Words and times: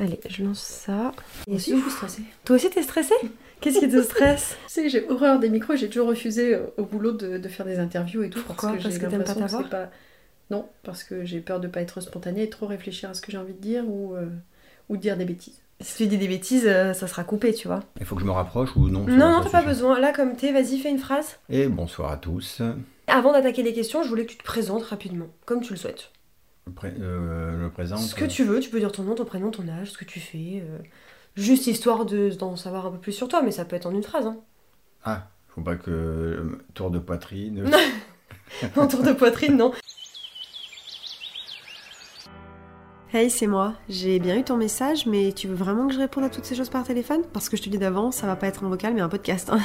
Allez, 0.00 0.18
je 0.28 0.42
lance 0.42 0.60
ça. 0.60 1.12
Et 1.46 1.54
aussi, 1.56 1.76
je 1.76 1.82
suis 1.82 1.90
stressée. 1.90 2.22
Toi 2.46 2.56
aussi, 2.56 2.70
t'es 2.70 2.82
stressée 2.82 3.14
Qu'est-ce 3.60 3.80
qui 3.80 3.88
te 3.88 4.02
stresse 4.02 4.56
Tu 4.66 4.72
sais, 4.72 4.88
j'ai 4.88 5.06
horreur 5.10 5.38
des 5.38 5.50
micros, 5.50 5.76
j'ai 5.76 5.88
toujours 5.90 6.08
refusé 6.08 6.54
euh, 6.54 6.66
au 6.78 6.84
boulot 6.84 7.12
de, 7.12 7.36
de 7.36 7.48
faire 7.48 7.66
des 7.66 7.78
interviews 7.78 8.22
et 8.22 8.30
tout. 8.30 8.40
Pourquoi 8.46 8.70
Parce 8.72 8.82
j'ai 8.84 8.98
que 8.98 9.06
t'aimes 9.06 9.22
pas 9.22 9.34
l'impression 9.34 9.40
ta 9.40 9.46
que 9.46 9.50
voix 9.50 9.62
c'est 9.64 9.68
pas... 9.68 9.90
Non, 10.50 10.66
parce 10.82 11.04
que 11.04 11.24
j'ai 11.26 11.40
peur 11.40 11.60
de 11.60 11.68
pas 11.68 11.82
être 11.82 12.00
spontanée 12.00 12.44
et 12.44 12.50
trop 12.50 12.66
réfléchir 12.66 13.10
à 13.10 13.14
ce 13.14 13.20
que 13.20 13.30
j'ai 13.30 13.38
envie 13.38 13.52
de 13.52 13.60
dire 13.60 13.84
ou, 13.86 14.14
euh, 14.14 14.26
ou 14.88 14.96
de 14.96 15.02
dire 15.02 15.16
des 15.18 15.26
bêtises. 15.26 15.60
Si 15.82 15.96
tu 15.96 16.06
dis 16.08 16.18
des 16.18 16.28
bêtises, 16.28 16.66
euh, 16.66 16.94
ça 16.94 17.06
sera 17.06 17.22
coupé, 17.22 17.52
tu 17.52 17.68
vois. 17.68 17.80
Il 18.00 18.06
faut 18.06 18.14
que 18.14 18.22
je 18.22 18.26
me 18.26 18.32
rapproche 18.32 18.74
ou 18.76 18.88
non? 18.88 19.04
Non, 19.06 19.16
non, 19.30 19.40
t'as 19.42 19.50
pas 19.50 19.62
besoin. 19.62 20.00
Là, 20.00 20.12
comme 20.12 20.34
t'es, 20.34 20.50
vas-y, 20.52 20.78
fais 20.78 20.90
une 20.90 20.98
phrase. 20.98 21.36
Et 21.50 21.68
bonsoir 21.68 22.10
à 22.10 22.16
tous. 22.16 22.62
Avant 23.06 23.32
d'attaquer 23.32 23.62
les 23.62 23.72
questions, 23.74 24.02
je 24.02 24.08
voulais 24.08 24.24
que 24.24 24.32
tu 24.32 24.38
te 24.38 24.44
présentes 24.44 24.82
rapidement, 24.84 25.28
comme 25.44 25.60
tu 25.60 25.72
le 25.72 25.78
souhaites. 25.78 26.10
Pré- 26.74 26.94
euh, 27.00 27.62
je 27.64 27.68
présente. 27.68 27.98
Ce 28.00 28.14
que 28.14 28.24
tu 28.24 28.44
veux, 28.44 28.60
tu 28.60 28.70
peux 28.70 28.78
dire 28.78 28.92
ton 28.92 29.02
nom, 29.02 29.14
ton 29.14 29.24
prénom, 29.24 29.50
ton 29.50 29.66
âge, 29.68 29.92
ce 29.92 29.98
que 29.98 30.04
tu 30.04 30.20
fais. 30.20 30.62
euh, 30.64 30.78
juste 31.36 31.66
histoire 31.66 32.04
de- 32.06 32.30
d'en 32.30 32.56
savoir 32.56 32.86
un 32.86 32.90
peu 32.92 32.98
plus 32.98 33.12
sur 33.12 33.28
toi, 33.28 33.42
mais 33.42 33.50
ça 33.52 33.64
peut 33.64 33.76
être 33.76 33.86
en 33.86 33.92
une 33.92 34.02
phrase. 34.02 34.26
Hein. 34.26 34.36
Ah, 35.04 35.28
faut 35.48 35.62
pas 35.62 35.76
que 35.76 35.90
euh, 35.90 36.58
tour 36.74 36.90
de 36.90 36.98
poitrine. 36.98 37.70
En 38.76 38.88
tour 38.88 39.02
de 39.04 39.12
poitrine, 39.12 39.56
non. 39.56 39.72
Hey, 43.12 43.30
c'est 43.30 43.46
moi. 43.46 43.74
J'ai 43.88 44.18
bien 44.20 44.36
eu 44.38 44.44
ton 44.44 44.56
message, 44.56 45.06
mais 45.06 45.32
tu 45.32 45.48
veux 45.48 45.54
vraiment 45.54 45.86
que 45.88 45.94
je 45.94 45.98
réponde 45.98 46.24
à 46.24 46.30
toutes 46.30 46.44
ces 46.44 46.54
choses 46.54 46.68
par 46.68 46.84
téléphone? 46.84 47.22
Parce 47.32 47.48
que 47.48 47.56
je 47.56 47.62
te 47.62 47.68
dis 47.68 47.78
d'avance, 47.78 48.16
ça 48.16 48.26
va 48.26 48.36
pas 48.36 48.46
être 48.48 48.64
un 48.64 48.68
vocal, 48.68 48.94
mais 48.94 49.00
un 49.00 49.08
podcast. 49.08 49.50
hein. 49.52 49.60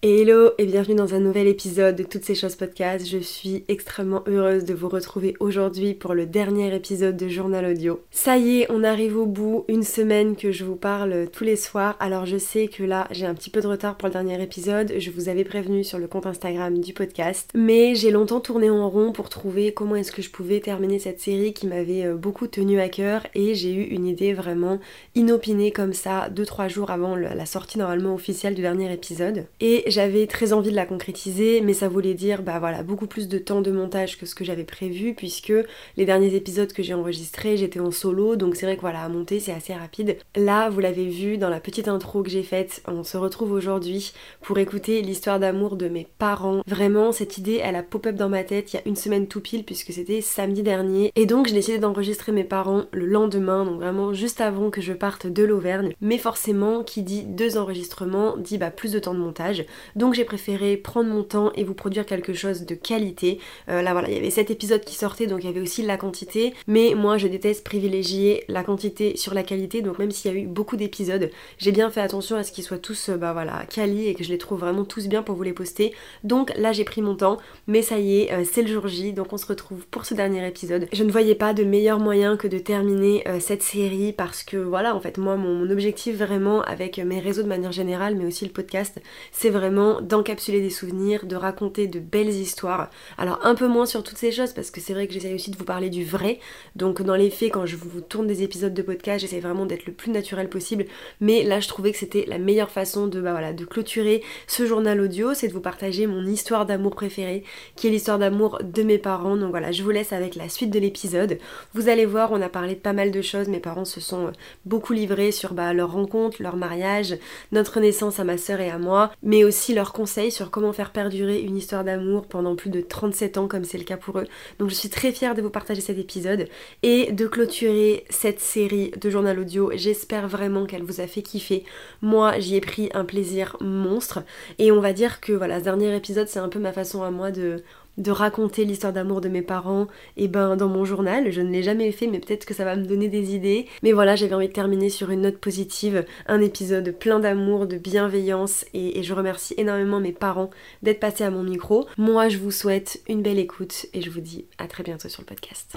Hello 0.00 0.52
et 0.58 0.66
bienvenue 0.66 0.94
dans 0.94 1.14
un 1.14 1.18
nouvel 1.18 1.48
épisode 1.48 1.96
de 1.96 2.04
Toutes 2.04 2.24
ces 2.24 2.36
choses 2.36 2.54
podcast. 2.54 3.04
Je 3.04 3.18
suis 3.18 3.64
extrêmement 3.66 4.22
heureuse 4.28 4.64
de 4.64 4.72
vous 4.72 4.88
retrouver 4.88 5.34
aujourd'hui 5.40 5.92
pour 5.92 6.14
le 6.14 6.24
dernier 6.24 6.72
épisode 6.72 7.16
de 7.16 7.26
Journal 7.26 7.64
Audio. 7.64 8.00
Ça 8.12 8.38
y 8.38 8.60
est, 8.60 8.70
on 8.70 8.84
arrive 8.84 9.16
au 9.18 9.26
bout, 9.26 9.64
une 9.66 9.82
semaine 9.82 10.36
que 10.36 10.52
je 10.52 10.64
vous 10.64 10.76
parle 10.76 11.26
tous 11.32 11.42
les 11.42 11.56
soirs. 11.56 11.96
Alors 11.98 12.26
je 12.26 12.36
sais 12.36 12.68
que 12.68 12.84
là 12.84 13.08
j'ai 13.10 13.26
un 13.26 13.34
petit 13.34 13.50
peu 13.50 13.60
de 13.60 13.66
retard 13.66 13.96
pour 13.96 14.06
le 14.06 14.12
dernier 14.12 14.40
épisode, 14.40 14.94
je 14.98 15.10
vous 15.10 15.28
avais 15.28 15.42
prévenu 15.42 15.82
sur 15.82 15.98
le 15.98 16.06
compte 16.06 16.26
Instagram 16.26 16.78
du 16.78 16.92
podcast, 16.92 17.50
mais 17.56 17.96
j'ai 17.96 18.12
longtemps 18.12 18.38
tourné 18.38 18.70
en 18.70 18.88
rond 18.88 19.10
pour 19.10 19.28
trouver 19.28 19.74
comment 19.74 19.96
est-ce 19.96 20.12
que 20.12 20.22
je 20.22 20.30
pouvais 20.30 20.60
terminer 20.60 21.00
cette 21.00 21.20
série 21.20 21.52
qui 21.52 21.66
m'avait 21.66 22.04
euh, 22.04 22.14
beaucoup 22.14 22.46
tenu 22.46 22.78
à 22.78 22.88
cœur 22.88 23.26
et 23.34 23.56
j'ai 23.56 23.74
eu 23.74 23.82
une 23.82 24.06
idée 24.06 24.32
vraiment 24.32 24.78
inopinée 25.16 25.72
comme 25.72 25.92
ça 25.92 26.28
2-3 26.32 26.68
jours 26.68 26.92
avant 26.92 27.16
la 27.16 27.46
sortie 27.46 27.78
normalement 27.78 28.14
officielle 28.14 28.54
du 28.54 28.62
dernier 28.62 28.92
épisode. 28.92 29.46
Et 29.58 29.87
j'avais 29.90 30.26
très 30.26 30.52
envie 30.52 30.70
de 30.70 30.76
la 30.76 30.86
concrétiser, 30.86 31.60
mais 31.60 31.72
ça 31.72 31.88
voulait 31.88 32.14
dire 32.14 32.42
bah 32.42 32.58
voilà 32.58 32.82
beaucoup 32.82 33.06
plus 33.06 33.28
de 33.28 33.38
temps 33.38 33.60
de 33.60 33.70
montage 33.70 34.18
que 34.18 34.26
ce 34.26 34.34
que 34.34 34.44
j'avais 34.44 34.64
prévu 34.64 35.14
puisque 35.14 35.52
les 35.96 36.04
derniers 36.04 36.34
épisodes 36.34 36.72
que 36.72 36.82
j'ai 36.82 36.94
enregistrés 36.94 37.56
j'étais 37.56 37.80
en 37.80 37.90
solo 37.90 38.36
donc 38.36 38.56
c'est 38.56 38.66
vrai 38.66 38.76
que 38.76 38.80
voilà 38.80 39.02
à 39.02 39.08
monter 39.08 39.40
c'est 39.40 39.52
assez 39.52 39.74
rapide. 39.74 40.16
Là 40.36 40.70
vous 40.70 40.80
l'avez 40.80 41.06
vu 41.06 41.38
dans 41.38 41.48
la 41.48 41.60
petite 41.60 41.88
intro 41.88 42.22
que 42.22 42.30
j'ai 42.30 42.42
faite, 42.42 42.82
on 42.86 43.04
se 43.04 43.16
retrouve 43.16 43.52
aujourd'hui 43.52 44.12
pour 44.40 44.58
écouter 44.58 45.02
l'histoire 45.02 45.40
d'amour 45.40 45.76
de 45.76 45.88
mes 45.88 46.06
parents. 46.18 46.62
Vraiment 46.66 47.12
cette 47.12 47.38
idée 47.38 47.60
elle 47.62 47.76
a 47.76 47.82
pop-up 47.82 48.16
dans 48.16 48.28
ma 48.28 48.44
tête 48.44 48.72
il 48.72 48.76
y 48.76 48.78
a 48.78 48.88
une 48.88 48.96
semaine 48.96 49.26
tout 49.26 49.40
pile 49.40 49.64
puisque 49.64 49.92
c'était 49.92 50.20
samedi 50.20 50.62
dernier 50.62 51.12
et 51.16 51.26
donc 51.26 51.46
j'ai 51.46 51.54
décidé 51.54 51.78
d'enregistrer 51.78 52.32
mes 52.32 52.44
parents 52.44 52.84
le 52.92 53.06
lendemain 53.06 53.64
donc 53.64 53.76
vraiment 53.76 54.12
juste 54.12 54.40
avant 54.40 54.70
que 54.70 54.80
je 54.80 54.92
parte 54.92 55.26
de 55.26 55.44
l'Auvergne. 55.44 55.94
Mais 56.00 56.18
forcément 56.18 56.82
qui 56.82 57.02
dit 57.02 57.24
deux 57.24 57.56
enregistrements 57.58 58.36
dit 58.36 58.58
bah 58.58 58.70
plus 58.70 58.92
de 58.92 58.98
temps 58.98 59.14
de 59.14 59.20
montage. 59.20 59.64
Donc 59.96 60.14
j'ai 60.14 60.24
préféré 60.24 60.76
prendre 60.76 61.08
mon 61.08 61.22
temps 61.22 61.52
et 61.54 61.64
vous 61.64 61.74
produire 61.74 62.06
quelque 62.06 62.32
chose 62.32 62.66
de 62.66 62.74
qualité. 62.74 63.38
Euh, 63.68 63.82
là 63.82 63.92
voilà, 63.92 64.08
il 64.08 64.14
y 64.14 64.18
avait 64.18 64.30
cet 64.30 64.50
épisode 64.50 64.82
qui 64.84 64.94
sortait, 64.94 65.26
donc 65.26 65.42
il 65.42 65.46
y 65.46 65.48
avait 65.48 65.60
aussi 65.60 65.82
la 65.82 65.96
quantité. 65.96 66.54
Mais 66.66 66.94
moi 66.94 67.18
je 67.18 67.28
déteste 67.28 67.64
privilégier 67.64 68.44
la 68.48 68.62
quantité 68.62 69.16
sur 69.16 69.34
la 69.34 69.42
qualité, 69.42 69.82
donc 69.82 69.98
même 69.98 70.10
s'il 70.10 70.32
y 70.32 70.34
a 70.34 70.38
eu 70.38 70.46
beaucoup 70.46 70.76
d'épisodes, 70.76 71.30
j'ai 71.58 71.72
bien 71.72 71.90
fait 71.90 72.00
attention 72.00 72.36
à 72.36 72.42
ce 72.42 72.52
qu'ils 72.52 72.64
soient 72.64 72.78
tous 72.78 73.08
euh, 73.08 73.16
bah 73.16 73.32
voilà, 73.32 73.64
quali 73.68 74.06
et 74.06 74.14
que 74.14 74.24
je 74.24 74.30
les 74.30 74.38
trouve 74.38 74.60
vraiment 74.60 74.84
tous 74.84 75.08
bien 75.08 75.22
pour 75.22 75.36
vous 75.36 75.42
les 75.42 75.52
poster. 75.52 75.94
Donc 76.24 76.52
là 76.56 76.72
j'ai 76.72 76.84
pris 76.84 77.02
mon 77.02 77.14
temps, 77.14 77.38
mais 77.66 77.82
ça 77.82 77.98
y 77.98 78.20
est, 78.20 78.32
euh, 78.32 78.44
c'est 78.50 78.62
le 78.62 78.68
jour 78.68 78.88
J, 78.88 79.12
donc 79.12 79.32
on 79.32 79.36
se 79.36 79.46
retrouve 79.46 79.86
pour 79.86 80.04
ce 80.04 80.14
dernier 80.14 80.46
épisode. 80.46 80.88
Je 80.92 81.04
ne 81.04 81.10
voyais 81.10 81.34
pas 81.34 81.52
de 81.52 81.64
meilleur 81.64 81.98
moyen 81.98 82.36
que 82.36 82.48
de 82.48 82.58
terminer 82.58 83.24
cette 83.40 83.62
série 83.62 84.12
parce 84.12 84.42
que 84.42 84.56
voilà, 84.56 84.94
en 84.94 85.00
fait 85.00 85.18
moi 85.18 85.36
mon 85.36 85.68
objectif 85.70 86.16
vraiment 86.16 86.62
avec 86.62 86.98
mes 86.98 87.20
réseaux 87.20 87.42
de 87.42 87.48
manière 87.48 87.72
générale, 87.72 88.14
mais 88.16 88.24
aussi 88.24 88.44
le 88.44 88.50
podcast, 88.50 89.00
c'est 89.32 89.50
vraiment 89.50 89.67
d'encapsuler 90.00 90.60
des 90.60 90.70
souvenirs, 90.70 91.26
de 91.26 91.36
raconter 91.36 91.86
de 91.86 92.00
belles 92.00 92.28
histoires. 92.28 92.90
Alors 93.16 93.40
un 93.44 93.54
peu 93.54 93.66
moins 93.66 93.86
sur 93.86 94.02
toutes 94.02 94.18
ces 94.18 94.32
choses 94.32 94.52
parce 94.52 94.70
que 94.70 94.80
c'est 94.80 94.92
vrai 94.92 95.06
que 95.06 95.14
j'essaie 95.14 95.34
aussi 95.34 95.50
de 95.50 95.56
vous 95.56 95.64
parler 95.64 95.90
du 95.90 96.04
vrai. 96.04 96.38
Donc 96.76 97.02
dans 97.02 97.16
les 97.16 97.30
faits, 97.30 97.52
quand 97.52 97.66
je 97.66 97.76
vous 97.76 98.00
tourne 98.00 98.26
des 98.26 98.42
épisodes 98.42 98.74
de 98.74 98.82
podcast, 98.82 99.20
j'essaie 99.20 99.40
vraiment 99.40 99.66
d'être 99.66 99.86
le 99.86 99.92
plus 99.92 100.10
naturel 100.10 100.48
possible. 100.48 100.86
Mais 101.20 101.42
là, 101.42 101.60
je 101.60 101.68
trouvais 101.68 101.92
que 101.92 101.98
c'était 101.98 102.24
la 102.26 102.38
meilleure 102.38 102.70
façon 102.70 103.06
de, 103.06 103.20
bah 103.20 103.32
voilà, 103.32 103.52
de 103.52 103.64
clôturer 103.64 104.22
ce 104.46 104.66
journal 104.66 105.00
audio, 105.00 105.34
c'est 105.34 105.48
de 105.48 105.52
vous 105.52 105.60
partager 105.60 106.06
mon 106.06 106.24
histoire 106.24 106.66
d'amour 106.66 106.94
préférée, 106.94 107.44
qui 107.76 107.86
est 107.86 107.90
l'histoire 107.90 108.18
d'amour 108.18 108.58
de 108.62 108.82
mes 108.82 108.98
parents. 108.98 109.36
Donc 109.36 109.50
voilà, 109.50 109.72
je 109.72 109.82
vous 109.82 109.90
laisse 109.90 110.12
avec 110.12 110.34
la 110.34 110.48
suite 110.48 110.70
de 110.70 110.78
l'épisode. 110.78 111.38
Vous 111.74 111.88
allez 111.88 112.06
voir, 112.06 112.32
on 112.32 112.40
a 112.40 112.48
parlé 112.48 112.74
de 112.74 112.80
pas 112.80 112.92
mal 112.92 113.10
de 113.10 113.22
choses. 113.22 113.48
Mes 113.48 113.60
parents 113.60 113.84
se 113.84 114.00
sont 114.00 114.26
euh, 114.26 114.30
beaucoup 114.64 114.92
livrés 114.92 115.32
sur 115.32 115.54
bah, 115.54 115.72
leur 115.72 115.92
rencontre, 115.92 116.42
leur 116.42 116.56
mariage, 116.56 117.16
notre 117.52 117.80
naissance 117.80 118.20
à 118.20 118.24
ma 118.24 118.38
sœur 118.38 118.60
et 118.60 118.70
à 118.70 118.78
moi, 118.78 119.12
mais 119.22 119.44
aussi 119.44 119.57
leurs 119.74 119.92
conseils 119.92 120.30
sur 120.30 120.50
comment 120.50 120.72
faire 120.72 120.92
perdurer 120.92 121.40
une 121.40 121.56
histoire 121.56 121.84
d'amour 121.84 122.26
pendant 122.26 122.56
plus 122.56 122.70
de 122.70 122.80
37 122.80 123.38
ans 123.38 123.48
comme 123.48 123.64
c'est 123.64 123.78
le 123.78 123.84
cas 123.84 123.96
pour 123.96 124.18
eux. 124.18 124.26
Donc 124.58 124.70
je 124.70 124.74
suis 124.74 124.88
très 124.88 125.12
fière 125.12 125.34
de 125.34 125.42
vous 125.42 125.50
partager 125.50 125.80
cet 125.80 125.98
épisode 125.98 126.48
et 126.82 127.12
de 127.12 127.26
clôturer 127.26 128.04
cette 128.10 128.40
série 128.40 128.90
de 129.00 129.10
journal 129.10 129.38
audio. 129.38 129.70
J'espère 129.74 130.28
vraiment 130.28 130.66
qu'elle 130.66 130.82
vous 130.82 131.00
a 131.00 131.06
fait 131.06 131.22
kiffer. 131.22 131.64
Moi, 132.02 132.38
j'y 132.38 132.56
ai 132.56 132.60
pris 132.60 132.88
un 132.94 133.04
plaisir 133.04 133.56
monstre 133.60 134.20
et 134.58 134.72
on 134.72 134.80
va 134.80 134.92
dire 134.92 135.20
que 135.20 135.32
voilà, 135.32 135.58
ce 135.58 135.64
dernier 135.64 135.94
épisode, 135.94 136.28
c'est 136.28 136.38
un 136.38 136.48
peu 136.48 136.58
ma 136.58 136.72
façon 136.72 137.02
à 137.02 137.10
moi 137.10 137.30
de 137.30 137.62
de 137.98 138.10
raconter 138.10 138.64
l'histoire 138.64 138.92
d'amour 138.92 139.20
de 139.20 139.28
mes 139.28 139.42
parents 139.42 139.88
et 140.16 140.28
ben 140.28 140.56
dans 140.56 140.68
mon 140.68 140.84
journal 140.84 141.30
je 141.30 141.40
ne 141.40 141.50
l'ai 141.50 141.62
jamais 141.62 141.92
fait 141.92 142.06
mais 142.06 142.20
peut-être 142.20 142.46
que 142.46 142.54
ça 142.54 142.64
va 142.64 142.76
me 142.76 142.84
donner 142.84 143.08
des 143.08 143.34
idées 143.34 143.66
mais 143.82 143.92
voilà 143.92 144.16
j'avais 144.16 144.34
envie 144.34 144.48
de 144.48 144.52
terminer 144.52 144.88
sur 144.88 145.10
une 145.10 145.22
note 145.22 145.38
positive 145.38 146.04
un 146.26 146.40
épisode 146.40 146.96
plein 146.98 147.18
d'amour 147.18 147.66
de 147.66 147.76
bienveillance 147.76 148.64
et, 148.72 148.98
et 148.98 149.02
je 149.02 149.12
remercie 149.12 149.54
énormément 149.58 150.00
mes 150.00 150.12
parents 150.12 150.50
d'être 150.82 151.00
passés 151.00 151.24
à 151.24 151.30
mon 151.30 151.42
micro 151.42 151.86
moi 151.98 152.28
je 152.28 152.38
vous 152.38 152.52
souhaite 152.52 153.00
une 153.08 153.22
belle 153.22 153.38
écoute 153.38 153.86
et 153.92 154.00
je 154.00 154.10
vous 154.10 154.20
dis 154.20 154.44
à 154.58 154.66
très 154.66 154.82
bientôt 154.82 155.08
sur 155.08 155.22
le 155.22 155.26
podcast 155.26 155.76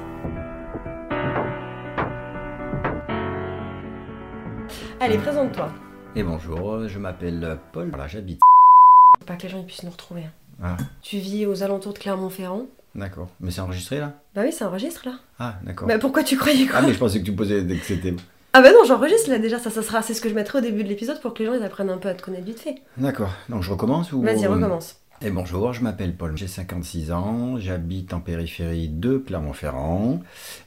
allez 5.00 5.18
présente-toi 5.18 5.74
Et 6.16 6.24
bonjour, 6.24 6.88
je 6.88 7.00
m'appelle 7.00 7.58
Paul. 7.72 7.90
Voilà, 7.90 8.08
j'habite. 8.08 8.42
Faut 9.20 9.26
pas 9.26 9.36
que 9.36 9.44
les 9.44 9.50
gens 9.50 9.60
ils 9.60 9.66
puissent 9.66 9.84
nous 9.84 9.92
retrouver 9.92 10.24
hein. 10.24 10.34
Ah, 10.64 10.78
tu 11.02 11.18
vis 11.18 11.46
aux 11.46 11.64
alentours 11.64 11.94
de 11.94 12.00
Clermont-Ferrand 12.00 12.66
d'accord. 12.94 13.30
Mais 13.40 13.52
c'est 13.52 13.62
enregistré 13.62 14.00
là? 14.00 14.14
Bah 14.36 14.42
oui 14.46 14.52
ça 14.52 14.68
enregistre 14.68 15.04
là 15.06 15.14
Ah, 15.40 15.56
d'accord. 15.64 15.88
bah 15.88 15.98
pourquoi 15.98 16.24
tu 16.24 16.38
croyais 16.38 16.66
quoi? 16.66 16.80
Ah, 16.80 16.82
mais 16.86 16.94
je 16.94 17.00
pensais 17.00 17.20
que 17.20 17.26
tu 17.26 17.34
posais 17.34 17.62
dès 17.64 17.78
que 17.78 17.86
c'était. 17.86 18.14
Ah 18.54 18.62
bah 18.62 18.72
non, 18.74 18.84
j'enregistre 18.86 19.30
là 19.30 19.40
déjà, 19.40 19.60
ça, 19.60 19.70
ça 19.70 19.82
sera, 19.82 20.02
c'est 20.02 20.14
ce 20.14 20.20
que 20.22 20.28
je 20.30 20.34
mettrai 20.36 20.58
au 20.58 20.62
début 20.62 20.84
de 20.84 20.90
l'épisode 20.90 21.22
pour 21.22 21.34
que 21.34 21.40
les 21.40 21.46
gens 21.46 21.54
ils 21.54 21.64
apprennent 21.64 21.90
un 21.90 21.98
peu 21.98 22.10
à 22.10 22.14
te 22.14 22.22
connaître 22.22 22.44
vite 22.46 22.60
fait. 22.60 22.76
D'accord. 22.98 23.32
Donc 23.48 23.64
je 23.64 23.72
recommence 23.72 24.12
ou. 24.12 24.22
Vas-y, 24.22 24.46
recommence. 24.46 24.98
Et 25.24 25.30
bonjour, 25.30 25.72
je 25.72 25.84
m'appelle 25.84 26.16
Paul, 26.16 26.36
j'ai 26.36 26.48
56 26.48 27.12
ans, 27.12 27.58
j'habite 27.60 28.12
en 28.12 28.20
périphérie 28.22 28.90
de 28.90 29.18
Clermont-Ferrand 29.20 30.20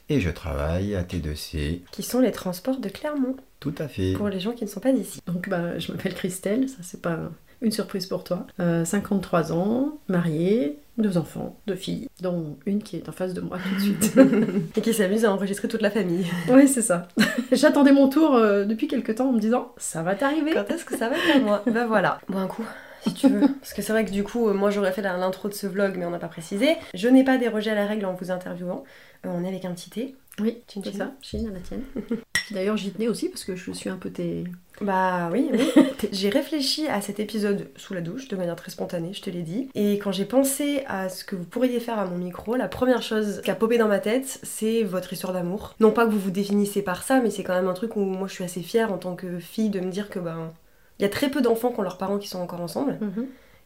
et 0.07 0.21
je 0.21 0.29
travaille 0.29 0.95
à 0.95 1.03
T2C. 1.03 1.81
Qui 1.91 2.03
sont 2.03 2.21
les 2.21 2.31
transports 2.31 2.79
de 2.79 2.87
Clermont, 2.87 3.35
Tout 3.59 3.75
à 3.77 3.89
fait. 3.89 4.13
pour 4.13 4.29
les 4.29 4.39
gens 4.39 4.53
qui 4.53 4.63
ne 4.63 4.69
sont 4.69 4.79
pas 4.79 4.93
d'ici. 4.93 5.19
Donc 5.27 5.49
bah, 5.49 5.77
je 5.77 5.91
m'appelle 5.91 6.13
Christelle, 6.15 6.69
ça 6.69 6.77
c'est 6.83 7.01
pas 7.01 7.19
une 7.65 7.71
surprise 7.71 8.05
pour 8.05 8.23
toi. 8.23 8.45
Euh, 8.59 8.85
53 8.85 9.51
ans, 9.51 9.99
mariée, 10.07 10.77
deux 10.97 11.17
enfants, 11.17 11.57
deux 11.67 11.75
filles, 11.75 12.07
dont 12.21 12.57
une 12.65 12.81
qui 12.81 12.95
est 12.95 13.09
en 13.09 13.11
face 13.11 13.33
de 13.33 13.41
moi 13.41 13.57
tout 13.57 13.75
de 13.75 13.81
suite. 13.81 14.15
Et 14.77 14.81
qui 14.81 14.93
s'amusent 14.93 15.25
à 15.25 15.33
enregistrer 15.33 15.67
toute 15.67 15.81
la 15.81 15.91
famille. 15.91 16.25
oui, 16.49 16.67
c'est 16.67 16.81
ça. 16.81 17.07
J'attendais 17.51 17.91
mon 17.91 18.07
tour 18.07 18.35
euh, 18.35 18.65
depuis 18.65 18.87
quelques 18.87 19.15
temps 19.15 19.29
en 19.29 19.33
me 19.33 19.39
disant 19.39 19.73
ça 19.77 20.03
va 20.03 20.15
t'arriver. 20.15 20.51
Quand 20.53 20.69
est-ce 20.69 20.85
que 20.85 20.95
ça 20.95 21.09
va 21.09 21.17
être 21.17 21.35
à 21.35 21.39
moi? 21.39 21.63
Bah 21.67 21.85
voilà. 21.85 22.19
Bon, 22.29 22.37
un 22.37 22.47
coup. 22.47 22.65
Si 23.01 23.13
tu 23.13 23.27
veux. 23.27 23.41
Parce 23.59 23.73
que 23.73 23.81
c'est 23.81 23.91
vrai 23.91 24.05
que 24.05 24.11
du 24.11 24.23
coup, 24.23 24.47
euh, 24.47 24.53
moi 24.53 24.69
j'aurais 24.69 24.91
fait 24.91 25.01
l'intro 25.01 25.49
de 25.49 25.53
ce 25.53 25.67
vlog, 25.67 25.95
mais 25.97 26.05
on 26.05 26.11
n'a 26.11 26.19
pas 26.19 26.27
précisé. 26.27 26.75
Je 26.93 27.07
n'ai 27.07 27.23
pas 27.23 27.37
dérogé 27.37 27.71
à 27.71 27.75
la 27.75 27.85
règle 27.85 28.05
en 28.05 28.13
vous 28.13 28.31
interviewant. 28.31 28.83
Euh, 29.25 29.29
on 29.31 29.43
est 29.43 29.47
avec 29.47 29.65
un 29.65 29.71
petit 29.73 29.89
thé. 29.89 30.15
Oui, 30.39 30.57
c'est 30.67 30.93
ça, 30.93 31.13
Chine 31.21 31.47
à 31.47 31.53
la 31.53 31.59
tienne. 31.59 31.83
D'ailleurs, 32.51 32.77
j'y 32.77 32.91
tenais 32.91 33.07
aussi 33.07 33.29
parce 33.29 33.43
que 33.43 33.55
je 33.55 33.71
suis 33.71 33.89
un 33.89 33.97
peu 33.97 34.09
tes. 34.09 34.43
Bah 34.81 35.29
oui, 35.31 35.49
oui. 35.51 35.71
j'ai 36.11 36.29
réfléchi 36.29 36.87
à 36.87 37.01
cet 37.01 37.19
épisode 37.19 37.69
sous 37.75 37.93
la 37.93 38.01
douche 38.01 38.27
de 38.27 38.35
manière 38.35 38.55
très 38.55 38.71
spontanée, 38.71 39.13
je 39.13 39.21
te 39.21 39.29
l'ai 39.29 39.41
dit. 39.41 39.69
Et 39.73 39.93
quand 39.93 40.11
j'ai 40.11 40.25
pensé 40.25 40.83
à 40.87 41.09
ce 41.09 41.23
que 41.23 41.35
vous 41.35 41.45
pourriez 41.45 41.79
faire 41.79 41.97
à 41.97 42.05
mon 42.05 42.17
micro, 42.17 42.55
la 42.55 42.67
première 42.67 43.01
chose 43.01 43.41
qui 43.43 43.51
a 43.51 43.55
popé 43.55 43.77
dans 43.77 43.87
ma 43.87 43.99
tête, 43.99 44.39
c'est 44.43 44.83
votre 44.83 45.13
histoire 45.13 45.33
d'amour. 45.33 45.75
Non 45.79 45.91
pas 45.91 46.05
que 46.05 46.11
vous 46.11 46.19
vous 46.19 46.31
définissez 46.31 46.81
par 46.81 47.03
ça, 47.03 47.21
mais 47.21 47.29
c'est 47.29 47.43
quand 47.43 47.55
même 47.55 47.67
un 47.67 47.73
truc 47.73 47.95
où 47.95 48.01
moi 48.01 48.27
je 48.27 48.33
suis 48.33 48.43
assez 48.43 48.61
fière 48.61 48.91
en 48.91 48.97
tant 48.97 49.15
que 49.15 49.39
fille 49.39 49.69
de 49.69 49.79
me 49.79 49.91
dire 49.91 50.09
que 50.09 50.19
ben 50.19 50.51
il 50.99 51.03
y 51.03 51.05
a 51.05 51.09
très 51.09 51.29
peu 51.29 51.41
d'enfants 51.41 51.71
qui 51.71 51.79
ont 51.79 51.83
leurs 51.83 51.97
parents 51.97 52.17
qui 52.17 52.27
sont 52.27 52.39
encore 52.39 52.61
ensemble. 52.61 52.99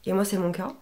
Et 0.05 0.13
moi 0.13 0.25
c'est 0.25 0.37
mon 0.37 0.51
cas. 0.51 0.73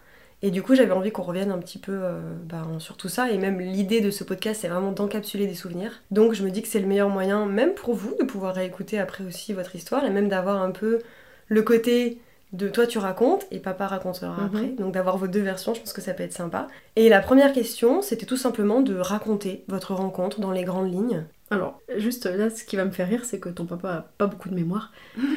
Et 0.44 0.52
du 0.52 0.62
coup, 0.62 0.76
j'avais 0.76 0.92
envie 0.92 1.12
qu'on 1.12 1.24
revienne 1.24 1.50
un 1.52 1.58
petit 1.58 1.80
peu 1.80 1.94
euh, 1.94 2.20
bah, 2.48 2.64
sur 2.80 2.96
tout 2.96 3.10
ça. 3.10 3.32
Et 3.32 3.38
même 3.40 3.60
l'idée 3.60 4.02
de 4.02 4.12
ce 4.12 4.24
podcast, 4.24 4.62
c'est 4.62 4.68
vraiment 4.68 4.92
d'encapsuler 4.92 5.48
des 5.48 5.56
souvenirs. 5.56 6.02
Donc 6.12 6.34
je 6.34 6.44
me 6.44 6.52
dis 6.52 6.62
que 6.62 6.68
c'est 6.68 6.80
le 6.80 6.86
meilleur 6.88 7.10
moyen, 7.10 7.46
même 7.48 7.74
pour 7.74 7.96
vous, 7.96 8.14
de 8.20 8.24
pouvoir 8.26 8.54
réécouter 8.54 9.00
après 9.00 9.24
aussi 9.24 9.54
votre 9.54 9.76
histoire 9.76 10.06
et 10.06 10.10
même 10.12 10.30
d'avoir 10.30 10.62
un 10.62 10.72
peu 10.72 11.00
le 11.48 11.62
côté 11.64 12.20
de 12.54 12.70
toi 12.70 12.88
tu 12.88 12.98
racontes 12.98 13.46
et 13.52 13.60
papa 13.60 13.88
racontera 13.88 14.28
Mhm. 14.38 14.46
après. 14.46 14.68
Donc 14.78 14.94
d'avoir 14.94 15.18
vos 15.18 15.28
deux 15.28 15.42
versions, 15.42 15.74
je 15.74 15.82
pense 15.82 15.92
que 15.92 16.02
ça 16.02 16.14
peut 16.14 16.24
être 16.24 16.34
sympa. 16.34 16.68
Et 16.96 17.10
la 17.10 17.20
première 17.20 17.52
question, 17.52 18.02
c'était 18.02 18.26
tout 18.28 18.38
simplement 18.38 18.82
de 18.82 18.96
raconter 18.98 19.64
votre 19.68 19.94
rencontre 19.96 20.40
dans 20.40 20.52
les 20.52 20.64
grandes 20.64 20.92
lignes. 20.92 21.26
Alors, 21.50 21.82
juste 21.98 22.26
là, 22.26 22.50
ce 22.50 22.64
qui 22.64 22.76
va 22.76 22.84
me 22.86 22.92
faire 22.92 23.08
rire, 23.08 23.24
c'est 23.26 23.40
que 23.40 23.48
ton 23.50 23.66
papa 23.66 23.90
a 23.90 24.06
pas 24.18 24.28
beaucoup 24.28 24.50
de 24.50 24.54
mémoire. 24.56 24.92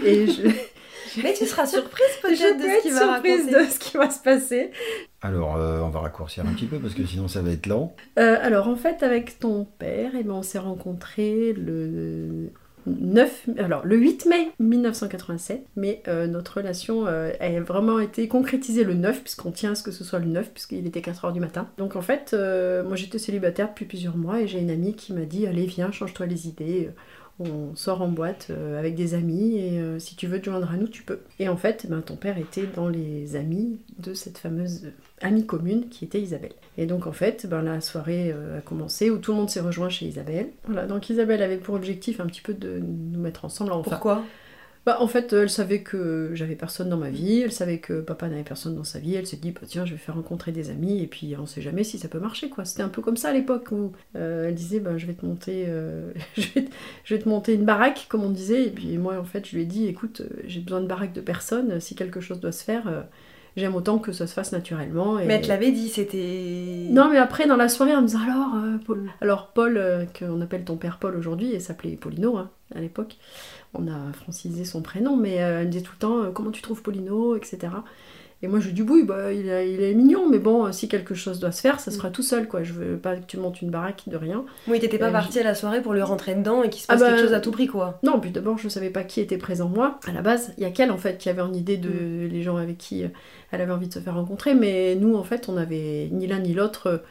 Et 0.05 0.27
je, 0.27 0.43
Mais 1.23 1.35
tu 1.35 1.47
seras 1.47 1.67
surprise 1.67 2.07
peut-être 2.23 2.59
de 2.59 2.63
ce 2.63 2.69
être 2.69 2.83
qu'il 2.83 2.93
va 2.93 3.01
surprise 3.15 3.47
raconter. 3.47 3.65
de 3.65 3.71
ce 3.71 3.79
qui 3.79 3.97
va 3.97 4.11
se 4.11 4.23
passer. 4.23 4.71
Alors, 5.23 5.57
euh, 5.57 5.81
on 5.81 5.91
va 5.91 6.01
raccourcir 6.01 6.47
un 6.47 6.53
petit 6.53 6.67
peu 6.67 6.79
parce 6.79 6.95
que 6.95 7.05
sinon 7.05 7.29
ça 7.29 7.43
va 7.43 7.51
être 7.51 7.67
long. 7.67 7.93
Euh, 8.19 8.39
alors, 8.41 8.69
en 8.69 8.77
fait, 8.77 9.03
avec 9.03 9.39
ton 9.39 9.67
père, 9.79 10.13
eh 10.19 10.23
ben, 10.23 10.33
on 10.33 10.43
s'est 10.43 10.59
rencontrés 10.59 11.53
le 11.53 12.51
9, 12.87 13.49
alors 13.59 13.85
le 13.85 13.97
8 13.97 14.27
mai 14.27 14.51
1987, 14.59 15.67
mais 15.77 16.03
euh, 16.09 16.27
notre 16.27 16.59
relation 16.59 17.07
euh, 17.07 17.31
a 17.41 17.61
vraiment 17.61 17.99
été 17.99 18.29
concrétisée 18.29 18.85
le 18.85 18.95
9, 18.95 19.23
puisqu'on 19.23 19.51
tient 19.51 19.73
à 19.73 19.75
ce 19.75 19.83
que 19.83 19.91
ce 19.91 20.05
soit 20.05 20.19
le 20.19 20.27
9, 20.27 20.51
puisqu'il 20.51 20.87
était 20.87 21.01
4h 21.01 21.33
du 21.33 21.41
matin. 21.41 21.69
Donc 21.79 21.97
en 21.97 22.01
fait, 22.03 22.31
euh, 22.33 22.83
moi 22.85 22.97
j'étais 22.97 23.19
célibataire 23.19 23.69
depuis 23.69 23.85
plusieurs 23.85 24.17
mois 24.17 24.41
et 24.41 24.49
j'ai 24.49 24.61
une 24.61 24.71
amie 24.71 24.95
qui 24.95 25.13
m'a 25.13 25.25
dit 25.25 25.47
Allez, 25.47 25.67
viens, 25.67 25.93
change-toi 25.93 26.27
les 26.27 26.49
idées. 26.49 26.91
On 27.43 27.75
sort 27.75 28.03
en 28.03 28.09
boîte 28.09 28.49
euh, 28.51 28.79
avec 28.79 28.95
des 28.95 29.15
amis 29.15 29.57
et 29.57 29.81
euh, 29.81 29.99
si 29.99 30.15
tu 30.15 30.27
veux 30.27 30.41
te 30.41 30.51
joindre 30.51 30.71
à 30.71 30.77
nous, 30.77 30.89
tu 30.89 31.03
peux. 31.03 31.21
Et 31.39 31.49
en 31.49 31.57
fait, 31.57 31.87
ben, 31.89 32.03
ton 32.03 32.17
père 32.17 32.37
était 32.37 32.67
dans 32.67 32.87
les 32.87 33.35
amis 33.35 33.79
de 33.99 34.13
cette 34.13 34.37
fameuse 34.37 34.85
euh, 34.85 34.91
amie 35.23 35.47
commune 35.47 35.89
qui 35.89 36.05
était 36.05 36.21
Isabelle. 36.21 36.53
Et 36.77 36.85
donc 36.85 37.07
en 37.07 37.13
fait, 37.13 37.47
ben, 37.47 37.63
la 37.63 37.81
soirée 37.81 38.33
a 38.33 38.61
commencé 38.61 39.09
où 39.11 39.17
tout 39.17 39.33
le 39.33 39.39
monde 39.39 39.49
s'est 39.49 39.61
rejoint 39.61 39.89
chez 39.89 40.05
Isabelle. 40.05 40.51
Voilà, 40.67 40.87
donc 40.87 41.09
Isabelle 41.09 41.43
avait 41.43 41.57
pour 41.57 41.75
objectif 41.75 42.21
un 42.21 42.27
petit 42.27 42.43
peu 42.43 42.53
de 42.53 42.79
nous 42.79 43.19
mettre 43.19 43.47
ensemble. 43.47 43.73
Enfin, 43.73 43.91
Pourquoi? 43.91 44.23
Bah, 44.87 44.97
en 45.01 45.07
fait, 45.07 45.33
elle 45.35 45.51
savait 45.51 45.83
que 45.83 46.31
j'avais 46.33 46.55
personne 46.55 46.89
dans 46.89 46.97
ma 46.97 47.11
vie, 47.11 47.41
elle 47.41 47.53
savait 47.53 47.79
que 47.79 48.01
papa 48.01 48.29
n'avait 48.29 48.43
personne 48.43 48.75
dans 48.75 48.85
sa 48.85 48.99
vie, 48.99 49.15
elle 49.15 49.27
s'est 49.27 49.37
dit, 49.37 49.51
bah, 49.51 49.61
tiens, 49.67 49.85
je 49.85 49.93
vais 49.93 49.99
faire 49.99 50.15
rencontrer 50.15 50.53
des 50.53 50.71
amis, 50.71 51.03
et 51.03 51.07
puis 51.07 51.35
on 51.39 51.45
sait 51.45 51.61
jamais 51.61 51.85
si 51.85 51.99
ça 51.99 52.09
peut 52.09 52.19
marcher, 52.19 52.49
quoi. 52.49 52.65
C'était 52.65 52.83
un 52.83 52.89
peu 52.89 53.03
comme 53.03 53.19
ça 53.19 53.29
à 53.29 53.33
l'époque 53.33 53.73
où 53.73 53.93
euh, 54.17 54.49
elle 54.49 54.55
disait, 54.55 54.81
bah, 54.81 54.97
je 54.97 55.07
vais 55.07 55.13
te 55.15 55.27
monter, 55.27 55.67
euh, 55.69 56.13
je, 56.37 56.49
vais 56.55 56.65
te, 56.65 56.71
je 57.05 57.15
vais 57.15 57.21
te 57.21 57.29
monter 57.29 57.55
une 57.55 57.65
baraque, 57.65 58.07
comme 58.09 58.25
on 58.25 58.31
disait, 58.31 58.65
et 58.65 58.71
puis 58.71 58.97
moi, 58.97 59.19
en 59.19 59.25
fait, 59.25 59.47
je 59.47 59.55
lui 59.55 59.63
ai 59.63 59.67
dit, 59.67 59.87
écoute, 59.87 60.23
euh, 60.23 60.43
j'ai 60.47 60.61
besoin 60.61 60.81
de 60.81 60.87
baraque 60.87 61.13
de 61.13 61.21
personne, 61.21 61.81
si 61.81 61.95
quelque 61.95 62.21
chose 62.21 62.41
doit 62.41 62.53
se 62.53 62.65
faire, 62.65 62.89
euh, 62.89 63.03
j'aime 63.57 63.75
autant 63.75 63.99
que 63.99 64.13
ça 64.13 64.27
se 64.27 64.35
fasse 64.35 64.53
naturellement. 64.53 65.19
Et... 65.19 65.27
Mais 65.27 65.35
elle 65.35 65.43
te 65.43 65.49
l'avait 65.49 65.73
dit, 65.73 65.89
c'était. 65.89 66.87
Non, 66.91 67.11
mais 67.11 67.19
après, 67.19 67.47
dans 67.47 67.57
la 67.57 67.69
soirée, 67.69 67.93
elle 67.93 68.01
me 68.01 68.07
disait 68.07 68.19
alors, 68.19 68.55
euh, 68.57 68.77
Paul. 68.85 69.11
Alors, 69.21 69.49
Paul, 69.49 69.77
euh, 69.77 70.05
qu'on 70.19 70.41
appelle 70.41 70.65
ton 70.65 70.77
père 70.77 70.99
Paul 70.99 71.17
aujourd'hui, 71.17 71.53
et 71.53 71.61
s'appelait 71.61 71.97
Paulino 71.97 72.37
hein, 72.37 72.51
à 72.75 72.81
l'époque. 72.81 73.17
On 73.75 73.87
a 73.89 74.13
francisé 74.13 74.65
son 74.65 74.83
prénom, 74.83 75.17
mais 75.17 75.43
euh, 75.43 75.61
elle 75.61 75.67
me 75.67 75.71
disait 75.73 75.85
tout 75.85 75.93
le 75.95 75.99
temps 76.01 76.19
euh, 76.25 76.31
comment 76.31 76.51
tu 76.51 76.61
trouves 76.63 76.83
Paulino, 76.83 77.37
etc. 77.37 77.59
Et 78.43 78.49
moi, 78.49 78.59
je 78.59 78.69
lui 78.69 78.73
dis 78.73 78.81
oui, 78.83 79.05
bah, 79.05 79.33
il, 79.35 79.49
est- 79.51 79.71
il 79.73 79.83
est 79.83 79.93
mignon, 79.95 80.27
mais 80.29 80.39
bon, 80.39 80.65
euh, 80.67 80.73
si 80.73 80.89
quelque 80.89 81.15
chose 81.15 81.39
doit 81.41 81.53
se 81.53 81.61
faire, 81.61 81.79
ça 81.79 81.91
se 81.91 81.99
fera 81.99 82.09
tout 82.11 82.23
seul, 82.23 82.49
quoi. 82.49 82.63
Je 82.63 82.73
veux 82.73 82.97
pas 82.97 83.17
que 83.17 83.27
tu 83.27 83.37
montes 83.37 83.61
une 83.61 83.71
baraque 83.71 84.05
de 84.09 84.17
rien. 84.17 84.45
Oui, 84.67 84.81
t'étais 84.81 84.97
pas 84.99 85.09
Euh, 85.09 85.13
partie 85.13 85.39
à 85.39 85.43
la 85.45 85.55
soirée 85.55 85.83
pour 85.83 85.93
lui 85.93 86.01
rentrer 86.03 86.35
dedans 86.35 86.63
et 86.63 86.71
qu'il 86.71 86.81
se 86.81 86.87
Ah 86.89 86.95
passe 86.95 87.03
bah, 87.03 87.09
quelque 87.11 87.21
chose 87.23 87.35
à 87.35 87.41
tout 87.41 87.51
prix, 87.51 87.67
quoi. 87.67 87.99
Non, 88.03 88.19
puis 88.19 88.31
d'abord, 88.31 88.57
je 88.59 88.69
savais 88.71 88.89
pas 88.91 89.05
qui 89.05 89.21
était 89.21 89.37
présent 89.37 89.69
moi. 89.69 90.01
À 90.09 90.13
la 90.13 90.23
base, 90.23 90.53
il 90.57 90.63
y 90.63 90.67
a 90.67 90.71
qu'elle, 90.71 90.91
en 90.91 90.97
fait, 90.99 91.19
qui 91.19 91.29
avait 91.29 91.43
en 91.43 91.53
idée 91.53 91.77
de 91.77 92.27
les 92.31 92.43
gens 92.43 92.57
avec 92.57 92.79
qui 92.79 93.05
elle 93.53 93.61
avait 93.61 93.73
envie 93.73 93.89
de 93.89 93.93
se 93.95 93.99
faire 94.01 94.15
rencontrer. 94.15 94.55
Mais 94.55 94.95
nous, 94.97 95.15
en 95.17 95.23
fait, 95.23 95.49
on 95.51 95.57
avait 95.59 96.09
ni 96.11 96.27
l'un 96.27 96.39
ni 96.39 96.55
l'autre, 96.55 97.03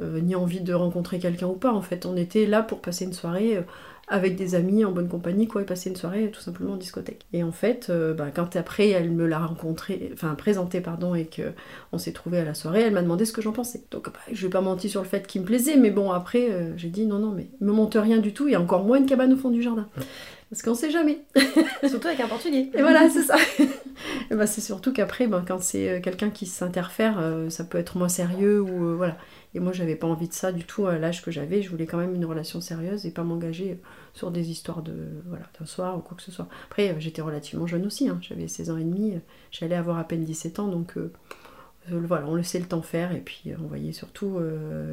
euh, 0.00 0.20
ni 0.20 0.34
envie 0.34 0.60
de 0.60 0.74
rencontrer 0.74 1.18
quelqu'un 1.18 1.46
ou 1.46 1.54
pas. 1.54 1.72
En 1.72 1.80
fait, 1.82 2.04
on 2.04 2.14
était 2.14 2.44
là 2.44 2.62
pour 2.62 2.80
passer 2.82 3.06
une 3.06 3.14
soirée 3.14 3.56
euh, 3.56 3.62
avec 4.08 4.36
des 4.36 4.54
amis, 4.54 4.84
en 4.84 4.92
bonne 4.92 5.08
compagnie, 5.08 5.48
quoi, 5.48 5.62
et 5.62 5.64
passer 5.64 5.90
une 5.90 5.96
soirée 5.96 6.30
tout 6.30 6.40
simplement 6.40 6.74
en 6.74 6.76
discothèque. 6.76 7.24
Et 7.32 7.42
en 7.42 7.52
fait, 7.52 7.86
euh, 7.88 8.12
bah, 8.12 8.26
quand 8.34 8.56
après, 8.56 8.90
elle 8.90 9.10
me 9.10 9.26
l'a 9.26 9.38
rencontré, 9.38 10.10
enfin, 10.12 10.34
présenté, 10.34 10.80
pardon, 10.80 11.14
et 11.14 11.24
que 11.24 11.52
on 11.92 11.98
s'est 11.98 12.12
trouvé 12.12 12.38
à 12.38 12.44
la 12.44 12.54
soirée, 12.54 12.82
elle 12.82 12.92
m'a 12.92 13.02
demandé 13.02 13.24
ce 13.24 13.32
que 13.32 13.40
j'en 13.42 13.52
pensais. 13.52 13.82
Donc, 13.90 14.06
bah, 14.06 14.20
je 14.30 14.46
vais 14.46 14.50
pas 14.50 14.60
menti 14.60 14.88
sur 14.88 15.02
le 15.02 15.08
fait 15.08 15.26
qu'il 15.26 15.40
me 15.40 15.46
plaisait, 15.46 15.76
mais 15.76 15.90
bon, 15.90 16.10
après, 16.12 16.50
euh, 16.50 16.76
j'ai 16.76 16.88
dit 16.88 17.06
non, 17.06 17.18
non, 17.18 17.30
mais 17.30 17.48
me 17.60 17.72
monte 17.72 17.96
rien 17.98 18.18
du 18.18 18.34
tout, 18.34 18.48
et 18.48 18.56
encore 18.56 18.84
moins 18.84 18.98
une 18.98 19.06
cabane 19.06 19.32
au 19.32 19.36
fond 19.36 19.50
du 19.50 19.62
jardin. 19.62 19.88
Parce 20.50 20.62
qu'on 20.62 20.74
sait 20.74 20.90
jamais. 20.90 21.22
Surtout 21.88 22.08
avec 22.08 22.20
un 22.20 22.28
portugais. 22.28 22.70
Et 22.74 22.82
voilà, 22.82 23.08
c'est 23.10 23.22
ça. 23.22 23.36
Et 24.30 24.34
ben, 24.34 24.46
c'est 24.46 24.60
surtout 24.60 24.92
qu'après, 24.92 25.26
ben, 25.26 25.44
quand 25.46 25.60
c'est 25.60 25.88
euh, 25.88 26.00
quelqu'un 26.00 26.30
qui 26.30 26.46
s'interfère, 26.46 27.18
euh, 27.18 27.50
ça 27.50 27.64
peut 27.64 27.78
être 27.78 27.96
moins 27.96 28.08
sérieux 28.08 28.60
ou 28.60 28.96
voilà. 28.96 29.16
Et 29.54 29.60
moi, 29.60 29.72
j'avais 29.72 29.94
pas 29.96 30.06
envie 30.08 30.28
de 30.28 30.32
ça 30.32 30.52
du 30.52 30.64
tout 30.64 30.86
à 30.86 30.98
l'âge 30.98 31.22
que 31.22 31.30
j'avais. 31.30 31.62
Je 31.62 31.70
voulais 31.70 31.86
quand 31.86 31.98
même 31.98 32.14
une 32.14 32.24
relation 32.24 32.60
sérieuse 32.60 33.06
et 33.06 33.10
pas 33.12 33.22
m'engager 33.24 33.80
sur 34.12 34.30
des 34.30 34.50
histoires 34.50 34.82
de 34.82 34.94
voilà 35.26 35.44
d'un 35.58 35.66
soir 35.66 35.96
ou 35.96 36.00
quoi 36.00 36.16
que 36.16 36.22
ce 36.22 36.32
soit. 36.32 36.48
Après, 36.66 36.90
euh, 36.90 36.94
j'étais 36.98 37.22
relativement 37.22 37.66
jeune 37.66 37.86
aussi. 37.86 38.08
hein. 38.08 38.18
J'avais 38.20 38.48
16 38.48 38.70
ans 38.70 38.76
et 38.76 38.84
demi. 38.84 39.14
euh, 39.14 39.18
J'allais 39.52 39.76
avoir 39.76 39.98
à 39.98 40.04
peine 40.04 40.24
17 40.24 40.58
ans, 40.58 40.68
donc 40.68 40.96
euh, 40.96 41.12
voilà, 41.90 42.26
on 42.26 42.34
laissait 42.34 42.58
le 42.58 42.66
temps 42.66 42.82
faire 42.82 43.12
et 43.12 43.20
puis 43.20 43.52
on 43.62 43.66
voyait 43.66 43.92
surtout 43.92 44.38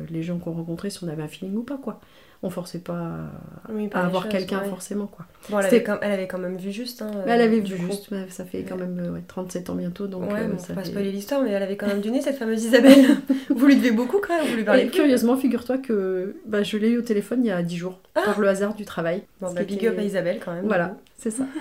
les 0.09 0.23
gens 0.23 0.39
qu'on 0.39 0.51
rencontrait 0.51 0.89
si 0.89 1.01
on 1.03 1.07
avait 1.07 1.23
un 1.23 1.27
feeling 1.29 1.55
ou 1.55 1.63
pas. 1.63 1.79
On 2.43 2.49
forçait 2.49 2.79
pas 2.79 3.11
Oui, 3.71 3.85
à 3.85 3.89
pas 3.89 3.99
avoir 3.99 4.27
quelqu'un 4.27 4.61
ouais. 4.61 4.69
forcément 4.69 5.05
quoi. 5.05 5.25
Bon, 5.49 5.59
elle 5.59 5.65
avait, 5.67 5.83
quand... 5.83 5.97
elle 6.01 6.11
avait 6.11 6.27
quand 6.27 6.39
même 6.39 6.57
vu 6.57 6.71
juste. 6.71 7.01
Hein, 7.03 7.11
Mais 7.25 7.33
elle 7.33 7.41
avait 7.41 7.57
euh, 7.57 7.61
vu 7.63 7.75
coup. 7.77 7.85
juste, 7.91 8.09
ouais, 8.11 8.25
ça 8.29 8.45
fait 8.45 8.63
quand 8.63 8.77
même 8.77 8.99
euh, 8.99 9.11
ouais, 9.11 9.21
37 9.27 9.69
ans 9.69 9.75
bientôt, 9.75 10.07
donc 10.07 10.31
ouais, 10.31 10.39
euh, 10.41 10.47
bon, 10.47 10.57
ça 10.57 10.67
faut 10.67 10.73
pas 10.73 10.81
fait- 10.81 10.89
spoiler 10.89 11.11
l'histoire, 11.11 11.43
mais 11.43 11.51
elle 11.51 11.61
avait 11.61 11.77
quand 11.77 11.87
même 11.87 12.01
du 12.01 12.09
nez, 12.09 12.21
cette 12.21 12.37
fameuse 12.37 12.63
Isabelle. 12.63 13.17
vous 13.49 13.65
lui 13.67 13.75
devez 13.75 13.91
beaucoup 13.91 14.17
quand 14.25 14.35
même, 14.35 14.47
vous 14.47 14.55
lui 14.57 14.63
parlez 14.63 14.83
Et 14.85 14.87
curieusement, 14.89 15.37
figure-toi 15.37 15.77
que 15.77 16.35
bah, 16.47 16.63
je 16.63 16.77
l'ai 16.77 16.89
eu 16.89 16.97
au 16.97 17.03
téléphone 17.03 17.41
il 17.43 17.47
y 17.47 17.51
a 17.51 17.61
10 17.61 17.77
jours, 17.77 17.99
par 18.13 18.39
le 18.39 18.47
hasard 18.47 18.73
du 18.73 18.85
travail. 18.85 19.21
Bon, 19.39 19.53
bah, 19.53 19.63
big 19.63 19.85
up 19.85 19.99
à 19.99 20.01
Isabelle 20.01 20.39
quand 20.43 20.53
même. 20.53 20.65
Voilà, 20.65 20.95
c'est 21.17 21.31
ça. 21.31 21.43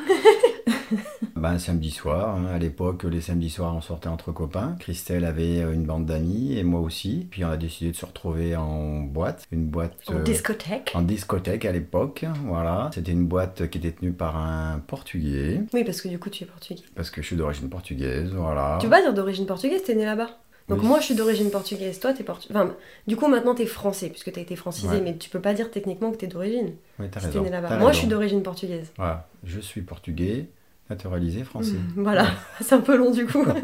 Ben, 1.36 1.52
un 1.52 1.58
samedi 1.58 1.90
soir, 1.90 2.36
hein, 2.36 2.46
à 2.54 2.58
l'époque, 2.58 3.04
les 3.04 3.20
samedis 3.20 3.48
soirs, 3.48 3.74
on 3.74 3.80
sortait 3.80 4.08
entre 4.08 4.32
copains. 4.32 4.76
Christelle 4.78 5.24
avait 5.24 5.60
une 5.60 5.84
bande 5.84 6.04
d'amis 6.04 6.58
et 6.58 6.64
moi 6.64 6.80
aussi. 6.80 7.28
Puis 7.30 7.44
on 7.44 7.48
a 7.48 7.56
décidé 7.56 7.92
de 7.92 7.96
se 7.96 8.04
retrouver 8.04 8.56
en 8.56 9.00
boîte, 9.00 9.44
une 9.52 9.64
boîte 9.66 9.94
En 10.08 10.16
euh, 10.16 10.22
discothèque. 10.22 10.69
En 10.94 11.02
discothèque 11.02 11.64
à 11.64 11.72
l'époque. 11.72 12.24
Voilà, 12.46 12.90
c'était 12.94 13.12
une 13.12 13.26
boîte 13.26 13.68
qui 13.70 13.78
était 13.78 13.92
tenue 13.92 14.12
par 14.12 14.36
un 14.36 14.78
Portugais 14.86 15.62
Oui, 15.72 15.84
parce 15.84 16.00
que 16.00 16.08
du 16.08 16.18
coup, 16.18 16.30
tu 16.30 16.44
es 16.44 16.46
portugais. 16.46 16.82
parce 16.94 17.10
que 17.10 17.22
je 17.22 17.26
suis 17.26 17.36
d'origine 17.36 17.68
portugaise. 17.68 18.30
Voilà. 18.34 18.78
Tu 18.80 18.86
peux 18.86 18.90
pas 18.90 19.02
dire 19.02 19.14
d'origine 19.14 19.46
portugaise, 19.46 19.82
t'es 19.82 19.94
né 19.94 20.04
là-bas. 20.04 20.30
Donc 20.68 20.82
Oui. 20.82 20.86
moi, 20.86 21.00
je 21.00 21.06
suis 21.06 21.14
d'origine 21.16 21.50
portugaise, 21.50 21.98
toi, 21.98 22.12
t'es 22.12 22.22
portugais. 22.22 22.54
Enfin, 22.54 22.74
du 23.08 23.16
coup, 23.16 23.26
maintenant, 23.26 23.54
t'es 23.56 23.66
français, 23.66 24.08
puisque 24.08 24.30
t'as 24.30 24.40
été 24.40 24.54
francisé, 24.54 24.88
Ouais. 24.96 25.00
mais 25.00 25.16
tu 25.16 25.28
peux 25.28 25.40
pas 25.40 25.52
dire 25.52 25.70
techniquement 25.70 26.12
que 26.12 26.16
t'es 26.16 26.28
d'origine. 26.28 26.74
Oui, 27.00 27.06
t'as 27.10 27.18
Si 27.20 27.26
raison. 27.26 27.42
né 27.42 27.50
là-bas. 27.50 27.76
Moi, 27.78 27.90
je 27.92 27.98
suis 27.98 28.06
d'origine 28.06 28.42
portugaise. 28.42 28.92
Voilà, 28.96 29.28
je 29.42 29.58
suis 29.58 29.80
portugais, 29.82 30.46
naturalisé 30.90 31.44
français. 31.44 31.76
Voilà, 31.96 32.26
c'est 32.60 32.74
un 32.74 32.80
peu 32.80 32.96
long 32.96 33.10
du 33.10 33.26
coup. 33.26 33.44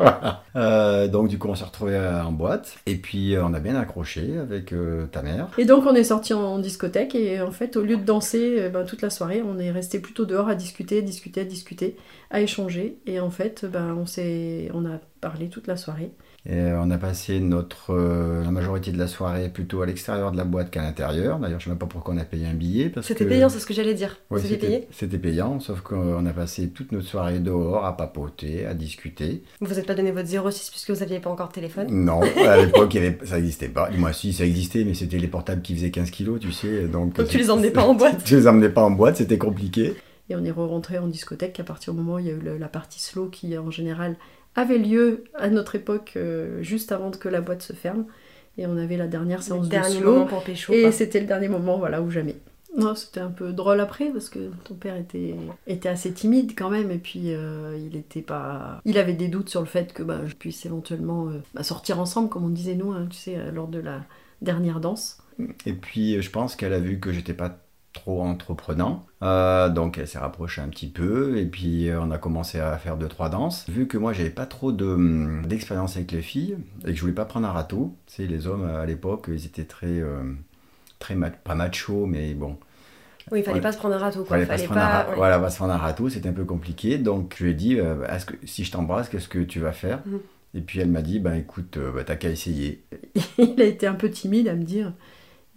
Euh, 0.56 1.06
donc 1.06 1.28
du 1.28 1.38
coup 1.38 1.48
on 1.48 1.54
s'est 1.54 1.66
retrouvé 1.66 1.98
en 1.98 2.32
boîte 2.32 2.78
et 2.86 2.96
puis 2.96 3.34
euh, 3.34 3.44
on 3.44 3.52
a 3.52 3.60
bien 3.60 3.76
accroché 3.76 4.38
avec 4.38 4.72
euh, 4.72 5.06
ta 5.06 5.22
mère. 5.22 5.48
Et 5.58 5.64
donc 5.64 5.84
on 5.86 5.94
est 5.94 6.04
sorti 6.04 6.32
en 6.34 6.58
discothèque 6.58 7.14
et 7.14 7.40
en 7.40 7.50
fait 7.50 7.76
au 7.76 7.82
lieu 7.82 7.96
de 7.96 8.04
danser 8.04 8.56
euh, 8.60 8.68
ben, 8.68 8.84
toute 8.84 9.02
la 9.02 9.10
soirée, 9.10 9.42
on 9.44 9.58
est 9.58 9.70
resté 9.70 9.98
plutôt 9.98 10.24
dehors 10.24 10.48
à 10.48 10.54
discuter, 10.54 11.02
discuter, 11.02 11.44
discuter, 11.44 11.96
à 12.30 12.40
échanger. 12.40 12.98
Et 13.06 13.20
en 13.20 13.30
fait, 13.30 13.64
ben, 13.64 13.94
on, 13.98 14.06
s'est, 14.06 14.70
on 14.74 14.86
a 14.86 14.98
parlé 15.20 15.48
toute 15.48 15.66
la 15.66 15.76
soirée. 15.76 16.10
Et 16.48 16.54
euh, 16.54 16.80
on 16.80 16.90
a 16.92 16.98
passé 16.98 17.40
notre, 17.40 17.92
euh, 17.92 18.44
la 18.44 18.52
majorité 18.52 18.92
de 18.92 18.98
la 18.98 19.08
soirée 19.08 19.48
plutôt 19.48 19.82
à 19.82 19.86
l'extérieur 19.86 20.30
de 20.30 20.36
la 20.36 20.44
boîte 20.44 20.70
qu'à 20.70 20.82
l'intérieur. 20.82 21.40
D'ailleurs 21.40 21.58
je 21.58 21.64
sais 21.64 21.70
même 21.70 21.78
pas 21.78 21.86
pourquoi 21.86 22.14
on 22.14 22.18
a 22.18 22.24
payé 22.24 22.46
un 22.46 22.54
billet. 22.54 22.92
C'était 23.02 23.24
que- 23.24 23.30
payant, 23.30 23.48
c'est 23.48 23.58
ce 23.58 23.66
que 23.66 23.74
j'allais 23.74 23.94
dire. 23.94 24.16
Ouais, 24.30 24.40
C'était 24.92 25.18
payant, 25.18 25.58
sauf 25.58 25.80
qu'on 25.80 26.24
a 26.24 26.32
passé 26.32 26.68
toute 26.68 26.92
notre 26.92 27.06
soirée 27.06 27.40
dehors 27.40 27.84
à 27.84 27.96
papoter, 27.96 28.64
à 28.64 28.74
discuter. 28.74 29.42
Vous 29.60 29.66
vous 29.66 29.78
êtes 29.80 29.86
pas 29.86 29.94
donné 29.96 30.12
votre 30.12 30.28
06 30.28 30.70
puisque 30.70 30.90
vous 30.90 31.02
aviez 31.02 31.18
pas 31.18 31.30
encore 31.30 31.48
de 31.48 31.52
téléphone 31.54 31.88
Non, 31.90 32.20
à 32.22 32.56
l'époque 32.58 32.96
ça 33.24 33.36
n'existait 33.36 33.68
pas. 33.68 33.90
Moi 33.96 34.12
si 34.12 34.32
ça 34.32 34.44
existait, 34.46 34.84
mais 34.84 34.94
c'était 34.94 35.18
les 35.18 35.28
portables 35.28 35.62
qui 35.62 35.74
faisaient 35.74 35.90
15 35.90 36.10
kilos, 36.12 36.38
tu 36.38 36.52
sais. 36.52 36.86
Donc, 36.86 37.14
Donc 37.16 37.26
tu 37.28 37.38
les 37.38 37.50
emmenais 37.50 37.70
pas 37.72 37.82
en 37.84 37.94
boîte 37.96 38.22
Tu 38.24 38.36
les 38.36 38.46
emmenais 38.46 38.68
pas 38.68 38.82
en 38.84 38.92
boîte, 38.92 39.16
c'était 39.16 39.38
compliqué. 39.38 39.94
Et 40.28 40.36
on 40.36 40.44
est 40.44 40.50
re-rentré 40.50 40.98
en 40.98 41.06
discothèque 41.08 41.58
à 41.60 41.64
partir 41.64 41.92
du 41.92 42.00
moment 42.00 42.14
où 42.14 42.18
il 42.18 42.26
y 42.26 42.30
a 42.30 42.34
eu 42.34 42.58
la 42.58 42.68
partie 42.68 43.00
slow 43.00 43.26
qui 43.28 43.56
en 43.58 43.70
général 43.70 44.16
avait 44.56 44.78
lieu 44.78 45.24
à 45.34 45.48
notre 45.48 45.74
époque 45.76 46.14
euh, 46.16 46.62
juste 46.62 46.90
avant 46.90 47.10
que 47.10 47.28
la 47.28 47.40
boîte 47.40 47.62
se 47.62 47.72
ferme. 47.72 48.06
Et 48.58 48.66
on 48.66 48.76
avait 48.78 48.96
la 48.96 49.06
dernière 49.06 49.42
séance 49.42 49.68
Le 49.70 49.78
de 49.78 49.84
slow. 49.84 50.12
moment 50.12 50.26
pour 50.26 50.42
pécho. 50.42 50.72
Et 50.72 50.90
c'était 50.90 51.20
le 51.20 51.26
dernier 51.26 51.48
moment, 51.48 51.78
voilà, 51.78 52.00
ou 52.00 52.10
jamais. 52.10 52.36
Non, 52.76 52.94
c'était 52.94 53.20
un 53.20 53.30
peu 53.30 53.52
drôle 53.52 53.80
après 53.80 54.10
parce 54.10 54.28
que 54.28 54.50
ton 54.64 54.74
père 54.74 54.96
était, 54.96 55.34
était 55.66 55.88
assez 55.88 56.12
timide 56.12 56.52
quand 56.56 56.68
même 56.68 56.90
et 56.90 56.98
puis 56.98 57.32
euh, 57.32 57.78
il 57.78 57.96
était 57.96 58.20
pas, 58.20 58.82
il 58.84 58.98
avait 58.98 59.14
des 59.14 59.28
doutes 59.28 59.48
sur 59.48 59.60
le 59.60 59.66
fait 59.66 59.94
que 59.94 60.02
bah, 60.02 60.20
je 60.26 60.34
puisse 60.34 60.66
éventuellement 60.66 61.28
euh, 61.28 61.38
bah, 61.54 61.62
sortir 61.62 62.00
ensemble 62.00 62.28
comme 62.28 62.44
on 62.44 62.50
disait 62.50 62.74
nous, 62.74 62.92
hein, 62.92 63.06
tu 63.08 63.16
sais, 63.16 63.50
lors 63.50 63.68
de 63.68 63.78
la 63.78 64.02
dernière 64.42 64.80
danse. 64.80 65.18
Et 65.64 65.72
puis, 65.72 66.20
je 66.20 66.30
pense 66.30 66.56
qu'elle 66.56 66.72
a 66.72 66.78
vu 66.78 66.98
que 66.98 67.12
j'étais 67.12 67.34
pas 67.34 67.58
trop 67.96 68.22
entreprenant. 68.22 69.04
Euh, 69.22 69.68
donc 69.68 69.98
elle 69.98 70.06
s'est 70.06 70.18
rapprochée 70.20 70.60
un 70.60 70.68
petit 70.68 70.86
peu 70.88 71.38
et 71.38 71.46
puis 71.46 71.88
euh, 71.88 72.00
on 72.00 72.10
a 72.12 72.18
commencé 72.18 72.60
à 72.60 72.76
faire 72.78 72.96
deux 72.96 73.08
trois 73.08 73.28
danses. 73.28 73.68
Vu 73.68 73.88
que 73.88 73.98
moi 73.98 74.12
j'avais 74.12 74.30
pas 74.30 74.46
trop 74.46 74.70
de, 74.72 74.86
hum, 74.86 75.44
d'expérience 75.46 75.96
avec 75.96 76.12
les 76.12 76.22
filles 76.22 76.56
et 76.84 76.90
que 76.90 76.94
je 76.94 77.00
voulais 77.00 77.12
pas 77.14 77.24
prendre 77.24 77.48
un 77.48 77.52
râteau, 77.52 77.96
tu 78.06 78.14
sais, 78.14 78.26
les 78.26 78.46
hommes 78.46 78.64
à 78.66 78.86
l'époque 78.86 79.26
ils 79.28 79.44
étaient 79.46 79.64
très, 79.64 79.86
euh, 80.00 80.22
très 80.98 81.14
ma- 81.16 81.30
pas 81.30 81.54
macho 81.54 82.06
mais 82.06 82.34
bon, 82.34 82.58
Oui, 83.32 83.40
il 83.40 83.44
fallait 83.44 83.56
Ouais. 83.56 83.60
pas 83.60 83.72
se 83.72 83.78
prendre 83.78 83.94
un 83.96 83.98
râteau, 83.98 84.20
quoi. 84.24 84.36
fallait 84.36 84.46
pas 84.46 84.56
se 84.58 84.64
Fallait 84.66 84.80
prendre 84.80 84.80
un 84.82 84.88
pas. 84.88 85.02
ra- 85.04 85.10
ouais. 85.10 85.16
voilà, 85.16 85.38
va 85.38 85.50
se 85.50 85.56
prendre 85.56 85.72
un 85.74 85.78
râteau, 85.78 86.08
c'était 86.08 86.28
un 86.28 86.32
peu 86.32 86.44
compliqué. 86.44 86.98
Donc 86.98 87.34
je 87.38 87.44
lui 87.44 87.50
ai 87.52 87.54
dit, 87.54 87.78
euh, 87.80 88.06
est-ce 88.08 88.26
que 88.26 88.34
si 88.44 88.64
je 88.64 88.70
t'embrasse, 88.72 89.08
qu'est-ce 89.08 89.28
que 89.28 89.40
tu 89.40 89.60
vas 89.60 89.72
faire? 89.72 90.00
Mhm. 90.06 90.20
Et 90.54 90.60
puis 90.60 90.80
elle 90.80 90.88
m'a 90.90 91.02
dit, 91.02 91.18
bah 91.18 91.36
écoute, 91.36 91.76
euh, 91.76 91.92
bah, 91.92 92.04
t'as 92.04 92.16
qu'à 92.16 92.30
essayer. 92.30 92.84
il 93.38 93.60
a 93.60 93.64
été 93.64 93.86
un 93.86 93.94
peu 93.94 94.10
timide 94.10 94.48
à 94.48 94.54
me 94.54 94.62
dire. 94.64 94.92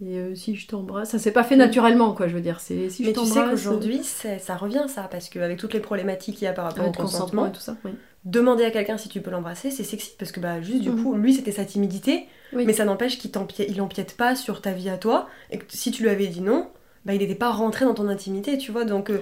Et 0.02 0.18
euh, 0.18 0.34
si 0.36 0.56
je 0.56 0.66
t'embrasse, 0.68 1.10
ça 1.10 1.20
s'est 1.20 1.32
pas 1.34 1.44
fait 1.44 1.58
naturellement, 1.58 2.14
quoi, 2.14 2.28
je 2.30 2.34
veux 2.36 2.42
dire. 2.42 2.60
C'est 2.62 2.90
si 2.90 3.04
Mais 3.04 3.14
je 3.14 3.20
tu 3.20 3.26
sais 3.26 3.42
qu'aujourd'hui, 3.50 4.00
c'est- 4.04 4.40
ça 4.40 4.56
revient 4.56 4.86
ça, 4.88 5.04
parce 5.12 5.28
qu'avec 5.30 5.58
toutes 5.58 5.74
les 5.74 5.82
problématiques 5.82 6.36
qu'il 6.38 6.46
y 6.46 6.48
a 6.48 6.54
par 6.54 6.66
rapport 6.66 6.88
au 6.88 6.92
consentement 6.92 7.44
consentement, 7.44 7.48
et 7.48 7.52
tout 7.52 7.60
ça. 7.60 7.76
Oui. 7.84 7.92
demander 8.26 8.64
à 8.66 8.72
quelqu'un 8.72 8.98
si 8.98 9.10
tu 9.10 9.22
peux 9.22 9.32
l'embrasser, 9.32 9.72
c'est 9.72 9.84
sexy, 9.84 10.12
parce 10.18 10.32
que 10.32 10.40
bah 10.40 10.62
juste 10.62 10.82
du 10.82 10.90
Mhm. 10.90 11.04
coup, 11.04 11.16
lui 11.16 11.34
c'était 11.34 11.52
sa 11.54 11.64
timidité, 11.66 12.26
Oui. 12.54 12.66
mais 12.66 12.74
ça 12.74 12.84
n'empêche 12.86 13.18
qu'il 13.18 13.32
il 13.70 13.82
empiète 13.82 14.16
pas 14.18 14.36
sur 14.36 14.62
ta 14.62 14.72
vie 14.72 14.90
à 14.90 14.98
toi, 14.98 15.28
et 15.52 15.58
que 15.58 15.66
si 15.70 15.92
tu 15.92 16.04
lui 16.04 16.10
avais 16.10 16.28
dit 16.28 16.42
non, 16.42 16.68
bah 17.06 17.14
il 17.14 17.20
n'était 17.20 17.36
pas 17.36 17.50
rentré 17.50 17.86
dans 17.86 17.94
ton 17.94 18.08
intimité, 18.10 18.58
tu 18.58 18.72
vois, 18.74 18.84
donc 18.86 19.10
euh, 19.10 19.20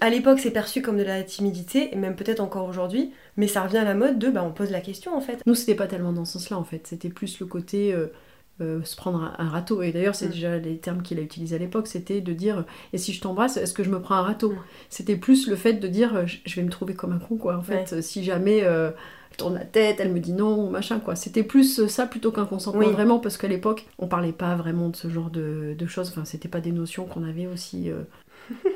à 0.00 0.10
l'époque 0.10 0.38
c'est 0.40 0.50
perçu 0.50 0.82
comme 0.82 0.98
de 0.98 1.04
la 1.04 1.22
timidité, 1.22 1.90
et 1.92 1.96
même 1.96 2.16
peut-être 2.16 2.40
encore 2.40 2.66
aujourd'hui, 2.68 3.12
mais 3.36 3.46
ça 3.48 3.62
revient 3.62 3.78
à 3.78 3.84
la 3.84 3.94
mode 3.94 4.18
de 4.18 4.28
bah 4.28 4.42
on 4.44 4.52
pose 4.52 4.70
la 4.72 4.80
question 4.80 5.16
en 5.16 5.20
fait. 5.20 5.40
Nous, 5.46 5.54
c'était 5.54 5.74
pas 5.76 5.86
tellement 5.86 6.12
dans 6.12 6.24
ce 6.24 6.32
sens-là, 6.34 6.58
en 6.58 6.64
fait. 6.64 6.86
C'était 6.86 7.10
plus 7.10 7.38
le 7.40 7.46
côté 7.46 7.92
euh, 7.92 8.06
euh, 8.60 8.82
se 8.84 8.94
prendre 8.96 9.22
un, 9.22 9.34
un 9.38 9.48
râteau. 9.48 9.82
Et 9.82 9.92
d'ailleurs, 9.92 10.14
c'est 10.14 10.26
Mm. 10.26 10.30
déjà 10.32 10.58
les 10.58 10.76
termes 10.78 11.02
qu'il 11.02 11.18
a 11.18 11.22
utilisés 11.22 11.56
à 11.56 11.58
l'époque. 11.58 11.86
C'était 11.86 12.20
de 12.20 12.32
dire 12.32 12.64
Et 12.92 12.98
si 12.98 13.12
je 13.12 13.20
t'embrasse, 13.20 13.56
est-ce 13.56 13.72
que 13.72 13.82
je 13.82 13.90
me 13.90 14.00
prends 14.00 14.16
un 14.16 14.22
râteau? 14.22 14.54
C'était 14.90 15.16
plus 15.16 15.48
le 15.48 15.56
fait 15.56 15.74
de 15.74 15.88
dire 15.88 16.26
Je 16.26 16.54
vais 16.56 16.62
me 16.62 16.70
trouver 16.70 16.94
comme 16.94 17.12
un 17.12 17.18
con, 17.18 17.36
quoi. 17.36 17.56
En 17.56 17.62
fait, 17.62 18.02
si 18.02 18.22
jamais 18.22 18.60
euh, 18.62 18.90
elle 19.30 19.36
tourne 19.36 19.54
la 19.54 19.64
tête, 19.64 19.96
elle 20.00 20.12
me 20.12 20.20
dit 20.20 20.32
non, 20.34 20.68
machin, 20.70 21.00
quoi. 21.00 21.16
C'était 21.16 21.42
plus 21.42 21.80
euh, 21.80 21.88
ça 21.88 22.06
plutôt 22.06 22.30
qu'un 22.32 22.44
consentement, 22.44 22.80
Oui. 22.86 22.92
vraiment, 22.92 23.18
parce 23.18 23.38
qu'à 23.38 23.48
l'époque, 23.48 23.86
on 23.98 24.06
parlait 24.06 24.32
pas 24.32 24.54
vraiment 24.54 24.90
de 24.90 24.96
ce 24.96 25.08
genre 25.08 25.30
de, 25.30 25.74
de 25.76 25.86
choses. 25.86 26.10
Enfin, 26.10 26.24
c'était 26.26 26.48
pas 26.48 26.60
des 26.60 26.72
notions 26.72 27.06
qu'on 27.06 27.24
avait 27.24 27.46
aussi. 27.46 27.90
euh, 27.90 28.02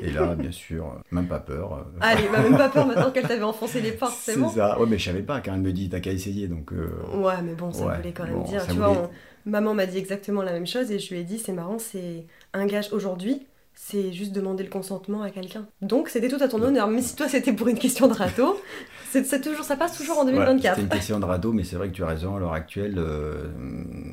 Et 0.00 0.10
là, 0.10 0.34
bien 0.34 0.52
sûr, 0.52 0.94
même 1.10 1.26
pas 1.28 1.40
peur. 1.40 1.86
Allez, 2.00 2.28
bah 2.32 2.40
même 2.40 2.56
pas 2.56 2.68
peur 2.70 2.86
maintenant 2.86 3.10
qu'elle 3.10 3.26
t'avait 3.28 3.42
enfoncé 3.42 3.80
les 3.80 3.92
portes, 3.92 4.14
c'est 4.18 4.32
c'est 4.32 4.38
bon. 4.40 4.48
ça. 4.48 4.78
Ouais, 4.80 4.86
mais 4.88 4.96
je 4.96 5.04
savais 5.04 5.22
pas 5.22 5.40
quand 5.40 5.52
elle 5.54 5.60
me 5.60 5.72
dit, 5.72 5.88
t'as 5.90 6.00
qu'à 6.00 6.12
essayer. 6.12 6.46
Donc, 6.48 6.72
euh, 6.72 6.88
Ouais, 7.16 7.34
mais 7.44 7.54
bon, 7.54 7.72
ça 7.72 7.84
Ouais, 7.84 7.96
voulait 7.96 8.12
quand 8.12 8.24
même 8.24 8.34
bon, 8.34 8.42
dire. 8.44 8.62
Tu 8.66 8.72
voulait- 8.74 8.78
vois, 8.86 8.90
on- 9.04 9.10
maman 9.46 9.72
m'a 9.74 9.86
dit 9.86 9.96
exactement 9.98 10.42
la 10.42 10.52
même 10.52 10.66
chose 10.66 10.90
et 10.92 10.98
je 10.98 11.14
lui 11.14 11.20
ai 11.20 11.24
dit, 11.24 11.38
c'est 11.38 11.52
marrant, 11.52 11.78
c'est 11.78 12.26
un 12.52 12.66
gage 12.66 12.88
aujourd'hui, 12.92 13.46
c'est 13.74 14.12
juste 14.12 14.32
demander 14.32 14.64
le 14.64 14.70
consentement 14.70 15.22
à 15.22 15.30
quelqu'un. 15.30 15.66
Donc 15.82 16.08
c'était 16.08 16.28
tout 16.28 16.42
à 16.42 16.48
ton 16.48 16.60
honneur. 16.62 16.88
Mais 16.88 17.00
si 17.02 17.14
toi 17.16 17.28
c'était 17.28 17.52
pour 17.52 17.68
une 17.68 17.78
question 17.78 18.08
de 18.08 18.12
râteau, 18.14 18.60
c'est 19.10 19.24
c'est 19.24 19.40
toujours, 19.40 19.64
ça 19.64 19.76
passe 19.76 19.96
toujours 19.96 20.18
en 20.18 20.22
voilà, 20.24 20.46
2024. 20.52 20.74
C'était 20.76 20.82
une 20.82 20.88
question 21.00 21.20
de 21.20 21.24
radeau, 21.24 21.52
mais 21.52 21.62
c'est 21.64 21.76
vrai 21.76 21.88
que 21.88 21.94
tu 21.94 22.02
as 22.02 22.06
raison, 22.06 22.36
à 22.36 22.40
l'heure 22.40 22.52
actuelle, 22.54 22.94
euh, 22.98 23.48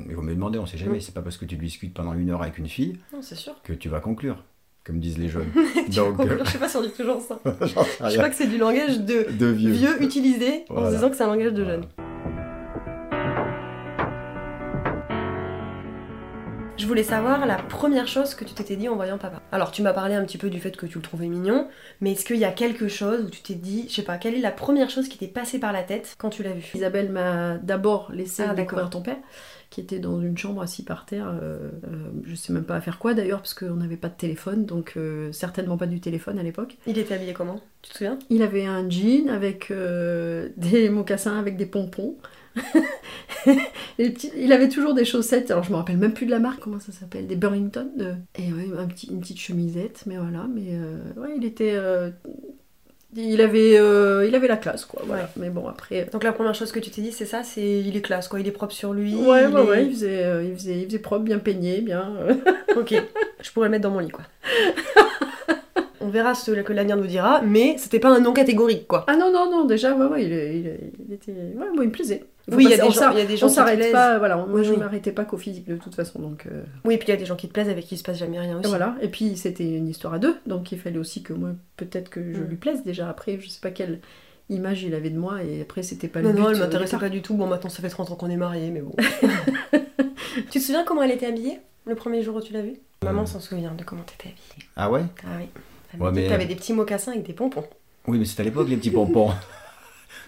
il 0.08 0.14
vaut 0.14 0.22
mieux 0.22 0.34
demander, 0.34 0.58
on 0.58 0.66
sait 0.66 0.78
jamais. 0.78 0.98
Mm. 0.98 1.00
C'est 1.00 1.14
pas 1.14 1.22
parce 1.22 1.36
que 1.36 1.44
tu 1.46 1.56
discutes 1.56 1.94
pendant 1.94 2.14
une 2.14 2.30
heure 2.30 2.42
avec 2.42 2.58
une 2.58 2.68
fille 2.68 2.98
Non, 3.12 3.20
c'est 3.22 3.34
sûr. 3.36 3.54
que 3.64 3.72
tu 3.72 3.88
vas 3.88 4.00
conclure, 4.00 4.44
comme 4.84 5.00
disent 5.00 5.18
les 5.18 5.28
jeunes. 5.28 5.46
Tu 5.86 5.92
vas 5.92 6.04
Donc, 6.08 6.16
conclure, 6.18 6.40
euh, 6.42 6.44
Je 6.44 6.50
sais 6.50 6.58
pas 6.58 6.68
si 6.68 6.76
on 6.76 6.82
dit 6.82 6.90
toujours 6.90 7.20
ça. 7.22 7.40
Je 7.66 8.16
crois 8.16 8.28
que 8.28 8.36
c'est 8.36 8.46
du 8.46 8.58
langage 8.58 9.00
de 9.00 9.26
De 9.32 9.46
vieux. 9.46 9.70
vieux 9.72 10.02
utilisé 10.02 10.64
en 10.68 10.74
Voilà. 10.74 10.90
se 10.90 10.94
disant 10.96 11.08
que 11.10 11.16
c'est 11.16 11.24
un 11.24 11.28
langage 11.28 11.52
de 11.54 11.62
Voilà. 11.62 11.80
jeunes. 11.80 11.88
Je 16.84 16.88
voulais 16.90 17.02
savoir 17.02 17.46
la 17.46 17.56
première 17.56 18.06
chose 18.06 18.34
que 18.34 18.44
tu 18.44 18.52
t'étais 18.52 18.76
dit 18.76 18.90
en 18.90 18.94
voyant 18.94 19.16
papa. 19.16 19.40
Alors, 19.52 19.70
tu 19.72 19.80
m'as 19.80 19.94
parlé 19.94 20.14
un 20.16 20.22
petit 20.26 20.36
peu 20.36 20.50
du 20.50 20.60
fait 20.60 20.76
que 20.76 20.84
tu 20.84 20.98
le 20.98 21.02
trouvais 21.02 21.28
mignon, 21.28 21.66
mais 22.02 22.12
est-ce 22.12 22.26
qu'il 22.26 22.36
y 22.36 22.44
a 22.44 22.52
quelque 22.52 22.88
chose 22.88 23.24
où 23.24 23.30
tu 23.30 23.40
t'es 23.40 23.54
dit, 23.54 23.86
je 23.88 23.94
sais 23.94 24.02
pas, 24.02 24.18
quelle 24.18 24.34
est 24.34 24.40
la 24.42 24.50
première 24.50 24.90
chose 24.90 25.08
qui 25.08 25.16
t'est 25.16 25.26
passée 25.26 25.58
par 25.58 25.72
la 25.72 25.82
tête 25.82 26.14
quand 26.18 26.28
tu 26.28 26.42
l'as 26.42 26.52
vu 26.52 26.62
Isabelle 26.74 27.10
m'a 27.10 27.56
d'abord 27.56 28.12
laissé 28.12 28.44
Ah, 28.46 28.52
découvrir 28.52 28.90
ton 28.90 29.00
père, 29.00 29.16
qui 29.70 29.80
était 29.80 29.98
dans 29.98 30.20
une 30.20 30.36
chambre 30.36 30.60
assis 30.60 30.84
par 30.84 31.06
terre. 31.06 31.26
euh, 31.26 31.70
euh, 31.84 32.10
je 32.22 32.34
sais 32.34 32.52
même 32.52 32.64
pas 32.64 32.76
à 32.76 32.82
faire 32.82 32.98
quoi 32.98 33.14
d'ailleurs, 33.14 33.38
parce 33.40 33.54
qu'on 33.54 33.76
n'avait 33.76 33.96
pas 33.96 34.10
de 34.10 34.16
téléphone, 34.16 34.66
donc 34.66 34.92
euh, 34.98 35.32
certainement 35.32 35.78
pas 35.78 35.86
du 35.86 36.00
téléphone 36.00 36.38
à 36.38 36.42
l'époque. 36.42 36.76
Il 36.86 36.98
était 36.98 37.14
habillé 37.14 37.32
comment? 37.32 37.60
Tu 37.80 37.92
te 37.92 37.96
souviens? 37.96 38.18
Il 38.28 38.42
avait 38.42 38.66
un 38.66 38.90
jean 38.90 39.30
avec 39.30 39.72
des 40.58 40.90
mocassins 40.90 41.38
avec 41.38 41.56
des 41.56 41.64
pompons. 41.66 42.18
Petits- 43.96 44.32
il 44.36 44.52
avait 44.52 44.68
toujours 44.68 44.94
des 44.94 45.04
chaussettes, 45.04 45.50
alors 45.50 45.64
je 45.64 45.70
me 45.70 45.76
rappelle 45.76 45.96
même 45.98 46.12
plus 46.14 46.26
de 46.26 46.30
la 46.30 46.38
marque, 46.38 46.60
comment 46.60 46.80
ça 46.80 46.92
s'appelle, 46.92 47.26
des 47.26 47.36
Burlington. 47.36 47.88
de- 47.96 48.14
Et 48.38 48.52
ouais, 48.52 48.68
un 48.78 48.86
petit, 48.86 49.08
une 49.08 49.20
petite 49.20 49.38
chemisette, 49.38 50.02
mais 50.06 50.16
voilà, 50.16 50.46
mais 50.52 50.62
euh, 50.70 50.98
ouais, 51.20 51.34
il 51.36 51.44
était. 51.44 51.72
euh, 51.74 52.10
il, 53.16 53.40
avait, 53.40 53.78
euh, 53.78 54.26
il 54.26 54.34
avait 54.34 54.48
la 54.48 54.56
classe, 54.56 54.84
quoi, 54.84 55.02
voilà. 55.06 55.22
Ouais. 55.24 55.28
Mais 55.36 55.50
bon, 55.50 55.68
après. 55.68 56.08
Donc 56.12 56.24
la 56.24 56.32
première 56.32 56.54
chose 56.54 56.72
que 56.72 56.80
tu 56.80 56.90
t'es 56.90 57.00
dit, 57.02 57.12
c'est 57.12 57.26
ça, 57.26 57.44
c'est 57.44 57.80
il 57.80 57.96
est 57.96 58.00
classe, 58.02 58.26
quoi, 58.28 58.40
il 58.40 58.48
est 58.48 58.52
propre 58.52 58.72
sur 58.74 58.92
lui. 58.92 59.14
Ouais, 59.14 59.44
il 59.48 59.54
ouais, 59.54 59.62
est- 59.62 59.68
ouais, 59.68 59.84
il 59.86 59.90
faisait, 59.92 60.24
euh, 60.24 60.42
il, 60.44 60.54
faisait, 60.54 60.78
il 60.80 60.86
faisait 60.86 60.98
propre, 60.98 61.24
bien 61.24 61.38
peigné, 61.38 61.80
bien. 61.80 62.12
euh. 62.20 62.34
Ok, 62.76 62.94
je 63.40 63.50
pourrais 63.52 63.68
le 63.68 63.72
mettre 63.72 63.84
dans 63.84 63.90
mon 63.90 64.00
lit, 64.00 64.10
quoi. 64.10 64.24
On 66.00 66.08
verra 66.08 66.34
ce 66.34 66.50
que 66.50 66.72
l'avenir 66.72 66.96
nous 66.96 67.06
dira, 67.06 67.40
mais 67.42 67.76
c'était 67.78 67.98
pas 67.98 68.10
un 68.14 68.20
non 68.20 68.32
catégorique, 68.34 68.86
quoi. 68.86 69.04
Ah 69.06 69.16
non, 69.16 69.32
non, 69.32 69.50
non, 69.50 69.64
déjà, 69.64 69.94
ouais, 69.94 70.06
ouais, 70.06 70.24
il, 70.24 70.32
il- 70.32 70.78
il 71.08 71.14
était. 71.14 71.32
Ouais, 71.32 71.66
bon, 71.74 71.82
il 71.82 71.88
me 71.88 71.92
plaisait. 71.92 72.24
Faut 72.50 72.56
Oui, 72.56 72.64
il 72.64 72.70
y 72.70 72.74
a 72.74 72.76
des 72.76 72.82
gens, 72.84 72.90
s'ar- 72.90 73.12
il 73.12 73.18
y 73.18 73.22
a 73.22 73.24
des 73.26 73.36
gens 73.36 73.46
On 73.46 73.48
qui 73.48 73.54
te 73.54 73.60
s'arrête 73.60 73.78
plaisent. 73.78 73.92
pas, 73.92 74.18
voilà, 74.18 74.36
moi 74.36 74.46
Oui, 74.50 74.64
je 74.64 74.72
oui. 74.72 74.76
m'arrêtais 74.78 75.12
pas 75.12 75.24
qu'au 75.24 75.36
physique 75.38 75.66
de 75.66 75.76
toute 75.76 75.94
façon, 75.94 76.18
donc. 76.20 76.46
euh, 76.46 76.62
Oui, 76.84 76.96
puis 76.98 77.08
il 77.08 77.10
y 77.10 77.14
a 77.14 77.16
des 77.16 77.24
gens 77.26 77.36
qui 77.36 77.48
te 77.48 77.52
plaisent 77.52 77.68
avec 77.68 77.84
qui 77.86 77.94
il 77.94 77.98
se 77.98 78.02
passe 78.02 78.18
jamais 78.18 78.38
rien 78.38 78.56
aussi. 78.58 78.66
Et 78.66 78.68
voilà, 78.68 78.96
et 79.00 79.08
puis 79.08 79.36
c'était 79.36 79.64
une 79.76 79.88
histoire 79.88 80.14
à 80.14 80.18
deux, 80.18 80.36
donc 80.46 80.70
il 80.72 80.78
fallait 80.78 80.98
aussi 80.98 81.22
que 81.22 81.32
moi, 81.32 81.50
peut-être 81.76 82.10
que 82.10 82.20
je 82.32 82.40
Mm. 82.40 82.44
lui 82.48 82.56
plaise 82.56 82.82
déjà. 82.84 83.08
Après, 83.08 83.38
je 83.40 83.48
sais 83.48 83.60
pas 83.60 83.70
quelle 83.70 84.00
image 84.50 84.82
il 84.82 84.94
avait 84.94 85.08
de 85.10 85.18
moi, 85.18 85.42
et 85.42 85.62
après, 85.62 85.82
c'était 85.82 86.08
pas 86.08 86.20
Non, 86.20 86.28
le 86.28 86.34
but. 86.34 86.40
non, 86.42 86.48
elle 86.50 86.56
euh, 86.56 86.58
m'intéressait 86.60 86.96
du 86.96 87.00
pas 87.00 87.08
du 87.08 87.22
tout. 87.22 87.34
Bon, 87.34 87.46
maintenant 87.46 87.70
ça 87.70 87.80
fait 87.80 87.88
30 87.88 88.10
ans 88.10 88.16
qu'on 88.16 88.28
est 88.30 88.36
mariés, 88.36 88.70
mais 88.70 88.80
bon. 88.82 88.94
tu 90.50 90.58
te 90.58 90.64
souviens 90.64 90.84
comment 90.84 91.02
elle 91.02 91.12
était 91.12 91.26
habillée 91.26 91.60
le 91.86 91.94
premier 91.94 92.22
jour 92.22 92.36
où 92.36 92.40
tu 92.40 92.52
l'as 92.52 92.62
vue? 92.62 92.74
Maman 93.02 93.26
s'en 93.26 93.40
souvient 93.40 93.72
de 93.72 93.84
comment 93.84 94.02
t'étais 94.02 94.28
habillée. 94.30 94.68
Ah 94.76 94.90
ouais? 94.90 95.02
Ah 95.24 95.28
oui. 95.38 95.46
Elle 95.94 96.02
Ouais, 96.02 96.10
mais- 96.12 96.28
T'avais 96.28 96.46
des 96.46 96.54
petits 96.56 96.72
mocassins 96.72 97.12
avec 97.12 97.24
des 97.26 97.32
pompons. 97.34 97.64
Oui, 98.06 98.18
mais 98.18 98.24
c'était 98.24 98.42
à 98.42 98.44
l'époque, 98.44 98.68
les 98.68 98.76
petits 98.76 98.90
pompons. 98.90 99.30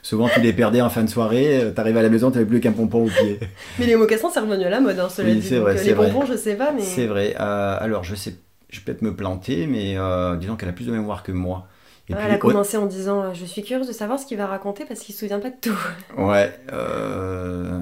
Souvent, 0.07 0.29
tu 0.29 0.41
les 0.41 0.53
perdais 0.53 0.81
en 0.81 0.89
fin 0.89 1.03
de 1.03 1.09
soirée, 1.11 1.65
euh, 1.65 1.71
t'arrivais 1.73 1.99
à 1.99 2.03
la 2.05 2.09
maison, 2.11 2.31
t'avais 2.31 2.45
plus 2.45 2.61
qu'un 2.61 2.71
pompon 2.71 3.07
au 3.07 3.09
pied. 3.09 3.41
Mais 3.81 3.87
les 3.87 3.97
mocassins, 3.97 4.31
c'est 4.33 4.39
revenu 4.39 4.63
à 4.65 4.71
la 4.71 4.79
mode, 4.79 4.97
hein, 5.01 5.09
cela 5.09 5.29
Oui, 5.31 5.35
dit. 5.37 5.43
c'est 5.43 5.57
Donc, 5.57 5.65
vrai, 5.65 5.81
euh, 5.81 5.83
les 5.83 5.93
vrai. 5.95 6.13
pompons, 6.13 6.27
je 6.27 6.37
sais 6.37 6.55
pas, 6.55 6.71
mais. 6.71 6.81
C'est 6.83 7.07
vrai. 7.07 7.35
Euh, 7.41 7.77
alors, 7.81 8.05
je 8.05 8.15
sais, 8.15 8.37
je 8.71 8.79
vais 8.79 8.85
peut-être 8.85 9.03
me 9.03 9.17
planter, 9.17 9.67
mais 9.67 9.99
euh, 9.99 10.37
disons 10.37 10.55
qu'elle 10.55 10.69
a 10.69 10.73
plus 10.73 10.87
de 10.87 10.93
mémoire 10.93 11.25
que 11.25 11.33
moi. 11.33 11.67
Et 12.09 12.13
Ah, 12.13 12.19
puis, 12.19 12.27
elle 12.29 12.35
a 12.35 12.39
commencé 12.39 12.77
en 12.77 12.87
disant 12.87 13.35
Je 13.35 13.45
suis 13.45 13.65
curieuse 13.65 13.89
de 13.89 13.93
savoir 13.93 14.21
ce 14.21 14.27
qu'il 14.27 14.39
va 14.39 14.47
raconter 14.47 14.85
parce 14.85 15.01
qu'il 15.01 15.13
se 15.13 15.21
souvient 15.23 15.41
pas 15.41 15.51
de 15.51 15.57
tout. 15.61 15.77
Ouais. 16.17 16.53
euh, 16.73 17.81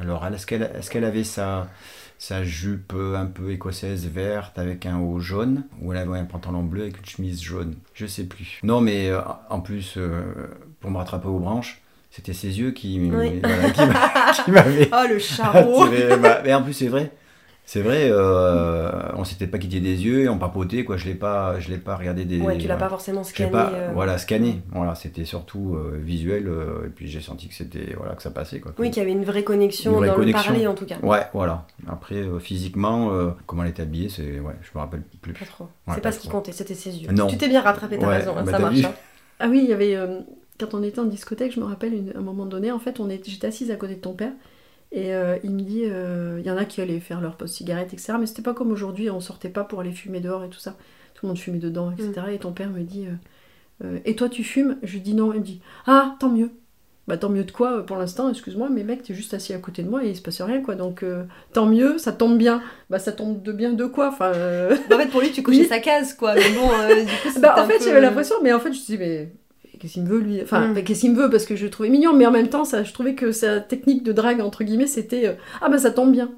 alors, 0.00 0.26
est-ce 0.26 0.46
qu'elle 0.46 0.62
est 0.62 0.88
qu'elle 0.88 1.04
avait 1.04 1.24
sa, 1.24 1.68
sa 2.26 2.42
jupe 2.42 2.94
un 2.94 3.26
peu 3.26 3.50
écossaise 3.50 4.06
verte 4.08 4.58
avec 4.58 4.86
un 4.86 4.98
haut 4.98 5.20
jaune 5.20 5.64
Ou 5.82 5.92
elle 5.92 5.98
avait 5.98 6.18
un 6.18 6.24
pantalon 6.24 6.62
bleu 6.62 6.82
avec 6.84 6.98
une 6.98 7.04
chemise 7.04 7.42
jaune 7.42 7.74
Je 7.92 8.06
sais 8.06 8.24
plus. 8.24 8.60
Non, 8.62 8.80
mais 8.80 9.10
euh, 9.10 9.20
en 9.50 9.60
plus, 9.60 9.94
euh, 9.98 10.22
pour 10.80 10.90
me 10.90 10.96
rattraper 10.96 11.28
aux 11.28 11.38
branches, 11.38 11.82
c'était 12.10 12.32
ses 12.32 12.58
yeux 12.58 12.70
qui, 12.70 12.98
Oui. 13.12 13.40
voilà, 13.42 13.70
qui 13.70 13.80
m'a- 13.86 14.32
qui 14.44 14.50
m'avaient 14.52 14.88
Oh 14.92 15.04
le 15.06 15.18
charreau 15.18 15.82
attiré. 15.84 16.16
Bah, 16.16 16.40
mais 16.42 16.54
en 16.54 16.62
plus, 16.62 16.72
c'est 16.72 16.88
vrai. 16.88 17.12
C'est 17.66 17.80
vrai, 17.80 18.08
euh, 18.10 18.90
on 19.16 19.24
s'était 19.24 19.46
pas 19.46 19.56
quitté 19.58 19.80
des 19.80 20.04
yeux, 20.04 20.28
on 20.28 20.36
papotait, 20.38 20.84
quoi. 20.84 20.98
Je 20.98 21.06
l'ai 21.06 21.14
pas, 21.14 21.58
je 21.60 21.70
l'ai 21.70 21.78
pas 21.78 21.96
regardé 21.96 22.26
des. 22.26 22.38
Ouais, 22.40 22.58
tu 22.58 22.68
l'as 22.68 22.76
pas 22.76 22.90
forcément 22.90 23.22
Je 23.22 23.28
l'ai 23.28 23.34
scanné. 23.34 23.50
pas, 23.50 23.70
euh, 23.72 23.90
voilà, 23.94 24.18
scanné. 24.18 24.60
Voilà, 24.70 24.94
c'était 24.94 25.24
surtout 25.24 25.74
euh, 25.74 25.98
visuel, 25.98 26.46
euh, 26.46 26.86
et 26.86 26.90
puis 26.90 27.08
j'ai 27.08 27.22
senti 27.22 27.48
que 27.48 27.54
c'était, 27.54 27.94
voilà, 27.96 28.14
que 28.14 28.22
ça 28.22 28.30
passait, 28.30 28.60
quoi. 28.60 28.72
Oui, 28.78 28.90
qu'il 28.90 29.02
y 29.02 29.06
avait 29.06 29.12
une 29.12 29.24
vraie 29.24 29.44
connexion 29.44 29.92
Une 29.92 29.96
vraie 29.98 30.08
dans 30.08 30.14
connexion. 30.14 30.42
le 30.42 30.46
parler 30.58 30.66
en 30.66 30.74
tout 30.74 30.84
cas. 30.84 30.96
Ouais, 31.02 31.22
voilà. 31.32 31.66
Après, 31.88 32.16
euh, 32.16 32.38
physiquement, 32.38 33.12
euh, 33.12 33.30
comment 33.46 33.62
elle 33.64 33.70
était 33.70 33.82
habillée, 33.82 34.10
c'est, 34.10 34.40
ouais, 34.40 34.54
je 34.60 34.68
me 34.74 34.80
rappelle 34.80 35.02
plus. 35.22 35.32
Pas 35.32 35.46
trop. 35.46 35.64
Ouais, 35.64 35.70
c'est 35.88 35.94
pas 35.96 36.00
pas 36.10 36.12
ce 36.12 36.18
qui 36.20 36.28
comptait, 36.28 36.52
c'était 36.52 36.74
ses 36.74 36.90
yeux. 36.90 37.10
Non. 37.12 37.28
Tu 37.28 37.38
t'es 37.38 37.48
bien 37.48 37.62
rattrapé, 37.62 37.98
t'as 37.98 38.06
Ouais, 38.06 38.16
raison, 38.18 38.34
bah, 38.34 38.44
ça 38.50 38.58
marche. 38.58 38.84
hein. 38.84 38.92
Ah 39.40 39.48
oui, 39.48 39.60
il 39.64 39.70
y 39.70 39.72
avait. 39.72 39.96
euh, 39.96 40.20
quand 40.60 40.74
on 40.74 40.82
était 40.82 41.00
en 41.00 41.04
discothèque, 41.06 41.52
je 41.54 41.60
me 41.60 41.64
rappelle 41.64 41.94
une- 41.94 42.12
un 42.14 42.20
moment 42.20 42.44
donné, 42.46 42.70
en 42.70 42.78
fait, 42.78 43.00
on 43.00 43.08
est, 43.08 43.26
j'étais 43.26 43.46
assise 43.46 43.70
à 43.70 43.76
côté 43.76 43.94
de 43.94 44.00
ton 44.00 44.12
père. 44.12 44.32
Et 44.96 45.12
euh, 45.12 45.36
il 45.42 45.50
me 45.50 45.60
dit, 45.60 45.82
euh, 45.86 46.36
il 46.40 46.46
y 46.46 46.50
en 46.52 46.56
a 46.56 46.64
qui 46.64 46.80
allaient 46.80 47.00
faire 47.00 47.20
leur 47.20 47.36
pause 47.36 47.50
cigarette, 47.50 47.92
etc. 47.92 48.12
Mais 48.20 48.26
c'était 48.26 48.42
pas 48.42 48.54
comme 48.54 48.70
aujourd'hui, 48.70 49.10
on 49.10 49.18
sortait 49.20 49.48
pas 49.48 49.64
pour 49.64 49.80
aller 49.80 49.90
fumer 49.90 50.20
dehors 50.20 50.44
et 50.44 50.48
tout 50.48 50.60
ça. 50.60 50.76
Tout 51.14 51.26
le 51.26 51.28
monde 51.28 51.38
fumait 51.38 51.58
dedans, 51.58 51.90
etc. 51.90 52.12
Et 52.32 52.38
ton 52.38 52.52
père 52.52 52.70
me 52.70 52.82
dit, 52.82 53.06
euh, 53.82 53.98
et 54.04 54.14
toi 54.14 54.28
tu 54.28 54.44
fumes? 54.44 54.76
Je 54.84 54.92
lui 54.92 55.00
dis 55.00 55.14
non. 55.14 55.32
Il 55.32 55.40
me 55.40 55.44
dit, 55.44 55.60
ah, 55.86 56.14
tant 56.20 56.28
mieux. 56.30 56.50
Bah 57.08 57.18
tant 57.18 57.28
mieux 57.28 57.44
de 57.44 57.50
quoi 57.50 57.84
pour 57.84 57.96
l'instant, 57.98 58.30
excuse-moi, 58.30 58.68
mais 58.70 58.82
mec, 58.82 59.02
t'es 59.02 59.12
juste 59.14 59.34
assis 59.34 59.52
à 59.52 59.58
côté 59.58 59.82
de 59.82 59.90
moi 59.90 60.04
et 60.04 60.08
il 60.10 60.16
se 60.16 60.22
passe 60.22 60.40
rien, 60.40 60.62
quoi. 60.62 60.74
Donc 60.76 61.04
tant 61.52 61.66
mieux, 61.66 61.98
ça 61.98 62.12
tombe 62.12 62.38
bien. 62.38 62.62
Bah 62.88 62.98
ça 63.00 63.12
tombe 63.12 63.42
de 63.42 63.52
bien 63.52 63.72
de 63.74 63.84
quoi 63.84 64.08
Enfin. 64.08 64.32
euh, 64.34 64.74
En 64.92 64.96
fait, 64.96 65.08
pour 65.10 65.20
lui, 65.20 65.30
tu 65.32 65.42
cochais 65.42 65.58
Oui. 65.62 65.66
sa 65.68 65.80
case, 65.80 66.14
quoi. 66.14 66.34
Mais 66.34 66.48
bon, 66.54 66.68
du 67.02 67.04
coup, 67.04 67.28
c'était 67.28 67.40
bah, 67.40 67.56
en 67.58 67.66
fait, 67.66 67.78
peu- 67.78 67.84
j'avais 67.84 68.00
l'impression, 68.00 68.36
mais 68.42 68.52
en 68.54 68.58
fait, 68.60 68.72
je 68.72 68.78
me 68.80 68.86
dis, 68.86 68.96
mais 68.98 69.32
qu'est-ce 69.84 69.94
qu'il 69.94 70.02
me 70.04 70.08
veut 70.08 70.20
lui 70.20 70.40
Enfin, 70.42 70.68
Mm. 70.68 70.82
qu'est-ce 70.82 71.00
qu'il 71.02 71.12
me 71.12 71.22
veut 71.22 71.30
Parce 71.30 71.44
que 71.44 71.56
je 71.56 71.64
le 71.64 71.70
trouvais 71.70 71.90
mignon, 71.90 72.14
mais 72.14 72.26
en 72.26 72.30
même 72.32 72.48
temps, 72.48 72.64
ça, 72.64 72.82
je 72.82 72.92
trouvais 72.92 73.14
que 73.14 73.32
sa 73.32 73.60
technique 73.60 74.02
de 74.02 74.12
drague, 74.12 74.40
entre 74.40 74.64
guillemets, 74.64 74.86
c'était 74.86 75.26
euh, 75.28 75.32
ah 75.60 75.68
bah 75.68 75.78
ça 75.78 75.90
tombe 75.90 76.10
bien. 76.10 76.30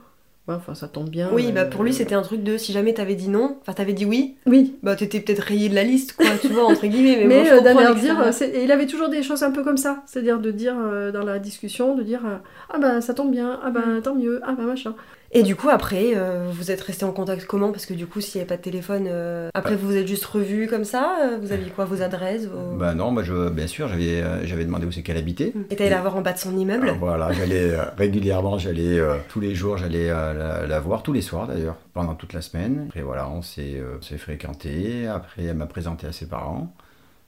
Ouais, 0.48 0.54
enfin, 0.54 0.74
ça 0.76 0.86
tombe 0.86 1.08
bien. 1.08 1.28
Oui, 1.32 1.46
euh, 1.48 1.52
bah 1.52 1.64
pour 1.64 1.82
lui 1.82 1.92
c'était 1.92 2.14
un 2.14 2.22
truc 2.22 2.42
de 2.44 2.56
si 2.56 2.72
jamais 2.72 2.94
t'avais 2.94 3.16
dit 3.16 3.28
non, 3.28 3.56
enfin 3.62 3.72
t'avais 3.72 3.92
dit 3.94 4.04
oui, 4.04 4.36
Oui, 4.46 4.74
bah 4.82 4.94
t'étais 4.94 5.18
peut-être 5.20 5.40
rayé 5.40 5.68
de 5.68 5.74
la 5.74 5.82
liste, 5.82 6.12
quoi, 6.16 6.26
tu 6.40 6.46
vois, 6.48 6.64
entre 6.66 6.86
guillemets. 6.86 7.16
Mais, 7.18 7.26
mais, 7.26 7.50
bon, 7.50 7.56
euh, 7.56 7.60
d'aller 7.62 8.00
dire, 8.00 8.32
c'est- 8.32 8.50
et 8.50 8.62
il 8.64 8.70
avait 8.70 8.86
toujours 8.86 9.08
des 9.08 9.22
choses 9.24 9.42
un 9.42 9.50
peu 9.50 9.64
comme 9.64 9.76
ça, 9.76 10.02
c'est-à-dire 10.06 10.38
de 10.38 10.50
dire 10.52 10.76
euh, 10.78 11.10
dans 11.10 11.24
la 11.24 11.38
discussion, 11.40 11.96
de 11.96 12.02
dire 12.04 12.20
euh, 12.26 12.36
ah 12.72 12.78
bah 12.78 13.00
ça 13.00 13.12
tombe 13.14 13.30
bien, 13.32 13.58
ah 13.64 13.70
bah 13.70 13.80
Mm. 13.98 14.02
tant 14.02 14.14
mieux, 14.14 14.40
ah 14.44 14.52
bah 14.56 14.62
machin. 14.64 14.94
Et 15.38 15.42
du 15.42 15.54
coup, 15.54 15.68
après, 15.68 16.14
euh, 16.16 16.48
vous 16.50 16.70
êtes 16.70 16.80
resté 16.80 17.04
en 17.04 17.12
contact 17.12 17.44
comment? 17.44 17.70
Parce 17.70 17.84
que 17.84 17.92
du 17.92 18.06
coup, 18.06 18.22
s'il 18.22 18.38
n'y 18.38 18.40
avait 18.40 18.48
pas 18.48 18.56
de 18.56 18.62
téléphone, 18.62 19.04
euh, 19.06 19.50
après 19.52 19.76
vous 19.76 19.86
vous 19.88 19.96
êtes 19.96 20.06
juste 20.08 20.24
revus 20.24 20.66
comme 20.66 20.84
ça? 20.84 21.18
Euh, 21.22 21.36
Vous 21.38 21.52
aviez 21.52 21.68
quoi 21.68 21.84
Vos 21.84 22.00
adresses 22.00 22.46
vos... 22.46 22.76
Bah 22.78 22.94
non, 22.94 23.10
moi 23.10 23.22
je, 23.22 23.50
bien 23.50 23.66
sûr, 23.66 23.86
j'avais 23.86 24.22
j'avais 24.46 24.64
demandé 24.64 24.86
où 24.86 24.92
c'est 24.92 25.02
qu'elle 25.02 25.18
habitait. 25.18 25.52
Et 25.68 25.76
t'allais 25.76 25.90
la 25.90 26.00
voir 26.00 26.16
en 26.16 26.22
bas 26.22 26.32
de 26.32 26.38
son 26.38 26.56
immeuble? 26.56 26.88
Euh, 26.88 26.94
Voilà, 26.98 27.32
j'allais 27.32 27.76
régulièrement, 27.98 28.56
j'allais 28.56 28.98
tous 29.28 29.40
les 29.40 29.54
jours, 29.54 29.76
j'allais 29.76 30.08
la, 30.08 30.66
la 30.66 30.80
voir, 30.80 31.02
tous 31.02 31.12
les 31.12 31.20
soirs 31.20 31.48
d'ailleurs, 31.48 31.76
pendant 31.92 32.14
toute 32.14 32.32
la 32.32 32.40
semaine. 32.40 32.86
Après 32.88 33.02
voilà, 33.02 33.28
on 33.28 33.42
s'est 33.42 33.76
on 33.98 34.00
s'est 34.00 34.16
fréquenté. 34.16 35.06
Après, 35.06 35.44
elle 35.44 35.56
m'a 35.56 35.66
présenté 35.66 36.06
à 36.06 36.12
ses 36.12 36.26
parents. 36.26 36.72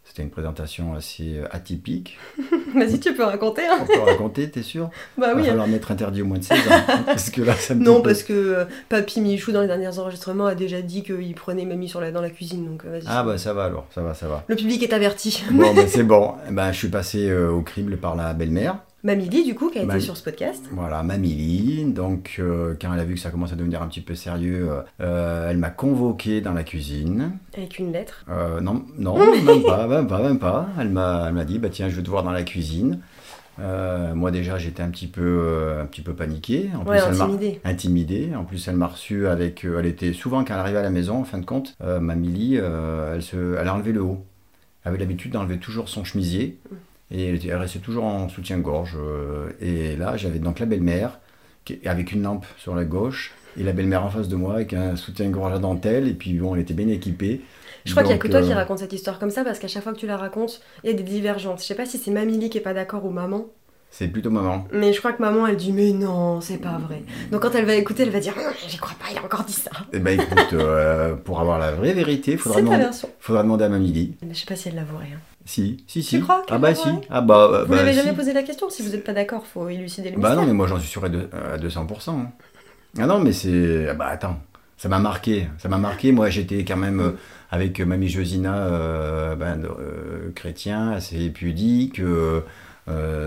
C'était 0.09 0.23
une 0.23 0.31
présentation 0.31 0.95
assez 0.95 1.37
euh, 1.37 1.47
atypique. 1.51 2.17
Vas-y, 2.75 2.99
tu 2.99 3.15
peux 3.15 3.25
raconter. 3.25 3.67
Hein 3.67 3.79
On 3.83 3.87
peut 3.87 4.01
raconter, 4.01 4.51
t'es 4.51 4.63
sûr? 4.63 4.89
Bah 5.19 5.29
Il 5.33 5.37
oui. 5.37 5.43
va 5.43 5.47
hein. 5.47 5.51
falloir 5.51 5.69
mettre 5.69 5.91
interdit 5.91 6.23
au 6.23 6.25
moins 6.25 6.39
de 6.39 6.45
16 6.45 6.59
ans. 6.59 6.71
parce 7.07 7.29
que 7.29 7.43
là, 7.43 7.55
ça 7.55 7.75
me 7.75 7.85
Non, 7.85 8.01
parce 8.01 8.23
que 8.23 8.33
euh, 8.33 8.65
Papy 8.89 9.21
Michou, 9.21 9.53
dans 9.53 9.61
les 9.61 9.67
derniers 9.67 9.99
enregistrements, 9.99 10.47
a 10.47 10.55
déjà 10.55 10.81
dit 10.81 11.03
qu'il 11.03 11.35
prenait 11.35 11.67
mamie 11.67 11.91
sur 11.91 12.01
la... 12.01 12.11
dans 12.11 12.23
la 12.23 12.31
cuisine. 12.31 12.65
Donc 12.65 12.85
euh, 12.87 12.93
vas-y. 12.93 13.05
Ah 13.07 13.23
bah 13.23 13.37
ça 13.37 13.53
va 13.53 13.65
alors, 13.65 13.87
ça 13.95 14.01
va, 14.01 14.15
ça 14.15 14.29
va. 14.29 14.45
Le 14.49 14.57
public 14.57 14.83
est 14.83 14.95
averti. 14.95 15.45
Bon, 15.51 15.75
ben 15.75 15.87
c'est 15.89 16.05
bon. 16.05 16.33
Ben, 16.51 16.73
je 16.73 16.79
suis 16.79 16.89
passé 16.89 17.29
euh, 17.29 17.51
au 17.51 17.61
crible 17.61 17.99
par 17.99 18.17
la 18.17 18.33
belle-mère. 18.33 18.79
Mamie 19.05 19.29
Lee, 19.29 19.45
du 19.45 19.55
coup, 19.55 19.71
qui 19.71 19.79
a 19.79 19.83
été 19.83 20.01
sur 20.01 20.17
ce 20.17 20.23
podcast. 20.25 20.65
Voilà, 20.73 21.03
Mamie 21.05 21.85
Donc, 21.93 22.37
euh, 22.41 22.75
quand 22.81 22.93
elle 22.93 22.99
a 23.01 23.05
vu 23.05 23.15
que 23.15 23.21
ça 23.21 23.31
commence 23.31 23.53
à 23.53 23.57
devenir 23.57 23.81
un 23.81 23.87
petit 23.87 24.01
peu 24.01 24.17
sérieux, 24.17 24.71
euh, 25.01 25.51
elle 25.51 25.59
m'a 25.59 25.71
convoqué 25.71 26.41
dans 26.41 26.53
la 26.53 26.65
cuisine. 26.65 27.39
Avec 27.57 27.79
une 27.79 27.93
lettre. 27.93 28.25
Euh, 28.29 28.61
non, 28.61 28.85
non, 28.99 29.17
même 29.45 29.63
pas, 29.63 29.87
même 29.87 30.09
pas, 30.09 30.21
même 30.21 30.39
pas. 30.41 30.69
Elle 30.81 30.91
m'a, 30.91 31.45
dit, 31.45 31.59
bah 31.61 31.69
tiens, 31.71 31.89
je 31.89 31.95
veux 31.95 32.03
te 32.03 32.11
voir 32.11 32.25
dans 32.25 32.33
la 32.33 32.43
cuisine. 32.43 33.01
Euh, 33.61 34.15
moi 34.15 34.31
déjà, 34.31 34.59
j'étais 34.59 34.83
un 34.83 34.91
petit 34.91 35.09
peu, 35.09 35.23
euh, 35.43 35.83
un 35.83 35.87
petit 35.87 36.03
peu 36.03 36.15
paniqué. 36.15 36.71
En 36.77 36.85
Ouais, 36.89 37.01
intimidée. 37.01 37.61
intimidé. 37.65 38.33
En 38.37 38.45
plus, 38.45 38.67
elle 38.69 38.77
m'a 38.77 38.87
reçu 38.87 39.27
avec, 39.27 39.65
euh, 39.65 39.79
elle 39.79 39.87
était 39.87 40.13
souvent 40.13 40.45
quand 40.45 40.55
elle 40.55 40.61
arrivait 40.61 40.79
à 40.79 40.83
la 40.83 40.91
maison, 40.91 41.19
en 41.21 41.25
fin 41.25 41.39
de 41.39 41.45
compte, 41.47 41.77
euh, 41.83 41.99
euh, 42.01 43.15
elle 43.15 43.23
se, 43.23 43.57
elle 43.57 43.69
a 43.69 43.75
enlevé 43.75 43.93
le 43.93 44.03
haut. 44.03 44.25
Elle 44.85 44.91
avait 44.91 44.99
l'habitude 44.99 45.33
d'enlever 45.33 45.59
toujours 45.59 45.89
son 45.89 46.05
chemisier 46.05 46.59
et 47.11 47.35
elle, 47.47 47.57
restait 47.57 47.79
toujours 47.79 48.05
en 48.05 48.29
soutien-gorge. 48.29 48.97
euh, 49.01 49.51
et 49.61 49.97
là, 49.97 50.17
j'avais 50.17 50.39
donc 50.39 50.59
la 50.61 50.67
belle-mère 50.67 51.21
qui- 51.65 51.81
avec 51.87 52.13
une 52.13 52.23
lampe 52.23 52.47
sur 52.59 52.75
la 52.75 52.85
gauche 52.85 53.35
et 53.59 53.63
la 53.63 53.73
belle-mère 53.73 54.05
en 54.05 54.11
face 54.11 54.29
de 54.29 54.37
moi 54.37 54.55
avec 54.55 54.73
un 54.75 54.97
soutien-gorge 54.97 55.53
à 55.55 55.59
dentelle. 55.59 56.09
Et 56.09 56.15
puis 56.15 56.33
bon, 56.35 56.55
elle 56.55 56.61
était 56.63 56.75
bien 56.75 56.89
équipée. 56.89 57.41
Je 57.85 57.93
crois 57.93 58.03
qu'il 58.03 58.13
y 58.13 58.15
a 58.15 58.19
que 58.19 58.29
toi 58.29 58.43
qui 58.43 58.53
euh, 58.53 58.55
raconte 58.55 58.81
cette 58.81 58.93
histoire 58.93 59.19
comme 59.19 59.31
ça, 59.31 59.45
parce 59.45 59.59
qu'à 59.59 59.69
chaque 59.69 59.83
fois 59.83 59.93
que 59.95 59.99
tu 59.99 60.07
la 60.07 60.17
racontes, 60.19 60.61
il 60.85 60.91
y 60.91 60.93
a 60.93 60.97
des 60.97 61.03
divergences. 61.03 61.63
Je 61.63 61.67
sais 61.69 61.75
pas 61.75 61.87
si 61.87 61.97
c'est 61.97 62.11
Mamie 62.11 62.51
qui 62.51 62.59
est 62.59 62.63
pas 62.63 62.75
d'accord 62.75 63.05
ou 63.07 63.11
maman. 63.11 63.47
C'est 63.91 64.09
plutôt 64.09 64.31
maman. 64.31 64.69
Mais 64.71 64.93
je 64.93 64.99
crois 64.99 65.15
que 65.15 65.23
maman, 65.23 65.47
elle 65.47 65.57
dit 65.57 65.73
mais 65.73 65.93
non, 65.93 66.43
c'est 66.43 66.59
pas 66.59 66.77
vrai. 66.77 67.03
Donc 67.33 67.41
quand 67.41 67.55
elle 67.55 67.65
va 67.65 67.75
écouter, 67.75 68.03
elle 68.03 68.11
va 68.11 68.21
dire 68.21 68.35
Hum, 68.37 68.53
j'y 68.69 68.77
crois 68.77 68.95
pas, 68.99 69.07
il 69.11 69.17
a 69.17 69.25
encore 69.25 69.45
dit 69.45 69.55
ça. 69.55 69.71
Eh 69.95 69.99
ben 69.99 70.21
écoute, 70.21 70.53
euh, 70.53 71.15
pour 71.15 71.41
avoir 71.41 71.59
la 71.59 71.73
vraie 71.73 71.95
vérité, 71.95 72.33
il 72.33 72.39
faudra 72.39 72.61
demander, 72.61 72.85
faudra 73.19 73.43
demander 73.43 73.65
à 73.65 73.69
Mamie 73.71 73.93
Lee. 73.93 74.17
Je 74.31 74.35
sais 74.35 74.45
pas 74.45 74.57
si 74.57 74.69
elle 74.69 74.75
l'avouerait. 74.75 75.09
Hein. 75.15 75.21
Si, 75.49 75.79
si, 75.87 76.03
si. 76.03 76.21
crois 76.21 76.45
Ah 76.51 76.59
bah 76.59 76.75
si. 76.75 76.89
Ah 77.09 77.23
bah, 77.23 77.49
euh, 77.51 77.65
Vous 77.65 77.71
bah, 77.71 77.77
l'avez 77.77 77.93
si. 77.93 77.99
jamais 77.99 78.13
posé 78.15 78.33
la 78.35 78.43
question 78.43 78.69
Si 78.69 78.83
vous 78.83 78.95
êtes 78.95 79.03
pas 79.05 79.15
d'accord, 79.15 79.47
faut 79.47 79.69
élucider 79.69 80.11
le 80.11 80.17
Bah 80.17 80.29
mystère. 80.29 80.43
non, 80.43 80.47
mais 80.47 80.53
moi 80.53 80.67
j'en 80.67 80.79
suis 80.79 80.89
sûr 80.91 81.05
à, 81.05 81.09
deux- 81.09 81.31
à 81.33 81.57
200%. 81.57 82.11
hein. 82.21 82.31
Ah 82.99 83.07
non, 83.07 83.19
mais 83.21 83.33
c'est... 83.33 83.89
Ah 83.89 83.95
bah 83.95 84.09
attends, 84.09 84.39
ça 84.77 84.89
m'a 84.89 84.99
marqué. 84.99 85.49
Ça 85.59 85.69
m'a 85.69 85.79
marqué. 85.79 86.13
Moi 86.13 86.29
j'étais 86.29 86.65
quand 86.65 86.77
même 86.77 87.01
euh, 87.01 87.11
avec 87.51 87.81
euh, 87.81 87.87
Mamie 87.87 88.09
Josina, 88.09 88.57
euh, 88.57 89.37
ben, 89.37 89.63
chrétien, 90.35 90.91
assez 90.93 91.31
pudique. 91.31 92.01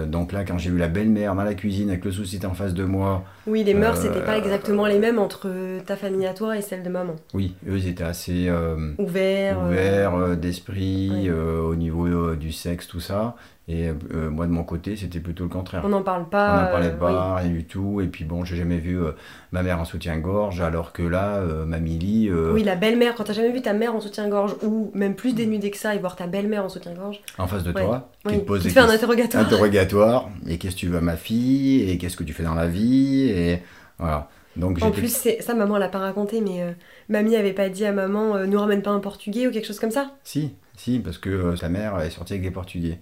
donc 0.07 0.31
là, 0.31 0.43
quand 0.43 0.57
j'ai 0.57 0.69
vu 0.71 0.77
la 0.77 0.87
belle-mère 0.87 1.35
dans 1.35 1.43
la 1.43 1.53
cuisine 1.53 1.89
avec 1.89 2.03
le 2.05 2.11
souci 2.11 2.39
en 2.45 2.53
face 2.53 2.73
de 2.73 2.83
moi, 2.83 3.23
Oui, 3.47 3.63
les 3.63 3.73
mœurs, 3.73 3.97
Euh, 3.99 4.01
c'était 4.03 4.23
pas 4.23 4.37
exactement 4.37 4.85
les 4.85 4.99
mêmes 4.99 5.19
entre 5.19 5.49
ta 5.85 5.95
famille 5.95 6.27
à 6.27 6.33
toi 6.33 6.57
et 6.57 6.61
celle 6.61 6.83
de 6.83 6.89
maman. 6.89 7.15
oui, 7.33 7.55
eux 7.67 7.77
ils 7.77 7.87
étaient 7.87 8.03
assez... 8.03 8.47
euh, 8.47 8.91
Ouvert. 8.97 9.59
euh, 9.59 9.67
ouvert 9.69 10.15
euh, 10.15 10.35
d'esprit 10.35 11.09
ouais. 11.23 11.29
euh, 11.29 11.61
au 11.61 11.75
niveau 11.75 12.05
euh, 12.05 12.35
du 12.35 12.51
sexe, 12.51 12.87
tout 12.87 12.99
ça. 12.99 13.35
Et 13.67 13.87
euh, 13.87 14.29
moi, 14.29 14.47
de 14.47 14.51
mon 14.51 14.63
côté, 14.63 14.97
c'était 14.97 15.19
plutôt 15.19 15.43
le 15.43 15.49
contraire. 15.49 15.83
On 15.85 15.89
n'en 15.89 16.01
parle 16.01 16.23
On 16.23 16.25
pas. 16.25 16.63
n'en 16.65 16.71
parlait 16.71 16.87
euh, 16.87 16.97
pas, 16.97 17.35
rien 17.35 17.49
du 17.49 17.63
tout. 17.63 18.01
Et 18.01 18.07
puis 18.07 18.25
bon, 18.25 18.43
j'ai 18.43 18.57
jamais 18.57 18.79
vu 18.79 18.99
euh, 18.99 19.11
ma 19.53 19.63
mère 19.63 19.79
en 19.79 19.85
soutien-gorge, 19.85 20.59
alors 20.59 20.91
que 20.91 21.03
là, 21.03 21.35
euh, 21.37 21.63
Mamie 21.63 21.97
Lee, 21.97 22.27
euh, 22.29 22.51
Oui, 22.53 22.63
la 22.63 22.75
belle-mère, 22.75 23.15
quand 23.15 23.23
t'as 23.23 23.33
jamais 23.33 23.51
vu 23.51 23.61
ta 23.61 23.71
mère 23.71 23.95
en 23.95 24.01
soutien-gorge, 24.01 24.55
ou 24.63 24.91
même 24.93 25.15
plus 25.15 25.33
dénudée 25.33 25.71
que 25.71 25.77
ça, 25.77 25.95
et 25.95 25.99
voir 25.99 26.17
ta 26.17 26.27
belle-mère 26.27 26.65
en 26.65 26.69
soutien-gorge, 26.69 27.21
en 27.37 27.47
face 27.47 27.63
de 27.63 27.71
Ouais. 27.71 27.83
toi, 27.85 28.09
qui 28.27 28.33
oui, 28.33 28.39
te 28.41 28.45
pose 28.45 28.59
qui 28.61 28.67
des 28.67 28.73
te 28.73 28.79
fait 28.79 28.85
un 28.85 28.89
interrogatoire. 28.89 29.45
interrogatoire. 29.45 30.29
Et 30.49 30.57
qu'est-ce 30.57 30.75
que 30.75 30.79
tu 30.79 30.87
veux 30.87 30.97
à 30.97 31.01
ma 31.01 31.15
fille? 31.15 31.89
Et 31.89 31.97
qu'est-ce 31.97 32.17
que 32.17 32.23
tu 32.25 32.33
fais 32.33 32.43
dans 32.43 32.55
la 32.55 32.67
vie? 32.67 33.30
Et 33.31 33.59
voilà. 33.97 34.29
Donc 34.57 34.81
En 34.81 34.91
plus, 34.91 35.27
ça, 35.39 35.53
maman 35.53 35.77
l'a 35.77 35.87
pas 35.87 35.99
raconté, 35.99 36.41
mais 36.41 36.61
euh, 36.61 36.71
mamie 37.07 37.35
avait 37.35 37.53
pas 37.53 37.69
dit 37.69 37.85
à 37.85 37.93
maman, 37.93 38.35
euh, 38.35 38.45
nous 38.45 38.59
ramène 38.59 38.81
pas 38.81 38.91
un 38.91 38.99
portugais 38.99 39.47
ou 39.47 39.51
quelque 39.51 39.65
chose 39.65 39.79
comme 39.79 39.91
ça? 39.91 40.11
Si, 40.23 40.53
si, 40.75 40.99
parce 40.99 41.17
que 41.17 41.29
euh, 41.29 41.55
sa 41.55 41.69
mère 41.69 41.99
est 42.01 42.09
sortie 42.09 42.33
avec 42.33 42.43
des 42.43 42.51
Portugais. 42.51 42.99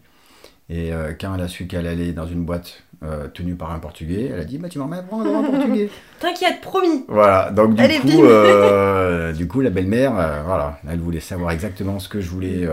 Et 0.72 0.92
quand 1.20 1.34
elle 1.34 1.42
a 1.42 1.48
su 1.48 1.66
qu'elle 1.66 1.88
allait 1.88 2.12
dans 2.12 2.28
une 2.28 2.44
boîte 2.44 2.84
tenue 3.34 3.56
par 3.56 3.72
un 3.72 3.80
Portugais, 3.80 4.30
elle 4.32 4.40
a 4.40 4.44
dit 4.44 4.60
bah 4.60 4.70
tu 4.70 4.78
m'emmènes 4.78 5.04
prendre 5.08 5.26
un 5.36 5.42
Portugais. 5.42 5.90
T'inquiète, 6.20 6.62
promis 6.62 7.06
Voilà, 7.08 7.50
donc 7.50 7.74
du 7.74 8.00
coup, 8.02 8.22
du 9.36 9.48
coup, 9.48 9.62
la 9.62 9.72
belle-mère, 9.72 10.12
voilà, 10.46 10.80
elle 10.88 11.00
voulait 11.00 11.22
savoir 11.22 11.50
exactement 11.50 11.98
ce 11.98 12.08
que 12.08 12.22
je 12.22 12.30
voulais 12.30 12.68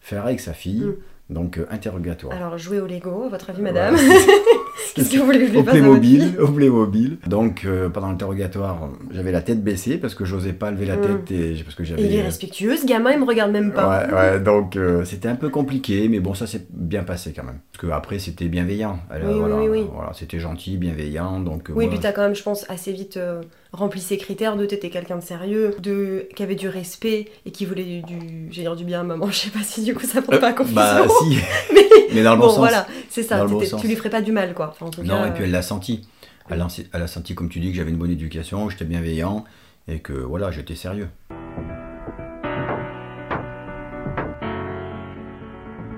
faire 0.00 0.26
avec 0.26 0.38
sa 0.38 0.52
fille, 0.52 0.84
Mm. 0.84 1.34
donc 1.34 1.60
interrogatoire. 1.70 2.36
Alors, 2.36 2.56
jouer 2.56 2.80
au 2.80 2.86
Lego, 2.86 3.24
à 3.24 3.28
votre 3.30 3.50
avis, 3.50 3.62
Voilà. 3.62 3.90
Qu'est-ce 4.94 5.10
que 5.12 5.18
vous 5.18 5.24
voulez 5.24 5.40
que 5.40 5.52
je 5.52 5.58
au 5.58 5.62
Playmobil, 5.62 6.34
au 6.40 6.48
Playmobil. 6.48 7.18
Donc 7.26 7.64
euh, 7.64 7.88
pendant 7.88 8.08
l'interrogatoire, 8.08 8.88
j'avais 9.12 9.32
la 9.32 9.40
tête 9.40 9.62
baissée 9.62 9.98
parce 9.98 10.14
que 10.14 10.24
j'osais 10.24 10.52
pas 10.52 10.70
lever 10.70 10.86
la 10.86 10.96
Mm. 10.96 11.00
tête 11.24 11.30
et 11.32 11.62
parce 11.62 11.74
que 11.74 11.84
j'avais. 11.84 12.02
Il 12.02 12.14
est 12.14 12.20
euh, 12.20 12.24
respectueux, 12.24 12.76
ce 12.76 12.86
gamin, 12.86 13.12
il 13.12 13.20
me 13.20 13.24
regarde 13.24 13.50
même 13.52 13.72
pas. 13.72 14.06
Ouais, 14.06 14.14
ouais, 14.14 14.40
donc 14.40 14.76
euh, 14.76 15.04
c'était 15.04 15.28
un 15.28 15.36
peu 15.36 15.48
compliqué, 15.48 16.08
mais 16.08 16.20
bon, 16.20 16.34
ça 16.34 16.46
s'est 16.46 16.66
bien 16.70 17.02
passé 17.04 17.32
quand 17.34 17.44
même. 17.44 17.58
Parce 17.72 17.82
que 17.86 17.92
après, 17.92 18.18
c'était 18.18 18.46
bienveillant. 18.46 18.98
Elle, 19.14 19.22
Oui, 19.24 19.32
oui, 19.32 19.38
voilà, 19.40 19.56
oui, 19.56 19.68
oui. 19.70 19.86
voilà, 19.92 20.12
c'était 20.12 20.38
gentil, 20.38 20.76
bienveillant. 20.76 21.40
Donc, 21.40 21.68
Oui, 21.74 21.84
moi, 21.86 21.92
puis 21.92 22.00
t'as 22.00 22.12
quand 22.12 22.22
même, 22.22 22.34
je 22.34 22.42
pense, 22.42 22.68
assez 22.70 22.92
vite 22.92 23.16
euh, 23.16 23.40
rempli 23.74 24.00
ces 24.00 24.16
critères 24.16 24.56
de 24.56 24.64
t'étais 24.66 24.90
quelqu'un 24.90 25.16
de 25.16 25.22
sérieux, 25.22 25.74
de 25.80 26.28
qui 26.34 26.42
avait 26.42 26.54
du 26.54 26.68
respect 26.68 27.28
et 27.44 27.50
qui 27.50 27.66
voulait 27.66 27.84
du, 27.84 28.02
du 28.02 28.48
j'ai 28.50 28.62
dire 28.62 28.76
du 28.76 28.84
bien 28.84 29.00
à 29.00 29.04
maman. 29.04 29.26
Je 29.30 29.36
sais 29.36 29.50
pas 29.50 29.62
si 29.62 29.82
du 29.82 29.94
coup 29.94 30.06
ça 30.06 30.22
porte 30.22 30.36
euh, 30.38 30.40
pas 30.40 30.48
à 30.48 30.52
confusion. 30.52 30.76
bah 30.76 31.06
si, 31.20 31.36
mais 31.74 31.86
mais 32.14 32.22
dans 32.22 32.34
le 32.34 32.40
bon, 32.40 32.46
bon 32.46 32.50
sens. 32.50 32.58
voilà, 32.58 32.86
c'est 33.10 33.22
ça. 33.22 33.44
Bon 33.44 33.60
tu 33.60 33.86
lui 33.88 33.96
ferais 33.96 34.10
pas 34.10 34.22
du 34.22 34.32
mal, 34.32 34.54
quoi. 34.54 34.70
Enfin, 34.70 34.86
en 34.86 34.90
tout 34.90 35.02
Non, 35.02 35.22
cas, 35.22 35.28
et 35.28 35.32
puis 35.32 35.42
euh, 35.42 35.46
elle 35.46 35.52
l'a 35.52 35.62
senti. 35.62 36.06
Elle 36.50 36.60
a, 36.60 36.68
elle 36.92 37.02
a 37.02 37.06
senti, 37.06 37.34
comme 37.34 37.48
tu 37.48 37.58
dis, 37.58 37.70
que 37.70 37.76
j'avais 37.76 37.90
une 37.90 37.96
bonne 37.96 38.10
éducation, 38.10 38.66
que 38.66 38.72
j'étais 38.72 38.84
bienveillant 38.84 39.44
et 39.88 39.98
que 40.00 40.12
voilà, 40.12 40.50
j'étais 40.50 40.74
sérieux. 40.74 41.08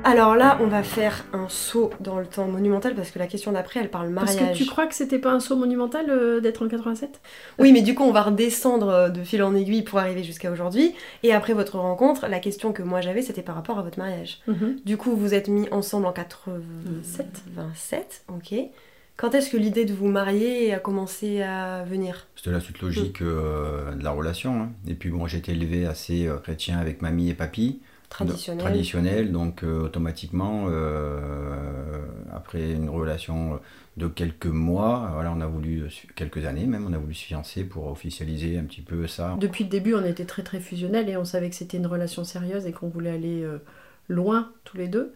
Alors 0.08 0.36
là, 0.36 0.56
on 0.60 0.68
va 0.68 0.84
faire 0.84 1.24
un 1.32 1.48
saut 1.48 1.90
dans 1.98 2.20
le 2.20 2.26
temps 2.26 2.46
monumental 2.46 2.94
parce 2.94 3.10
que 3.10 3.18
la 3.18 3.26
question 3.26 3.50
d'après, 3.50 3.80
elle 3.80 3.90
parle 3.90 4.14
Parce 4.14 4.36
mariage. 4.36 4.56
que 4.56 4.62
tu 4.62 4.68
crois 4.70 4.86
que 4.86 4.94
c'était 4.94 5.18
pas 5.18 5.32
un 5.32 5.40
saut 5.40 5.56
monumental 5.56 6.06
euh, 6.08 6.40
d'être 6.40 6.64
en 6.64 6.68
87 6.68 7.20
Oui, 7.58 7.72
mais 7.72 7.82
du 7.82 7.96
coup, 7.96 8.04
on 8.04 8.12
va 8.12 8.22
redescendre 8.22 8.88
euh, 8.88 9.08
de 9.08 9.24
fil 9.24 9.42
en 9.42 9.52
aiguille 9.56 9.82
pour 9.82 9.98
arriver 9.98 10.22
jusqu'à 10.22 10.52
aujourd'hui. 10.52 10.94
Et 11.24 11.32
après 11.32 11.54
votre 11.54 11.78
rencontre, 11.80 12.28
la 12.28 12.38
question 12.38 12.72
que 12.72 12.82
moi 12.82 13.00
j'avais, 13.00 13.20
c'était 13.20 13.42
par 13.42 13.56
rapport 13.56 13.80
à 13.80 13.82
votre 13.82 13.98
mariage. 13.98 14.38
Du 14.84 14.96
coup, 14.96 15.16
vous 15.16 15.34
êtes 15.34 15.48
mis 15.48 15.68
ensemble 15.72 16.06
en 16.06 16.12
87. 16.12 17.26
27, 17.56 18.22
ok. 18.28 18.54
Quand 19.16 19.34
est-ce 19.34 19.50
que 19.50 19.56
l'idée 19.56 19.86
de 19.86 19.92
vous 19.94 20.08
marier 20.08 20.72
a 20.74 20.78
commencé 20.78 21.42
à 21.42 21.82
venir? 21.84 22.26
C'était 22.36 22.50
la 22.50 22.60
suite 22.60 22.80
logique 22.80 23.22
euh, 23.22 23.92
de 23.94 24.04
la 24.04 24.10
relation. 24.10 24.60
hein. 24.62 24.68
Et 24.86 24.94
puis 24.94 25.08
bon, 25.10 25.26
j'étais 25.26 25.52
élevé 25.52 25.86
assez 25.86 26.28
euh, 26.28 26.36
chrétien 26.36 26.78
avec 26.78 27.00
mamie 27.02 27.30
et 27.30 27.34
papy. 27.34 27.80
Traditionnel. 28.16 28.64
Traditionnel, 28.64 29.32
donc 29.32 29.62
euh, 29.62 29.82
automatiquement, 29.82 30.68
euh, 30.68 32.00
après 32.32 32.72
une 32.72 32.88
relation 32.88 33.60
de 33.98 34.08
quelques 34.08 34.46
mois, 34.46 35.10
voilà, 35.12 35.34
on 35.36 35.40
a 35.42 35.46
voulu, 35.46 35.84
quelques 36.14 36.46
années 36.46 36.64
même, 36.64 36.86
on 36.88 36.94
a 36.94 36.98
voulu 36.98 37.12
se 37.12 37.24
fiancer 37.24 37.64
pour 37.64 37.88
officialiser 37.88 38.56
un 38.56 38.64
petit 38.64 38.80
peu 38.80 39.06
ça. 39.06 39.36
Depuis 39.38 39.64
le 39.64 39.70
début, 39.70 39.94
on 39.94 40.02
était 40.02 40.24
très 40.24 40.42
très 40.42 40.60
fusionnels 40.60 41.10
et 41.10 41.18
on 41.18 41.26
savait 41.26 41.50
que 41.50 41.56
c'était 41.56 41.76
une 41.76 41.86
relation 41.86 42.24
sérieuse 42.24 42.64
et 42.64 42.72
qu'on 42.72 42.88
voulait 42.88 43.10
aller 43.10 43.42
euh, 43.42 43.58
loin 44.08 44.50
tous 44.64 44.78
les 44.78 44.88
deux. 44.88 45.12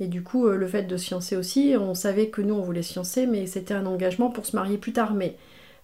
Et 0.00 0.08
du 0.08 0.24
coup, 0.24 0.48
le 0.48 0.66
fait 0.66 0.84
de 0.84 0.96
se 0.96 1.06
fiancer 1.06 1.36
aussi, 1.36 1.74
on 1.78 1.94
savait 1.94 2.30
que 2.30 2.40
nous, 2.40 2.54
on 2.54 2.62
voulait 2.62 2.82
se 2.82 2.94
fiancer, 2.94 3.26
mais 3.26 3.46
c'était 3.46 3.74
un 3.74 3.86
engagement 3.86 4.30
pour 4.30 4.46
se 4.46 4.56
marier 4.56 4.78
plus 4.78 4.94
tard. 4.94 5.12
Mais 5.12 5.36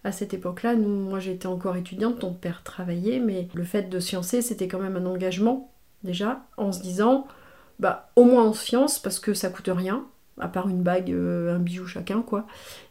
à 0.03 0.11
cette 0.11 0.35
époque-là, 0.35 0.75
nous, 0.75 0.89
moi 0.89 1.21
j'étais 1.21 1.47
encore 1.47 1.77
étudiante, 1.77 2.21
ton 2.21 2.33
père 2.33 2.63
travaillait, 2.65 3.21
mais 3.21 3.47
le 3.55 3.63
fait 3.63 3.91
de 3.91 4.01
se 4.01 4.09
fiancer, 4.09 4.41
c'était 4.41 4.69
quand 4.69 4.81
même 4.81 4.97
un 4.97 5.05
engagement, 5.05 5.71
déjà, 6.07 6.41
en 6.57 6.73
se 6.73 6.81
disant, 6.81 7.27
bah 7.79 8.11
au 8.17 8.25
moins 8.25 8.45
on 8.45 8.53
se 8.55 8.65
fiance 8.65 8.99
parce 8.99 9.19
que 9.19 9.35
ça 9.35 9.51
coûte 9.51 9.69
rien. 9.71 10.07
À 10.39 10.49
part 10.49 10.69
une 10.69 10.83
bague, 10.83 11.11
euh, 11.11 11.55
un 11.55 11.59
bijou 11.59 11.87
chacun, 11.87 12.23
quoi. 12.23 12.47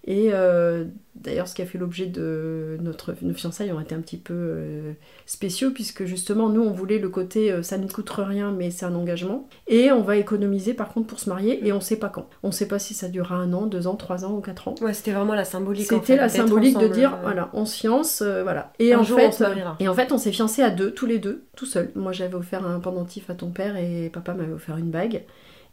Et 0.08 0.30
euh, 0.34 0.86
d'ailleurs, 1.16 1.48
ce 1.48 1.56
qui 1.56 1.62
a 1.62 1.66
fait 1.66 1.78
l'objet 1.78 2.06
de 2.06 2.78
notre 2.82 3.14
nos 3.22 3.34
fiançailles 3.34 3.72
ont 3.72 3.80
été 3.80 3.96
un 3.96 4.02
petit 4.02 4.18
peu 4.18 4.34
euh, 4.36 4.94
spéciaux, 5.26 5.72
puisque 5.72 6.06
justement, 6.06 6.50
nous, 6.50 6.62
on 6.62 6.72
voulait 6.72 7.00
le 7.00 7.10
côté 7.10 7.52
euh, 7.52 7.64
ça 7.64 7.78
ne 7.78 7.88
coûte 7.88 8.10
rien, 8.12 8.52
mais 8.52 8.70
c'est 8.72 8.86
un 8.86 8.94
engagement. 8.94 9.48
Et 9.68 9.92
on 9.92 10.02
va 10.02 10.18
économiser 10.18 10.74
par 10.74 10.90
contre 10.90 11.08
pour 11.08 11.20
se 11.20 11.30
marier, 11.30 11.66
et 11.68 11.72
on 11.74 11.82
sait 11.82 11.98
pas 11.98 12.10
quand. 12.10 12.30
On 12.44 12.52
sait 12.52 12.68
pas 12.68 12.80
si 12.80 12.94
ça 12.94 13.10
durera 13.10 13.36
un 13.36 13.52
an, 13.54 13.66
deux 13.66 13.88
ans, 13.88 13.96
trois 13.96 14.26
ans 14.26 14.34
ou 14.34 14.42
quatre 14.42 14.68
ans. 14.68 14.76
Ouais, 14.82 14.94
c'était 14.94 15.12
vraiment 15.12 15.34
la 15.36 15.46
symbolique. 15.46 15.92
en 15.92 15.96
C'était 16.00 16.14
fait, 16.14 16.18
la 16.18 16.30
symbolique 16.30 16.78
de 16.78 16.88
dire, 16.88 17.18
voilà, 17.24 17.50
on 17.54 17.66
se 17.66 17.76
fiance, 17.76 18.22
voilà. 18.22 18.74
Et 18.80 18.94
un 18.94 19.00
en 19.00 19.04
jour, 19.04 19.20
fait, 19.20 19.28
on 19.28 19.32
se 19.32 19.44
et 19.80 19.88
en 19.88 19.94
fait, 19.94 20.12
on 20.12 20.18
s'est 20.18 20.32
fiancés 20.32 20.62
à 20.62 20.70
deux, 20.70 20.92
tous 20.92 21.06
les 21.06 21.20
deux, 21.20 21.44
tout 21.56 21.66
seuls. 21.66 21.92
Moi, 21.96 22.12
j'avais 22.12 22.36
offert 22.36 22.66
un 22.66 22.80
pendentif 22.80 23.30
à 23.30 23.36
ton 23.36 23.50
père 23.50 23.76
et 23.78 24.10
papa 24.14 24.34
m'avait 24.34 24.54
offert 24.54 24.78
une 24.78 24.92
bague. 24.92 25.24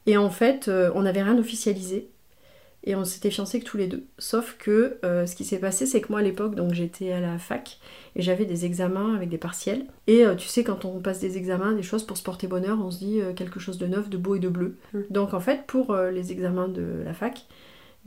Et 0.06 0.16
en 0.16 0.30
fait, 0.30 0.68
euh, 0.68 0.90
on 0.94 1.02
n'avait 1.02 1.22
rien 1.22 1.38
officialisé. 1.38 2.08
Et 2.84 2.96
on 2.96 3.04
s'était 3.04 3.30
fiancés 3.30 3.60
que 3.60 3.64
tous 3.64 3.76
les 3.76 3.86
deux. 3.86 4.06
Sauf 4.18 4.56
que 4.58 4.98
euh, 5.04 5.24
ce 5.26 5.36
qui 5.36 5.44
s'est 5.44 5.58
passé, 5.58 5.86
c'est 5.86 6.00
que 6.00 6.08
moi 6.10 6.18
à 6.18 6.22
l'époque, 6.22 6.56
donc 6.56 6.74
j'étais 6.74 7.12
à 7.12 7.20
la 7.20 7.38
fac 7.38 7.78
et 8.16 8.22
j'avais 8.22 8.44
des 8.44 8.64
examens 8.64 9.14
avec 9.14 9.28
des 9.28 9.38
partiels. 9.38 9.86
Et 10.08 10.26
euh, 10.26 10.34
tu 10.34 10.48
sais, 10.48 10.64
quand 10.64 10.84
on 10.84 10.98
passe 10.98 11.20
des 11.20 11.36
examens, 11.36 11.72
des 11.72 11.84
choses 11.84 12.02
pour 12.02 12.16
se 12.16 12.24
porter 12.24 12.48
bonheur, 12.48 12.78
on 12.82 12.90
se 12.90 12.98
dit 12.98 13.20
euh, 13.20 13.34
quelque 13.34 13.60
chose 13.60 13.78
de 13.78 13.86
neuf, 13.86 14.10
de 14.10 14.16
beau 14.16 14.34
et 14.34 14.40
de 14.40 14.48
bleu. 14.48 14.76
Mm. 14.94 15.00
Donc 15.10 15.32
en 15.32 15.40
fait, 15.40 15.64
pour 15.66 15.94
les 15.94 16.32
examens 16.32 16.68
de 16.68 17.02
la 17.04 17.14
fac 17.14 17.46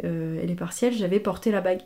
et 0.04 0.46
les 0.46 0.56
partiels, 0.56 0.94
j'avais 0.94 1.22
porté 1.22 1.52
la 1.52 1.62
bague. 1.62 1.80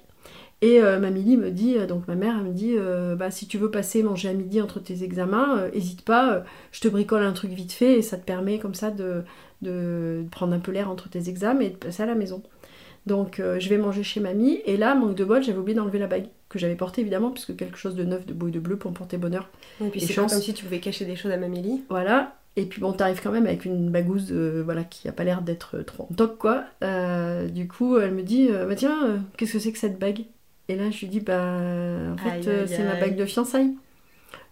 Et 0.62 0.82
Mamie 0.82 1.38
me 1.38 1.52
dit, 1.52 1.78
donc 1.88 2.08
ma 2.08 2.16
mère, 2.16 2.36
elle 2.40 2.48
me 2.48 2.54
dit, 2.54 2.76
bah, 3.18 3.30
si 3.30 3.48
tu 3.48 3.60
veux 3.60 3.70
passer 3.70 4.02
manger 4.02 4.30
à 4.30 4.34
midi 4.34 4.62
entre 4.62 4.80
tes 4.80 5.04
examens, 5.04 5.68
hésite 5.74 6.02
pas, 6.02 6.44
je 6.72 6.82
te 6.82 6.88
bricole 6.88 7.22
un 7.22 7.34
truc 7.34 7.52
vite 7.52 7.72
fait 7.72 8.00
et 8.00 8.02
ça 8.02 8.18
te 8.18 8.26
permet 8.26 8.58
comme 8.58 8.74
ça 8.74 8.90
de, 8.90 9.24
de 9.62 10.24
prendre 10.32 10.54
un 10.54 10.60
peu 10.60 10.72
l'air 10.72 10.90
entre 10.90 11.10
tes 11.10 11.30
examens 11.30 11.62
et 11.62 11.70
de 11.70 11.76
passer 11.76 12.04
à 12.04 12.06
la 12.06 12.16
maison. 12.16 12.42
Donc 13.06 13.40
euh, 13.40 13.60
je 13.60 13.70
vais 13.70 13.78
manger 13.78 14.04
chez 14.04 14.20
mamie 14.20 14.60
et 14.66 14.78
là, 14.78 14.94
manque 14.96 15.16
de 15.16 15.26
bol, 15.26 15.42
j'avais 15.44 15.58
oublié 15.58 15.76
d'enlever 15.76 16.00
la 16.00 16.08
bague 16.08 16.28
que 16.50 16.60
j'avais 16.60 16.76
portée 16.76 17.02
évidemment, 17.02 17.32
puisque 17.32 17.56
quelque 17.56 17.78
chose 17.78 17.96
de 17.96 18.04
neuf, 18.04 18.26
de 18.26 18.34
beau 18.34 18.48
et 18.48 18.52
de 18.52 18.60
bleu 18.60 18.76
pour 18.76 18.92
me 18.92 18.96
porter 18.96 19.18
bonheur. 19.18 19.50
Et 19.82 19.90
puis 19.90 20.02
c'est 20.02 20.14
comme 20.14 20.30
si 20.30 20.54
tu 20.54 20.64
pouvais 20.66 20.80
cacher 20.80 21.06
des 21.06 21.16
choses 21.16 21.32
à 21.32 21.38
Mamélie. 21.38 21.84
Voilà. 21.90 22.36
Et 22.56 22.66
puis 22.66 22.82
bon, 22.82 22.92
t'arrives 22.92 23.22
quand 23.22 23.32
même 23.32 23.46
avec 23.46 23.64
une 23.64 23.90
bagouze 23.90 24.30
euh, 24.32 24.64
voilà, 24.66 24.84
qui 24.84 25.08
a 25.08 25.12
pas 25.12 25.24
l'air 25.24 25.42
d'être 25.42 25.80
trop 25.80 26.08
en 26.10 26.14
toc, 26.14 26.38
quoi. 26.38 26.64
Euh, 26.84 27.48
du 27.48 27.68
coup, 27.68 27.98
elle 28.00 28.14
me 28.14 28.24
dit, 28.24 28.50
euh, 28.50 28.66
bah 28.66 28.76
tiens, 28.76 29.06
euh, 29.06 29.18
qu'est-ce 29.38 29.54
que 29.54 29.60
c'est 29.60 29.72
que 29.72 29.78
cette 29.78 30.00
bague? 30.00 30.26
Et 30.68 30.76
là, 30.76 30.90
je 30.90 31.00
lui 31.00 31.08
dis, 31.08 31.20
bah 31.20 31.56
en 32.14 32.18
fait, 32.18 32.48
euh, 32.48 32.68
c'est 32.68 32.84
ma 32.84 32.96
bague 32.96 33.16
de 33.16 33.26
fiançailles. 33.26 33.76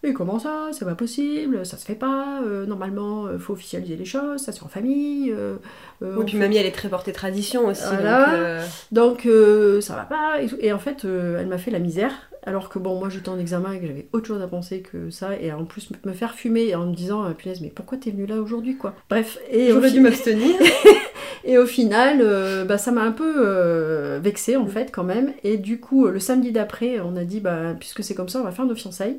Et 0.04 0.14
comment 0.14 0.38
ça? 0.40 0.70
C'est 0.74 0.86
pas 0.86 0.96
possible, 0.96 1.66
ça 1.66 1.76
se 1.78 1.86
fait 1.86 1.96
pas. 1.96 2.42
euh, 2.46 2.66
normalement, 2.66 3.26
euh, 3.26 3.40
faut 3.40 3.54
officialiser 3.54 3.96
les 3.96 4.06
choses, 4.06 4.42
ça 4.42 4.52
se 4.52 4.60
fait 4.60 4.66
en 4.66 4.70
famille. 4.70 5.32
euh, 5.32 5.56
euh, 6.04 6.16
Oui, 6.18 6.24
puis 6.26 6.34
fait- 6.34 6.40
mamie, 6.40 6.58
elle 6.58 6.66
est 6.68 6.72
très 6.72 6.88
portée 6.90 7.12
tradition 7.12 7.66
aussi. 7.68 7.84
Voilà. 7.84 8.26
donc, 8.26 8.36
euh, 8.36 8.66
Donc 8.92 9.26
euh, 9.26 9.82
ça 9.82 9.96
va 9.96 10.04
pas. 10.04 10.42
Et. 10.42 10.68
Et 10.68 10.72
en 10.74 10.80
fait, 10.80 11.04
elle 11.06 11.48
m'a 11.48 11.58
fait 11.58 11.72
la 11.72 11.80
misère. 11.80 12.12
Alors 12.44 12.70
que 12.70 12.80
bon, 12.80 12.98
moi 12.98 13.10
j'étais 13.10 13.28
en 13.28 13.38
examen 13.40 13.74
et 13.74 13.80
que 13.82 13.88
j'avais 13.88 14.08
autre 14.14 14.26
chose 14.28 14.42
à 14.42 14.48
penser 14.48 14.80
que 14.82 15.10
ça. 15.10 15.36
Et 15.38 15.52
en 15.52 15.66
plus, 15.66 15.90
me 16.06 16.14
faire 16.14 16.34
fumer 16.34 16.74
en 16.76 16.86
me 16.86 16.96
disant, 16.96 17.30
punaise, 17.34 17.60
mais 17.60 17.70
pourquoi 17.70 17.98
t'es 17.98 18.12
venue 18.12 18.26
là 18.26 18.38
aujourd'hui 18.38 18.78
quoi? 18.78 18.94
Bref. 19.10 19.38
Et 19.52 19.72
J'aurais 19.72 19.92
dû 19.92 20.00
m'abstenir. 20.00 20.56
et 21.44 21.58
au 21.58 21.66
final, 21.66 22.24
bah, 22.66 22.78
ça 22.78 22.92
m'a 22.92 23.02
un 23.02 23.12
peu 23.12 24.18
vexée 24.24 24.56
en 24.56 24.68
fait 24.68 24.92
quand 24.94 25.04
même. 25.04 25.34
Et 25.44 25.58
du 25.58 25.80
coup, 25.80 26.06
le 26.08 26.20
samedi 26.20 26.52
d'après, 26.54 27.00
on 27.02 27.18
a 27.18 27.24
dit, 27.26 27.40
bah, 27.42 27.74
puisque 27.78 28.02
c'est 28.04 28.16
comme 28.16 28.30
ça, 28.30 28.40
on 28.40 28.44
va 28.44 28.52
faire 28.52 28.66
nos 28.66 28.76
fiançailles. 28.76 29.18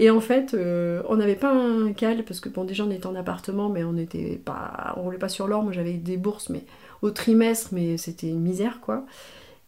Et 0.00 0.08
en 0.08 0.20
fait, 0.20 0.54
euh, 0.54 1.02
on 1.10 1.16
n'avait 1.16 1.36
pas 1.36 1.52
un 1.52 1.92
cal, 1.92 2.24
parce 2.24 2.40
que 2.40 2.48
bon, 2.48 2.64
déjà 2.64 2.84
on 2.84 2.90
était 2.90 3.06
en 3.06 3.14
appartement, 3.14 3.68
mais 3.68 3.84
on 3.84 3.98
était 3.98 4.40
pas, 4.42 4.94
on 4.96 5.02
roulait 5.02 5.18
pas 5.18 5.28
sur 5.28 5.46
l'or. 5.46 5.62
Moi 5.62 5.72
j'avais 5.72 5.92
des 5.92 6.16
bourses, 6.16 6.48
mais 6.48 6.64
au 7.02 7.10
trimestre, 7.10 7.68
mais 7.72 7.98
c'était 7.98 8.28
une 8.28 8.40
misère 8.40 8.80
quoi. 8.80 9.04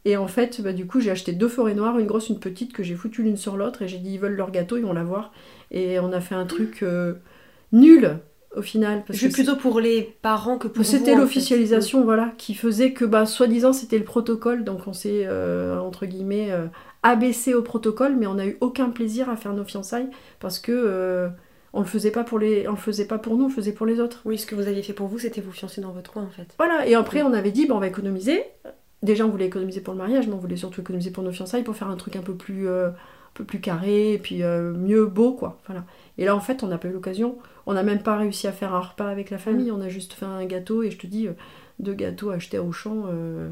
Et 0.07 0.17
en 0.17 0.27
fait, 0.29 0.63
bah, 0.63 0.73
du 0.73 0.87
coup, 0.87 1.01
j'ai 1.01 1.11
acheté 1.11 1.33
deux 1.33 1.49
forêts 1.49 1.75
noires, 1.75 1.99
une 1.99 2.07
grosse, 2.07 2.31
une 2.31 2.41
petite, 2.41 2.73
que 2.73 2.83
j'ai 2.83 2.95
foutu 2.95 3.23
l'une 3.23 3.37
sur 3.37 3.57
l'autre, 3.59 3.83
et 3.83 3.89
j'ai 3.89 3.99
dit 3.99 4.15
ils 4.15 4.19
veulent 4.21 4.35
leur 4.35 4.51
gâteau, 4.51 4.79
ils 4.79 4.85
vont 4.85 4.95
l'avoir. 4.95 5.33
Et 5.71 6.01
on 6.01 6.13
a 6.13 6.21
fait 6.21 6.35
un 6.35 6.47
truc 6.47 6.83
euh, 6.83 7.15
nul 7.73 8.19
au 8.57 8.63
final. 8.63 9.05
Parce 9.07 9.19
Je 9.19 9.19
suis 9.19 9.29
que 9.29 9.33
plutôt 9.33 9.57
pour 9.57 9.81
les 9.81 10.03
parents 10.23 10.59
que 10.59 10.69
pour 10.69 10.85
c'était 10.85 11.15
vous, 11.15 11.19
en 11.19 11.27
fait. 11.27 11.27
l'officialisation, 11.27 12.05
voilà, 12.05 12.33
qui 12.39 12.55
faisait 12.55 12.93
que, 12.93 13.05
bah, 13.05 13.27
soi-disant, 13.27 13.73
c'était 13.73 13.99
le 13.99 14.05
protocole, 14.05 14.65
donc 14.65 14.87
on 14.87 14.93
s'est, 14.93 15.23
euh, 15.27 15.79
entre 15.79 16.07
guillemets, 16.07 16.51
euh, 16.51 16.67
abaissé 17.03 17.55
au 17.55 17.63
protocole, 17.63 18.17
mais 18.17 18.27
on 18.27 18.35
n'a 18.35 18.47
eu 18.47 18.59
aucun 18.61 18.91
plaisir 18.91 19.29
à 19.31 19.37
faire 19.37 19.53
nos 19.55 19.65
fiançailles, 19.65 20.09
parce 20.41 20.59
que 20.59 20.73
euh, 20.73 21.29
on 21.73 21.81
le 21.81 21.87
faisait 21.87 22.11
pas 22.11 22.25
pour 22.25 22.39
les, 22.39 22.69
on 22.69 22.73
le 22.73 22.77
faisait 22.77 23.07
pas 23.07 23.19
pour 23.19 23.37
nous, 23.37 23.45
on 23.45 23.49
le 23.49 23.55
faisait 23.55 23.73
pour 23.73 23.87
les 23.87 24.01
autres. 24.01 24.21
Oui, 24.25 24.39
ce 24.39 24.47
que 24.47 24.55
vous 24.55 24.69
aviez 24.69 24.83
fait 24.83 24.93
pour 24.93 25.09
vous, 25.09 25.19
c'était 25.19 25.41
vous 25.41 25.53
fiancer 25.53 25.81
dans 25.81 25.93
votre 25.93 26.13
coin 26.13 26.23
en 26.25 26.31
fait. 26.31 26.55
Voilà, 26.59 26.87
et 26.87 26.95
après 26.95 27.23
on 27.23 27.33
avait 27.33 27.53
dit, 27.53 27.67
bah, 27.67 27.75
on 27.77 27.81
va 27.81 27.89
économiser. 27.89 28.45
Déjà, 29.03 29.27
on 29.27 29.31
voulait 29.31 29.47
économiser 29.47 29.81
pour 29.81 29.95
le 29.95 29.99
mariage, 29.99 30.29
mais 30.29 30.35
on 30.35 30.39
voulait 30.39 30.57
surtout 30.57 30.81
économiser 30.81 31.11
pour 31.11 31.25
nos 31.25 31.33
fiançailles, 31.33 31.65
pour 31.65 31.75
faire 31.75 31.89
un 31.89 31.97
truc 31.97 32.15
un 32.15 32.23
peu 32.23 32.37
plus, 32.37 32.69
euh, 32.69 32.91
peu 33.35 33.45
plus 33.45 33.61
carré, 33.61 34.13
et 34.15 34.19
puis 34.19 34.43
euh, 34.43 34.73
mieux 34.73 35.07
beau, 35.07 35.33
quoi. 35.33 35.59
Voilà. 35.67 35.85
Et 36.19 36.25
là, 36.25 36.37
en 36.37 36.41
fait, 36.41 36.63
on 36.63 36.67
n'a 36.69 36.79
pas 36.79 36.89
eu 36.89 36.93
l'occasion. 36.93 37.37
On 37.67 37.73
n'a 37.75 37.83
même 37.83 38.03
pas 38.03 38.17
réussi 38.17 38.47
à 38.47 38.53
faire 38.53 38.75
un 38.75 38.81
repas 38.81 39.09
avec 39.09 39.31
la 39.31 39.39
famille. 39.39 39.71
On 39.71 39.81
a 39.81 39.89
juste 39.89 40.13
fait 40.13 40.27
un 40.27 40.45
gâteau, 40.45 40.83
et 40.83 40.91
je 40.91 40.99
te 40.99 41.07
dis, 41.07 41.29
euh, 41.29 41.33
deux 41.79 41.95
gâteaux 41.95 42.31
achetés 42.31 42.59
au 42.59 42.73
champ, 42.73 43.05
euh, 43.09 43.49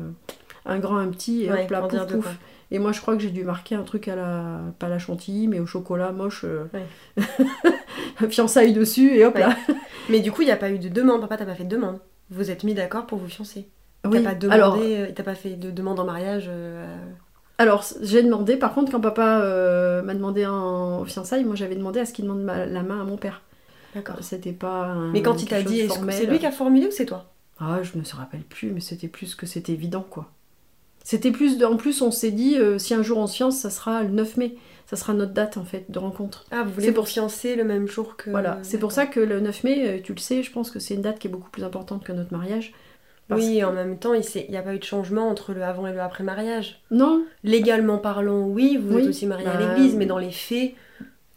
un 0.67 0.79
grand, 0.79 0.97
un 0.99 1.09
petit, 1.09 1.45
et 1.45 1.51
Ouais, 1.53 1.65
hop 1.65 1.71
là, 1.71 1.81
pouf, 1.83 2.07
pouf. 2.07 2.39
Et 2.73 2.79
moi, 2.79 2.93
je 2.93 3.01
crois 3.01 3.17
que 3.17 3.23
j'ai 3.23 3.31
dû 3.31 3.43
marquer 3.45 3.75
un 3.75 3.83
truc 3.83 4.07
à 4.09 4.15
la, 4.15 4.61
pas 4.79 4.87
à 4.87 4.91
la 4.91 4.99
chantilly, 4.99 5.49
mais 5.49 5.59
au 5.59 5.67
chocolat 5.67 6.13
moche, 6.13 6.45
fiançailles 8.29 8.73
dessus, 8.73 9.15
et 9.17 9.25
hop 9.25 9.35
Ouais. 9.35 9.41
là. 9.41 9.57
Mais 10.09 10.21
du 10.21 10.33
coup, 10.33 10.43
il 10.43 10.47
n'y 10.47 10.51
a 10.53 10.57
pas 10.57 10.71
eu 10.71 10.79
de 10.79 10.89
demande. 10.89 11.21
Papa, 11.21 11.37
t'as 11.37 11.47
pas 11.47 11.55
fait 11.55 11.65
de 11.65 11.69
demande. 11.69 11.99
Vous 12.31 12.51
êtes 12.51 12.65
mis 12.65 12.75
d'accord 12.75 13.07
pour 13.07 13.19
vous 13.19 13.29
fiancer. 13.29 13.69
Oui. 14.05 14.23
T'as 14.23 14.31
pas 14.31 14.35
demandé, 14.35 14.55
Alors, 14.97 15.09
t'as 15.15 15.23
pas 15.23 15.35
fait 15.35 15.57
de 15.57 15.71
demande 15.71 15.99
en 16.01 16.05
mariage. 16.05 16.47
euh, 16.49 16.97
Alors, 17.61 17.85
j'ai 18.01 18.23
demandé, 18.23 18.57
par 18.57 18.73
contre, 18.73 18.91
quand 18.91 19.03
papa 19.03 19.43
euh, 19.43 20.01
m'a 20.03 20.15
demandé 20.15 20.47
en 20.47 21.05
fiançailles, 21.05 21.45
moi 21.45 21.57
j'avais 21.57 21.75
demandé 21.77 22.01
à 22.01 22.07
ce 22.07 22.15
qu'il 22.15 22.25
demande 22.25 22.43
ma- 22.43 22.65
la 22.65 22.83
main 22.83 23.03
à 23.03 23.05
mon 23.05 23.19
père. 23.19 23.43
D'accord. 23.95 24.17
C'était 24.23 24.53
pas. 24.53 24.85
un- 24.87 25.11
Mais 25.13 25.21
quand 25.21 25.43
il 25.43 25.47
t'a 25.49 25.63
dit, 25.63 25.87
c'est 26.11 26.25
lui 26.27 26.39
qui 26.39 26.47
a 26.47 26.53
formulé 26.53 26.87
ou 26.87 26.91
c'est 26.91 27.05
toi? 27.05 27.27
Ah, 27.59 27.81
je 27.83 27.99
me 27.99 28.05
se 28.05 28.17
rappelle 28.17 28.41
plus, 28.45 28.71
mais 28.71 28.81
c'était 28.81 29.09
plus 29.09 29.35
que 29.35 29.45
c'était 29.45 29.73
évident, 29.73 30.07
quoi. 30.09 30.31
C'était 31.05 31.33
plus. 31.33 31.59
De... 31.59 31.67
En 31.67 31.77
plus, 31.77 32.01
on 32.01 32.11
s'est 32.11 32.31
dit, 32.31 32.57
euh, 32.57 32.79
si 32.79 32.95
un 32.95 33.03
jour 33.03 33.19
on 33.19 33.27
se 33.27 33.37
fiance, 33.37 33.59
ça 33.59 33.69
sera 33.69 34.03
le 34.05 34.09
9 34.09 34.39
mai. 34.39 34.55
Ça 34.87 34.97
sera 34.97 35.13
notre 35.13 35.33
date, 35.35 35.59
en 35.59 35.65
fait, 35.65 35.85
de 35.91 35.99
rencontre. 35.99 36.47
Ah, 36.51 36.63
vous 36.65 36.73
voulez 36.73 36.87
C'est 36.87 36.93
pour 36.95 37.09
fiancer 37.09 37.57
le 37.57 37.65
même 37.65 37.87
jour 37.89 38.17
que. 38.17 38.31
Voilà, 38.31 38.59
c'est 38.63 38.79
pour 38.79 38.93
ça 38.93 39.05
que 39.07 39.21
le 39.21 39.39
9 39.41 39.65
mai, 39.65 39.87
euh, 39.87 40.01
tu 40.03 40.15
le 40.15 40.19
sais, 40.19 40.43
je 40.43 40.51
pense 40.51 40.71
que 40.71 40.79
c'est 40.79 40.95
une 40.95 41.03
date 41.03 41.19
qui 41.19 41.29
est 41.29 41.31
beaucoup 41.31 41.51
plus 41.51 41.63
importante 41.63 42.05
que 42.05 42.13
notre 42.13 42.33
mariage. 42.33 42.73
Parce 43.31 43.41
Oui, 43.43 43.61
que- 43.61 43.65
en 43.65 43.73
même 43.73 43.97
temps, 43.99 44.13
il 44.13 44.23
n'y 44.51 44.57
a 44.59 44.63
pas 44.63 44.75
eu 44.75 44.79
de 44.79 44.85
changement 44.85 45.29
entre 45.31 45.55
le 45.55 45.63
avant 45.63 45.87
et 45.87 45.93
le 45.95 46.01
après 46.01 46.23
mariage. 46.25 46.83
Non, 46.91 47.25
Légalement 47.45 47.97
parlant, 47.97 48.43
oui, 48.47 48.77
vous 48.77 48.97
Oui, 48.97 49.03
êtes 49.03 49.09
aussi 49.09 49.27
mariés 49.27 49.47
à 49.47 49.57
bah, 49.57 49.75
l'église, 49.75 49.95
mais 49.97 50.05
dans 50.07 50.19
les 50.19 50.31
faits, 50.33 50.73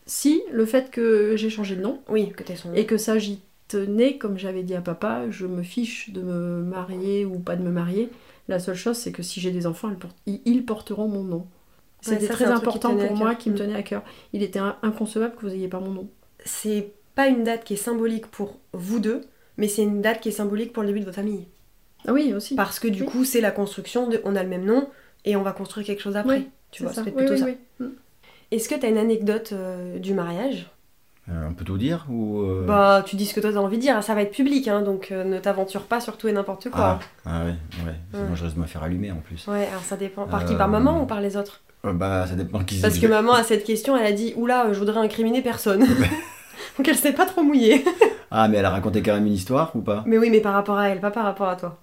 si, 0.06 0.42
le 0.52 0.66
fait 0.66 0.92
que 0.92 1.36
j'ai 1.38 1.50
changé 1.50 1.76
de 1.78 1.82
nom, 1.82 2.02
oui, 2.10 2.30
que 2.36 2.44
t'es 2.44 2.56
son. 2.58 2.74
Et 2.74 2.86
que 2.86 2.98
ça, 2.98 3.18
j'y 3.18 3.40
tenais, 3.70 4.18
comme 4.18 4.38
j'avais 4.38 4.64
dit 4.64 4.76
à 4.76 4.82
papa, 4.82 5.30
je 5.30 5.46
me 5.48 5.64
fiche 5.64 6.10
de 6.12 6.22
me 6.22 6.62
marier 6.62 7.26
ou 7.26 7.40
pas 7.40 7.56
de 7.56 7.64
me 7.64 7.72
marier. 7.72 8.10
La 8.50 8.60
seule 8.60 8.76
chose, 8.76 8.98
c'est 8.98 9.14
que 9.14 9.24
si 9.24 9.40
j'ai 9.40 9.52
des 9.52 9.66
enfants, 9.68 9.90
ils- 10.26 10.66
porteront 10.66 11.08
mon 11.08 11.24
nom. 11.24 11.48
C'était 12.02 12.28
très 12.28 12.46
important 12.46 12.98
pour 12.98 13.16
moi, 13.16 13.36
qui 13.36 13.50
me 13.50 13.56
Mm. 13.56 13.58
tenait 13.60 13.76
à 13.76 13.84
cœur. 13.84 14.04
Il 14.34 14.44
était 14.44 14.60
in- 14.60 14.76
inconcevable 14.84 15.36
que 15.36 15.46
vous 15.46 15.54
ayez 15.54 15.70
pas 15.70 15.80
mon 15.80 15.92
nom. 15.92 16.10
C'est 16.44 16.92
pas 17.16 17.28
une 17.28 17.46
date 17.46 17.64
qui 17.64 17.76
est 17.76 17.78
symbolique 17.78 18.28
pour 18.28 18.60
vous 18.74 19.00
deux, 19.00 19.22
mais 19.58 19.70
c'est 19.70 19.84
une 19.84 20.02
date 20.02 20.20
qui 20.20 20.28
est 20.30 20.34
symbolique 20.34 20.74
pour 20.74 20.84
le 20.84 20.88
début 20.88 21.00
de 21.00 21.06
votre 21.06 21.16
famille. 21.16 21.46
Ah 22.08 22.14
oui, 22.14 22.34
aussi. 22.34 22.56
Parce 22.56 22.80
que 22.80 22.88
du 22.88 23.02
Oui. 23.04 23.08
coup, 23.08 23.24
c'est 23.26 23.42
la 23.42 23.52
construction 23.52 24.08
de. 24.08 24.22
On 24.26 24.36
a 24.36 24.44
le 24.44 24.50
même 24.50 24.66
nom 24.66 24.88
et 25.26 25.36
on 25.36 25.42
va 25.42 25.52
construire 25.54 25.86
quelque 25.88 26.02
chose 26.02 26.16
après. 26.18 26.38
Oui, 26.38 26.50
tu 26.72 26.84
vois, 26.84 26.92
ça. 26.94 27.04
c'est 27.04 27.10
Oui, 27.12 27.16
plutôt 27.18 27.34
oui, 27.34 27.40
ça. 27.40 27.46
oui. 27.46 27.58
Mm. 27.80 27.86
Est-ce 28.52 28.70
que 28.70 28.76
t'as 28.76 28.90
une 28.90 28.98
anecdote 28.98 29.50
euh, 29.54 30.00
du 30.00 30.14
mariage? 30.14 30.70
Euh, 31.30 31.48
on 31.50 31.54
peut 31.54 31.64
tout 31.64 31.78
dire 31.78 32.06
ou 32.10 32.42
euh, 32.42 32.66
Bah, 32.68 33.02
tu 33.06 33.16
dis 33.16 33.26
ce 33.26 33.34
que 33.34 33.40
toi 33.40 33.52
t'as 33.54 33.60
envie 33.60 33.78
de 33.78 33.82
dire, 33.82 34.04
ça 34.04 34.14
va 34.14 34.22
être 34.24 34.32
public, 34.34 34.68
hein, 34.68 34.82
donc 34.82 35.08
euh, 35.12 35.24
ne 35.24 35.40
t'aventure 35.40 35.84
pas 35.84 36.02
sur 36.02 36.18
tout 36.18 36.28
et 36.28 36.34
n'importe 36.34 36.70
quoi. 36.70 37.00
Ah, 37.26 37.26
ah 37.26 37.46
ouais, 37.46 37.56
ouais. 37.86 37.96
Sinon, 38.12 38.24
Ouais. 38.30 38.36
je 38.36 38.44
risque 38.44 38.56
de 38.58 38.62
me 38.62 38.66
faire 38.68 38.84
allumer 38.84 39.10
en 39.12 39.22
plus. 39.26 39.48
Ouais, 39.48 39.66
alors 39.70 39.84
ça 39.84 39.96
dépend. 39.96 40.28
Par 40.28 40.44
qui 40.46 40.56
Par 40.56 40.68
maman 40.68 41.02
ou 41.02 41.06
par 41.06 41.22
les 41.22 41.38
autres? 41.38 41.62
Euh, 41.86 41.94
bah, 41.94 42.28
ça 42.28 42.36
dépend 42.36 42.60
qui 42.66 42.82
Parce 42.82 42.96
que 42.96 43.02
vais- 43.08 43.08
maman, 43.08 43.32
à 43.34 43.44
cette 43.44 43.64
question, 43.64 43.96
elle 43.96 44.06
a 44.06 44.12
dit 44.12 44.34
Oula, 44.36 44.74
je 44.74 44.80
voudrais 44.80 45.00
incriminer 45.00 45.42
personne. 45.42 45.80
donc 46.78 46.88
elle 46.88 46.96
s'est 46.98 47.14
pas 47.14 47.26
trop 47.26 47.42
mouillée. 47.42 47.86
Ah, 48.30 48.50
mais 48.50 48.58
elle 48.58 48.66
a 48.66 48.70
raconté 48.72 49.02
quand 49.02 49.14
même 49.14 49.26
une 49.28 49.34
histoire 49.34 49.72
ou 49.76 49.82
pas? 49.82 50.04
Mais 50.06 50.18
oui, 50.18 50.30
mais 50.30 50.42
par 50.42 50.54
rapport 50.54 50.78
à 50.78 50.90
elle, 50.90 51.00
pas 51.00 51.12
par 51.12 51.24
rapport 51.24 51.48
à 51.48 51.56
toi. 51.56 51.80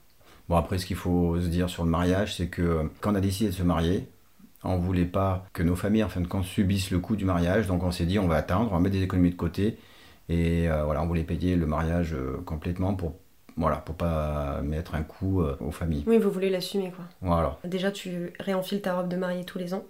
Bon, 0.51 0.57
après, 0.57 0.79
ce 0.79 0.85
qu'il 0.85 0.97
faut 0.97 1.41
se 1.41 1.47
dire 1.47 1.71
sur 1.71 1.85
le 1.85 1.91
mariage, 1.91 2.35
c'est 2.35 2.49
que 2.49 2.61
euh, 2.61 2.83
quand 3.01 3.13
on 3.13 3.15
a 3.15 3.21
décidé 3.21 3.51
de 3.51 3.55
se 3.55 3.63
marier, 3.63 4.09
on 4.65 4.79
voulait 4.79 5.05
pas 5.05 5.47
que 5.53 5.63
nos 5.63 5.77
familles, 5.77 6.03
en 6.03 6.09
fin 6.09 6.21
de 6.21 6.27
compte, 6.27 6.45
subissent 6.45 6.91
le 6.91 6.99
coût 6.99 7.15
du 7.15 7.25
mariage. 7.25 7.69
Donc, 7.69 7.85
on 7.85 7.93
s'est 7.93 8.05
dit, 8.05 8.19
on 8.19 8.27
va 8.27 8.35
attendre, 8.35 8.69
on 8.73 8.75
va 8.75 8.81
mettre 8.81 8.97
des 8.97 9.03
économies 9.05 9.31
de 9.31 9.37
côté. 9.37 9.79
Et 10.29 10.69
euh, 10.69 10.83
voilà, 10.83 11.03
on 11.05 11.07
voulait 11.07 11.23
payer 11.23 11.55
le 11.55 11.67
mariage 11.67 12.15
euh, 12.15 12.43
complètement 12.45 12.95
pour, 12.95 13.15
voilà, 13.57 13.77
pour 13.77 13.95
pas 13.95 14.61
mettre 14.63 14.97
un 14.97 15.05
coût 15.05 15.41
euh, 15.41 15.57
aux 15.61 15.71
familles. 15.71 16.03
Oui, 16.09 16.19
vous 16.19 16.33
voulez 16.33 16.51
l'assumer, 16.51 16.93
quoi. 16.95 17.05
Voilà. 17.23 17.57
Déjà, 17.63 17.93
tu 17.93 18.33
réenfiles 18.41 18.81
ta 18.81 18.97
robe 18.97 19.09
de 19.09 19.17
mariée 19.17 19.45
tous 19.45 19.59
les 19.59 19.73
ans. 19.73 19.85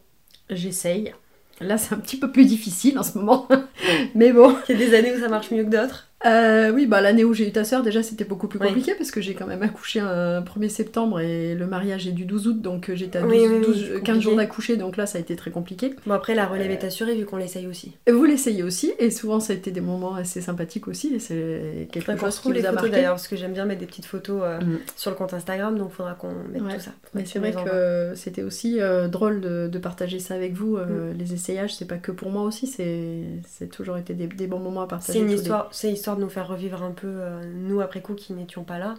J'essaye. 0.50 1.14
Là, 1.60 1.78
c'est 1.78 1.94
un 1.94 1.98
petit 1.98 2.18
peu 2.18 2.30
plus 2.30 2.44
difficile 2.44 2.98
en 2.98 3.02
ce 3.02 3.16
moment. 3.16 3.48
Mais 4.14 4.30
bon. 4.30 4.54
Il 4.68 4.78
y 4.78 4.82
a 4.82 4.86
des 4.86 4.94
années 4.94 5.16
où 5.16 5.20
ça 5.20 5.28
marche 5.28 5.50
mieux 5.52 5.64
que 5.64 5.70
d'autres. 5.70 6.09
Euh, 6.26 6.70
oui, 6.70 6.86
bah 6.86 7.00
l'année 7.00 7.24
où 7.24 7.32
j'ai 7.32 7.48
eu 7.48 7.52
ta 7.52 7.64
sœur, 7.64 7.82
déjà 7.82 8.02
c'était 8.02 8.24
beaucoup 8.24 8.46
plus 8.46 8.58
Oui. 8.60 8.66
compliqué 8.68 8.92
parce 8.94 9.10
que 9.10 9.22
j'ai 9.22 9.32
quand 9.34 9.46
même 9.46 9.62
accouché 9.62 10.00
un 10.00 10.42
1er 10.42 10.68
septembre 10.68 11.18
et 11.20 11.54
le 11.54 11.66
mariage 11.66 12.06
est 12.06 12.12
du 12.12 12.26
12 12.26 12.46
août, 12.48 12.60
donc 12.60 12.90
euh, 12.90 12.94
j'étais 12.96 13.18
à 13.18 13.22
12, 13.22 13.30
Oui, 13.30 13.38
oui, 13.48 13.54
oui, 13.54 13.64
12, 13.64 13.76
c'est 13.76 13.84
15 13.86 13.94
compliqué. 14.00 14.20
jours 14.20 14.36
d'accoucher, 14.36 14.76
donc 14.76 14.96
là 14.98 15.06
ça 15.06 15.16
a 15.16 15.20
été 15.22 15.34
très 15.34 15.50
compliqué. 15.50 15.94
Bon, 16.06 16.12
après, 16.12 16.34
la 16.34 16.46
relève 16.46 16.70
est 16.70 16.84
assurée 16.84 17.14
vu 17.14 17.24
qu'on 17.24 17.38
l'essaye 17.38 17.66
aussi. 17.66 17.92
Et 18.06 18.12
vous 18.12 18.24
l'essayez 18.26 18.62
aussi, 18.62 18.92
et 18.98 19.10
souvent 19.10 19.40
ça 19.40 19.54
a 19.54 19.56
été 19.56 19.70
des 19.70 19.80
moments 19.80 20.14
assez 20.14 20.42
sympathiques 20.42 20.88
aussi, 20.88 21.14
et 21.14 21.18
c'est 21.20 21.88
quelque 21.90 22.14
chose 22.14 22.20
se 22.30 22.36
qui 22.36 22.40
trouve 22.42 22.52
les 22.52 22.60
vous 22.60 22.66
a 22.66 22.72
photos 22.72 22.90
d'ailleurs, 22.90 23.12
parce 23.14 23.26
que 23.28 23.36
j'aime 23.36 23.54
bien 23.54 23.64
mettre 23.64 23.80
des 23.80 23.86
petites 23.86 24.04
photos 24.06 24.42
euh, 24.44 24.58
Mm. 24.60 24.78
sur 24.96 25.10
le 25.10 25.16
compte 25.16 25.32
Instagram, 25.32 25.78
donc 25.78 25.90
faudra 25.90 26.12
qu'on 26.14 26.32
mette 26.52 26.60
Ouais. 26.62 26.74
tout 26.74 26.80
ça. 26.82 26.90
Mais 27.14 27.24
c'est 27.24 27.38
vrai 27.38 27.52
que 27.52 28.12
c'était 28.14 28.42
aussi 28.42 28.76
euh, 28.78 29.08
drôle 29.08 29.40
de, 29.40 29.68
de 29.68 29.78
partager 29.78 30.18
ça 30.18 30.34
avec 30.34 30.52
vous. 30.52 30.76
euh, 30.76 31.14
Les 31.18 31.32
essayages, 31.32 31.74
c'est 31.74 31.86
pas 31.86 31.96
que 31.96 32.12
pour 32.12 32.30
moi 32.30 32.42
aussi, 32.42 32.66
c'est 32.66 33.66
toujours 33.70 33.96
été 33.96 34.12
des, 34.12 34.26
des 34.26 34.46
bons 34.46 34.58
moments 34.58 34.82
à 34.82 34.86
partager. 34.86 35.14
C'est 35.18 35.24
une 35.24 35.68
c'est 35.70 35.90
histoire 35.92 36.09
de 36.16 36.22
nous 36.22 36.28
faire 36.28 36.48
revivre 36.48 36.82
un 36.82 36.92
peu, 36.92 37.06
euh, 37.08 37.42
nous 37.54 37.80
après 37.80 38.00
coup 38.02 38.14
qui 38.14 38.32
n'étions 38.32 38.64
pas 38.64 38.78
là, 38.78 38.94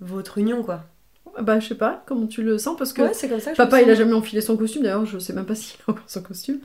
votre 0.00 0.38
union 0.38 0.62
quoi. 0.62 0.84
Bah, 1.40 1.60
je 1.60 1.68
sais 1.68 1.74
pas, 1.74 2.02
comment 2.06 2.26
tu 2.26 2.42
le 2.42 2.58
sens 2.58 2.76
Parce 2.76 2.92
que 2.92 3.02
Ouais, 3.02 3.28
comme 3.28 3.40
ça 3.40 3.52
que 3.52 3.56
papa, 3.56 3.82
il 3.82 3.90
a 3.90 3.94
jamais 3.94 4.14
enfilé 4.14 4.40
son 4.40 4.56
costume, 4.56 4.82
d'ailleurs, 4.82 5.04
je 5.04 5.18
sais 5.18 5.32
même 5.32 5.44
pas 5.46 5.54
s'il 5.56 5.78
a 5.86 5.90
encore 5.90 6.08
son 6.08 6.22
costume. 6.22 6.58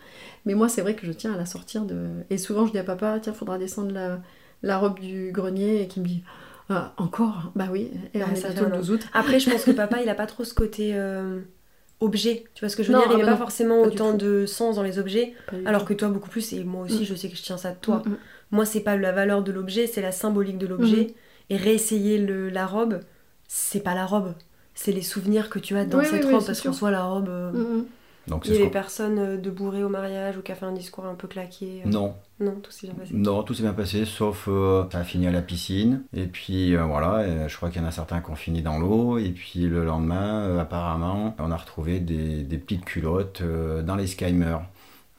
Mais 0.46 0.56
moi, 0.56 0.70
c'est 0.70 0.82
vrai 0.82 0.96
que 0.96 1.06
je 1.06 1.12
tiens 1.12 1.34
à 1.34 1.38
la 1.38 1.46
sortir 1.46 1.84
de. 1.84 2.08
Et 2.30 2.38
souvent, 2.38 2.66
je 2.66 2.72
dis 2.72 2.78
à 2.80 2.84
papa, 2.84 3.20
tiens, 3.22 3.34
faudra 3.34 3.58
descendre 3.58 3.92
la, 3.92 4.20
la 4.62 4.78
robe 4.78 5.00
du 5.00 5.32
grenier, 5.32 5.82
et 5.82 5.88
qui 5.88 6.00
me 6.00 6.06
dit, 6.06 6.24
ah, 6.70 6.94
encore? 6.98 7.52
Bah 7.56 7.68
oui, 7.72 7.92
et 8.14 8.20
Bah, 8.20 8.26
on 8.30 8.32
est 8.34 8.36
ça 8.36 8.50
bientôt 8.50 8.64
fait 8.66 8.70
le 8.70 8.76
un 8.76 8.80
12 8.80 8.92
août. 8.92 9.08
Après, 9.14 9.40
je 9.40 9.50
pense 9.50 9.64
que 9.64 9.72
papa, 9.72 10.02
il 10.02 10.10
a 10.10 10.16
pas 10.16 10.26
trop 10.28 10.44
ce 10.44 10.54
côté 10.54 10.92
euh, 10.96 11.42
objet. 12.04 12.44
Tu 12.56 12.62
vois 12.62 12.70
ce 12.70 12.76
que 12.76 12.84
je 12.84 12.90
veux 12.90 12.94
Non, 12.94 13.02
dire? 13.02 13.12
Il 13.12 13.16
n'y 13.18 13.22
a 13.22 13.26
pas 13.26 13.32
non, 13.32 13.38
forcément 13.38 13.82
pas 13.82 13.88
autant 13.88 14.14
de 14.14 14.46
sens 14.46 14.76
dans 14.76 14.84
les 14.84 15.00
objets, 15.00 15.34
alors 15.66 15.86
que 15.86 15.94
toi 15.94 16.10
beaucoup 16.10 16.30
plus. 16.30 16.54
Et 16.54 16.64
moi 16.64 16.86
aussi, 16.86 17.02
Mm. 17.02 17.06
je 17.06 17.16
sais 17.16 17.30
que 17.30 17.36
je 17.38 17.42
tiens 17.44 17.58
ça 17.58 17.72
de 17.72 17.78
toi. 17.80 18.02
Mm, 18.06 18.10
mm. 18.10 18.18
Moi, 18.52 18.66
c'est 18.66 18.82
pas 18.82 18.96
la 18.98 19.12
valeur 19.12 19.42
de 19.44 19.52
l'objet, 19.52 19.88
c'est 19.88 20.02
la 20.02 20.12
symbolique 20.12 20.58
de 20.58 20.68
l'objet. 20.68 21.14
Et 21.50 21.58
réessayer 21.58 22.18
le, 22.20 22.50
la 22.50 22.66
robe, 22.66 23.00
c'est 23.48 23.82
pas 23.82 23.96
la 23.96 24.06
robe. 24.06 24.34
C'est 24.76 24.92
les 24.92 25.02
souvenirs 25.02 25.50
que 25.50 25.60
tu 25.60 25.76
as 25.76 25.86
dans 25.86 26.00
Oui, 26.00 26.06
cette 26.06 26.26
oui, 26.26 26.34
robe, 26.34 26.46
parce 26.46 26.62
qu'en 26.62 26.74
soit 26.74 26.90
la 26.92 27.04
robe. 27.04 27.30
euh. 27.30 27.82
Donc 28.28 28.46
Il 28.46 28.52
y 28.52 28.54
ce 28.54 28.60
avait 28.60 28.68
qu'on- 28.68 28.74
personne 28.74 29.20
euh, 29.20 29.38
de 29.38 29.50
bourré 29.50 29.84
au 29.84 29.90
mariage 29.90 30.38
ou 30.38 30.42
qui 30.42 30.52
a 30.52 30.56
fait 30.56 30.66
un 30.66 30.72
discours 30.72 31.06
un 31.06 31.16
peu 31.16 31.28
claqué. 31.28 31.82
euh, 31.86 31.90
Non, 31.90 32.16
Non, 32.40 32.56
tout 32.62 32.72
s'est 32.72 32.88
bien 32.88 32.96
passé. 32.96 33.14
non, 33.14 33.44
tout 33.44 33.54
s'est 33.54 33.64
bien 33.64 33.74
passé, 33.74 34.06
sauf 34.06 34.46
euh, 34.48 34.86
ça 34.92 35.00
a 35.00 35.04
fini 35.04 35.28
à 35.28 35.32
la 35.32 35.42
piscine. 35.42 36.04
Et 36.14 36.28
puis 36.28 36.76
euh, 36.76 36.84
voilà, 36.84 37.48
je 37.48 37.56
crois 37.58 37.70
qu'il 37.70 37.82
y 37.82 37.84
en 37.84 37.88
a 37.88 37.92
certains 37.92 38.22
qui 38.22 38.32
ont 38.32 38.36
fini 38.36 38.62
dans 38.62 38.80
l'eau. 38.80 39.18
Et 39.18 39.30
puis 39.32 39.60
le 39.68 39.84
lendemain, 39.84 40.58
apparemment, 40.58 41.36
on 41.40 41.52
a 41.52 41.58
retrouvé 41.58 42.00
des, 42.00 42.44
des 42.44 42.58
petites 42.58 42.86
culottes 42.86 43.42
dans 43.44 43.96
les 43.96 44.08
Skymer. 44.08 44.58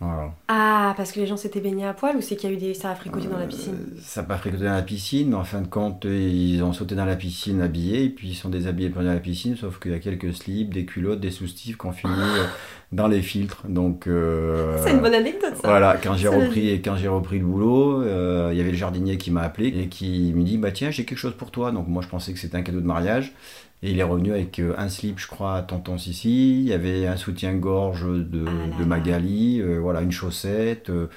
Voilà. 0.00 0.32
Ah, 0.48 0.92
parce 0.96 1.12
que 1.12 1.20
les 1.20 1.26
gens 1.26 1.36
s'étaient 1.36 1.60
baignés 1.60 1.86
à 1.86 1.94
poil 1.94 2.16
ou 2.16 2.20
c'est 2.20 2.36
qu'il 2.36 2.50
y 2.50 2.52
a 2.52 2.56
eu 2.56 2.58
des. 2.58 2.74
ça 2.74 2.90
a 2.90 2.94
fricoté 2.94 3.28
dans 3.28 3.38
la 3.38 3.46
piscine 3.46 3.74
Euh, 3.74 4.00
Ça 4.02 4.20
n'a 4.22 4.26
pas 4.28 4.36
fricoté 4.36 4.64
dans 4.64 4.72
la 4.72 4.82
piscine, 4.82 5.30
mais 5.30 5.36
en 5.36 5.44
fin 5.44 5.60
de 5.62 5.68
compte, 5.68 6.04
ils 6.04 6.60
ont 6.62 6.72
sauté 6.72 6.94
dans 6.94 7.04
la 7.04 7.16
piscine 7.16 7.62
habillés, 7.62 8.04
et 8.04 8.08
puis 8.10 8.28
ils 8.30 8.34
sont 8.34 8.48
déshabillés 8.50 8.90
dans 8.90 9.00
la 9.02 9.16
piscine, 9.16 9.56
sauf 9.56 9.78
qu'il 9.80 9.92
y 9.92 9.94
a 9.94 10.00
quelques 10.00 10.34
slips, 10.34 10.74
des 10.74 10.84
culottes, 10.84 11.20
des 11.20 11.30
soutifs 11.30 11.78
qui 11.78 11.86
ont 11.86 11.92
fini 11.92 12.12
euh, 12.12 12.44
dans 12.92 13.06
les 13.06 13.22
filtres. 13.22 13.62
Donc, 13.68 14.06
euh, 14.08 14.76
C'est 14.84 14.90
une 14.90 15.00
bonne 15.00 15.14
anecdote 15.14 15.54
ça. 15.54 15.68
Voilà, 15.68 15.96
quand 16.02 16.16
j'ai 16.16 16.28
repris, 16.28 16.72
quand 16.82 16.96
j'ai 16.96 17.08
repris 17.08 17.38
le 17.38 17.46
boulot, 17.46 18.02
euh, 18.02 18.50
il 18.52 18.58
y 18.58 18.60
avait 18.60 18.72
le 18.72 18.76
jardinier 18.76 19.16
qui 19.16 19.30
m'a 19.30 19.42
appelé 19.42 19.68
et 19.68 19.88
qui 19.88 20.32
me 20.34 20.42
dit 20.42 20.58
bah 20.58 20.72
tiens 20.72 20.90
j'ai 20.90 21.04
quelque 21.04 21.18
chose 21.18 21.34
pour 21.38 21.50
toi. 21.52 21.70
Donc 21.70 21.86
moi 21.88 22.02
je 22.02 22.08
pensais 22.08 22.32
que 22.32 22.38
c'était 22.40 22.56
un 22.56 22.62
cadeau 22.62 22.80
de 22.80 22.86
mariage 22.86 23.32
et 23.82 23.90
il 23.90 23.98
est 23.98 24.02
revenu 24.04 24.32
avec 24.32 24.58
euh, 24.60 24.74
un 24.78 24.88
slip 24.88 25.18
je 25.18 25.26
crois 25.26 25.56
à 25.56 25.62
tonton 25.62 25.98
Sissi, 25.98 26.60
il 26.60 26.66
y 26.68 26.72
avait 26.72 27.06
un 27.06 27.16
soutien-gorge 27.16 28.04
de, 28.04 28.44
Ah 28.46 28.78
de. 28.78 28.84
Magali, 28.84 29.60
euh, 29.60 29.78
voilà 29.78 30.00
une 30.00 30.12
chaussette, 30.12 30.88
euh, 30.90 31.08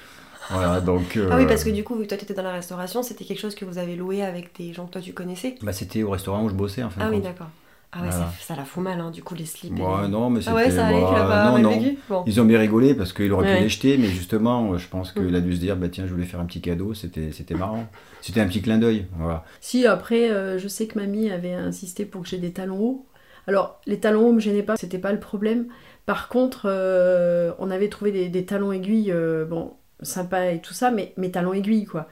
voilà 0.50 0.80
donc. 0.82 1.18
Ah 1.30 1.36
oui, 1.38 1.46
parce 1.46 1.64
que 1.64 1.70
du 1.70 1.84
coup, 1.84 1.94
vu 1.96 2.04
que 2.04 2.08
toi 2.08 2.18
tu 2.18 2.24
étais 2.24 2.34
dans 2.34 2.42
la 2.42 2.52
restauration, 2.52 3.02
c'était 3.02 3.24
quelque 3.24 3.40
chose 3.40 3.54
que 3.54 3.64
vous 3.64 3.78
avez 3.78 3.96
loué 3.96 4.22
avec 4.22 4.56
des 4.58 4.72
gens 4.72 4.86
que 4.86 4.92
toi 4.92 5.00
tu 5.00 5.12
connaissais. 5.12 5.54
bah, 5.62 5.72
c'était 5.72 6.02
au 6.02 6.10
restaurant 6.10 6.44
où 6.44 6.48
je 6.48 6.54
bossais 6.54 6.82
en 6.82 6.90
fin 6.90 7.00
Ah 7.04 7.10
oui, 7.10 7.20
d'accord. 7.20 7.48
Ah 7.90 8.02
ouais, 8.02 8.08
Voilà. 8.10 8.26
ça, 8.26 8.32
ça 8.40 8.54
la 8.56 8.64
fout 8.66 8.82
mal, 8.82 9.00
hein, 9.00 9.10
du 9.10 9.22
coup, 9.22 9.34
les 9.34 9.46
slips. 9.46 9.78
et 9.78 9.82
Ouais, 9.82 10.02
les- 10.02 10.08
non 10.08 10.28
mais 10.28 10.40
c'était 10.40 10.52
Ah 10.52 10.54
ouais, 10.56 10.70
ça 10.70 10.86
allait, 10.88 11.00
bah, 11.00 11.26
pas 11.52 11.58
non 11.58 11.82
Bon. 12.08 12.22
Ils 12.26 12.38
ont 12.40 12.44
bien 12.44 12.58
rigolé 12.58 12.94
parce 12.94 13.14
qu'il 13.14 13.32
aurait 13.32 13.46
Ouais. 13.46 13.56
pu 13.56 13.62
les 13.62 13.68
jeter, 13.70 13.96
mais 13.96 14.08
justement, 14.08 14.76
je 14.76 14.86
pense 14.88 15.12
qu'il 15.12 15.22
Mm. 15.22 15.34
a 15.34 15.40
dû 15.40 15.54
se 15.54 15.60
dire, 15.60 15.76
bah 15.76 15.88
tiens, 15.88 16.06
je 16.06 16.12
voulais 16.12 16.26
faire 16.26 16.40
un 16.40 16.44
petit 16.44 16.60
cadeau, 16.60 16.92
c'était 16.92 17.32
c'était 17.32 17.54
marrant. 17.54 17.86
C'était 18.20 18.40
un 18.40 18.46
petit 18.46 18.60
clin 18.60 18.76
d'œil, 18.78 19.06
voilà. 19.16 19.44
Si, 19.60 19.86
après, 19.86 20.30
euh, 20.30 20.58
je 20.58 20.68
sais 20.68 20.86
que 20.86 20.98
mamie 20.98 21.30
avait 21.30 21.54
insisté 21.54 22.04
pour 22.04 22.22
que 22.22 22.28
j'ai 22.28 22.36
des 22.38 22.52
talons 22.52 22.78
hauts. 22.80 23.06
Alors, 23.46 23.80
les 23.86 23.98
talons 23.98 24.28
hauts 24.28 24.32
me 24.34 24.40
gênaient 24.40 24.62
pas, 24.62 24.76
c'était 24.76 24.98
pas 24.98 25.12
le 25.12 25.20
problème. 25.20 25.68
Par 26.04 26.28
contre, 26.28 26.62
euh, 26.66 27.52
on 27.58 27.70
avait 27.70 27.88
trouvé 27.88 28.12
des, 28.12 28.28
des 28.28 28.44
talons 28.44 28.72
aiguilles, 28.72 29.12
euh, 29.12 29.46
bon, 29.46 29.72
sympa 30.02 30.50
et 30.50 30.60
tout 30.60 30.74
ça, 30.74 30.90
mais 30.90 31.14
mes 31.16 31.30
talons 31.30 31.54
aiguilles, 31.54 31.86
quoi. 31.86 32.06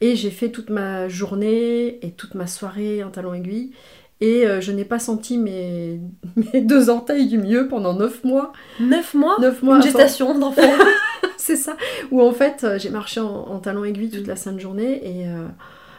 Et 0.00 0.16
j'ai 0.16 0.30
fait 0.30 0.50
toute 0.50 0.70
ma 0.70 1.08
journée 1.08 2.04
et 2.06 2.12
toute 2.12 2.34
ma 2.34 2.46
soirée 2.46 3.02
en 3.04 3.10
talons 3.10 3.34
aiguilles. 3.34 3.72
Et 4.20 4.46
euh, 4.46 4.60
je 4.60 4.72
n'ai 4.72 4.84
pas 4.84 4.98
senti 4.98 5.38
mes, 5.38 6.00
mes 6.52 6.60
deux 6.60 6.90
orteils 6.90 7.28
du 7.28 7.38
milieu 7.38 7.68
pendant 7.68 7.94
9 7.94 8.24
mois. 8.24 8.52
9 8.80 9.14
mois 9.14 9.36
9 9.40 9.62
mois 9.62 9.76
Une 9.76 9.82
gestation 9.82 10.36
d'enfant. 10.38 10.62
c'est 11.36 11.56
ça. 11.56 11.76
Où 12.10 12.20
en 12.20 12.32
fait, 12.32 12.64
euh, 12.64 12.78
j'ai 12.78 12.90
marché 12.90 13.20
en, 13.20 13.26
en 13.26 13.58
talons 13.60 13.84
aiguilles 13.84 14.10
toute 14.10 14.26
la 14.26 14.36
sainte 14.36 14.58
journée. 14.58 15.00
Et, 15.04 15.26
euh, 15.28 15.46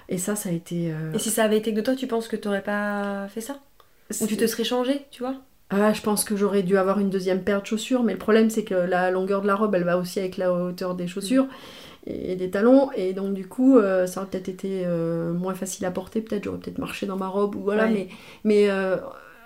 et 0.10 0.17
ça, 0.17 0.36
ça 0.36 0.49
a 0.49 0.51
été... 0.51 0.91
euh, 0.91 1.13
Et 1.13 1.19
si 1.19 1.29
ça 1.29 1.43
avait 1.43 1.58
été 1.58 1.71
que 1.71 1.77
de 1.77 1.82
toi, 1.82 1.95
tu 1.95 2.08
penses 2.08 2.27
que 2.27 2.36
t'aurais 2.36 2.63
pas 2.63 3.27
fait 3.29 3.41
ça? 3.41 3.60
Ou 4.21 4.27
tu 4.27 4.38
te 4.38 4.47
serais 4.47 4.63
changé, 4.63 5.05
tu 5.12 5.21
vois? 5.23 5.36
Ah, 5.69 5.93
je 5.93 6.01
pense 6.01 6.23
que 6.23 6.36
j'aurais 6.36 6.63
dû 6.63 6.77
avoir 6.77 6.99
une 6.99 7.12
deuxième 7.12 7.43
paire 7.43 7.62
de 7.62 7.67
chaussures, 7.67 8.01
mais 8.01 8.13
le 8.13 8.17
problème 8.17 8.49
c'est 8.49 8.63
que 8.63 8.73
la 8.73 9.12
longueur 9.12 9.43
de 9.43 9.47
la 9.47 9.53
robe, 9.53 9.75
elle 9.75 9.84
va 9.84 9.99
aussi 9.99 10.19
avec 10.19 10.38
la 10.38 10.51
hauteur 10.51 10.95
des 10.95 11.05
chaussures 11.08 11.45
et 12.07 12.35
des 12.35 12.49
talons, 12.49 12.91
et 12.95 13.13
donc 13.13 13.33
du 13.33 13.47
coup, 13.47 13.77
euh, 13.77 14.07
ça 14.07 14.21
aurait 14.21 14.29
peut-être 14.29 14.49
été 14.49 14.83
euh, 14.85 15.33
moins 15.33 15.53
facile 15.53 15.85
à 15.85 15.91
porter, 15.91 16.21
peut-être 16.21 16.43
j'aurais 16.45 16.59
peut-être 16.59 16.79
marché 16.79 17.05
dans 17.05 17.17
ma 17.17 17.27
robe, 17.27 17.55
ou 17.55 17.62
voilà, 17.62 17.85
Ouais. 17.85 17.91
mais, 17.91 18.07
mais 18.43 18.69
euh, 18.69 18.97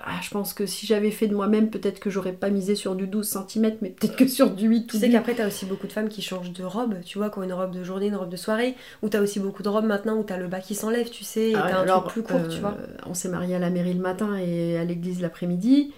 ah, 0.06 0.20
je 0.22 0.30
pense 0.30 0.54
que 0.54 0.66
si 0.66 0.86
j'avais 0.86 1.12
fait 1.12 1.28
de 1.28 1.36
moi-même, 1.36 1.70
peut-être 1.70 2.00
que 2.00 2.10
j'aurais 2.10 2.34
pas 2.34 2.50
misé 2.50 2.76
sur 2.76 2.94
du 2.96 3.08
12 3.08 3.26
cm, 3.48 3.74
mais 3.82 3.89
peut-être 3.89 4.16
que 4.18 4.28
sur 4.28 4.50
du 4.52 4.68
8 4.68 4.88
Tu 4.88 4.98
sais 4.98 5.10
qu'après, 5.10 5.34
t'as 5.34 5.48
aussi 5.48 5.66
beaucoup 5.66 5.88
de 5.88 5.94
femmes 5.94 6.10
qui 6.10 6.22
changent 6.22 6.52
de 6.52 6.63
robe, 6.63 6.96
tu 7.06 7.18
vois, 7.18 7.30
qui 7.30 7.39
ont 7.39 7.44
une 7.44 7.54
robe 7.54 7.72
de 7.72 7.84
journée, 7.84 8.08
une 8.08 8.16
robe 8.18 8.30
de 8.30 8.36
soirée, 8.36 8.76
ou 9.02 9.08
t'as 9.10 9.22
aussi 9.22 9.39
beaucoup 9.39 9.63
de 9.63 9.70
robes 9.70 9.86
maintenant 9.86 10.18
où 10.18 10.24
t'as 10.24 10.38
le 10.38 10.48
bas 10.48 10.60
qui 10.60 10.76
s'enlève, 10.76 11.10
tu 11.10 11.24
sais, 11.24 11.52
et 11.52 11.56
Ah, 11.56 11.68
t'as 11.70 11.78
un 11.80 11.82
alors, 11.84 12.04
truc 12.04 12.26
plus 12.26 12.34
court, 12.38 12.48
tu 12.50 12.60
vois. 12.60 12.76
On 13.08 13.13
s'est 13.13 13.30
marié 13.30 13.56
à 13.56 13.60
la 13.60 13.70
mairie 13.70 13.94
le 13.94 14.02
matin 14.02 14.36
et 14.38 14.78
à 14.78 14.84
l'église 14.84 15.22
l'après-midi. 15.22 15.94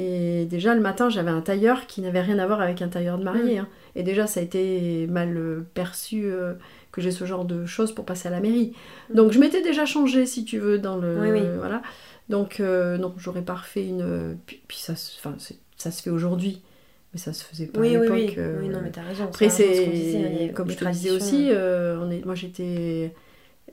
Et 0.00 0.46
déjà 0.46 0.74
le 0.74 0.80
matin, 0.80 1.10
j'avais 1.10 1.30
un 1.30 1.42
tailleur 1.42 1.86
qui 1.86 2.00
n'avait 2.00 2.20
rien 2.22 2.38
à 2.38 2.46
voir 2.46 2.60
avec 2.60 2.80
un 2.80 2.88
tailleur 2.88 3.18
de 3.18 3.24
mariée. 3.24 3.56
Mm. 3.56 3.62
hein. 3.64 3.68
Et 3.96 4.02
déjà, 4.02 4.26
ça 4.26 4.40
a 4.40 4.42
été 4.42 5.06
mal 5.08 5.36
euh, 5.36 5.60
perçu 5.74 6.22
euh, 6.24 6.54
que 6.92 7.00
j'ai 7.00 7.10
ce 7.10 7.24
genre 7.24 7.44
de 7.44 7.66
choses 7.66 7.92
pour 7.92 8.04
passer 8.04 8.28
à 8.28 8.30
la 8.30 8.40
mairie. 8.40 8.72
Mm. 9.10 9.14
Donc 9.16 9.32
je 9.32 9.38
m'étais 9.38 9.62
déjà 9.62 9.84
changée, 9.84 10.26
si 10.26 10.44
tu 10.44 10.58
veux, 10.58 10.78
dans 10.78 10.96
le. 10.96 11.18
Oui, 11.20 11.30
oui. 11.32 11.42
Voilà. 11.58 11.82
Donc 12.28 12.60
euh, 12.60 12.96
non, 12.96 13.12
j'aurais 13.18 13.42
pas 13.42 13.54
refait 13.54 13.84
une. 13.86 14.36
Puis, 14.46 14.62
puis 14.68 14.78
ça, 14.78 14.94
se- 14.96 15.18
enfin, 15.18 15.34
ça 15.76 15.90
se 15.90 16.00
fait 16.02 16.10
aujourd'hui, 16.10 16.62
mais 17.12 17.18
ça 17.18 17.32
se 17.32 17.42
faisait 17.44 17.66
pas 17.66 17.80
Oui, 17.80 17.96
à 17.96 18.00
oui, 18.00 18.06
l'époque. 18.06 18.18
oui. 18.18 18.34
euh, 18.38 18.58
oui, 18.62 18.68
non, 18.68 18.80
mais 18.82 18.90
t'as 18.90 19.02
raison. 19.02 19.24
après, 19.24 19.50
ce 19.50 19.56
c'est 19.56 20.52
comme 20.54 20.70
je 20.70 20.76
te 20.76 20.84
disais 20.84 21.10
aussi, 21.10 21.50
euh, 21.50 21.54
euh, 21.96 22.04
on 22.06 22.10
est, 22.10 22.24
moi 22.24 22.34
j'étais, 22.36 23.12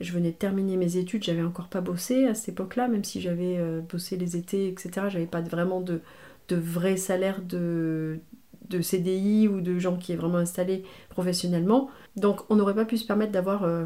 je 0.00 0.12
venais 0.12 0.30
de 0.30 0.36
terminer 0.36 0.76
mes 0.76 0.96
études, 0.96 1.24
j'avais 1.24 1.42
encore 1.42 1.68
pas 1.68 1.80
bossé 1.80 2.26
à 2.26 2.34
cette 2.34 2.50
époque-là, 2.50 2.88
même 2.88 3.04
si 3.04 3.20
j'avais 3.20 3.56
euh, 3.58 3.80
bossé 3.80 4.16
les 4.16 4.36
étés, 4.36 4.68
etc. 4.68 5.08
J'avais 5.10 5.26
pas 5.26 5.40
vraiment 5.40 5.80
de, 5.80 6.00
de 6.48 6.56
vrai 6.56 6.96
salaire 6.96 7.42
de, 7.42 8.18
de 8.68 8.80
CDI 8.80 9.48
ou 9.48 9.60
de 9.60 9.78
gens 9.78 9.96
qui 9.96 10.12
est 10.12 10.16
vraiment 10.16 10.38
installés 10.38 10.84
professionnellement. 11.10 11.90
Donc 12.16 12.40
on 12.50 12.56
n'aurait 12.56 12.74
pas 12.74 12.84
pu 12.84 12.96
se 12.96 13.06
permettre 13.06 13.32
d'avoir. 13.32 13.64
euh, 13.64 13.84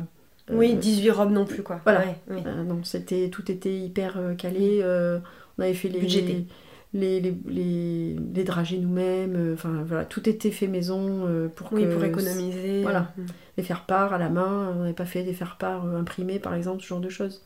Oui, 0.52 0.74
euh, 0.74 0.78
18 0.78 1.10
robes 1.10 1.32
non 1.32 1.44
plus, 1.44 1.62
quoi. 1.62 1.80
Voilà. 1.84 2.00
Ouais, 2.00 2.16
oui. 2.30 2.42
euh, 2.46 2.62
non, 2.64 2.80
c'était 2.84 3.30
tout 3.30 3.50
était 3.50 3.74
hyper 3.76 4.16
euh, 4.18 4.34
calé. 4.34 4.80
euh, 4.82 5.18
on 5.58 5.62
avait 5.62 5.74
fait 5.74 5.88
les 5.88 6.00
Budgété. 6.00 6.46
Les, 6.94 7.20
les, 7.20 7.34
les, 7.48 8.16
les 8.34 8.44
dragées 8.44 8.78
nous-mêmes. 8.78 9.34
euh, 9.36 9.54
Enfin 9.54 9.82
voilà, 9.86 10.04
tout 10.04 10.28
était 10.28 10.50
fait 10.50 10.66
maison 10.68 11.26
euh, 11.26 11.48
pour 11.48 11.72
Oui, 11.72 11.82
que 11.82 11.92
pour 11.94 12.04
économiser. 12.04 12.82
voilà. 12.82 13.14
euh, 13.18 13.22
les 13.56 13.62
faire-part 13.62 14.12
à 14.12 14.18
la 14.18 14.28
main. 14.30 14.74
On 14.76 14.80
n'avait 14.82 14.92
pas 14.94 15.06
fait 15.06 15.22
des 15.24 15.32
faire-part 15.34 15.86
euh, 15.86 16.00
imprimés 16.00 16.38
par 16.38 16.54
exemple, 16.54 16.82
ce 16.82 16.86
genre 16.88 17.00
de 17.00 17.08
choses. 17.08 17.42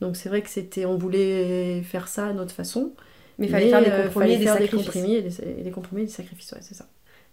Donc 0.00 0.16
c'est 0.16 0.28
vrai 0.28 0.42
que 0.42 0.48
c'était, 0.50 0.84
on 0.86 0.96
voulait 0.98 1.82
faire 1.82 2.08
ça 2.08 2.26
à 2.28 2.32
notre 2.32 2.52
façon. 2.54 2.92
Mais 3.38 3.46
il 3.46 3.50
fallait 3.50 3.68
faire 3.68 3.82
des 3.82 3.90
compromis 3.90 4.32
et 4.32 4.38
des 4.38 4.44
faire 4.44 4.54
sacrifices. 4.54 4.84
compromis 4.86 5.14
et 5.16 5.22
des, 5.22 5.40
et 5.60 5.62
des 5.62 5.70
compromis 5.70 6.02
et 6.02 6.06
des 6.06 6.10
sacrifices, 6.12 6.52
ouais, 6.52 6.58
c'est 6.62 6.74
ça. 6.74 6.86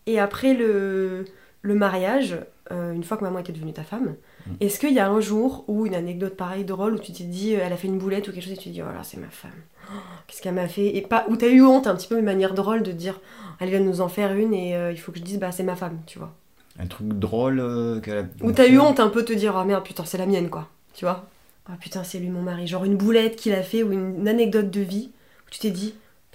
Et 0.06 0.20
après 0.20 0.54
le, 0.54 1.26
le 1.62 1.76
mariage, 1.76 2.38
une 2.72 3.04
fois 3.04 3.18
que 3.18 3.24
maman 3.24 3.40
était 3.40 3.54
devenue 3.54 3.74
ta 3.74 3.84
femme, 3.84 4.06
Mm. 4.06 4.16
Est-ce 4.60 4.80
qu'il 4.80 4.94
y 4.94 5.00
a 5.00 5.10
un 5.10 5.20
jour 5.20 5.64
ou 5.68 5.86
une 5.86 5.96
anecdote 5.96 6.36
pareille 6.36 6.66
drôle 6.66 6.96
où 6.96 7.00
tu 7.00 7.12
t'es 7.12 7.24
dit, 7.24 7.56
euh, 7.56 7.60
elle 7.64 7.74
a 7.74 7.78
fait 7.78 7.88
une 7.88 7.98
boulette 7.98 8.28
ou 8.28 8.32
quelque 8.32 8.44
chose 8.44 8.54
et 8.54 8.58
tu 8.58 8.66
t'es 8.66 8.70
dit, 8.72 8.82
oh 8.82 8.86
là, 8.86 9.04
c'est 9.04 9.20
ma 9.20 9.30
femme. 9.30 9.52
Oh, 9.90 9.96
Qu'est-ce 10.28 10.42
qu'elle 10.42 10.54
m'a 10.54 10.68
fait? 10.68 10.96
Et 10.96 11.02
pas 11.02 11.26
où 11.30 11.36
t'as 11.36 11.48
eu 11.50 11.62
honte, 11.64 11.88
un 11.88 11.96
petit 11.96 12.08
peu 12.08 12.18
une 12.18 12.26
manière 12.26 12.54
drôle 12.54 12.84
de 12.84 12.92
dire, 12.92 13.20
oh, 13.22 13.54
elle 13.60 13.70
vient 13.70 13.80
de 13.80 13.86
nous 13.86 14.02
en 14.02 14.10
faire 14.10 14.34
une 14.34 14.54
et 14.54 14.76
euh, 14.76 14.92
il 14.92 14.98
faut 14.98 15.12
que 15.12 15.20
je 15.20 15.24
dise, 15.24 15.40
bah 15.40 15.52
c'est 15.52 15.64
ma 15.64 15.76
femme, 15.76 16.00
tu 16.06 16.20
vois. 16.20 16.34
Un 16.80 16.88
truc 16.88 17.08
drôle 17.08 17.60
euh, 17.60 18.00
qu'elle 18.00 18.18
a. 18.18 18.24
Ou 18.42 18.52
t'as 18.52 18.68
eu 18.68 18.80
honte 18.80 19.00
un 19.00 19.10
peu 19.10 19.22
de 19.22 19.28
te 19.28 19.34
dire, 19.34 19.56
oh 19.60 19.64
merde, 19.66 19.84
putain, 19.84 20.06
c'est 20.06 20.18
la 20.18 20.26
mienne, 20.26 20.50
quoi. 20.50 20.70
Tu 20.94 21.06
vois 21.06 21.26
Ah 21.68 21.78
putain, 21.80 22.04
c'est 22.04 22.20
lui 22.20 22.30
mon 22.30 22.42
mari. 22.42 22.68
Genre 22.68 22.84
une 22.84 22.98
boulette 22.98 23.36
qu'il 23.36 23.54
a 23.54 23.62
fait 23.62 23.84
ou 23.84 23.92
une, 23.92 24.20
une 24.20 24.28
anecdote 24.28 24.70
de 24.70 24.82
vie 24.82 25.12
où 25.48 25.50
tu 25.52 25.60
t'es 25.60 25.72
dit, 25.72 25.94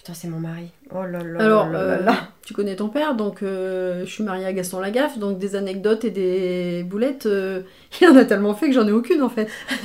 putain, 0.09 0.19
c'est 0.19 0.29
mon 0.29 0.41
mari. 0.41 0.71
Oh 0.95 1.03
là 1.03 1.23
là 1.23 1.45
Alors, 1.45 1.69
là 1.69 1.73
là 1.73 1.79
euh, 1.81 2.03
là. 2.03 2.29
tu 2.45 2.55
connais 2.55 2.77
ton 2.77 2.89
père, 2.89 3.15
donc 3.15 3.43
euh, 3.43 4.07
je 4.07 4.11
suis 4.11 4.25
mariée 4.25 4.47
à 4.47 4.53
Gaston 4.55 4.81
Lagaffe, 4.81 5.19
donc 5.19 5.39
des 5.39 5.55
anecdotes 5.55 6.05
et 6.05 6.11
des 6.11 6.83
boulettes, 6.83 7.27
euh, 7.27 7.61
il 8.01 8.09
en 8.09 8.17
a 8.17 8.25
tellement 8.25 8.55
fait 8.55 8.69
que 8.69 8.73
j'en 8.73 8.87
ai 8.89 8.93
aucune 8.93 9.23
en 9.23 9.29
fait. 9.29 9.49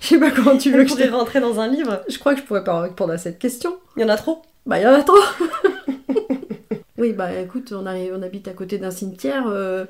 Je 0.00 0.06
sais 0.06 0.18
pas 0.18 0.30
comment 0.30 0.58
tu 0.58 0.70
veux 0.70 0.82
que 0.82 0.90
je 0.90 0.94
pourrait 0.94 1.08
te... 1.08 1.14
rentrer 1.14 1.40
dans 1.40 1.60
un 1.60 1.68
livre. 1.68 2.02
Je 2.08 2.18
crois 2.18 2.34
que 2.34 2.40
je 2.40 2.44
pourrais 2.44 2.64
pas 2.64 2.80
répondre 2.80 3.12
à 3.12 3.18
cette 3.18 3.38
question. 3.38 3.76
Il 3.96 4.02
y 4.02 4.04
en 4.04 4.08
a 4.10 4.16
trop. 4.16 4.42
Bah, 4.66 4.78
il 4.78 4.82
y 4.82 4.86
en 4.86 4.92
a 4.92 5.02
trop 5.02 5.16
Oui, 6.98 7.12
bah 7.12 7.32
écoute, 7.32 7.72
on, 7.74 7.86
arrive, 7.86 8.12
on 8.14 8.22
habite 8.22 8.48
à 8.48 8.52
côté 8.52 8.76
d'un 8.76 8.90
cimetière, 8.90 9.44
euh, 9.48 9.86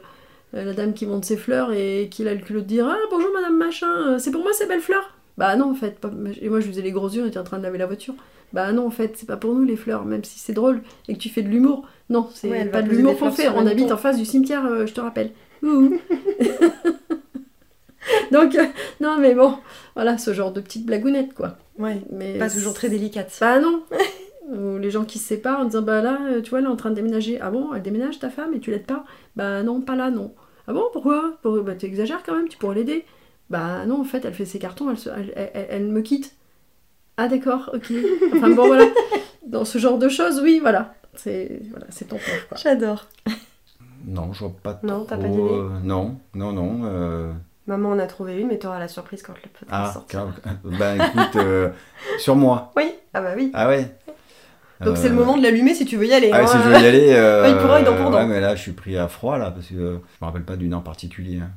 la 0.52 0.72
dame 0.72 0.94
qui 0.94 1.06
monte 1.06 1.24
ses 1.24 1.36
fleurs 1.36 1.72
et 1.72 2.08
qui 2.10 2.26
a 2.28 2.34
le 2.34 2.40
culot 2.40 2.60
de 2.60 2.66
dire 2.66 2.86
Ah 2.88 2.96
bonjour 3.10 3.30
madame 3.34 3.56
machin, 3.56 4.18
c'est 4.18 4.30
pour 4.30 4.42
moi 4.42 4.52
ces 4.52 4.66
belles 4.66 4.80
fleurs 4.80 5.16
Bah 5.36 5.56
non 5.56 5.70
en 5.72 5.74
fait, 5.74 5.98
pas- 5.98 6.12
et 6.40 6.48
moi 6.48 6.60
je 6.60 6.68
faisais 6.68 6.82
les 6.82 6.92
gros 6.92 7.08
yeux, 7.08 7.24
on 7.24 7.26
était 7.26 7.38
en 7.38 7.44
train 7.44 7.58
de 7.58 7.64
laver 7.64 7.78
la 7.78 7.86
voiture. 7.86 8.14
Bah 8.52 8.72
non 8.72 8.86
en 8.86 8.90
fait, 8.90 9.14
c'est 9.16 9.26
pas 9.26 9.36
pour 9.36 9.54
nous 9.54 9.64
les 9.64 9.76
fleurs, 9.76 10.04
même 10.04 10.24
si 10.24 10.38
c'est 10.38 10.52
drôle 10.54 10.80
et 11.08 11.14
que 11.14 11.18
tu 11.18 11.28
fais 11.28 11.42
de 11.42 11.48
l'humour. 11.48 11.86
Non, 12.10 12.28
c'est 12.34 12.48
Ouais, 12.50 12.64
pas 12.64 12.80
de 12.82 12.88
l'humour 12.90 13.18
qu'on 13.18 13.30
fait, 13.30 13.48
on 13.48 13.66
habite 13.66 13.92
en 13.92 13.96
face 13.98 14.16
du 14.16 14.24
cimetière, 14.24 14.64
euh, 14.66 14.86
je 14.86 14.94
te 14.94 15.00
rappelle. 15.00 15.30
Donc, 18.32 18.54
euh, 18.54 18.64
non 19.00 19.16
mais 19.18 19.34
bon, 19.34 19.54
voilà, 19.94 20.16
ce 20.18 20.32
genre 20.32 20.52
de 20.52 20.60
petite 20.60 20.86
blagounette 20.86 21.34
quoi. 21.34 21.58
Ouais. 21.78 22.00
Mais 22.10 22.38
Pas 22.38 22.48
toujours 22.48 22.72
très 22.74 22.88
délicate. 22.88 23.36
bah 23.40 23.60
non 23.60 23.82
Ou 24.50 24.78
les 24.78 24.90
gens 24.90 25.04
qui 25.04 25.18
se 25.18 25.28
séparent 25.28 25.60
en 25.60 25.64
disant 25.66 25.82
Bah 25.82 26.00
là, 26.00 26.18
euh, 26.30 26.40
tu 26.40 26.48
vois, 26.50 26.60
elle 26.60 26.64
est 26.64 26.68
en 26.68 26.76
train 26.76 26.88
de 26.90 26.94
déménager. 26.94 27.38
Ah 27.40 27.50
bon, 27.50 27.74
elle 27.74 27.82
déménage 27.82 28.18
ta 28.18 28.30
femme 28.30 28.54
et 28.54 28.60
tu 28.60 28.70
l'aides 28.70 28.86
pas? 28.86 29.04
Bah 29.36 29.62
non, 29.62 29.82
pas 29.82 29.94
là, 29.94 30.10
non. 30.10 30.32
Ah 30.66 30.72
bon, 30.72 30.84
pourquoi? 30.92 31.34
Pour... 31.42 31.60
Bah 31.62 31.74
t'exagères 31.74 32.22
quand 32.24 32.34
même, 32.34 32.48
tu 32.48 32.56
pourrais 32.56 32.76
l'aider. 32.76 33.04
Bah 33.50 33.84
non, 33.86 34.00
en 34.00 34.04
fait, 34.04 34.24
elle 34.24 34.32
fait 34.32 34.46
ses 34.46 34.58
cartons, 34.58 34.88
elle, 34.90 34.96
se- 34.98 35.10
elle- 35.10 35.52
elle 35.70 35.88
me 35.88 36.00
quitte. 36.00 36.34
Ah 37.18 37.28
d'accord, 37.28 37.70
ok. 37.74 37.92
Enfin 38.36 38.50
bon, 38.50 38.66
voilà. 38.68 38.84
Dans 39.46 39.64
ce 39.64 39.78
genre 39.78 39.98
de 39.98 40.08
choses, 40.08 40.40
oui, 40.42 40.58
voilà. 40.60 40.94
C'est 41.16 41.60
voilà, 41.70 41.86
c'est 41.90 42.06
ton 42.06 42.16
père. 42.16 42.58
J'adore. 42.62 43.06
Non, 44.06 44.32
je 44.32 44.38
vois 44.40 44.52
pas 44.62 44.74
trop. 44.74 44.86
Non, 44.86 45.04
t'as 45.04 45.16
pas 45.16 45.26
d'idée 45.28 45.42
euh, 45.42 45.68
Non, 45.82 46.16
non, 46.34 46.52
non. 46.52 46.80
euh, 46.84 47.32
Maman 47.66 47.90
en 47.90 47.98
a 47.98 48.06
trouvé 48.06 48.38
une, 48.38 48.46
mais 48.48 48.56
t'auras 48.58 48.78
la 48.78 48.88
surprise 48.88 49.22
quand 49.22 49.34
le 49.34 49.40
podcast 49.50 49.68
Ah, 49.70 49.90
sortira. 49.92 50.28
bah 50.64 50.94
écoute, 50.96 51.36
euh, 51.36 51.70
sur 52.18 52.36
moi. 52.36 52.72
Oui, 52.76 52.92
ah 53.12 53.20
bah 53.20 53.32
oui. 53.36 53.50
Ah 53.52 53.68
ouais. 53.68 53.90
Donc 54.80 54.96
c'est 54.96 55.08
le 55.08 55.14
moment 55.16 55.36
de 55.36 55.42
l'allumer 55.42 55.74
si 55.74 55.84
tu 55.84 55.96
veux 55.96 56.06
y 56.06 56.12
aller. 56.14 56.30
Ah, 56.32 56.42
hein. 56.42 56.46
si 56.46 56.56
je 56.56 56.62
veux 56.62 56.72
y 56.80 56.86
aller. 56.86 57.08
euh, 57.12 57.42
Ouais, 57.42 57.50
il 57.50 57.56
pourra, 57.58 57.80
il 57.80 57.84
pour 57.84 58.10
ouais, 58.14 58.26
mais 58.26 58.40
là, 58.40 58.54
je 58.54 58.62
suis 58.62 58.72
pris 58.72 58.96
à 58.96 59.08
froid, 59.08 59.36
là, 59.36 59.50
parce 59.50 59.66
que 59.66 59.74
euh, 59.74 59.92
je 59.98 60.24
me 60.24 60.26
rappelle 60.26 60.44
pas 60.44 60.54
d'une 60.56 60.72
heure 60.72 60.78
en 60.78 60.82
particulier. 60.82 61.40
hein. 61.42 61.50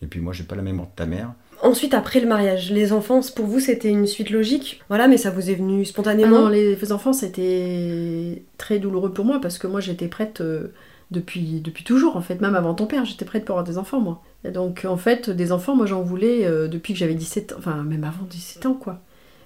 Et 0.00 0.06
puis 0.06 0.20
moi, 0.20 0.32
j'ai 0.32 0.44
pas 0.44 0.54
la 0.54 0.62
mémoire 0.62 0.86
de 0.86 0.92
ta 0.94 1.04
mère. 1.06 1.32
Ensuite, 1.60 1.92
après 1.94 2.20
le 2.20 2.28
mariage, 2.28 2.70
les 2.70 2.92
enfants, 2.92 3.20
pour 3.34 3.46
vous, 3.46 3.58
c'était 3.58 3.88
une 3.90 4.06
suite 4.06 4.30
logique? 4.30 4.80
Voilà, 4.88 5.08
mais 5.08 5.16
ça 5.16 5.30
vous 5.30 5.50
est 5.50 5.54
venu 5.54 5.82
Ah 5.82 5.84
spontanément. 5.86 6.42
non, 6.42 6.48
les 6.48 6.92
enfants, 6.92 7.12
c'était 7.12 8.44
très 8.58 8.78
douloureux 8.78 9.12
pour 9.12 9.24
moi 9.24 9.40
parce 9.40 9.58
que 9.58 9.66
moi, 9.66 9.80
j'étais 9.80 10.06
prête 10.08 10.40
euh, 10.40 10.68
depuis, 11.10 11.60
depuis 11.60 11.82
toujours, 11.84 12.16
en 12.16 12.20
fait. 12.20 12.40
Même 12.40 12.54
avant 12.54 12.74
ton 12.74 12.86
père, 12.86 13.04
j'étais 13.04 13.24
prête 13.24 13.44
pour 13.44 13.54
avoir 13.54 13.64
des 13.64 13.76
enfants, 13.76 14.00
moi. 14.00 14.22
Et 14.44 14.50
donc, 14.52 14.84
en 14.88 14.96
fait, 14.96 15.30
des 15.30 15.50
enfants, 15.50 15.74
moi, 15.74 15.86
j'en 15.86 16.02
voulais 16.02 16.46
euh, 16.46 16.68
depuis 16.68 16.92
que 16.92 16.98
j'avais 17.00 17.14
17 17.14 17.52
ans. 17.52 17.56
Enfin, 17.58 17.82
même 17.82 18.04
avant 18.04 18.24
17 18.30 18.66
ans, 18.66 18.74
quoi. 18.74 19.00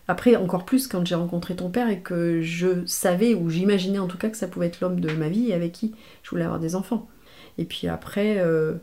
Après, 0.08 0.36
encore 0.36 0.64
plus 0.66 0.88
quand 0.88 1.06
j'ai 1.06 1.14
rencontré 1.14 1.56
ton 1.56 1.70
père 1.70 1.88
et 1.88 2.00
que 2.00 2.42
je 2.42 2.84
savais, 2.86 3.34
ou 3.34 3.48
j'imaginais 3.48 4.00
en 4.00 4.08
tout 4.08 4.18
cas 4.18 4.28
que 4.28 4.36
ça 4.36 4.48
pouvait 4.48 4.66
être 4.66 4.80
l'homme 4.80 5.00
de 5.00 5.10
ma 5.12 5.28
vie 5.28 5.50
et 5.50 5.54
avec 5.54 5.72
qui 5.72 5.94
je 6.22 6.30
voulais 6.30 6.44
avoir 6.44 6.58
des 6.60 6.74
enfants. 6.74 7.08
Et 7.56 7.64
puis 7.64 7.86
après, 7.88 8.36
euh, 8.38 8.74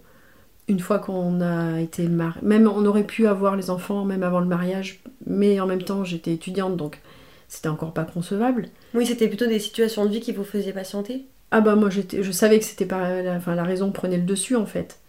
une 0.70 0.80
fois 0.80 1.00
qu'on 1.00 1.42
a 1.42 1.82
été 1.82 2.08
mariés, 2.08 2.40
même 2.44 2.68
on 2.68 2.86
aurait 2.86 3.04
pu 3.04 3.28
avoir 3.28 3.56
les 3.56 3.70
enfants, 3.70 4.06
même 4.06 4.24
avant 4.24 4.40
le 4.40 4.46
mariage, 4.46 5.02
mais 5.26 5.60
en 5.60 5.66
même 5.66 5.82
temps, 5.82 6.04
j'étais 6.04 6.32
étudiante, 6.32 6.78
donc 6.78 7.02
c'était 7.48 7.68
encore 7.68 7.94
pas 7.94 8.06
concevable. 8.06 8.68
Oui, 8.94 9.06
c'était 9.06 9.28
plutôt 9.28 9.48
des 9.48 9.60
situations 9.60 10.06
de 10.06 10.12
vie 10.12 10.20
qui 10.22 10.32
vous 10.32 10.44
faisaient 10.44 10.72
patienter? 10.72 11.26
Ah 11.52 11.62
bah 11.62 11.76
moi 11.76 11.90
je 11.90 12.32
savais 12.32 12.60
que 12.60 12.66
c'était 12.66 12.86
pas 12.86 13.24
la, 13.24 13.34
enfin, 13.34 13.56
la 13.56 13.64
raison 13.64 13.92
prenait 13.92 14.18
le 14.18 14.24
dessus 14.24 14.56
en 14.56 14.68
fait. 14.68 15.00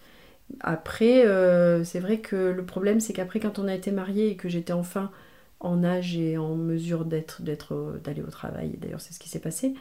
Après, 0.59 1.25
euh, 1.25 1.83
c'est 1.83 1.99
vrai 1.99 2.17
que 2.17 2.35
le 2.35 2.65
problème 2.65 2.99
c'est 2.99 3.13
qu'après 3.13 3.39
quand 3.39 3.59
on 3.59 3.67
a 3.67 3.75
été 3.75 3.91
mariés 3.91 4.31
et 4.31 4.35
que 4.35 4.49
j'étais 4.49 4.73
enfin 4.73 5.11
en 5.59 5.83
âge 5.83 6.17
et 6.17 6.39
en 6.39 6.55
mesure 6.55 7.05
d'être, 7.05 7.43
d'être, 7.43 7.99
d'aller 8.03 8.23
au 8.23 8.31
travail, 8.31 8.71
d'ailleurs 8.81 9.01
c'est 9.01 9.13
ce 9.13 9.19
qui 9.19 9.29
s'est 9.29 9.39
passé, 9.39 9.75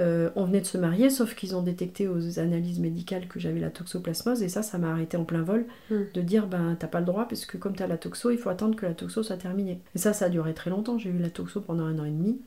euh, 0.00 0.30
on 0.36 0.44
venait 0.44 0.60
de 0.60 0.66
se 0.66 0.76
marier 0.78 1.08
sauf 1.10 1.34
qu'ils 1.34 1.56
ont 1.56 1.62
détecté 1.62 2.06
aux 2.08 2.38
analyses 2.38 2.78
médicales 2.80 3.26
que 3.28 3.40
j'avais 3.40 3.60
la 3.60 3.70
toxoplasmose 3.70 4.42
et 4.42 4.48
ça, 4.48 4.62
ça 4.62 4.76
m'a 4.78 4.90
arrêté 4.90 5.16
en 5.16 5.24
plein 5.24 5.42
vol 5.42 5.66
Mm. 5.90 5.94
de 6.14 6.20
dire 6.20 6.46
ben 6.46 6.76
t'as 6.78 6.86
pas 6.86 7.00
le 7.00 7.06
droit 7.06 7.26
parce 7.28 7.46
que 7.46 7.56
comme 7.56 7.74
t'as 7.74 7.86
la 7.86 7.96
toxo, 7.96 8.30
il 8.30 8.38
faut 8.38 8.50
attendre 8.50 8.76
que 8.76 8.84
la 8.86 8.94
toxo 8.94 9.22
soit 9.22 9.36
terminée. 9.36 9.80
Et 9.94 9.98
ça, 9.98 10.12
ça 10.12 10.26
a 10.26 10.28
duré 10.28 10.52
très 10.54 10.70
longtemps, 10.70 10.98
j'ai 10.98 11.10
eu 11.10 11.18
la 11.18 11.30
toxo 11.30 11.60
pendant 11.60 11.84
un 11.84 11.98
an 11.98 12.04
et 12.04 12.10
demi. 12.10 12.40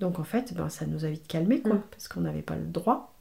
Donc 0.00 0.18
en 0.18 0.24
fait, 0.24 0.54
ben, 0.56 0.68
ça 0.68 0.86
nous 0.86 1.04
a 1.04 1.08
vite 1.08 1.26
calmé 1.28 1.60
quoi, 1.60 1.74
Mm. 1.74 1.82
parce 1.90 2.08
qu'on 2.08 2.20
n'avait 2.22 2.42
pas 2.42 2.56
le 2.56 2.64
droit. 2.66 3.14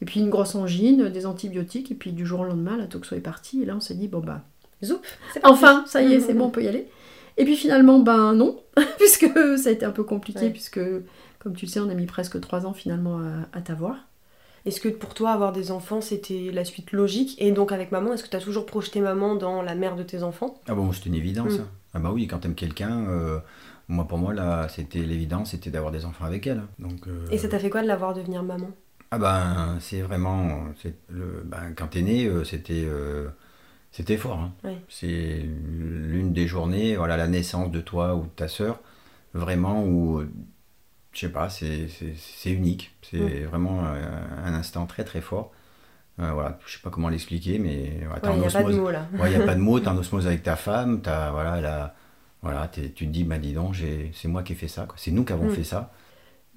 Et 0.00 0.04
puis 0.04 0.20
une 0.20 0.30
grosse 0.30 0.54
angine, 0.54 1.08
des 1.10 1.26
antibiotiques, 1.26 1.90
et 1.92 1.94
puis 1.94 2.12
du 2.12 2.26
jour 2.26 2.40
au 2.40 2.44
lendemain, 2.44 2.76
la 2.76 2.86
toxo 2.86 3.14
est 3.14 3.20
partie, 3.20 3.62
et 3.62 3.66
là 3.66 3.76
on 3.76 3.80
s'est 3.80 3.94
dit, 3.94 4.08
bon 4.08 4.20
bah, 4.20 4.42
Zoup, 4.84 5.00
enfin, 5.44 5.84
ça 5.86 6.02
y 6.02 6.12
est, 6.14 6.20
c'est 6.20 6.34
bon, 6.34 6.46
on 6.46 6.50
peut 6.50 6.62
y 6.64 6.68
aller. 6.68 6.88
Et 7.36 7.44
puis 7.44 7.56
finalement, 7.56 8.00
ben 8.00 8.34
non, 8.34 8.60
puisque 8.98 9.26
ça 9.58 9.68
a 9.68 9.72
été 9.72 9.84
un 9.86 9.90
peu 9.92 10.02
compliqué, 10.04 10.46
Ouais. 10.46 10.50
puisque, 10.50 10.80
comme 11.42 11.54
tu 11.54 11.66
le 11.66 11.70
sais, 11.70 11.80
on 11.80 11.88
a 11.90 11.94
mis 11.94 12.06
presque 12.06 12.40
trois 12.40 12.66
ans 12.66 12.72
finalement 12.72 13.18
à, 13.18 13.58
à 13.58 13.60
t'avoir. 13.62 13.96
Est-ce 14.64 14.80
que 14.80 14.88
pour 14.88 15.12
toi, 15.14 15.32
avoir 15.32 15.52
des 15.52 15.72
enfants, 15.72 16.00
c'était 16.00 16.50
la 16.52 16.64
suite 16.64 16.92
logique? 16.92 17.34
Et 17.38 17.50
donc 17.50 17.72
avec 17.72 17.90
maman, 17.90 18.12
est-ce 18.12 18.22
que 18.22 18.28
tu 18.28 18.36
as 18.36 18.40
toujours 18.40 18.64
projeté 18.64 19.00
maman 19.00 19.34
dans 19.34 19.60
la 19.60 19.74
mère 19.74 19.96
de 19.96 20.04
tes 20.04 20.22
enfants? 20.22 20.54
Ah 20.68 20.74
bon, 20.74 20.92
c'était 20.92 21.08
une 21.08 21.16
évidence. 21.16 21.58
Mm. 21.58 21.62
hein. 21.62 21.68
Ah 21.94 21.98
bah 21.98 22.10
oui, 22.12 22.26
quand 22.28 22.38
t'aimes 22.38 22.54
quelqu'un, 22.54 23.04
euh, 23.08 23.38
moi 23.88 24.06
pour 24.06 24.18
moi 24.18 24.32
là, 24.32 24.68
c'était 24.68 25.00
l'évidence, 25.00 25.50
c'était 25.50 25.70
d'avoir 25.70 25.90
des 25.92 26.04
enfants 26.04 26.24
avec 26.24 26.46
elle. 26.46 26.62
Donc. 26.78 27.06
euh, 27.08 27.26
Et 27.32 27.38
ça 27.38 27.48
t'a 27.48 27.58
fait 27.58 27.70
quoi 27.70 27.82
de 27.82 27.88
la 27.88 27.96
voir 27.96 28.14
devenir 28.14 28.42
maman? 28.42 28.70
Ah 29.10 29.18
ben, 29.18 29.76
c'est 29.80 30.00
vraiment, 30.00 30.64
c'est 30.80 30.94
le, 31.10 31.42
ben, 31.44 31.74
quand 31.76 31.88
t'es 31.88 32.00
né, 32.02 32.24
euh, 32.26 32.44
c'était, 32.44 32.84
euh, 32.86 33.28
c'était 33.90 34.16
fort. 34.16 34.38
hein. 34.38 34.52
C'est 34.88 35.42
l'une 35.44 36.32
des 36.32 36.46
journées, 36.46 36.96
voilà, 36.96 37.16
la 37.18 37.28
naissance 37.28 37.70
de 37.70 37.80
toi 37.80 38.14
ou 38.14 38.22
de 38.22 38.28
ta 38.28 38.48
sœur, 38.48 38.80
vraiment 39.34 39.84
où, 39.84 40.22
je 41.12 41.20
sais 41.20 41.28
pas, 41.28 41.48
c'est, 41.50 41.88
unique. 42.46 42.92
C'est 43.02 43.18
Mm. 43.18 43.44
vraiment 43.46 43.84
euh, 43.84 44.22
un 44.44 44.54
instant 44.54 44.86
très 44.86 45.04
très 45.04 45.20
fort. 45.20 45.52
Euh, 46.20 46.30
voilà, 46.32 46.58
je 46.66 46.72
sais 46.74 46.82
pas 46.82 46.90
comment 46.90 47.08
l'expliquer, 47.08 47.58
mais 47.58 47.68
Ouais, 48.06 48.34
il 48.34 48.40
n'y 48.40 48.46
a 48.46 48.50
pas 48.50 48.62
de 48.64 48.76
mots 48.76 48.90
là. 48.90 49.06
Ouais, 49.18 49.30
il 49.32 49.36
n'y 49.36 49.42
a 49.42 49.46
pas 49.46 49.54
de 49.54 49.60
mots, 49.60 49.80
t'es 49.80 49.88
en 49.88 49.96
osmose 50.02 50.26
avec 50.26 50.42
ta 50.42 50.56
femme, 50.56 51.00
voilà, 51.04 51.60
la, 51.60 51.94
voilà, 52.42 52.68
tu 52.68 52.90
te 52.92 53.04
dis, 53.04 53.24
bah 53.24 53.38
dis 53.38 53.52
donc, 53.54 53.76
c'est 54.12 54.28
moi 54.28 54.42
qui 54.42 54.52
ai 54.52 54.56
fait 54.56 54.68
ça, 54.68 54.86
c'est 54.96 55.10
nous 55.10 55.24
qui 55.24 55.32
avons 55.32 55.46
Mm. 55.46 55.54
fait 55.54 55.64
ça. 55.64 55.92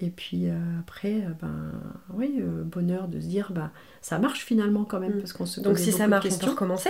Et 0.01 0.09
puis 0.09 0.49
euh, 0.49 0.55
après, 0.81 1.13
euh, 1.21 1.29
ben 1.41 1.71
oui, 2.13 2.35
euh, 2.39 2.63
bonheur 2.63 3.07
de 3.07 3.19
se 3.21 3.27
dire, 3.27 3.51
bah 3.53 3.71
ça 4.01 4.19
marche 4.19 4.43
finalement 4.43 4.83
quand 4.83 4.99
même, 4.99 5.13
Mm. 5.15 5.19
parce 5.19 5.31
qu'on 5.33 5.45
se 5.45 5.61
Donc 5.61 5.77
si 5.77 5.93
ça 5.93 6.07
marche, 6.07 6.25
on 6.33 6.37
peut 6.37 6.49
recommencer 6.51 6.89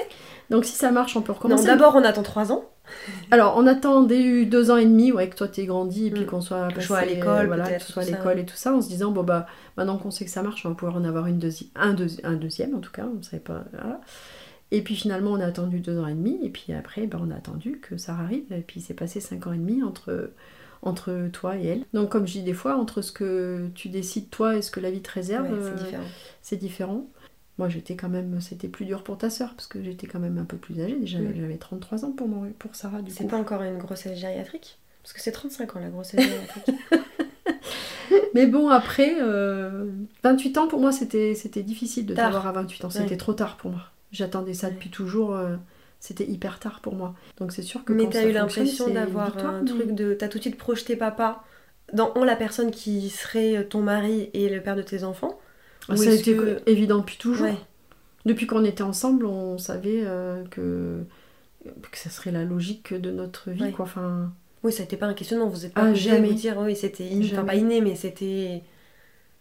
Donc 0.49 0.65
si 0.65 0.71
ça 0.75 0.91
marche, 0.91 1.15
on 1.15 1.21
peut 1.21 1.31
Non, 1.31 1.37
recommencer. 1.37 1.65
d'abord 1.67 1.95
on 1.95 2.03
attend 2.03 2.23
trois 2.23 2.51
ans. 2.51 2.65
Alors, 3.31 3.55
on 3.57 3.65
attendait 3.67 4.23
eu 4.23 4.45
deux 4.47 4.69
ans 4.71 4.77
et 4.77 4.85
demi, 4.85 5.11
ouais, 5.11 5.29
que 5.29 5.35
toi 5.35 5.47
t'es 5.47 5.65
grandi 5.65 6.07
et 6.07 6.11
puis 6.11 6.23
Mm. 6.23 6.27
qu'on 6.27 6.41
soit 6.41 6.67
passé, 6.69 6.93
à 6.93 7.05
l'école, 7.05 7.45
voilà, 7.47 7.69
que 7.77 7.83
tu 7.85 7.91
sois 7.91 8.01
à 8.01 8.05
l'école 8.05 8.39
et 8.39 8.45
tout 8.45 8.55
ça, 8.55 8.73
en 8.73 8.81
se 8.81 8.87
disant 8.87 9.11
bon 9.11 9.23
bah 9.23 9.45
maintenant 9.77 9.97
qu'on 9.97 10.09
sait 10.11 10.25
que 10.25 10.31
ça 10.31 10.41
marche, 10.41 10.65
on 10.65 10.69
va 10.69 10.75
pouvoir 10.75 10.97
en 10.97 11.03
avoir 11.03 11.27
une 11.27 11.37
deuxi- 11.39 11.69
un, 11.75 11.93
deuxi- 11.93 12.21
un 12.23 12.33
deuxième 12.33 12.73
en 12.73 12.79
tout 12.79 12.91
cas, 12.91 13.05
on 13.11 13.17
ne 13.17 13.23
savait 13.23 13.39
pas. 13.39 13.65
voilà. 13.71 14.01
Et 14.71 14.81
puis 14.81 14.95
finalement, 14.95 15.31
on 15.31 15.39
a 15.39 15.45
attendu 15.45 15.79
deux 15.79 15.99
ans 15.99 16.07
et 16.07 16.15
demi, 16.15 16.39
et 16.43 16.49
puis 16.49 16.73
après, 16.73 17.05
ben, 17.05 17.19
on 17.23 17.29
a 17.29 17.35
attendu 17.35 17.79
que 17.79 17.97
ça 17.97 18.13
arrive, 18.15 18.51
et 18.51 18.61
puis 18.61 18.79
il 18.79 18.83
s'est 18.83 18.95
passé 18.95 19.19
cinq 19.19 19.45
ans 19.45 19.53
et 19.53 19.57
demi 19.57 19.83
entre 19.83 20.31
entre 20.85 21.27
toi 21.33 21.57
et 21.57 21.65
elle. 21.65 21.83
Donc 21.93 22.09
comme 22.09 22.25
je 22.27 22.33
dis 22.33 22.43
des 22.43 22.53
fois, 22.53 22.77
entre 22.77 23.01
ce 23.01 23.11
que 23.11 23.67
tu 23.75 23.89
décides 23.89 24.29
toi 24.29 24.55
et 24.55 24.61
ce 24.61 24.71
que 24.71 24.79
la 24.79 24.91
vie 24.91 25.01
te 25.01 25.11
réserve, 25.11 25.51
Ouais, 25.51 25.57
euh, 25.59 25.71
c'est 25.77 25.83
différent. 25.83 26.03
c'est 26.41 26.55
différent. 26.57 27.05
Moi, 27.57 27.69
j'étais 27.69 27.95
quand 27.95 28.09
même, 28.09 28.41
c'était 28.41 28.67
plus 28.67 28.85
dur 28.85 29.01
pour 29.03 29.17
ta 29.17 29.29
sœur 29.29 29.53
parce 29.55 29.67
que 29.67 29.81
j'étais 29.81 30.07
quand 30.07 30.19
même 30.19 30.37
un 30.37 30.43
peu 30.45 30.57
plus 30.57 30.79
âgée. 30.81 30.95
Déjà, 30.99 31.19
Mm. 31.19 31.33
j'avais 31.37 31.57
33 31.57 32.03
ans 32.05 32.11
pour, 32.11 32.27
mon, 32.27 32.51
pour 32.59 32.75
Sarah, 32.75 33.01
du 33.01 33.11
C'est 33.11 33.23
coup. 33.23 33.29
pas 33.29 33.37
encore 33.37 33.61
une 33.61 33.77
grossesse 33.77 34.17
gériatrique? 34.19 34.77
Parce 35.03 35.13
que 35.13 35.21
c'est 35.21 35.31
35 35.31 35.75
ans 35.75 35.79
la 35.79 35.89
grossesse 35.89 36.19
gériatrique. 36.21 36.65
Mais 38.33 38.45
bon, 38.47 38.69
après, 38.69 39.15
euh, 39.21 39.85
28 40.23 40.57
ans, 40.57 40.67
pour 40.67 40.79
moi, 40.81 40.91
c'était 40.91 41.33
c'était 41.35 41.63
difficile 41.63 42.05
de 42.05 42.13
t'avoir 42.13 42.45
à 42.47 42.51
28 42.51 42.85
ans. 42.85 42.89
C'était 42.89 43.11
Ouais. 43.11 43.17
trop 43.17 43.33
tard 43.33 43.55
pour 43.57 43.71
moi. 43.71 43.81
J'attendais 44.11 44.53
ça 44.53 44.67
Ouais. 44.67 44.73
depuis 44.73 44.89
toujours. 44.89 45.33
euh, 45.35 45.55
c'était 46.05 46.25
hyper 46.29 46.59
tard 46.59 46.79
pour 46.81 46.95
moi. 46.95 47.13
Donc 47.37 47.51
c'est 47.51 47.61
sûr 47.63 47.83
que 47.83 47.93
mais 47.93 48.07
t'as 48.09 48.25
eu 48.25 48.31
l'impression 48.31 48.89
d'avoir 48.89 49.37
un 49.37 49.61
mais- 49.61 49.65
truc 49.69 49.91
de. 49.95 50.13
T'as 50.13 50.27
tout 50.27 50.37
de 50.37 50.43
suite 50.43 50.57
projeté 50.57 50.95
papa 50.95 51.43
dans 51.93 52.11
en 52.15 52.23
la 52.23 52.35
personne 52.35 52.71
qui 52.71 53.09
serait 53.09 53.65
ton 53.65 53.81
mari 53.81 54.29
et 54.33 54.49
le 54.49 54.61
père 54.61 54.75
de 54.75 54.81
tes 54.81 55.03
enfants? 55.03 55.39
Ah, 55.89 55.95
ça 55.95 56.09
a 56.09 56.13
été 56.13 56.35
que- 56.35 56.61
évident 56.67 56.99
depuis 56.99 57.17
toujours. 57.17 57.47
Ouais. 57.47 57.55
Depuis 58.25 58.47
qu'on 58.47 58.63
était 58.63 58.81
ensemble, 58.83 59.25
on 59.25 59.57
savait 59.59 60.01
euh, 60.03 60.43
que, 60.49 61.03
que 61.63 61.97
ça 61.97 62.09
serait 62.09 62.31
la 62.31 62.43
logique 62.43 62.93
de 62.93 63.11
notre 63.11 63.51
vie. 63.51 63.61
Ouais. 63.63 63.71
Quoi. 63.71 63.85
Enfin, 63.85 64.31
Oui, 64.63 64.71
ça 64.71 64.81
n'était 64.81 64.97
pas 64.97 65.05
un 65.05 65.13
questionnement, 65.13 65.47
vous 65.47 65.65
êtes 65.65 65.73
pas 65.75 65.83
Ah, 65.83 65.93
jamais. 65.93 66.29
vous 66.29 66.33
dire, 66.33 66.57
oui, 66.59 66.75
c'était 66.75 67.07
enfin 67.23 67.43
pas 67.43 67.53
inné, 67.55 67.81
mais 67.81 67.95
c'était. 67.95 68.63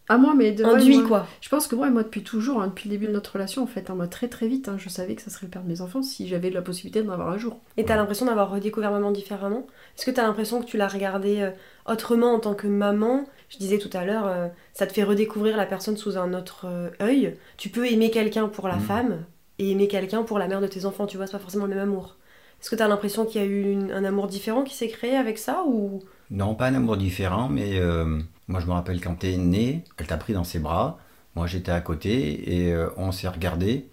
À 0.09 0.18
moi, 0.18 0.34
mais 0.34 0.52
de, 0.52 0.64
ouais, 0.64 0.70
Induit, 0.74 0.98
moi- 0.98 1.09
quoi. 1.09 1.26
Je 1.40 1.48
pense 1.48 1.66
que 1.66 1.74
moi, 1.74 1.88
moi 1.88 2.02
depuis 2.02 2.22
toujours, 2.22 2.61
hein, 2.61 2.66
depuis 2.68 2.88
le 2.90 2.94
début 2.96 3.07
de 3.07 3.12
notre 3.12 3.32
relation, 3.32 3.62
en 3.62 3.66
fait, 3.66 3.88
hein, 3.88 3.94
moi 3.94 4.07
très 4.07 4.28
très 4.28 4.48
vite, 4.48 4.68
hein, 4.68 4.76
je 4.76 4.88
savais 4.90 5.14
que 5.14 5.22
ça 5.22 5.30
serait 5.30 5.46
le 5.46 5.50
père 5.50 5.62
de 5.62 5.68
mes 5.68 5.80
enfants 5.80 6.02
si 6.02 6.28
j'avais 6.28 6.50
la 6.50 6.61
possibilité 6.61 7.02
d'en 7.02 7.12
avoir 7.12 7.30
un 7.30 7.38
jour. 7.38 7.59
Et 7.78 7.84
t'as 7.86 7.96
l'impression 7.96 8.26
d'avoir 8.26 8.50
redécouvert 8.50 8.90
maman 8.90 9.12
différemment? 9.12 9.66
Est-ce 9.96 10.05
que 10.05 10.11
t'as 10.11 10.22
l'impression 10.24 10.61
que 10.61 10.66
tu 10.66 10.76
l'as 10.76 10.88
regardée 10.88 11.40
euh, 11.40 11.50
autrement 11.90 12.34
en 12.34 12.40
tant 12.40 12.55
que 12.55 12.66
maman? 12.66 13.24
Je 13.48 13.57
disais 13.59 13.78
tout 13.78 13.90
à 13.94 14.05
l'heure, 14.05 14.26
euh, 14.26 14.48
ça 14.74 14.86
te 14.86 14.92
fait 14.92 15.05
redécouvrir 15.05 15.57
la 15.57 15.64
personne 15.66 15.96
sous 15.96 16.18
un 16.18 16.34
autre 16.34 16.66
euh, 16.68 16.90
œil. 17.00 17.36
Tu 17.57 17.70
peux 17.70 17.86
aimer 17.90 18.11
quelqu'un 18.11 18.48
pour 18.48 18.68
la 18.68 18.76
Mm. 18.76 18.80
femme 18.80 19.24
et 19.59 19.70
aimer 19.70 19.88
quelqu'un 19.88 20.22
pour 20.22 20.38
la 20.38 20.48
mère 20.48 20.61
de 20.61 20.66
tes 20.66 20.84
enfants, 20.84 21.07
tu 21.07 21.16
vois, 21.16 21.26
c'est 21.26 21.32
pas 21.32 21.38
forcément 21.38 21.64
le 21.64 21.70
même 21.74 21.88
amour. 21.88 22.16
Est-ce 22.61 22.68
que 22.70 22.76
t'as 22.76 22.88
l'impression 22.88 23.24
qu'il 23.24 23.40
y 23.40 23.44
a 23.44 23.46
eu 23.46 23.70
une- 23.70 23.90
un 23.92 24.05
amour 24.05 24.26
différent 24.26 24.64
qui 24.64 24.74
s'est 24.74 24.88
créé 24.88 25.16
avec 25.16 25.38
ça 25.38 25.62
ou? 25.66 26.00
Non, 26.30 26.55
pas 26.55 26.66
un 26.66 26.74
amour 26.74 26.96
différent, 26.96 27.48
mais 27.48 27.78
euh, 27.78 28.18
moi 28.49 28.61
je 28.61 28.66
me 28.66 28.72
rappelle 28.72 29.01
quand 29.01 29.14
t'es 29.16 29.36
né, 29.36 29.84
elle 29.97 30.07
t'a 30.07 30.16
pris 30.16 30.32
dans 30.32 30.45
ses 30.45 30.59
bras, 30.59 30.99
moi 31.34 31.47
j'étais 31.47 31.72
à 31.72 31.80
côté 31.80 32.55
et 32.66 32.72
euh, 32.72 32.88
on 32.97 33.11
s'est 33.12 33.28
regardé 33.28 33.88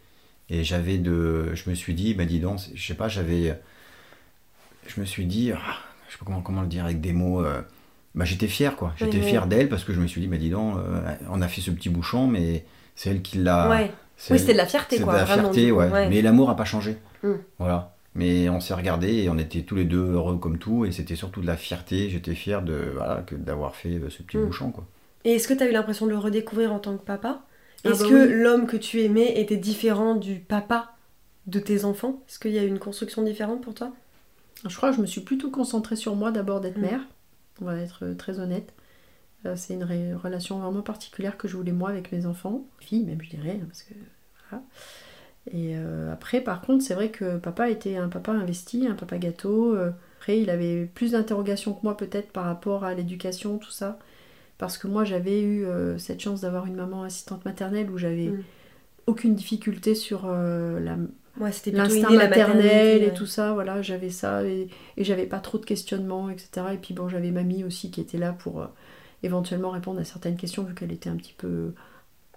et 0.49 0.63
j'avais 0.63 0.97
de, 0.97 1.53
je 1.55 1.69
me 1.69 1.75
suis 1.75 1.93
dit, 1.93 2.13
bah 2.13 2.25
dis 2.25 2.39
donc, 2.39 2.59
je 2.75 2.85
sais 2.85 2.93
pas, 2.93 3.07
j'avais, 3.07 3.57
je 4.87 4.99
me 4.99 5.05
suis 5.05 5.25
dit, 5.25 5.51
ah, 5.53 5.75
je 6.07 6.13
sais 6.13 6.17
pas 6.19 6.25
comment, 6.25 6.41
comment 6.41 6.61
le 6.61 6.67
dire 6.67 6.83
avec 6.83 6.99
des 7.01 7.13
mots, 7.13 7.43
euh, 7.45 7.61
bah 8.15 8.25
j'étais 8.25 8.47
fier 8.47 8.75
quoi, 8.75 8.93
j'étais 8.97 9.17
Oui, 9.17 9.23
oui. 9.23 9.29
fier 9.29 9.47
d'elle 9.47 9.69
parce 9.69 9.83
que 9.85 9.93
je 9.93 10.01
me 10.01 10.07
suis 10.07 10.19
dit, 10.21 10.27
bah 10.27 10.37
dis 10.37 10.49
donc, 10.49 10.75
euh, 10.77 11.15
on 11.29 11.41
a 11.41 11.47
fait 11.47 11.61
ce 11.61 11.71
petit 11.71 11.89
bouchon, 11.89 12.27
mais 12.27 12.65
c'est 12.95 13.09
elle 13.11 13.21
qui 13.21 13.37
l'a, 13.37 13.69
Ouais. 13.69 13.91
c'est 14.17 14.33
Oui, 14.33 14.39
c'était 14.39 14.53
de 14.53 14.57
la 14.57 14.65
fierté, 14.65 14.97
c'est 14.97 15.03
quoi. 15.03 15.13
de 15.13 15.19
la 15.19 15.25
fierté, 15.25 15.71
ouais. 15.71 16.09
Mais 16.09 16.21
l'amour 16.21 16.49
a 16.49 16.55
pas 16.57 16.65
changé. 16.65 16.97
Mm. 17.23 17.33
Voilà. 17.59 17.95
Mais 18.15 18.49
on 18.49 18.59
s'est 18.59 18.73
regardé 18.73 19.07
et 19.23 19.29
on 19.29 19.37
était 19.37 19.61
tous 19.63 19.75
les 19.75 19.85
deux 19.85 20.11
heureux 20.11 20.37
comme 20.37 20.57
tout. 20.59 20.85
Et 20.85 20.91
c'était 20.91 21.15
surtout 21.15 21.41
de 21.41 21.47
la 21.47 21.57
fierté. 21.57 22.09
J'étais 22.09 22.35
fier 22.35 22.61
de 22.61 22.91
voilà, 22.95 23.21
que 23.21 23.35
d'avoir 23.35 23.75
fait 23.75 23.95
euh, 23.95 24.09
ce 24.09 24.21
petit 24.23 24.37
Mm. 24.37 24.45
bouchon. 24.47 24.71
Quoi. 24.71 24.85
Et 25.23 25.33
est-ce 25.35 25.47
que 25.47 25.53
t'as 25.53 25.67
eu 25.69 25.71
l'impression 25.71 26.05
de 26.05 26.11
le 26.11 26.17
redécouvrir 26.17 26.73
en 26.73 26.79
tant 26.79 26.97
que 26.97 27.03
papa? 27.05 27.41
Ah 27.85 27.89
Est-ce 27.89 28.03
bah 28.03 28.09
que 28.09 28.27
oui. 28.27 28.33
l'homme 28.33 28.67
que 28.67 28.77
tu 28.77 29.01
aimais 29.01 29.39
était 29.39 29.57
différent 29.57 30.15
du 30.15 30.39
papa 30.39 30.95
de 31.47 31.59
tes 31.59 31.85
enfants? 31.85 32.21
Est-ce 32.27 32.39
qu'il 32.39 32.51
y 32.51 32.59
a 32.59 32.63
eu 32.63 32.67
une 32.67 32.79
construction 32.79 33.23
différente 33.23 33.61
pour 33.61 33.73
toi? 33.73 33.91
Je 34.67 34.75
crois 34.75 34.91
que 34.91 34.97
je 34.97 35.01
me 35.01 35.07
suis 35.07 35.21
plutôt 35.21 35.49
concentrée 35.49 35.95
sur 35.95 36.15
moi 36.15 36.31
d'abord 36.31 36.61
d'être 36.61 36.77
Mm. 36.77 36.81
mère, 36.81 37.01
on 37.61 37.65
va 37.65 37.77
être 37.77 38.05
euh, 38.05 38.15
très 38.15 38.39
honnête. 38.39 38.73
Euh, 39.45 39.55
C'est 39.57 39.73
une 39.75 39.83
relation 40.15 40.59
vraiment 40.59 40.81
particulière 40.83 41.37
que 41.37 41.47
je 41.47 41.57
voulais 41.57 41.71
moi 41.71 41.89
avec 41.89 42.11
mes 42.11 42.25
enfants, 42.27 42.65
filles 42.79 43.05
même 43.05 43.21
je 43.21 43.29
dirais, 43.29 43.59
hein, 43.61 43.65
parce 43.67 43.83
que 43.83 43.93
voilà. 44.49 44.63
Et 45.47 45.75
euh, 45.75 46.11
après 46.13 46.41
par 46.41 46.61
contre 46.61 46.83
c'est 46.83 46.93
vrai 46.93 47.09
que 47.11 47.37
papa 47.37 47.69
était 47.69 47.97
un 47.97 48.09
papa 48.09 48.31
investi, 48.31 48.87
un 48.87 48.95
papa 48.95 49.17
gâteau. 49.17 49.75
euh, 49.75 49.91
après 50.19 50.39
il 50.41 50.49
avait 50.49 50.85
plus 50.85 51.11
d'interrogations 51.13 51.73
que 51.73 51.81
moi 51.83 51.97
peut-être 51.97 52.31
par 52.31 52.45
rapport 52.45 52.83
à 52.83 52.93
l'éducation, 52.93 53.57
tout 53.57 53.71
ça. 53.71 53.97
Parce 54.57 54.77
que 54.77 54.87
moi 54.87 55.05
j'avais 55.05 55.41
eu 55.41 55.65
euh, 55.65 55.97
cette 55.99 56.21
chance 56.21 56.41
d'avoir 56.41 56.67
une 56.67 56.75
maman 56.75 57.03
assistante 57.03 57.45
maternelle 57.45 57.89
où 57.91 57.97
j'avais 57.97 58.27
Mm. 58.29 58.43
aucune 59.07 59.35
difficulté 59.35 59.95
sur 59.95 60.23
euh, 60.25 60.79
la, 60.79 60.97
Ouais, 61.39 61.51
c'était 61.51 61.71
plutôt 61.71 61.77
l'instinct 61.95 62.11
maternel 62.11 63.03
et 63.03 63.13
tout 63.13 63.25
ça, 63.25 63.53
voilà, 63.53 63.81
j'avais 63.81 64.09
ça 64.09 64.43
et, 64.45 64.67
et 64.97 65.03
j'avais 65.03 65.25
pas 65.27 65.39
trop 65.39 65.57
de 65.57 65.65
questionnements, 65.65 66.29
etc. 66.29 66.73
Et 66.73 66.77
puis 66.77 66.93
bon, 66.93 67.07
j'avais 67.09 67.31
mamie 67.31 67.63
aussi 67.63 67.89
qui 67.91 68.01
était 68.01 68.17
là 68.17 68.33
pour 68.33 68.67
éventuellement 69.23 69.71
répondre 69.71 69.99
à 69.99 70.03
certaines 70.03 70.35
questions 70.37 70.63
vu 70.63 70.73
qu'elle 70.75 70.91
était 70.91 71.09
un 71.09 71.15
petit 71.15 71.33
peu. 71.37 71.73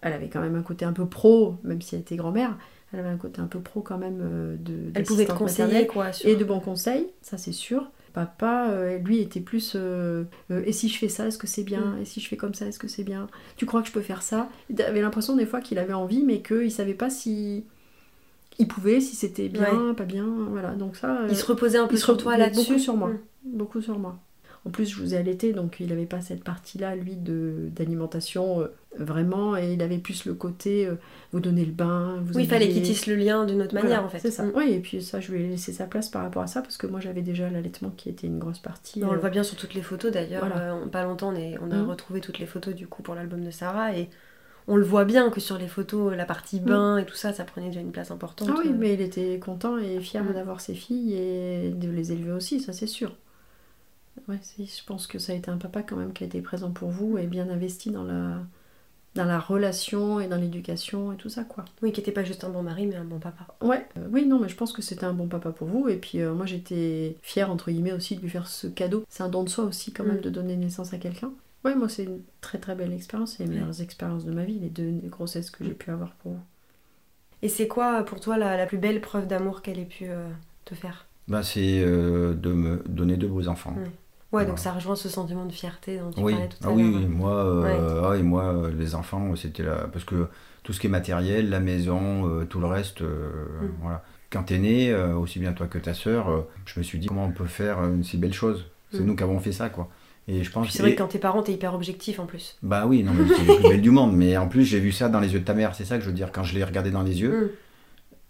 Elle 0.03 0.13
avait 0.15 0.29
quand 0.29 0.41
même 0.41 0.57
un 0.57 0.63
côté 0.63 0.85
un 0.85 0.93
peu 0.93 1.07
pro, 1.09 1.57
même 1.65 1.83
si 1.83 1.95
elle 1.95 2.03
était 2.03 2.17
grand-mère, 2.17 2.59
elle 2.95 3.01
avait 3.01 3.09
un 3.09 3.17
côté 3.17 3.41
un 3.41 3.47
peu 3.47 3.61
pro 3.61 3.81
quand 3.81 3.99
même 3.99 4.21
euh, 4.23 4.57
de. 4.57 4.93
Elle 4.95 5.03
pouvait 5.03 5.27
te 5.27 5.33
conseiller, 5.33 5.87
quoi. 5.87 6.13
Sur... 6.13 6.29
Et 6.29 6.37
de 6.37 6.45
bons 6.45 6.61
conseils, 6.61 7.09
ça 7.21 7.37
c'est 7.39 7.53
sûr. 7.53 7.91
Papa, 8.13 8.69
euh, 8.71 8.99
lui, 8.99 9.19
était 9.19 9.41
plus. 9.41 9.73
euh, 9.75 10.23
euh, 10.53 10.63
et 10.65 10.71
si 10.71 10.89
je 10.89 10.97
fais 10.97 11.09
ça, 11.09 11.27
est-ce 11.27 11.37
que 11.37 11.49
c'est 11.49 11.65
bien? 11.65 11.81
Mm. 11.81 12.03
Et 12.03 12.05
si 12.05 12.21
je 12.21 12.29
fais 12.29 12.37
comme 12.37 12.55
ça, 12.55 12.67
est-ce 12.67 12.79
que 12.79 12.87
c'est 12.87 13.03
bien? 13.03 13.27
Tu 13.57 13.67
crois 13.67 13.83
que 13.83 13.89
je 13.89 13.93
peux 13.93 14.01
faire 14.01 14.23
ça? 14.23 14.49
Il 14.71 14.81
avait 14.81 15.01
l'impression 15.01 15.35
des 15.35 15.47
fois 15.47 15.61
qu'il 15.61 15.79
avait 15.81 15.93
envie, 15.93 16.23
mais 16.23 16.41
qu'il 16.41 16.71
savait 16.71 16.95
pas 16.95 17.11
si. 17.11 17.65
Il 18.61 18.69
pouvait, 18.69 19.01
si 19.01 19.17
c'était 19.17 19.49
bien, 19.49 19.95
pas 19.97 20.05
bien, 20.05 20.29
voilà. 20.49 20.75
Donc 20.75 20.95
ça. 20.95 21.23
Il 21.29 21.37
se 21.37 21.45
reposait 21.45 21.79
un 21.79 21.89
peu 21.89 21.97
sur 21.97 22.17
toi 22.17 22.37
là-dessus. 22.37 22.69
beaucoup 22.69 22.79
sur 22.79 22.97
moi. 22.97 23.09
Mm. 23.09 23.19
beaucoup 23.45 23.81
sur 23.81 23.99
moi. 23.99 24.17
En 24.67 24.71
plus, 24.71 24.87
je 24.91 24.97
vous 24.97 25.15
ai 25.15 25.19
allaité, 25.19 25.53
donc 25.53 25.77
il 25.81 25.89
n'avait 25.89 26.07
pas 26.07 26.23
cette 26.23 26.43
partie-là, 26.43 26.97
lui, 26.97 27.17
de 27.17 27.69
d'alimentation 27.77 28.61
euh, 28.63 28.69
vraiment, 28.99 29.57
et 29.59 29.75
il 29.75 29.83
avait 29.83 29.99
plus 29.99 30.25
le 30.25 30.33
côté 30.33 30.87
euh, 30.87 30.95
vous 31.33 31.41
donner 31.41 31.65
le 31.67 31.73
bain, 31.73 32.19
vous 32.25 32.35
Oui, 32.37 32.45
il 32.45 32.49
fallait 32.49 32.69
qu'il 32.71 32.83
tisse 32.83 33.07
le 33.07 33.15
lien 33.17 33.45
d'une 33.45 33.61
autre 33.61 33.75
manière, 33.75 34.01
Voilà, 34.01 34.07
en 34.07 34.09
fait. 34.09 34.21
C'est 34.21 34.31
ça. 34.31 34.45
Mm. 34.45 34.53
Oui, 34.55 34.73
et 34.73 34.81
puis 34.81 35.03
ça, 35.03 35.21
je 35.21 35.33
lui 35.33 35.43
ai 35.43 35.49
laissé 35.49 35.73
sa 35.73 35.85
place 35.85 36.09
par 36.09 36.23
rapport 36.23 36.43
à 36.43 36.47
ça, 36.47 36.63
parce 36.63 36.79
que 36.79 36.87
moi, 36.87 37.01
j'avais 37.01 37.21
déjà 37.21 37.51
l'allaitement 37.51 37.91
qui 37.91 38.09
était 38.09 38.27
une 38.27 38.39
grosse 38.39 38.59
partie. 38.59 39.03
On 39.05 39.11
le 39.11 39.19
euh, 39.19 39.21
voit 39.21 39.29
bien 39.31 39.43
sur 39.43 39.57
toutes 39.57 39.75
les 39.75 39.83
photos 39.83 40.11
d'ailleurs. 40.13 40.47
Voilà. 40.47 40.77
Pas 40.91 41.05
longtemps, 41.05 41.29
on, 41.35 41.37
est- 41.37 41.59
on 41.61 41.71
a 41.71 41.77
Mhm. 41.77 41.91
retrouvé 41.91 42.21
toutes 42.23 42.39
les 42.39 42.47
photos 42.47 42.75
du 42.75 42.87
coup 42.87 43.03
pour 43.03 43.15
l'album 43.15 43.45
de 43.45 43.51
Sarah 43.51 43.95
et 43.97 44.09
on 44.67 44.77
le 44.77 44.85
voit 44.85 45.05
bien 45.05 45.29
que 45.29 45.41
sur 45.41 45.59
les 45.59 45.69
photos, 45.69 46.17
la 46.17 46.25
partie 46.25 46.59
bain 46.59 46.97
et 46.97 47.05
tout 47.05 47.17
ça, 47.17 47.35
ça 47.35 47.45
prenait 47.45 47.67
déjà 47.67 47.81
une 47.81 47.93
place 47.93 48.11
importante. 48.11 48.49
Ah 48.51 48.61
oui, 48.65 48.73
mais 48.73 48.95
il 48.95 49.03
était 49.03 49.39
content 49.39 49.77
et 49.77 50.01
fier 50.01 50.25
Mm. 50.25 50.33
d'avoir 50.33 50.63
ses 50.63 50.73
filles 50.75 51.13
et 51.15 51.71
de 51.71 51.91
les 51.91 52.13
élever 52.13 52.33
aussi, 52.33 52.61
ça 52.61 52.73
c'est 52.73 52.87
sûr. 52.87 53.15
Ouais, 54.29 54.39
si, 54.43 54.67
je 54.67 54.85
pense 54.85 55.07
que 55.07 55.19
ça 55.19 55.33
a 55.33 55.37
été 55.37 55.51
un 55.51 55.59
papa 55.59 55.83
quand 55.83 55.97
même 55.97 56.13
qui 56.13 56.25
a 56.25 56.27
été 56.27 56.41
présent 56.41 56.71
pour 56.71 56.91
vous 56.91 57.19
et 57.19 57.27
bien 57.27 57.49
investi 57.51 57.91
dans 57.91 58.05
la, 58.05 58.39
dans 59.15 59.25
la 59.25 59.39
relation 59.39 60.21
et 60.21 60.29
dans 60.29 60.37
l'éducation 60.37 61.13
et 61.13 61.17
tout 61.17 61.29
ça, 61.29 61.45
quoi. 61.45 61.65
Oui, 61.83 61.93
qui 61.93 62.01
était 62.01 62.13
pas 62.13 62.25
juste 62.25 62.45
un 62.45 62.49
bon 62.49 62.63
mari, 62.63 62.87
mais 62.87 62.97
un 62.97 63.05
bon 63.05 63.19
papa. 63.19 63.47
Ouais, 63.61 63.87
euh, 63.99 64.07
oui, 64.11 64.27
non, 64.27 64.39
mais 64.41 64.49
je 64.49 64.57
pense 64.57 64.73
que 64.73 64.83
c'était 64.83 65.05
un 65.05 65.13
bon 65.13 65.27
papa 65.29 65.51
pour 65.51 65.69
vous. 65.69 65.89
Et 65.89 65.97
puis 65.97 66.21
euh, 66.21 66.33
moi, 66.35 66.47
j'étais 66.47 67.17
fière, 67.23 67.51
entre 67.51 67.71
guillemets, 67.71 67.93
aussi 67.93 68.17
de 68.17 68.23
lui 68.23 68.31
faire 68.31 68.47
ce 68.49 68.67
cadeau. 68.67 69.05
C'est 69.09 69.23
un 69.23 69.29
don 69.29 69.43
de 69.45 69.49
soi 69.49 69.65
aussi, 69.65 69.93
quand 69.93 70.05
même, 70.05 70.19
Mm. 70.19 70.23
de 70.23 70.31
donner 70.31 70.57
naissance 70.57 70.93
à 70.95 70.99
quelqu'un. 70.99 71.33
Ouais, 71.65 71.75
moi, 71.75 71.89
c'est 71.89 72.05
une 72.05 72.21
très 72.41 72.59
très 72.59 72.75
belle 72.75 72.93
expérience. 72.93 73.37
C'est 73.37 73.45
les 73.45 73.51
meilleures 73.51 73.81
expériences 73.81 74.25
de 74.25 74.33
ma 74.33 74.45
vie, 74.45 74.59
les 74.59 74.69
deux 74.69 74.91
grossesses 75.09 75.51
que 75.51 75.65
j'ai 75.65 75.73
pu 75.75 75.91
avoir 75.91 76.13
pour 76.13 76.33
vous. 76.33 76.41
Et 77.43 77.49
c'est 77.49 77.69
quoi 77.69 78.03
pour 78.05 78.21
toi 78.21 78.39
la, 78.39 78.57
la 78.57 78.67
plus 78.67 78.79
belle 78.79 79.01
preuve 79.01 79.27
d'amour 79.27 79.61
qu'elle 79.63 79.79
ait 79.79 79.85
pu 79.85 80.07
euh, 80.09 80.29
te 80.65 80.75
faire? 80.75 81.07
Bah, 81.29 81.43
c'est 81.43 81.81
euh, 81.81 82.35
de 82.35 82.53
me 82.53 82.83
donner 82.87 83.17
de 83.17 83.27
beaux 83.27 83.49
enfants. 83.49 83.73
Mm. 83.73 83.85
Ouais, 84.35 84.47
donc 84.47 84.59
ça 84.59 84.73
rejoint 84.73 84.97
ce 84.97 85.09
sentiment 85.09 85.47
de 85.47 85.53
fierté 85.53 85.99
dont 85.99 86.11
tu 86.11 86.21
Oui, 86.21 86.33
parlais 86.35 86.49
tout 86.49 86.57
ah 86.65 86.69
à 86.69 86.71
oui, 86.73 86.83
l'heure. 86.83 87.01
oui, 87.01 87.07
moi, 87.07 87.33
euh, 87.33 88.03
ah, 88.11 88.17
et 88.17 88.23
moi, 88.23 88.45
euh, 88.45 88.71
les 88.77 88.95
enfants, 88.95 89.35
c'était 89.37 89.63
là. 89.63 89.87
Parce 89.93 90.05
que 90.05 90.27
tout 90.63 90.73
ce 90.73 90.81
qui 90.81 90.87
est 90.87 90.91
matériel, 90.91 91.51
la 91.51 91.61
maison, 91.61 92.29
euh, 92.29 92.45
tout 92.45 92.61
le 92.61 92.67
reste, 92.67 93.03
euh, 93.03 93.31
Mm. 93.63 93.69
voilà. 93.83 94.03
Quand 94.31 94.43
t'es 94.43 94.59
né, 94.59 94.93
aussi 94.95 95.39
bien 95.39 95.53
toi 95.53 95.67
que 95.69 95.79
ta 95.79 95.95
sœur, 95.95 96.45
je 96.67 96.79
me 96.81 96.83
suis 96.85 96.99
dit 96.99 97.07
comment 97.07 97.25
on 97.27 97.31
peut 97.31 97.47
faire 97.47 97.83
une 97.85 98.03
si 98.03 98.17
belle 98.17 98.33
chose. 98.35 98.67
C'est 98.91 99.01
Mm. 99.01 99.05
nous 99.07 99.17
qui 99.17 99.23
avons 99.23 99.39
fait 99.39 99.53
ça, 99.53 99.69
quoi. 99.69 99.89
Et 100.27 100.43
je 100.43 100.51
pense 100.51 100.71
c'est 100.71 100.81
vrai 100.83 100.93
et- 100.93 100.95
que 100.97 101.03
quand 101.03 101.09
t'es 101.09 101.19
parent, 101.19 101.43
t'es 101.43 101.53
hyper 101.53 101.75
objectif 101.75 102.19
en 102.19 102.27
plus. 102.27 102.57
Bah 102.63 102.87
oui, 102.87 103.03
non, 103.05 103.13
mais 103.13 103.27
c'est 103.29 103.45
le 103.45 103.55
plus 103.61 103.69
belle 103.69 103.83
du 103.83 103.91
monde. 103.91 104.17
Mais 104.17 104.37
en 104.37 104.49
plus, 104.49 104.65
j'ai 104.65 104.81
vu 104.81 104.91
ça 104.91 105.09
dans 105.09 105.21
les 105.21 105.35
yeux 105.35 105.41
de 105.41 105.45
ta 105.45 105.55
mère. 105.55 105.75
C'est 105.75 105.85
ça 105.85 105.97
que 105.99 106.03
je 106.03 106.09
veux 106.09 106.15
dire. 106.15 106.33
Quand 106.33 106.43
je 106.43 106.55
l'ai 106.55 106.65
regardé 106.65 106.91
dans 106.91 107.03
les 107.03 107.21
yeux, 107.21 107.45
Mm. 107.45 107.49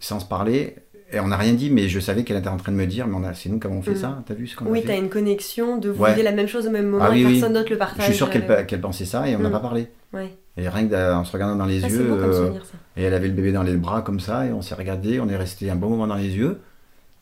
sans 0.01 0.21
se 0.21 0.27
parler, 0.27 0.77
et 1.15 1.21
on 1.21 1.29
n'a 1.29 1.37
rien 1.37 1.53
dit, 1.55 1.71
mais 1.71 1.89
je 1.89 2.01
savais 2.01 2.25
qu'elle 2.25 2.37
était 2.37 2.49
en 2.49 2.57
train 2.57 2.73
de 2.73 2.77
me 2.77 2.87
dire, 2.87 3.07
mais 3.07 3.17
c'est 3.35 3.49
nous 3.49 3.59
qui 3.61 3.67
avons 3.67 3.81
fait 3.83 3.93
Mm. 3.93 3.97
ça. 3.97 4.23
T'as 4.27 4.35
vu 4.35 4.47
ce 4.47 4.57
qu'on 4.57 4.67
Oui, 4.67 4.81
a 4.81 4.83
t'as 4.83 4.89
fait 4.95 4.99
une 4.99 5.09
connexion 5.09 5.79
de 5.79 5.91
vous 5.91 6.03
Ouais. 6.03 6.11
vivez 6.11 6.23
la 6.23 6.33
même 6.33 6.49
chose 6.49 6.67
au 6.67 6.71
même 6.71 6.87
moment 6.89 7.05
Ah 7.07 7.11
oui, 7.13 7.23
et 7.23 7.27
oui. 7.27 7.33
personne 7.33 7.53
d'autre 7.55 7.71
le 7.71 7.79
partage. 7.79 8.01
Je 8.01 8.11
suis 8.11 8.17
sûr 8.17 8.31
qu'elle 8.31 8.45
euh, 8.51 8.65
qu'elle 8.65 8.81
pensait 8.81 9.05
ça 9.05 9.29
et 9.29 9.37
on 9.37 9.39
n'a 9.41 9.49
Mm. 9.49 9.53
pas 9.53 9.61
parlé. 9.61 9.87
Ouais. 10.13 10.35
Et 10.57 10.69
rien 10.69 10.87
qu'en 10.89 11.25
se 11.25 11.33
regardant 11.33 11.57
dans 11.57 11.67
les 11.67 11.85
Ah, 11.85 11.89
yeux, 11.89 12.11
euh, 12.13 12.33
souvenir 12.33 12.63
et 12.97 13.03
elle 13.03 13.15
avait 13.15 13.27
le 13.29 13.35
bébé 13.35 13.51
dans 13.53 13.63
les 13.65 13.75
bras 13.77 14.03
comme 14.03 14.21
ça, 14.21 14.47
et 14.47 14.53
on 14.53 14.63
s'est 14.63 14.75
regardé, 14.77 15.19
on 15.19 15.29
est 15.29 15.37
resté 15.37 15.69
un 15.71 15.75
bon 15.77 15.89
moment 15.89 16.07
dans 16.07 16.15
les 16.15 16.29
yeux. 16.37 16.59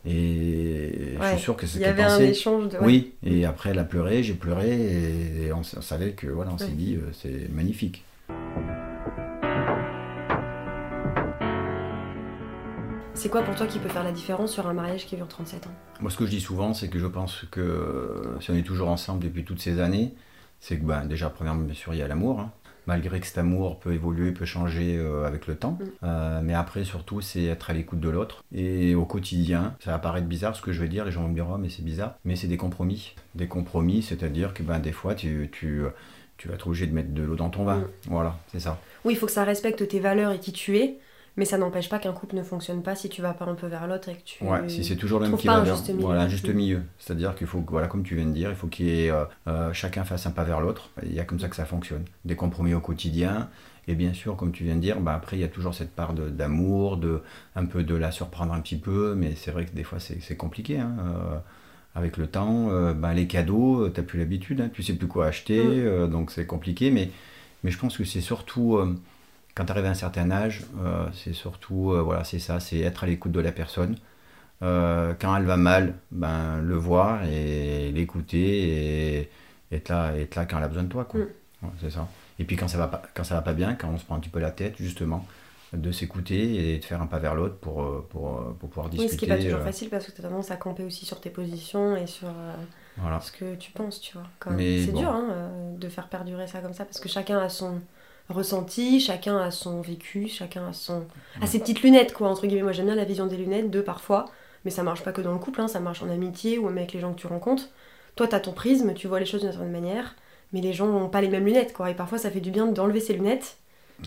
Et 0.05 1.15
je 1.21 1.27
suis 1.29 1.39
sûr 1.39 1.55
que 1.55 1.65
c'est 1.65 1.77
Il 1.77 1.81
y 1.81 1.83
qu'elle 1.85 1.91
avait 1.93 2.03
un 2.03 2.19
échange 2.19 2.69
de. 2.69 2.77
Oui, 2.81 3.13
et 3.25 3.45
après 3.45 3.69
elle 3.69 3.79
a 3.79 3.83
pleuré, 3.83 4.21
j'ai 4.21 4.33
pleuré, 4.33 4.69
et, 4.71 5.53
on, 5.53 5.63
savait 5.63 6.11
que 6.11 6.27
voilà, 6.27 6.51
on 6.53 6.57
s'est 6.57 6.67
dit 6.67 6.95
euh, 6.95 7.09
c'est 7.13 7.49
magnifique. 7.53 8.03
C'est 13.15 13.29
quoi 13.29 13.41
pour 13.43 13.55
toi 13.55 13.67
qui 13.67 13.79
peut 13.79 13.89
faire 13.89 14.03
la 14.03 14.11
différence 14.11 14.51
sur 14.51 14.67
un 14.67 14.73
mariage 14.73 15.05
qui 15.05 15.15
dure 15.15 15.27
37 15.27 15.67
ans? 15.67 15.71
Moi, 16.01 16.11
ce 16.11 16.17
que 16.17 16.25
je 16.25 16.31
dis 16.31 16.41
souvent, 16.41 16.73
c'est 16.73 16.89
que 16.89 16.99
je 16.99 17.05
pense 17.05 17.45
que 17.51 17.61
euh, 17.61 18.39
si 18.41 18.51
on 18.51 18.55
est 18.55 18.63
toujours 18.63 18.89
ensemble 18.89 19.23
depuis 19.23 19.45
toutes 19.45 19.61
ces 19.61 19.79
années, 19.79 20.13
c'est 20.59 20.77
que 20.77 20.83
ben, 20.83 21.05
déjà, 21.05 21.29
premièrement, 21.29 21.63
bien 21.63 21.75
sûr, 21.75 21.93
il 21.93 21.99
y 21.99 22.01
a 22.01 22.07
l'amour. 22.07 22.39
hein. 22.39 22.51
Malgré 22.85 23.21
que 23.21 23.27
cet 23.27 23.37
amour 23.37 23.79
peut 23.79 23.93
évoluer, 23.93 24.31
peut 24.33 24.43
changer 24.43 24.97
euh, 24.97 25.25
avec 25.25 25.47
le 25.47 25.55
temps. 25.55 25.77
Mm. 25.79 25.85
Euh, 26.03 26.41
mais 26.43 26.53
après, 26.53 26.83
surtout, 26.83 27.21
c'est 27.21 27.45
être 27.45 27.69
à 27.69 27.73
l'écoute 27.73 27.99
de 28.01 28.09
l'autre. 28.09 28.43
Et 28.53 28.93
au 28.93 29.05
quotidien, 29.05 29.75
ça 29.79 29.91
va 29.91 29.99
paraître 29.99 30.27
bizarre 30.27 30.53
ce 30.55 30.61
que 30.61 30.73
je 30.73 30.81
vais 30.81 30.89
dire, 30.89 31.05
les 31.05 31.11
gens 31.11 31.21
vont 31.21 31.29
me 31.29 31.35
dire, 31.35 31.47
oh, 31.49 31.57
mais 31.57 31.69
c'est 31.69 31.83
bizarre. 31.85 32.15
Mais 32.25 32.35
c'est 32.35 32.47
des 32.47 32.57
compromis. 32.57 33.15
Des 33.35 33.47
compromis, 33.47 34.01
c'est-à-dire 34.01 34.53
que 34.53 34.63
ben, 34.63 34.79
des 34.79 34.91
fois, 34.91 35.15
tu, 35.15 35.49
tu, 35.53 35.83
tu 36.37 36.47
vas 36.49 36.55
être 36.55 36.67
obligé 36.67 36.87
de 36.87 36.93
mettre 36.93 37.13
de 37.13 37.23
l'eau 37.23 37.35
dans 37.35 37.49
ton 37.49 37.63
vin. 37.63 37.77
Mm. 37.77 37.87
Voilà, 38.07 38.37
c'est 38.51 38.59
ça. 38.59 38.79
Oui, 39.05 39.13
il 39.13 39.17
faut 39.17 39.27
que 39.27 39.31
ça 39.31 39.45
respecte 39.45 39.87
tes 39.87 39.99
valeurs 40.01 40.31
et 40.31 40.39
qui 40.39 40.51
tu 40.51 40.77
es, 40.77 40.97
mais 41.35 41.45
ça 41.45 41.57
n'empêche 41.57 41.89
pas 41.89 41.99
qu'un 41.99 42.13
couple 42.13 42.35
ne 42.35 42.43
fonctionne 42.43 42.83
pas 42.83 42.95
si 42.95 43.09
tu 43.09 43.21
vas 43.21 43.33
pas 43.33 43.45
un 43.45 43.55
peu 43.55 43.67
vers 43.67 43.87
l'autre 43.87 44.09
et 44.09 44.15
que 44.15 44.23
tu. 44.23 44.43
Ouais, 44.43 44.67
si 44.69 44.83
c'est 44.83 44.95
toujours 44.95 45.19
le 45.19 45.27
même 45.29 45.37
qui 45.37 45.47
va 45.47 45.61
vers 45.61 45.75
juste 45.75 45.89
milieu. 45.89 46.01
voilà, 46.01 46.27
juste 46.27 46.47
milieu. 46.49 46.81
C'est-à-dire 46.99 47.35
qu'il 47.35 47.47
faut, 47.47 47.63
voilà, 47.67 47.87
comme 47.87 48.03
tu 48.03 48.15
viens 48.15 48.25
de 48.25 48.31
dire, 48.31 48.49
il 48.49 48.55
faut 48.55 48.67
qu'il 48.67 48.87
y 48.87 49.05
ait, 49.05 49.09
euh, 49.11 49.25
euh, 49.47 49.73
chacun 49.73 50.03
fasse 50.03 50.25
un 50.25 50.31
pas 50.31 50.43
vers 50.43 50.61
l'autre. 50.61 50.89
Il 51.03 51.13
y 51.13 51.19
a 51.19 51.23
comme 51.25 51.39
ça 51.39 51.47
que 51.49 51.55
ça 51.55 51.65
fonctionne. 51.65 52.05
Des 52.25 52.35
compromis 52.35 52.73
au 52.73 52.79
quotidien. 52.79 53.49
Et 53.87 53.95
bien 53.95 54.13
sûr, 54.13 54.37
comme 54.37 54.51
tu 54.53 54.63
viens 54.63 54.75
de 54.75 54.79
dire, 54.81 55.01
bah, 55.01 55.13
après, 55.13 55.35
il 55.37 55.41
y 55.41 55.43
a 55.43 55.49
toujours 55.49 55.73
cette 55.73 55.91
part 55.91 56.13
d'amour, 56.13 56.95
de, 56.97 57.21
un 57.55 57.65
peu 57.65 57.83
de 57.83 57.95
la 57.95 58.11
surprendre 58.11 58.53
un 58.53 58.61
petit 58.61 58.77
peu. 58.77 59.13
Mais 59.15 59.33
c'est 59.35 59.51
vrai 59.51 59.65
que 59.65 59.75
des 59.75 59.83
fois, 59.83 59.99
c'est 59.99 60.37
compliqué. 60.37 60.79
hein. 60.79 60.95
Euh, 60.99 61.37
avec 61.95 62.17
le 62.17 62.27
temps, 62.27 62.69
euh, 62.71 62.93
bah, 62.93 63.13
les 63.13 63.27
cadeaux, 63.27 63.89
tu 63.89 63.99
n'as 63.99 64.05
plus 64.05 64.19
l'habitude. 64.19 64.61
Hein, 64.61 64.69
tu 64.73 64.83
sais 64.83 64.93
plus 64.93 65.07
quoi 65.07 65.27
acheter. 65.27 65.63
Mm. 65.63 65.85
euh, 65.85 66.07
donc 66.07 66.31
c'est 66.31 66.45
compliqué. 66.45 66.91
Mais 66.91 67.09
Mais 67.63 67.71
je 67.71 67.77
pense 67.77 67.97
que 67.97 68.03
c'est 68.03 68.21
surtout, 68.21 68.77
euh, 68.77 68.95
quand 69.55 69.65
tu 69.65 69.71
arrives 69.71 69.85
à 69.85 69.89
un 69.89 69.95
certain 69.95 70.31
âge, 70.31 70.61
euh, 70.83 71.07
c'est 71.13 71.33
surtout, 71.33 71.91
euh, 71.91 72.01
voilà, 72.01 72.23
c'est 72.23 72.39
ça, 72.39 72.59
c'est 72.59 72.79
être 72.79 73.03
à 73.03 73.07
l'écoute 73.07 73.31
de 73.31 73.39
la 73.39 73.51
personne. 73.51 73.95
Euh, 74.61 75.13
quand 75.19 75.35
elle 75.35 75.45
va 75.45 75.57
mal, 75.57 75.95
ben, 76.11 76.59
le 76.61 76.75
voir 76.75 77.23
et 77.25 77.91
l'écouter 77.91 79.19
et 79.19 79.29
être 79.71 79.89
là, 79.89 80.15
être 80.15 80.35
là 80.35 80.45
quand 80.45 80.57
elle 80.57 80.63
a 80.63 80.67
besoin 80.67 80.83
de 80.83 80.89
toi. 80.89 81.05
Quoi. 81.05 81.19
Mm. 81.21 81.27
Ouais, 81.63 81.69
c'est 81.81 81.91
ça. 81.91 82.07
Et 82.39 82.45
puis 82.45 82.55
quand 82.55 82.67
ça, 82.67 82.77
va 82.77 82.87
pas, 82.87 83.01
quand 83.13 83.23
ça 83.23 83.35
va 83.35 83.41
pas 83.41 83.53
bien, 83.53 83.75
quand 83.75 83.89
on 83.89 83.97
se 83.97 84.05
prend 84.05 84.15
un 84.15 84.19
petit 84.19 84.29
peu 84.29 84.39
la 84.39 84.51
tête, 84.51 84.75
justement, 84.79 85.25
de 85.73 85.91
s'écouter 85.91 86.73
et 86.73 86.79
de 86.79 86.85
faire 86.85 87.01
un 87.01 87.07
pas 87.07 87.19
vers 87.19 87.35
l'autre 87.35 87.57
pour, 87.57 88.05
pour, 88.07 88.55
pour 88.59 88.69
pouvoir 88.69 88.87
Oui, 88.91 88.97
discuter. 88.99 89.13
ce 89.13 89.17
qui 89.17 89.29
n'est 89.29 89.37
pas 89.37 89.43
toujours 89.43 89.61
facile 89.61 89.89
parce 89.89 90.05
que 90.05 90.11
tu 90.11 90.21
as 90.21 90.29
tendance 90.29 90.51
à 90.51 90.55
camper 90.55 90.83
aussi 90.83 91.05
sur 91.05 91.19
tes 91.19 91.29
positions 91.29 91.95
et 91.95 92.07
sur 92.07 92.27
euh, 92.27 92.53
voilà. 92.97 93.19
ce 93.19 93.31
que 93.31 93.55
tu 93.55 93.71
penses, 93.71 93.99
tu 93.99 94.13
vois. 94.13 94.27
C'est 94.57 94.91
bon. 94.91 94.99
dur 94.99 95.09
hein, 95.09 95.47
de 95.77 95.89
faire 95.89 96.07
perdurer 96.07 96.47
ça 96.47 96.59
comme 96.59 96.73
ça 96.73 96.85
parce 96.85 96.99
que 96.99 97.09
chacun 97.09 97.39
a 97.39 97.49
son 97.49 97.81
ressenti, 98.29 98.99
chacun 98.99 99.37
a 99.37 99.51
son 99.51 99.81
vécu, 99.81 100.27
chacun 100.27 100.67
a 100.67 100.73
son 100.73 101.05
a 101.41 101.45
ses 101.47 101.59
petites 101.59 101.81
lunettes 101.81 102.13
quoi 102.13 102.29
entre 102.29 102.47
guillemets. 102.47 102.63
Moi 102.63 102.71
j'aime 102.71 102.87
bien 102.87 102.95
la 102.95 103.05
vision 103.05 103.27
des 103.27 103.37
lunettes 103.37 103.69
de 103.69 103.81
parfois, 103.81 104.25
mais 104.65 104.71
ça 104.71 104.83
marche 104.83 105.03
pas 105.03 105.11
que 105.11 105.21
dans 105.21 105.33
le 105.33 105.39
couple, 105.39 105.61
hein, 105.61 105.67
ça 105.67 105.79
marche 105.79 106.01
en 106.03 106.09
amitié 106.09 106.57
ou 106.57 106.65
même 106.67 106.77
avec 106.79 106.93
les 106.93 106.99
gens 106.99 107.13
que 107.13 107.19
tu 107.19 107.27
rencontres. 107.27 107.69
Toi 108.15 108.27
t'as 108.27 108.39
ton 108.39 108.53
prisme, 108.53 108.93
tu 108.93 109.07
vois 109.07 109.19
les 109.19 109.25
choses 109.25 109.41
d'une 109.41 109.51
certaine 109.51 109.71
manière, 109.71 110.15
mais 110.51 110.61
les 110.61 110.73
gens 110.73 110.87
n'ont 110.87 111.09
pas 111.09 111.21
les 111.21 111.29
mêmes 111.29 111.45
lunettes 111.45 111.73
quoi. 111.73 111.89
Et 111.89 111.95
parfois 111.95 112.17
ça 112.17 112.31
fait 112.31 112.41
du 112.41 112.51
bien 112.51 112.67
d'enlever 112.67 112.99
ses 112.99 113.13
lunettes 113.13 113.57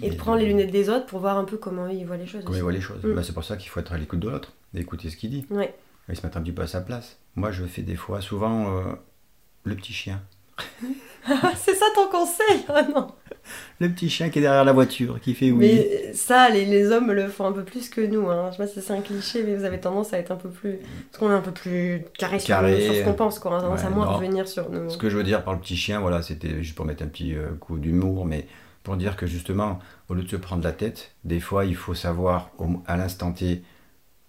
et 0.03 0.11
de 0.11 0.17
prendre 0.17 0.39
les 0.39 0.47
lunettes 0.47 0.71
des 0.73 0.89
autres 0.91 1.07
pour 1.07 1.21
voir 1.21 1.39
un 1.39 1.45
peu 1.45 1.57
comment 1.57 1.87
ils 1.89 2.05
voient 2.07 2.17
les 2.17 2.27
choses. 2.27 2.43
Comment 2.43 2.51
aussi. 2.51 2.59
il 2.61 2.63
voit 2.63 2.73
les 2.73 2.81
choses. 2.81 3.03
Mm. 3.05 3.15
Bah, 3.15 3.23
c'est 3.23 3.33
pour 3.33 3.45
ça 3.45 3.57
qu'il 3.57 3.69
faut 3.71 3.81
être 3.81 3.93
à 3.93 3.99
l'écoute 3.99 4.21
de 4.21 4.29
l'autre, 4.29 4.53
d'écouter 4.75 5.09
ce 5.11 5.17
qu'il 5.17 5.31
dit, 5.31 5.47
Ouais. 5.51 5.75
et 6.09 6.15
se 6.15 6.23
mettre 6.27 6.37
un 6.37 6.43
petit 6.43 6.53
peu 6.53 6.63
à 6.63 6.67
sa 6.67 6.81
place. 6.81 7.19
Moi, 7.35 7.51
je 7.51 7.65
fais 7.65 7.83
des 7.83 7.97
fois, 7.97 8.21
souvent, 8.21 8.77
euh, 8.77 8.83
le 9.65 9.75
petit 9.75 9.93
chien. 9.93 10.23
C'est 11.57 11.75
ça 11.75 11.87
ton 11.95 12.07
conseil? 12.09 12.65
Ah 12.69 12.83
non 12.83 13.09
Le 13.81 13.89
petit 13.91 14.09
chien 14.09 14.29
qui 14.31 14.39
est 14.39 14.43
derrière 14.43 14.65
la 14.65 14.73
voiture, 14.73 15.21
qui 15.21 15.35
fait 15.35 15.51
oui. 15.51 15.59
Mais 15.59 16.13
ça, 16.13 16.49
les, 16.51 16.65
les 16.65 16.91
hommes 16.91 17.13
le 17.13 17.29
font 17.29 17.47
un 17.47 17.53
peu 17.53 17.65
plus 17.65 17.89
que 17.89 18.01
nous. 18.01 18.29
Hein. 18.29 18.49
Je 18.51 18.57
sais 18.57 18.63
pas 18.63 18.67
si 18.69 18.81
c'est 18.81 18.93
un 18.93 19.01
cliché, 19.01 19.43
mais 19.45 19.55
vous 19.57 19.65
avez 19.65 19.81
tendance 19.81 20.13
à 20.13 20.19
être 20.19 20.31
un 20.33 20.37
peu 20.37 20.49
plus. 20.51 20.79
Parce 21.11 21.19
qu'on 21.19 21.31
est 21.31 21.35
un 21.35 21.41
peu 21.41 21.53
plus 21.53 22.05
carré, 22.19 22.39
sur- 22.39 22.49
Carré. 22.49 22.81
Sur, 22.81 22.95
ce 22.95 23.03
qu'on 23.03 23.15
pense, 23.15 23.39
quoi. 23.39 23.53
On 23.53 23.57
a 23.57 23.61
tendance 23.61 23.81
Ouais, 23.81 23.87
à 23.87 23.91
moins 23.91 24.07
non. 24.07 24.15
revenir 24.17 24.47
sur 24.49 24.71
nos. 24.71 24.89
Ce 24.89 24.99
que 24.99 25.11
je 25.11 25.17
veux 25.17 25.25
dire 25.25 25.43
par 25.45 25.55
le 25.55 25.61
petit 25.61 25.77
chien, 25.77 26.01
voilà, 26.01 26.23
c'était 26.23 26.63
juste 26.63 26.77
pour 26.77 26.85
mettre 26.87 27.03
un 27.03 27.09
petit 27.09 27.35
euh, 27.35 27.49
coup 27.61 27.79
d'humour, 27.79 28.25
mais 28.25 28.47
pour 28.83 28.97
dire 28.97 29.17
que 29.17 29.27
justement, 29.27 29.81
au 30.09 30.15
lieu 30.15 30.23
de 30.23 30.29
se 30.31 30.37
prendre 30.37 30.63
la 30.63 30.73
tête, 30.73 31.13
des 31.25 31.41
fois, 31.41 31.65
il 31.65 31.75
faut 31.77 31.95
savoir 31.95 32.51
au- 32.59 32.83
à 32.87 32.97
l'instant 32.97 33.33
T, 33.33 33.63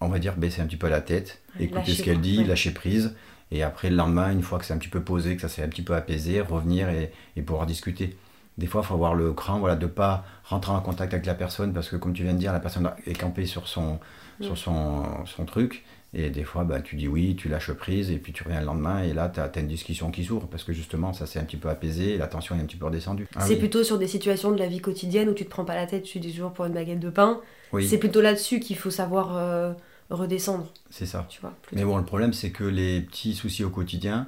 on 0.00 0.08
va 0.08 0.18
dire, 0.18 0.36
baisser 0.36 0.62
un 0.62 0.66
petit 0.66 0.76
peu 0.76 0.88
la 0.88 1.00
tête, 1.00 1.40
écouter 1.60 1.78
lâcher 1.80 1.92
ce 1.94 2.02
qu'elle 2.02 2.20
dit, 2.20 2.38
ouais. 2.38 2.44
lâcher 2.44 2.70
prise, 2.72 3.14
et 3.50 3.62
après, 3.62 3.90
le 3.90 3.96
lendemain, 3.96 4.30
une 4.32 4.42
fois 4.42 4.58
que 4.58 4.64
c'est 4.64 4.74
un 4.74 4.78
petit 4.78 4.88
peu 4.88 5.00
posé, 5.00 5.36
que 5.36 5.42
ça 5.42 5.48
s'est 5.48 5.62
un 5.62 5.68
petit 5.68 5.82
peu 5.82 5.94
apaisé, 5.94 6.40
revenir 6.40 6.88
et, 6.90 7.12
et 7.36 7.42
pouvoir 7.42 7.66
discuter. 7.66 8.16
Des 8.58 8.66
fois, 8.66 8.82
il 8.84 8.86
faut 8.88 8.94
avoir 8.94 9.14
le 9.14 9.32
cran 9.32 9.58
voilà, 9.60 9.76
de 9.76 9.86
ne 9.86 9.90
pas 9.90 10.24
rentrer 10.44 10.72
en 10.72 10.80
contact 10.80 11.14
avec 11.14 11.26
la 11.26 11.34
personne, 11.34 11.72
parce 11.72 11.88
que 11.88 11.96
comme 11.96 12.12
tu 12.12 12.24
viens 12.24 12.34
de 12.34 12.38
dire, 12.38 12.52
la 12.52 12.60
personne 12.60 12.90
est 13.06 13.18
campée 13.18 13.46
sur 13.46 13.68
son, 13.68 14.00
Mm. 14.40 14.44
sur 14.44 14.58
son, 14.58 15.26
son 15.26 15.44
truc, 15.44 15.84
et 16.14 16.30
des 16.30 16.44
fois, 16.44 16.64
bah, 16.64 16.80
tu 16.80 16.96
dis 16.96 17.08
oui, 17.08 17.36
tu 17.36 17.48
lâches 17.48 17.72
prise, 17.72 18.10
et 18.10 18.18
puis 18.18 18.32
tu 18.32 18.42
reviens 18.42 18.60
le 18.60 18.66
lendemain, 18.66 19.02
et 19.02 19.12
là, 19.12 19.28
tu 19.28 19.40
as, 19.40 19.50
une 19.60 19.66
discussion 19.66 20.10
qui 20.10 20.24
s'ouvre, 20.24 20.46
parce 20.46 20.64
que 20.64 20.72
justement, 20.72 21.12
ça 21.12 21.26
s'est 21.26 21.38
un 21.38 21.44
petit 21.44 21.56
peu 21.56 21.68
apaisé, 21.68 22.14
et 22.14 22.18
la 22.18 22.28
tension 22.28 22.54
est 22.56 22.60
un 22.60 22.64
petit 22.64 22.76
peu 22.76 22.86
redescendue. 22.86 23.26
Ah 23.34 23.40
c'est 23.40 23.54
oui, 23.54 23.58
plutôt 23.58 23.82
sur 23.82 23.98
des 23.98 24.06
situations 24.06 24.52
de 24.52 24.58
la 24.58 24.66
vie 24.66 24.80
quotidienne 24.80 25.28
où 25.28 25.34
tu 25.34 25.44
te 25.44 25.50
prends 25.50 25.64
pas 25.64 25.74
la 25.74 25.86
tête, 25.86 26.04
tu 26.04 26.20
dis 26.20 26.32
toujours 26.32 26.52
pour 26.52 26.64
une 26.66 26.72
baguette 26.72 27.00
de 27.00 27.10
pain. 27.10 27.40
oui, 27.72 27.86
C'est 27.86 27.98
plutôt 27.98 28.20
là-dessus 28.20 28.60
qu'il 28.60 28.76
faut 28.76 28.90
savoir 28.90 29.36
euh, 29.36 29.72
redescendre, 30.10 30.72
c'est 30.90 31.06
ça. 31.06 31.26
tu 31.28 31.40
vois. 31.40 31.54
Mais 31.72 31.84
bon, 31.84 31.96
le 31.98 32.04
problème, 32.04 32.32
c'est 32.32 32.50
que 32.50 32.64
les 32.64 33.00
petits 33.02 33.34
soucis 33.34 33.64
au 33.64 33.70
quotidien, 33.70 34.26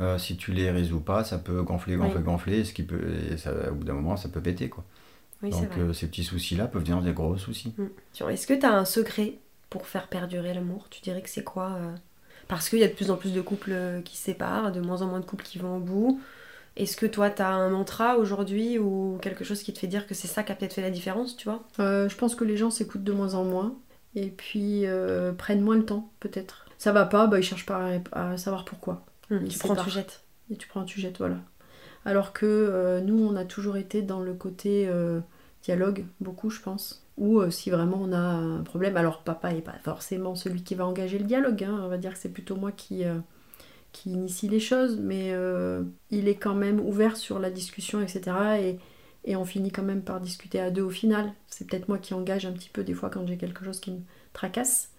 euh, 0.00 0.18
si 0.18 0.36
tu 0.36 0.52
les 0.52 0.70
résous 0.70 1.00
pas, 1.00 1.24
ça 1.24 1.38
peut 1.38 1.62
gonfler, 1.62 1.96
gonfler, 1.96 2.18
Oui. 2.18 2.22
gonfler, 2.24 2.64
ce 2.64 2.72
qui 2.72 2.82
peut, 2.82 3.00
et 3.30 3.36
ça, 3.36 3.52
au 3.70 3.74
bout 3.74 3.84
d'un 3.84 3.94
moment, 3.94 4.16
ça 4.16 4.28
peut 4.28 4.40
péter, 4.40 4.68
quoi. 4.68 4.84
Oui, 5.42 5.50
Donc, 5.50 5.70
euh, 5.78 5.92
ces 5.92 6.06
petits 6.06 6.24
soucis-là 6.24 6.66
peuvent 6.66 6.82
devenir 6.84 7.02
des 7.02 7.12
gros 7.12 7.36
soucis. 7.36 7.74
Mm. 7.76 8.28
Est-ce 8.30 8.46
que 8.46 8.54
tu 8.54 8.64
as 8.64 8.72
un 8.72 8.84
secret 8.84 9.38
pour 9.70 9.86
faire 9.86 10.08
perdurer 10.08 10.54
l'amour? 10.54 10.86
Tu 10.90 11.00
dirais 11.00 11.20
que 11.22 11.28
c'est 11.30 11.42
quoi 11.44 11.72
euh? 11.72 11.94
Parce 12.48 12.68
qu'il 12.68 12.78
y 12.78 12.84
a 12.84 12.88
de 12.88 12.92
plus 12.92 13.10
en 13.10 13.16
plus 13.16 13.32
de 13.32 13.40
couples 13.40 13.74
qui 14.04 14.16
se 14.16 14.24
séparent, 14.24 14.72
de 14.72 14.80
moins 14.80 15.02
en 15.02 15.06
moins 15.06 15.20
de 15.20 15.24
couples 15.24 15.44
qui 15.44 15.58
vont 15.58 15.76
au 15.76 15.80
bout. 15.80 16.20
Est-ce 16.76 16.96
que 16.96 17.06
toi, 17.06 17.30
tu 17.30 17.42
as 17.42 17.48
un 17.50 17.70
mantra 17.70 18.16
aujourd'hui 18.18 18.78
ou 18.78 19.18
quelque 19.22 19.44
chose 19.44 19.62
qui 19.62 19.72
te 19.72 19.78
fait 19.78 19.86
dire 19.86 20.06
que 20.06 20.14
c'est 20.14 20.28
ça 20.28 20.42
qui 20.42 20.52
a 20.52 20.54
peut-être 20.54 20.72
fait 20.74 20.82
la 20.82 20.90
différence, 20.90 21.36
tu 21.36 21.48
vois? 21.48 21.62
Euh, 21.80 22.08
je 22.08 22.16
pense 22.16 22.34
que 22.34 22.44
les 22.44 22.56
gens 22.56 22.70
s'écoutent 22.70 23.04
de 23.04 23.12
moins 23.12 23.34
en 23.34 23.44
moins 23.44 23.74
et 24.14 24.30
puis 24.30 24.86
euh, 24.86 25.32
prennent 25.32 25.60
moins 25.60 25.76
le 25.76 25.84
temps, 25.84 26.10
peut-être. 26.20 26.66
Ça 26.78 26.92
va 26.92 27.06
pas, 27.06 27.26
bah, 27.26 27.38
ils 27.38 27.44
cherchent 27.44 27.66
pas 27.66 27.98
à, 28.12 28.32
à 28.32 28.36
savoir 28.36 28.64
pourquoi. 28.64 29.04
Ils 29.30 29.48
Tu 29.48 29.58
prends, 29.58 29.76
tu 29.76 29.90
jettes. 29.90 30.24
Et 30.50 30.56
tu 30.56 30.68
prends, 30.68 30.84
tu 30.84 31.00
jettes, 31.00 31.18
voilà. 31.18 31.36
Alors 32.04 32.32
que 32.32 32.46
euh, 32.46 33.00
nous, 33.00 33.24
on 33.24 33.36
a 33.36 33.44
toujours 33.44 33.76
été 33.76 34.02
dans 34.02 34.20
le 34.20 34.34
côté 34.34 34.88
euh, 34.88 35.20
dialogue, 35.62 36.04
beaucoup, 36.20 36.50
je 36.50 36.60
pense. 36.60 37.06
Ou 37.18 37.40
euh, 37.40 37.50
si 37.50 37.70
vraiment 37.70 37.98
on 38.00 38.12
a 38.12 38.18
un 38.18 38.62
problème, 38.62 38.96
alors 38.96 39.22
papa 39.22 39.52
n'est 39.52 39.60
pas 39.60 39.74
forcément 39.84 40.34
celui 40.34 40.62
qui 40.62 40.74
va 40.74 40.86
engager 40.86 41.18
le 41.18 41.24
dialogue, 41.24 41.62
hein. 41.64 41.80
on 41.82 41.88
va 41.88 41.98
dire 41.98 42.12
que 42.12 42.18
c'est 42.18 42.32
plutôt 42.32 42.56
moi 42.56 42.72
qui, 42.72 43.04
qui 43.92 44.10
initie 44.10 44.48
les 44.48 44.60
choses, 44.60 44.98
mais 44.98 45.34
il 46.10 46.28
est 46.28 46.34
quand 46.34 46.54
même 46.54 46.80
ouvert 46.80 47.16
sur 47.16 47.38
la 47.38 47.50
discussion, 47.50 48.00
etc. 48.00 48.22
Et, 48.60 48.78
et 49.24 49.36
on 49.36 49.44
finit 49.44 49.70
quand 49.70 49.82
même 49.82 50.02
par 50.02 50.20
discuter 50.20 50.60
à 50.60 50.70
deux 50.70 50.82
au 50.82 50.90
final. 50.90 51.32
C'est 51.48 51.66
peut-être 51.68 51.88
moi 51.88 51.98
qui 51.98 52.14
engage 52.14 52.46
un 52.46 52.52
petit 52.52 52.68
peu 52.70 52.82
des 52.84 52.94
fois 52.94 53.10
quand 53.10 53.26
j'ai 53.26 53.36
quelque 53.36 53.64
chose 53.64 53.80
qui 53.80 53.92
me 53.92 54.00
tracasse. 54.32 54.90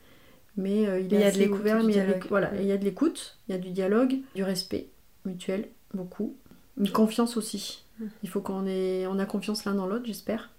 Mais 0.55 0.87
euh, 0.87 0.99
il 0.99 1.11
y 1.11 1.23
a 1.23 1.31
de 1.31 1.37
l'écoute 1.37 1.61
mais 1.63 1.93
il 1.95 2.27
voilà, 2.29 2.51
Mm. 2.51 2.57
il 2.59 2.65
y 2.67 2.71
a 2.71 2.77
de 2.77 2.83
l'écoute, 2.83 3.37
il 3.47 3.51
y 3.53 3.55
a 3.55 3.57
du 3.57 3.71
dialogue, 3.71 4.17
du 4.35 4.43
respect 4.43 4.87
mutuel, 5.25 5.67
beaucoup. 5.93 6.35
Une 6.77 6.89
confiance 6.91 7.37
aussi. 7.37 7.83
Mm. 7.99 8.05
Il 8.23 8.29
faut 8.29 8.41
qu'on 8.41 8.65
ait, 8.67 9.07
on 9.07 9.17
a 9.19 9.25
confiance 9.25 9.65
l'un 9.65 9.73
dans 9.73 9.87
l'autre, 9.87 10.05
j'espère. 10.05 10.51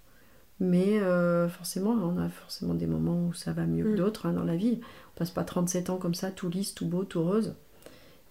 Mais 0.59 0.99
euh, 0.99 1.49
forcément, 1.49 1.91
on 1.91 2.17
a 2.17 2.29
forcément 2.29 2.73
des 2.75 2.87
moments 2.87 3.27
où 3.27 3.33
ça 3.33 3.51
va 3.53 3.65
mieux 3.65 3.83
Mm. 3.85 3.91
que 3.93 3.97
d'autres 3.97 4.25
hein, 4.25 4.33
dans 4.33 4.43
la 4.43 4.55
vie. 4.55 4.79
On 5.15 5.19
passe 5.19 5.31
pas 5.31 5.43
37 5.45 5.89
ans 5.89 5.97
comme 5.97 6.13
ça, 6.15 6.29
tout 6.31 6.49
lisse, 6.49 6.73
tout 6.75 6.85
beau, 6.85 7.03
tout 7.05 7.23
rose. 7.23 7.55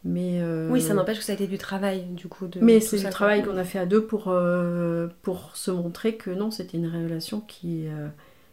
Mais 0.05 0.41
euh, 0.43 0.69
Oui, 0.71 0.83
ça 0.83 0.95
n'empêche 0.95 1.19
que 1.19 1.25
ça 1.25 1.33
a 1.33 1.35
été 1.35 1.47
du 1.47 1.59
travail, 1.59 2.05
du 2.11 2.29
coup. 2.29 2.47
De 2.47 2.61
mais 2.61 2.81
c'est 2.81 3.01
quoi. 3.01 3.11
travail 3.11 3.43
qu'on 3.43 3.57
a 3.57 3.65
fait 3.65 3.79
à 3.79 3.87
deux 3.87 4.05
pour, 4.05 4.29
euh, 4.29 5.09
pour 5.23 5.57
se 5.57 5.71
montrer 5.71 6.17
que 6.17 6.31
non, 6.31 6.51
c'était 6.51 6.77
une 6.77 6.89
relation 6.89 7.41
qui 7.41 7.87
euh, 7.89 8.09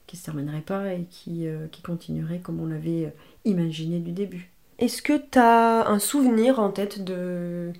qui 0.07 0.17
se 0.17 0.25
terminerait 0.25 0.61
pas 0.61 0.93
et 0.93 1.05
qui, 1.09 1.47
euh, 1.47 1.67
qui 1.71 1.81
continuerait 1.81 2.39
comme 2.39 2.59
on 2.59 2.67
l'avait 2.67 3.05
euh, 3.05 3.09
imaginé 3.45 3.99
du 3.99 4.11
début. 4.11 4.49
Est-ce 4.79 5.01
que 5.01 5.13
tu 5.17 5.39
as 5.39 5.87
un 5.87 5.99
souvenir 5.99 6.59
en 6.59 6.69
tête 6.71 7.03
de 7.03 7.71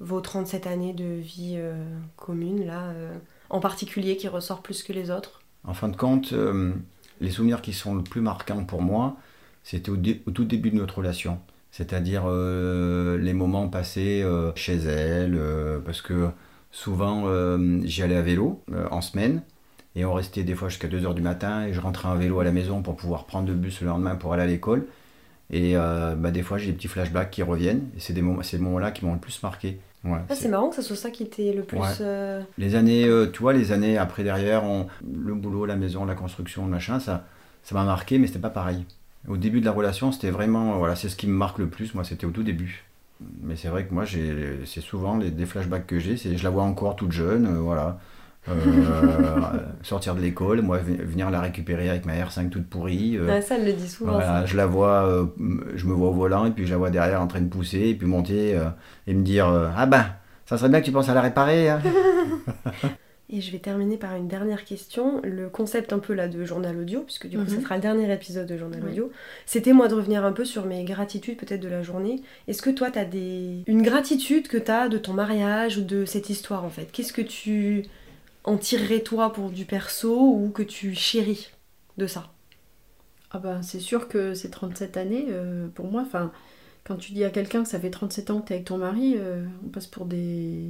vos 0.00 0.20
37 0.20 0.66
années 0.66 0.94
de 0.94 1.04
vie 1.04 1.54
euh, 1.56 1.74
commune, 2.16 2.66
là, 2.66 2.88
euh, 2.90 3.14
en 3.50 3.60
particulier, 3.60 4.16
qui 4.16 4.26
ressort 4.26 4.62
plus 4.62 4.82
que 4.82 4.92
les 4.92 5.10
autres? 5.10 5.42
En 5.64 5.74
fin 5.74 5.88
de 5.88 5.96
compte, 5.96 6.32
euh, 6.32 6.72
les 7.20 7.30
souvenirs 7.30 7.60
qui 7.62 7.72
sont 7.72 7.94
le 7.94 8.02
plus 8.02 8.20
marquants 8.20 8.64
pour 8.64 8.82
moi, 8.82 9.16
c'était 9.62 9.90
au, 9.90 9.96
dé- 9.96 10.22
au 10.26 10.30
tout 10.30 10.44
début 10.44 10.70
de 10.70 10.76
notre 10.76 10.98
relation. 10.98 11.40
C'est-à-dire 11.76 12.22
euh, 12.26 13.18
les 13.18 13.34
moments 13.34 13.68
passés 13.68 14.22
euh, 14.24 14.50
chez 14.54 14.76
elle, 14.76 15.36
euh, 15.36 15.78
parce 15.84 16.00
que 16.00 16.28
souvent 16.72 17.24
j'y 17.84 18.02
allais 18.02 18.16
à 18.16 18.22
vélo 18.22 18.62
en 18.90 19.02
semaine, 19.02 19.42
et 19.94 20.06
on 20.06 20.14
restait 20.14 20.42
des 20.42 20.54
fois 20.54 20.68
jusqu'à 20.70 20.88
2h 20.88 21.12
du 21.14 21.20
matin, 21.20 21.66
et 21.66 21.74
je 21.74 21.80
rentrais 21.80 22.08
en 22.08 22.16
vélo 22.16 22.40
à 22.40 22.44
la 22.44 22.52
maison 22.52 22.80
pour 22.82 22.96
pouvoir 22.96 23.26
prendre 23.26 23.48
le 23.48 23.54
bus 23.54 23.80
le 23.82 23.88
lendemain 23.88 24.16
pour 24.16 24.32
aller 24.32 24.42
à 24.42 24.46
l'école. 24.46 24.86
Et 25.50 25.74
bah, 25.74 26.30
des 26.30 26.42
fois 26.42 26.56
j'ai 26.58 26.66
des 26.68 26.72
petits 26.72 26.88
flashbacks 26.88 27.30
qui 27.30 27.42
reviennent, 27.42 27.88
et 27.96 28.00
c'est 28.00 28.12
des 28.14 28.22
moments, 28.22 28.42
ces 28.42 28.58
moments-là 28.58 28.90
qui 28.90 29.04
m'ont 29.04 29.14
le 29.14 29.20
plus 29.20 29.42
marqué. 29.42 29.78
Ouais, 30.04 30.18
Ah, 30.28 30.34
c'est- 30.34 30.48
marrant 30.48 30.68
que 30.70 30.76
ça 30.76 30.82
soit 30.82 30.96
ça 30.96 31.10
qui 31.10 31.22
était 31.24 31.52
le 31.52 31.62
plus. 31.62 31.78
Ouais. 31.78 31.86
euh, 32.00 32.40
les 32.58 32.74
années, 32.74 33.06
euh, 33.06 33.26
tu 33.30 33.40
vois, 33.40 33.52
les 33.52 33.72
années 33.72 33.98
après 33.98 34.22
derrière, 34.22 34.64
on- 34.64 34.86
le 35.04 35.34
boulot, 35.34 35.66
la 35.66 35.76
maison, 35.76 36.04
la 36.04 36.14
construction, 36.14 36.64
le 36.64 36.70
machin, 36.70 37.00
ça, 37.00 37.24
ça 37.62 37.74
m'a 37.74 37.84
marqué, 37.84 38.18
mais 38.18 38.26
c'était 38.26 38.38
pas 38.38 38.50
pareil. 38.50 38.84
Au 39.28 39.36
début 39.36 39.60
de 39.60 39.64
la 39.66 39.72
relation, 39.72 40.12
c'était 40.12 40.30
vraiment, 40.30 40.78
voilà, 40.78 40.96
c'est 40.96 41.08
ce 41.08 41.16
qui 41.16 41.26
me 41.26 41.32
marque 41.34 41.58
le 41.58 41.68
plus. 41.68 41.94
Moi, 41.94 42.04
c'était 42.04 42.26
au 42.26 42.30
tout 42.30 42.42
début. 42.44 42.84
Mais 43.42 43.56
c'est 43.56 43.68
vrai 43.68 43.86
que 43.86 43.94
moi, 43.94 44.04
j'ai, 44.04 44.60
c'est 44.66 44.80
souvent 44.82 45.16
les, 45.16 45.30
des 45.30 45.46
flashbacks 45.46 45.86
que 45.86 45.98
j'ai, 45.98 46.16
c'est, 46.16 46.36
je 46.36 46.44
la 46.44 46.50
vois 46.50 46.64
encore 46.64 46.96
toute 46.96 47.12
jeune, 47.12 47.46
euh, 47.46 47.58
voilà, 47.60 47.98
Euh, 48.48 49.50
sortir 49.82 50.14
de 50.14 50.20
l'école, 50.20 50.62
moi 50.62 50.78
ve- 50.78 51.02
venir 51.02 51.30
la 51.30 51.40
récupérer 51.40 51.88
avec 51.90 52.06
ma 52.06 52.12
R5 52.14 52.50
toute 52.50 52.68
pourrie. 52.68 53.16
euh, 53.18 53.32
ah, 53.32 53.42
ça, 53.42 53.56
elle 53.56 53.64
le 53.66 53.72
dit 53.72 53.88
souvent. 53.88 54.12
voilà, 54.12 54.40
ça. 54.42 54.46
je 54.46 54.56
la 54.56 54.66
vois, 54.66 55.06
euh, 55.08 55.26
je 55.74 55.84
me 55.86 55.92
vois 55.94 56.08
au 56.10 56.12
volant 56.12 56.44
et 56.46 56.52
puis 56.52 56.64
je 56.66 56.70
la 56.72 56.76
vois 56.78 56.90
derrière 56.90 57.20
en 57.20 57.26
train 57.26 57.40
de 57.40 57.48
pousser 57.48 57.88
et 57.88 57.94
puis 57.96 58.06
monter 58.06 58.56
euh, 58.56 58.68
et 59.08 59.14
me 59.14 59.22
dire 59.24 59.48
euh, 59.48 59.68
ah 59.76 59.86
ben 59.86 60.06
ça 60.46 60.58
serait 60.58 60.68
bien 60.68 60.80
que 60.80 60.86
tu 60.86 60.92
penses 60.92 61.08
à 61.08 61.14
la 61.14 61.22
réparer. 61.22 61.70
hein. 61.70 61.80
Et 63.28 63.40
je 63.40 63.50
vais 63.50 63.58
terminer 63.58 63.96
par 63.96 64.14
une 64.14 64.28
dernière 64.28 64.64
question. 64.64 65.20
Le 65.24 65.48
concept 65.48 65.92
un 65.92 65.98
peu 65.98 66.14
là 66.14 66.28
de 66.28 66.44
journal 66.44 66.76
audio, 66.78 67.00
puisque 67.02 67.26
du 67.26 67.36
coup 67.36 67.42
Mhm. 67.42 67.48
ce 67.56 67.60
sera 67.60 67.74
le 67.74 67.82
dernier 67.82 68.12
épisode 68.12 68.46
de 68.46 68.56
journal 68.56 68.84
audio, 68.84 69.10
c'était 69.46 69.72
moi 69.72 69.88
de 69.88 69.94
revenir 69.94 70.24
un 70.24 70.32
peu 70.32 70.44
sur 70.44 70.64
mes 70.66 70.84
gratitudes 70.84 71.36
peut-être 71.36 71.60
de 71.60 71.68
la 71.68 71.82
journée. 71.82 72.22
Est-ce 72.46 72.62
que 72.62 72.70
toi 72.70 72.90
tu 72.92 72.98
as 73.00 73.04
des... 73.04 73.64
une 73.66 73.82
gratitude 73.82 74.46
que 74.46 74.56
tu 74.58 74.70
as 74.70 74.88
de 74.88 74.98
ton 74.98 75.12
mariage 75.12 75.78
ou 75.78 75.82
de 75.82 76.04
cette 76.04 76.30
histoire 76.30 76.64
en 76.64 76.70
fait? 76.70 76.88
Qu'est-ce 76.92 77.12
que 77.12 77.22
tu 77.22 77.84
en 78.44 78.56
tirerais 78.58 79.00
toi 79.00 79.32
pour 79.32 79.50
du 79.50 79.64
perso 79.64 80.16
ou 80.36 80.50
que 80.50 80.62
tu 80.62 80.94
chéris 80.94 81.50
de 81.98 82.06
ça? 82.06 82.30
Ah 83.32 83.38
bah 83.40 83.60
c'est 83.62 83.80
sûr 83.80 84.06
que 84.06 84.34
ces 84.34 84.50
37 84.50 84.96
années, 84.96 85.26
euh, 85.30 85.66
pour 85.74 85.90
moi, 85.90 86.02
enfin, 86.02 86.30
quand 86.84 86.94
tu 86.94 87.12
dis 87.12 87.24
à 87.24 87.30
quelqu'un 87.30 87.64
que 87.64 87.68
ça 87.68 87.80
fait 87.80 87.90
37 87.90 88.30
ans 88.30 88.40
que 88.40 88.46
tu 88.46 88.52
es 88.52 88.56
avec 88.56 88.66
ton 88.66 88.78
mari, 88.78 89.16
euh, 89.18 89.44
on 89.66 89.68
passe 89.68 89.86
pour 89.88 90.06
des 90.06 90.68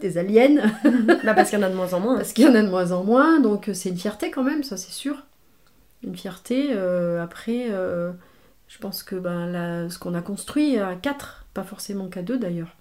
des 0.00 0.18
aliens. 0.18 0.56
bah 1.24 1.34
parce 1.34 1.50
qu'il 1.50 1.58
y 1.58 1.62
en 1.62 1.66
a 1.66 1.70
de 1.70 1.74
moins 1.76 1.92
en 1.94 2.00
moins. 2.00 2.16
Parce 2.16 2.32
qu'il 2.32 2.44
y 2.44 2.48
en 2.48 2.54
a 2.54 2.62
de 2.62 2.68
moins 2.68 2.92
en 2.92 3.04
moins, 3.04 3.40
donc 3.40 3.70
c'est 3.72 3.88
une 3.90 3.96
fierté 3.98 4.30
quand 4.30 4.42
même, 4.44 4.62
ça 4.62 4.76
c'est 4.76 4.92
sûr. 4.92 5.24
Une 6.02 6.16
fierté. 6.16 6.68
euh, 6.72 7.22
après, 7.22 7.68
euh, 7.70 8.12
je 8.68 8.78
pense 8.78 9.02
que 9.02 9.16
ben, 9.16 9.46
la- 9.46 9.90
ce 9.90 9.98
qu'on 9.98 10.14
a 10.14 10.22
construit 10.22 10.78
à 10.78 10.94
4, 10.96 11.46
pas 11.54 11.64
forcément 11.64 12.08
qu'à 12.08 12.22
2 12.22 12.38
d'ailleurs. 12.38 12.76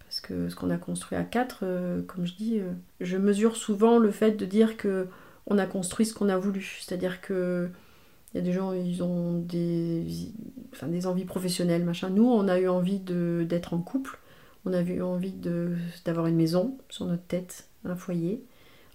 Parce 0.00 0.20
que 0.20 0.48
ce 0.48 0.54
qu'on 0.56 0.70
a 0.70 0.76
construit 0.78 1.18
à 1.18 1.24
4, 1.24 1.64
comme 2.06 2.26
je 2.26 2.34
dis, 2.34 2.60
euh, 2.60 2.70
je 3.00 3.16
mesure 3.16 3.56
souvent 3.56 3.98
le 3.98 4.10
fait 4.12 4.32
de 4.32 4.44
dire 4.46 4.76
que 4.76 5.08
on 5.46 5.58
a 5.58 5.66
construit 5.66 6.06
ce 6.06 6.14
qu'on 6.14 6.28
a 6.28 6.36
voulu. 6.38 6.80
C'est-à-dire 6.80 7.20
que 7.20 7.68
il 8.34 8.38
y 8.38 8.40
a 8.40 8.44
des 8.44 8.52
gens, 8.52 8.72
ils 8.72 9.02
ont 9.02 9.38
des, 9.40 10.04
enfin, 10.72 10.88
des 10.88 11.06
envies 11.06 11.24
professionnelles, 11.24 11.84
machin. 11.84 12.10
Nous, 12.10 12.26
on 12.28 12.48
a 12.48 12.58
eu 12.58 12.68
envie 12.68 12.98
d'être 13.00 13.74
en 13.74 13.78
couple. 13.78 14.18
On 14.66 14.72
a 14.72 14.80
eu 14.82 15.02
envie 15.02 15.32
de- 15.32 15.72
d'avoir 16.04 16.26
une 16.26 16.36
maison 16.36 16.76
sur 16.88 17.06
notre 17.06 17.24
tête, 17.24 17.68
un 17.84 17.96
foyer. 17.96 18.42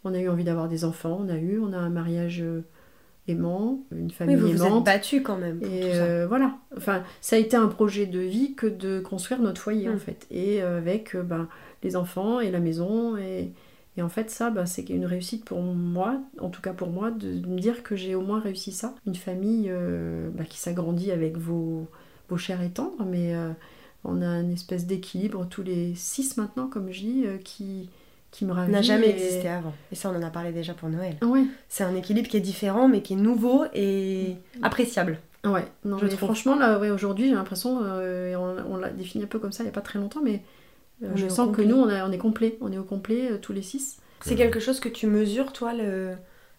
On 0.04 0.14
a 0.14 0.20
eu 0.20 0.30
envie 0.30 0.44
d'avoir 0.44 0.68
des 0.70 0.86
enfants. 0.86 1.20
On 1.22 1.30
a 1.30 1.38
eu, 1.38 1.60
on 1.60 1.74
a 1.74 1.78
un 1.78 1.90
mariage 1.90 2.42
euh, 2.42 2.62
aimant, 3.28 3.82
une 3.92 4.06
Oui, 4.08 4.12
famille 4.12 4.36
vous 4.38 4.48
vous 4.48 4.62
êtes 4.62 4.68
aimante. 4.68 4.86
battu 4.86 5.22
quand 5.22 5.38
même 5.38 5.60
pour 5.60 5.72
Et 5.72 5.82
tout 5.82 5.88
ça. 5.88 6.04
euh, 6.04 6.26
voilà. 6.28 6.58
Enfin, 6.76 7.04
ça 7.22 7.36
a 7.36 7.40
été 7.40 7.56
un 7.56 7.68
projet 7.68 8.06
de 8.08 8.20
vie 8.20 8.56
que 8.56 8.66
de 8.68 9.00
construire 9.00 9.42
notre 9.42 9.62
foyer 9.62 9.90
en 9.90 9.98
fait. 9.98 10.26
Et 10.32 10.64
euh, 10.64 10.78
avec 10.80 11.16
ben, 11.16 11.48
les 11.84 11.96
enfants 11.96 12.40
et 12.40 12.50
la 12.50 12.60
maison. 12.60 13.18
Et, 13.18 13.52
et 13.98 14.02
en 14.02 14.10
fait, 14.10 14.32
ça, 14.32 14.50
ben, 14.50 14.66
c'est 14.66 14.90
une 14.90 15.06
réussite 15.06 15.46
pour 15.46 15.62
moi, 15.62 16.20
en 16.40 16.50
tout 16.50 16.62
cas 16.62 16.74
pour 16.74 16.90
moi, 16.90 17.12
de 17.12 17.28
me 17.48 17.60
dire 17.60 17.84
que 17.84 17.96
j'ai 17.96 18.16
au 18.16 18.22
moins 18.22 18.40
réussi 18.40 18.72
ça. 18.72 18.96
Une 19.06 19.16
famille 19.16 19.68
euh, 19.70 20.30
ben, 20.34 20.46
qui 20.46 20.58
s'agrandit 20.58 21.12
avec 21.12 21.38
vos, 21.38 21.86
vos 22.30 22.38
chers 22.38 22.62
et 22.64 22.70
tendres, 22.70 23.06
mais 23.06 23.36
euh, 23.36 23.52
on 24.04 24.22
a 24.22 24.40
une 24.40 24.54
espèce 24.54 24.86
d'équilibre 24.86 25.46
tous 25.50 25.64
les 25.64 25.94
six 25.96 26.38
maintenant, 26.38 26.68
comme 26.68 26.92
je 26.92 27.00
dis, 27.02 27.24
euh, 27.26 27.38
qui, 27.38 27.90
qui 28.32 28.46
me 28.46 28.52
ravit. 28.54 28.72
n'a 28.72 28.82
jamais 28.82 29.08
et- 29.08 29.12
existé 29.14 29.48
avant. 29.50 29.74
Et 29.92 29.96
ça, 29.96 30.10
on 30.10 30.16
en 30.16 30.24
a 30.24 30.30
parlé 30.30 30.52
déjà 30.52 30.74
pour 30.74 30.90
Noël. 30.90 31.18
Ouais. 31.22 31.44
C'est 31.68 31.84
un 31.84 31.96
équilibre 31.96 32.28
qui 32.30 32.38
est 32.38 32.42
différent, 32.42 32.88
mais 32.88 33.02
qui 33.02 33.14
est 33.14 33.18
nouveau 33.18 33.66
et 33.74 34.36
appréciable. 34.62 35.20
Ouais, 35.46 35.66
non, 35.86 35.98
Je 35.98 36.04
mais 36.06 36.10
trouve. 36.10 36.28
franchement, 36.28 36.56
là, 36.56 36.80
ouais, 36.80 36.90
aujourd'hui, 36.90 37.30
j'ai 37.30 37.36
l'impression, 37.36 37.80
euh, 37.84 38.36
on, 38.36 38.74
on 38.74 38.78
l'a 38.78 38.90
défini 38.90 39.24
un 39.24 39.28
peu 39.28 39.40
comme 39.40 39.52
ça 39.54 39.64
il 39.64 39.68
n'y 39.68 39.72
a 39.72 39.74
pas 39.74 39.82
très 39.82 39.98
longtemps, 40.00 40.22
mais 40.24 40.42
euh, 41.04 41.12
je 41.16 41.28
sens 41.30 41.56
que 41.56 41.62
nous, 41.62 41.78
on, 41.78 41.88
a- 41.88 42.06
on 42.08 42.12
est 42.12 42.18
complet, 42.18 42.58
on 42.62 42.72
est 42.74 42.78
au 42.78 42.84
complet, 42.84 43.32
euh, 43.32 43.38
tous 43.38 43.54
les 43.54 43.62
six. 43.62 44.00
C'est 44.22 44.36
quelque 44.36 44.60
chose 44.60 44.82
que 44.82 44.90
tu 44.90 45.08
mesures, 45.08 45.54
toi, 45.54 45.74
le... 45.74 46.12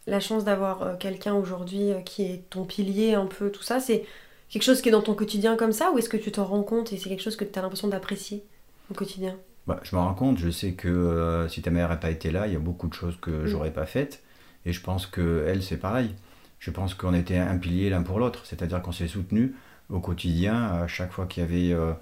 la 0.07 0.19
chance 0.19 0.45
d'avoir 0.45 0.83
euh, 0.83 0.95
quelqu'un 0.99 1.35
aujourd'hui 1.35 1.93
euh, 1.93 2.01
qui 2.01 2.23
est 2.23 2.49
ton 2.49 2.65
pilier, 2.65 3.13
un 3.15 3.27
peu, 3.27 3.51
tout 3.51 3.63
ça. 3.63 3.81
C'est 3.81 4.07
quelque 4.51 4.63
chose 4.63 4.83
qui 4.83 4.89
est 4.89 4.93
dans 4.93 5.03
ton 5.03 5.15
quotidien 5.15 5.57
comme 5.57 5.73
ça, 5.73 5.91
ou 5.93 5.99
est-ce 5.99 6.09
que 6.09 6.17
tu 6.17 6.31
t'en 6.33 6.45
rends 6.45 6.63
compte 6.63 6.93
et 6.93 6.97
c'est 6.99 7.09
quelque 7.09 7.23
chose 7.23 7.37
que 7.37 7.45
tu 7.45 7.59
as 7.59 7.63
l'impression 7.63 7.89
d'apprécier 7.89 8.45
au 8.91 8.95
quotidien? 8.95 9.37
Bah, 9.67 9.79
je 9.83 9.95
me 9.95 10.01
rends 10.01 10.15
compte, 10.15 10.39
je 10.39 10.51
sais 10.51 10.73
que 10.73 10.89
euh, 10.89 11.49
si 11.49 11.63
ta 11.63 11.71
mère 11.71 11.89
n'a 11.89 11.97
pas 11.97 12.11
été 12.11 12.31
là, 12.31 12.47
il 12.47 12.53
y 12.53 12.57
a 12.57 12.61
beaucoup 12.61 12.89
de 12.89 12.95
choses 12.95 13.17
que 13.21 13.31
Mm. 13.31 13.47
j'aurais 13.47 13.73
pas 13.73 13.87
faites. 13.87 14.23
Et 14.67 14.73
je 14.73 14.81
pense 14.83 15.07
que 15.07 15.45
elle, 15.49 15.63
c'est 15.63 15.77
pareil. 15.77 16.15
Je 16.59 16.71
pense 16.71 16.95
qu'on 16.95 17.15
était 17.15 17.39
un 17.39 17.57
pilier 17.57 17.89
l'un 17.91 18.03
pour 18.03 18.19
l'autre. 18.19 18.45
C'est-à-dire 18.45 18.83
qu'on 18.83 18.93
s'est 18.93 19.09
soutenu 19.09 19.55
au 19.89 20.01
quotidien, 20.01 20.67
à 20.67 20.87
chaque 20.87 21.13
fois 21.13 21.27
qu'il 21.27 21.43
y 21.43 21.47
avait, 21.47 21.73
euh, 21.73 21.93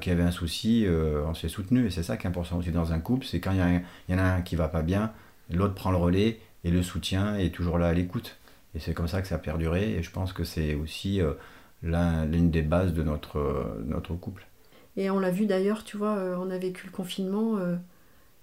qu'il 0.00 0.12
y 0.12 0.14
avait 0.14 0.24
un 0.24 0.30
souci, 0.30 0.84
euh, 0.86 1.22
on 1.26 1.34
s'est 1.34 1.48
soutenu. 1.48 1.86
Et 1.86 1.90
c'est 1.90 2.02
ça 2.02 2.16
qui 2.16 2.26
est 2.26 2.28
important 2.28 2.58
aussi 2.58 2.70
dans 2.70 2.92
un 2.92 2.98
couple, 2.98 3.24
c'est 3.26 3.40
quand 3.40 3.52
il 3.52 3.58
y, 4.08 4.14
en 4.14 4.18
a 4.18 4.22
un 4.22 4.42
qui 4.42 4.56
va 4.56 4.68
pas 4.68 4.82
bien, 4.82 5.12
l'autre 5.50 5.74
prend 5.74 5.90
le 5.90 5.96
relais 5.96 6.40
et 6.64 6.70
le 6.70 6.82
soutien 6.82 7.36
est 7.36 7.54
toujours 7.54 7.78
là 7.78 7.88
à 7.88 7.92
l'écoute. 7.92 8.36
Et 8.74 8.80
c'est 8.80 8.94
comme 8.94 9.08
ça 9.08 9.22
que 9.22 9.28
ça 9.28 9.36
a 9.36 9.38
perduré. 9.38 9.92
Et 9.94 10.02
je 10.02 10.10
pense 10.10 10.32
que 10.32 10.44
c'est 10.44 10.74
aussi 10.74 11.20
l'une 11.82 12.50
des 12.50 12.62
bases 12.62 12.92
de 12.92 13.02
notre, 13.02 13.38
euh, 13.38 13.84
notre 13.86 14.14
couple. 14.14 14.46
Et 14.96 15.10
on 15.10 15.18
l'a 15.18 15.30
vu 15.30 15.46
d'ailleurs, 15.46 15.84
tu 15.84 15.96
vois, 15.96 16.16
euh, 16.16 16.36
on 16.38 16.50
a 16.50 16.58
vécu 16.58 16.86
le 16.86 16.92
confinement 16.92 17.56
euh, 17.58 17.76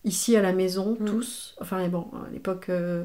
ici 0.03 0.35
à 0.35 0.41
la 0.41 0.51
maison, 0.53 0.97
Mm. 0.99 1.05
tous. 1.05 1.55
Enfin, 1.61 1.87
bon, 1.89 2.07
à 2.27 2.31
l'époque, 2.33 2.67
euh, 2.69 3.03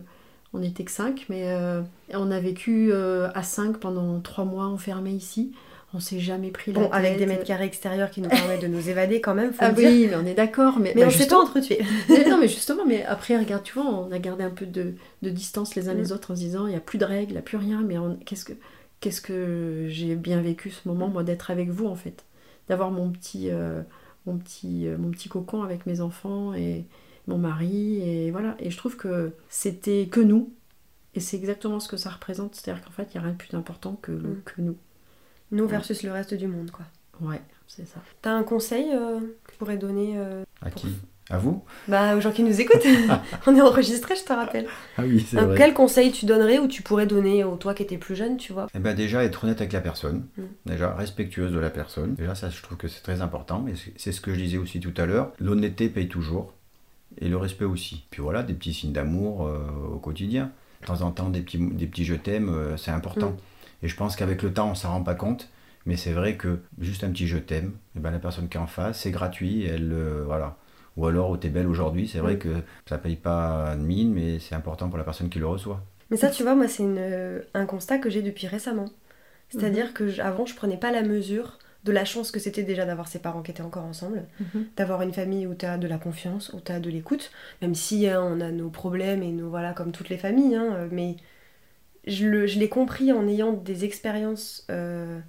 on 0.53 0.61
n'était 0.61 0.85
que 0.85 0.91
cinq, 0.91 1.27
mais 1.29 1.43
euh, 1.53 1.83
on 2.13 2.31
a 2.31 2.41
vécu 2.41 2.91
euh, 2.93 3.29
à 3.35 3.43
cinq 3.43 3.79
pendant 3.79 4.21
trois 4.21 4.45
mois 4.45 4.67
enfermés 4.67 5.11
ici. 5.13 5.53
On 5.97 6.01
s'est 6.01 6.19
jamais 6.19 6.51
pris 6.51 6.73
la 6.73 6.81
Bon, 6.81 6.91
avec 6.91 7.19
des 7.19 7.27
mètres 7.27 7.45
carrés 7.45 7.67
extérieurs 7.67 8.11
qui 8.11 8.21
nous 8.21 8.29
permettent 8.29 8.63
de 8.63 8.67
nous 8.67 8.89
évader 8.91 9.21
quand 9.21 9.35
même, 9.35 9.53
faut 9.53 9.59
Ah 9.61 9.71
dire. 9.71 9.89
oui, 9.89 10.09
mais 10.11 10.17
on 10.17 10.27
est 10.27 10.35
d'accord. 10.35 10.81
Mais, 10.81 10.93
Mais 10.97 11.03
bah, 11.03 11.07
on 11.07 11.11
s'est 11.11 11.29
pas 11.29 11.39
entretués. 11.41 11.83
Mais 12.09 12.29
non, 12.29 12.37
mais 12.41 12.49
justement, 12.49 12.85
mais 12.85 13.05
après, 13.05 13.39
regarde, 13.39 13.63
tu 13.63 13.75
vois, 13.75 13.85
on 13.87 14.11
a 14.11 14.19
gardé 14.19 14.43
un 14.43 14.51
peu 14.51 14.67
de, 14.67 14.95
de 15.23 15.31
distance 15.31 15.77
les 15.77 15.89
uns 15.89 15.95
Mm. 15.95 15.99
les 15.99 16.11
autres 16.13 16.33
en 16.33 16.35
se 16.35 16.41
disant, 16.41 16.67
il 16.67 16.71
n'y 16.71 16.77
a 16.77 16.81
plus 16.81 16.99
de 16.99 17.05
règles, 17.05 17.31
il 17.31 17.35
n'y 17.35 17.39
a 17.39 17.43
plus 17.43 17.59
rien, 17.59 17.83
mais 17.87 17.95
qu'est-ce 18.27 18.45
que, 18.45 18.55
qu'est-ce 19.05 19.21
que 19.21 19.87
j'ai 19.89 20.17
bien 20.17 20.41
vécu 20.41 20.71
ce 20.71 20.89
moment, 20.89 21.09
moi, 21.09 21.23
d'être 21.25 21.51
avec 21.51 21.69
vous, 21.69 21.87
en 21.87 21.95
fait. 21.97 22.25
D'avoir 22.69 22.91
mon 22.91 23.11
petit, 23.11 23.51
euh, 23.51 23.83
mon, 24.25 24.39
petit, 24.39 24.87
euh, 24.89 24.97
mon 24.97 25.11
petit 25.11 25.29
cocon 25.29 25.63
avec 25.63 25.85
mes 25.85 26.01
enfants 26.01 26.55
et 26.55 26.87
mon 27.27 27.37
mari, 27.37 28.01
et 28.01 28.31
voilà. 28.31 28.57
Et 28.59 28.71
je 28.71 28.77
trouve 28.79 28.97
que 28.97 29.33
c'était 29.51 30.09
que 30.11 30.21
nous, 30.21 30.53
et 31.15 31.21
c'est 31.21 31.37
exactement 31.37 31.81
ce 31.81 31.89
que 31.89 31.97
ça 31.99 32.09
représente, 32.11 32.55
c'est-à-dire 32.55 32.83
qu'en 32.83 32.91
fait, 32.91 33.09
il 33.13 33.19
n'y 33.19 33.19
a 33.19 33.23
rien 33.25 33.33
de 33.33 33.37
plus 33.39 33.55
important 33.55 33.97
que, 34.01 34.13
le- 34.13 34.19
Mm. 34.31 34.43
que 34.45 34.61
nous. 34.63 34.77
Nous 35.51 35.69
versus 35.69 36.03
le 36.03 36.11
reste 36.11 36.33
du 36.35 36.47
monde, 36.49 36.71
quoi. 36.71 36.87
Ouais, 37.21 37.43
c'est 37.69 37.87
ça. 37.87 38.01
T'as 38.23 38.33
un 38.33 38.43
conseil 38.43 38.87
euh, 38.93 39.21
que 39.45 39.53
tu 39.53 39.59
pourrais 39.59 39.77
donner 39.77 40.15
euh, 40.17 40.43
À 40.63 40.71
qui? 40.71 40.89
À 41.31 41.39
vous 41.39 41.65
bah, 41.89 42.15
aux 42.17 42.21
gens 42.21 42.33
qui 42.33 42.43
nous 42.43 42.61
écoutent 42.61 42.85
On 43.47 43.57
est 43.57 43.61
enregistré, 43.63 44.15
je 44.15 44.25
te 44.25 44.33
rappelle. 44.35 44.67
Ah 44.99 45.03
oui, 45.07 45.25
c'est 45.27 45.39
Un- 45.39 45.55
Quel 45.55 45.73
conseil 45.73 46.13
tu 46.13 46.27
donnerais 46.27 46.59
ou 46.59 46.69
tu 46.69 46.83
pourrais 46.83 47.07
donner 47.07 47.45
au 47.45 47.57
toi 47.57 47.73
qui 47.73 47.83
étais 47.83 47.97
plus 47.97 48.15
jeune, 48.15 48.37
tu 48.37 48.53
vois? 48.53 48.67
Eh 48.75 48.79
ben 48.79 48.95
déjà 48.95 49.25
être 49.25 49.43
honnête 49.45 49.59
avec 49.63 49.73
la 49.73 49.81
personne, 49.81 50.27
Mm. 50.37 50.43
déjà 50.67 50.95
respectueuse 50.95 51.51
de 51.53 51.59
la 51.59 51.71
personne. 51.71 52.15
Déjà 52.15 52.35
ça 52.35 52.51
je 52.51 52.61
trouve 52.63 52.77
que 52.77 52.89
c'est 52.89 53.01
très 53.03 53.23
important 53.23 53.67
et 53.67 53.75
c'est- 53.75 53.93
c'est 53.97 54.13
ce 54.13 54.21
que 54.21 54.35
je 54.35 54.41
disais 54.41 54.59
aussi 54.59 54.81
tout 54.81 54.93
à 54.99 55.07
l'heure. 55.07 55.33
L'honnêteté 55.41 55.89
paye 55.89 56.09
toujours 56.09 56.53
et 57.19 57.29
le 57.31 57.39
respect 57.39 57.65
aussi. 57.65 58.05
Puis 58.11 58.21
voilà, 58.21 58.43
des 58.43 58.53
petits 58.53 58.75
signes 58.75 58.93
d'amour 58.93 59.47
euh, 59.47 59.59
au 59.95 59.99
quotidien. 59.99 60.51
De 60.83 60.87
temps 60.89 61.01
en 61.01 61.11
temps 61.11 61.31
des 61.31 61.41
petits, 61.41 61.57
des 61.59 61.87
petits 61.87 62.05
je 62.05 62.17
t'aime, 62.17 62.51
euh, 62.51 62.77
c'est 62.77 62.91
important. 62.91 63.31
Mm. 63.31 63.37
Et 63.85 63.89
je 63.89 63.97
pense 63.97 64.15
qu'avec 64.17 64.43
le 64.43 64.53
temps 64.53 64.71
on 64.71 64.75
s'en 64.75 64.91
rend 64.91 65.03
pas 65.03 65.15
compte. 65.15 65.49
Mais 65.87 65.97
c'est 65.97 66.13
vrai 66.13 66.37
que 66.37 66.59
juste 66.81 67.03
un 67.05 67.11
petit 67.11 67.27
je 67.27 67.37
t'aime, 67.39 67.73
eh 67.97 68.01
ben, 68.01 68.11
la 68.11 68.19
personne 68.19 68.49
qui 68.49 68.57
est 68.57 68.61
en 68.61 68.67
face, 68.67 69.01
c'est 69.01 69.11
gratuit, 69.11 69.65
elle, 69.65 69.91
euh, 69.93 70.23
voilà. 70.27 70.57
Ou 70.97 71.07
alors, 71.07 71.39
t'es 71.41 71.49
belle 71.49 71.67
aujourd'hui, 71.67 72.07
c'est 72.09 72.21
vrai 72.21 72.35
Mm. 72.35 72.39
que 72.39 72.49
ça 72.89 72.99
paye 72.99 73.17
pas 73.17 73.75
de 73.77 73.83
mine, 73.83 74.13
mais 74.13 74.39
c'est 74.39 74.55
important 74.55 74.89
pour 74.89 74.99
la 74.99 75.05
personne 75.05 75.29
qui 75.29 75.39
le 75.39 75.47
reçoit. 75.47 75.83
Mais 76.11 76.17
ça, 76.17 76.31
tu 76.31 76.43
vois, 76.43 76.55
moi, 76.55 76.69
c'est 76.69 76.85
euh, 76.85 77.41
un 77.55 77.67
constat 77.67 77.99
que 77.99 78.11
j'ai 78.11 78.23
depuis 78.23 78.47
récemment. 78.47 78.87
C'est-à-dire 79.49 79.95
que 79.95 80.09
j- 80.09 80.21
avant, 80.21 80.47
je 80.47 80.55
prenais 80.55 80.77
pas 80.77 80.91
la 80.93 81.03
mesure 81.03 81.59
de 81.85 81.93
la 81.93 82.05
chance 82.05 82.31
que 82.31 82.41
c'était 82.41 82.63
déjà 82.63 82.87
d'avoir 82.87 83.09
ses 83.09 83.19
parents 83.21 83.43
qui 83.43 83.51
étaient 83.51 83.63
encore 83.63 83.85
ensemble, 83.85 84.25
Mhm. 84.41 84.67
d'avoir 84.77 85.03
une 85.03 85.13
famille 85.13 85.47
où 85.47 85.55
tu 85.55 85.67
as 85.67 85.79
de 85.79 85.87
la 85.87 85.99
confiance, 85.99 86.53
où 86.55 86.61
tu 86.61 86.73
as 86.73 86.81
de 86.81 86.91
l'écoute, 86.91 87.31
même 87.63 87.75
si 87.75 88.07
hein, 88.09 88.23
on 88.23 88.41
a 88.41 88.51
nos 88.51 88.71
problèmes 88.71 89.23
et 89.23 89.33
nos 89.33 89.51
voilà 89.51 89.73
comme 89.75 89.93
toutes 89.93 90.09
les 90.09 90.17
familles, 90.19 90.55
hein, 90.57 90.75
euh, 90.77 90.89
mais 90.91 91.17
je 92.07 92.27
le- 92.27 92.47
je 92.47 92.59
l'ai 92.59 92.69
compris 92.69 93.13
en 93.13 93.27
ayant 93.29 93.53
des 93.53 93.85
expériences 93.85 94.67
euh, 94.71 95.21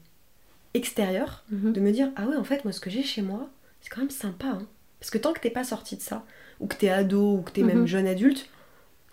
extérieures, 0.74 1.44
Mhm. 1.52 1.74
de 1.74 1.80
me 1.82 1.92
dire 1.92 2.10
ah 2.16 2.28
ouais 2.28 2.36
en 2.36 2.44
fait 2.44 2.64
moi 2.66 2.72
ce 2.74 2.80
que 2.82 2.90
j'ai 2.90 3.04
chez 3.04 3.22
moi 3.22 3.50
c'est 3.82 3.90
quand 3.90 4.02
même 4.02 4.10
sympa 4.10 4.48
hein. 4.48 4.68
Parce 5.00 5.10
que 5.12 5.18
tant 5.18 5.34
que 5.34 5.40
t'es 5.40 5.50
pas 5.50 5.64
sorti 5.64 5.96
de 5.98 6.02
ça 6.02 6.26
ou 6.60 6.68
que 6.68 6.76
t'es 6.76 6.90
ado 6.90 7.38
ou 7.38 7.42
que 7.42 7.52
t'es 7.52 7.64
même 7.64 7.82
Mhm. 7.82 7.88
jeune 7.88 8.08
adulte 8.08 8.48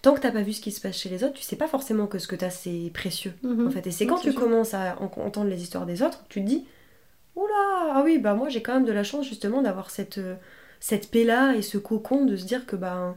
tant 0.02 0.14
que 0.14 0.20
t'as 0.20 0.32
pas 0.32 0.42
vu 0.42 0.52
ce 0.52 0.60
qui 0.60 0.72
se 0.72 0.80
passe 0.80 0.96
chez 0.96 1.08
les 1.08 1.22
autres 1.24 1.34
tu 1.34 1.42
sais 1.42 1.56
pas 1.56 1.68
forcément 1.68 2.06
que 2.06 2.18
ce 2.18 2.26
que 2.28 2.36
t'as 2.36 2.50
c'est 2.50 2.90
précieux 2.94 3.34
Mhm. 3.42 3.66
en 3.66 3.70
fait 3.70 3.86
et 3.86 3.90
c'est 3.92 4.06
quand 4.06 4.18
tu 4.18 4.32
sûr. 4.32 4.40
commences 4.40 4.74
à 4.74 4.96
en- 5.00 5.10
entendre 5.20 5.48
les 5.50 5.62
histoires 5.62 5.86
des 5.86 6.02
autres 6.02 6.24
tu 6.28 6.40
te 6.42 6.46
dis 6.46 6.64
oula 7.36 7.92
ah 7.94 8.02
oui 8.04 8.18
bah 8.18 8.34
moi 8.34 8.48
j'ai 8.48 8.62
quand 8.62 8.74
même 8.74 8.84
de 8.84 8.92
la 8.92 9.04
chance 9.04 9.26
justement 9.28 9.62
d'avoir 9.62 9.90
cette 9.90 10.18
euh, 10.18 10.34
cette 10.80 11.10
paix 11.10 11.24
là 11.24 11.54
et 11.54 11.62
ce 11.62 11.78
cocon 11.78 12.24
de 12.24 12.36
se 12.36 12.44
dire 12.44 12.66
que 12.66 12.76
bah 12.76 13.16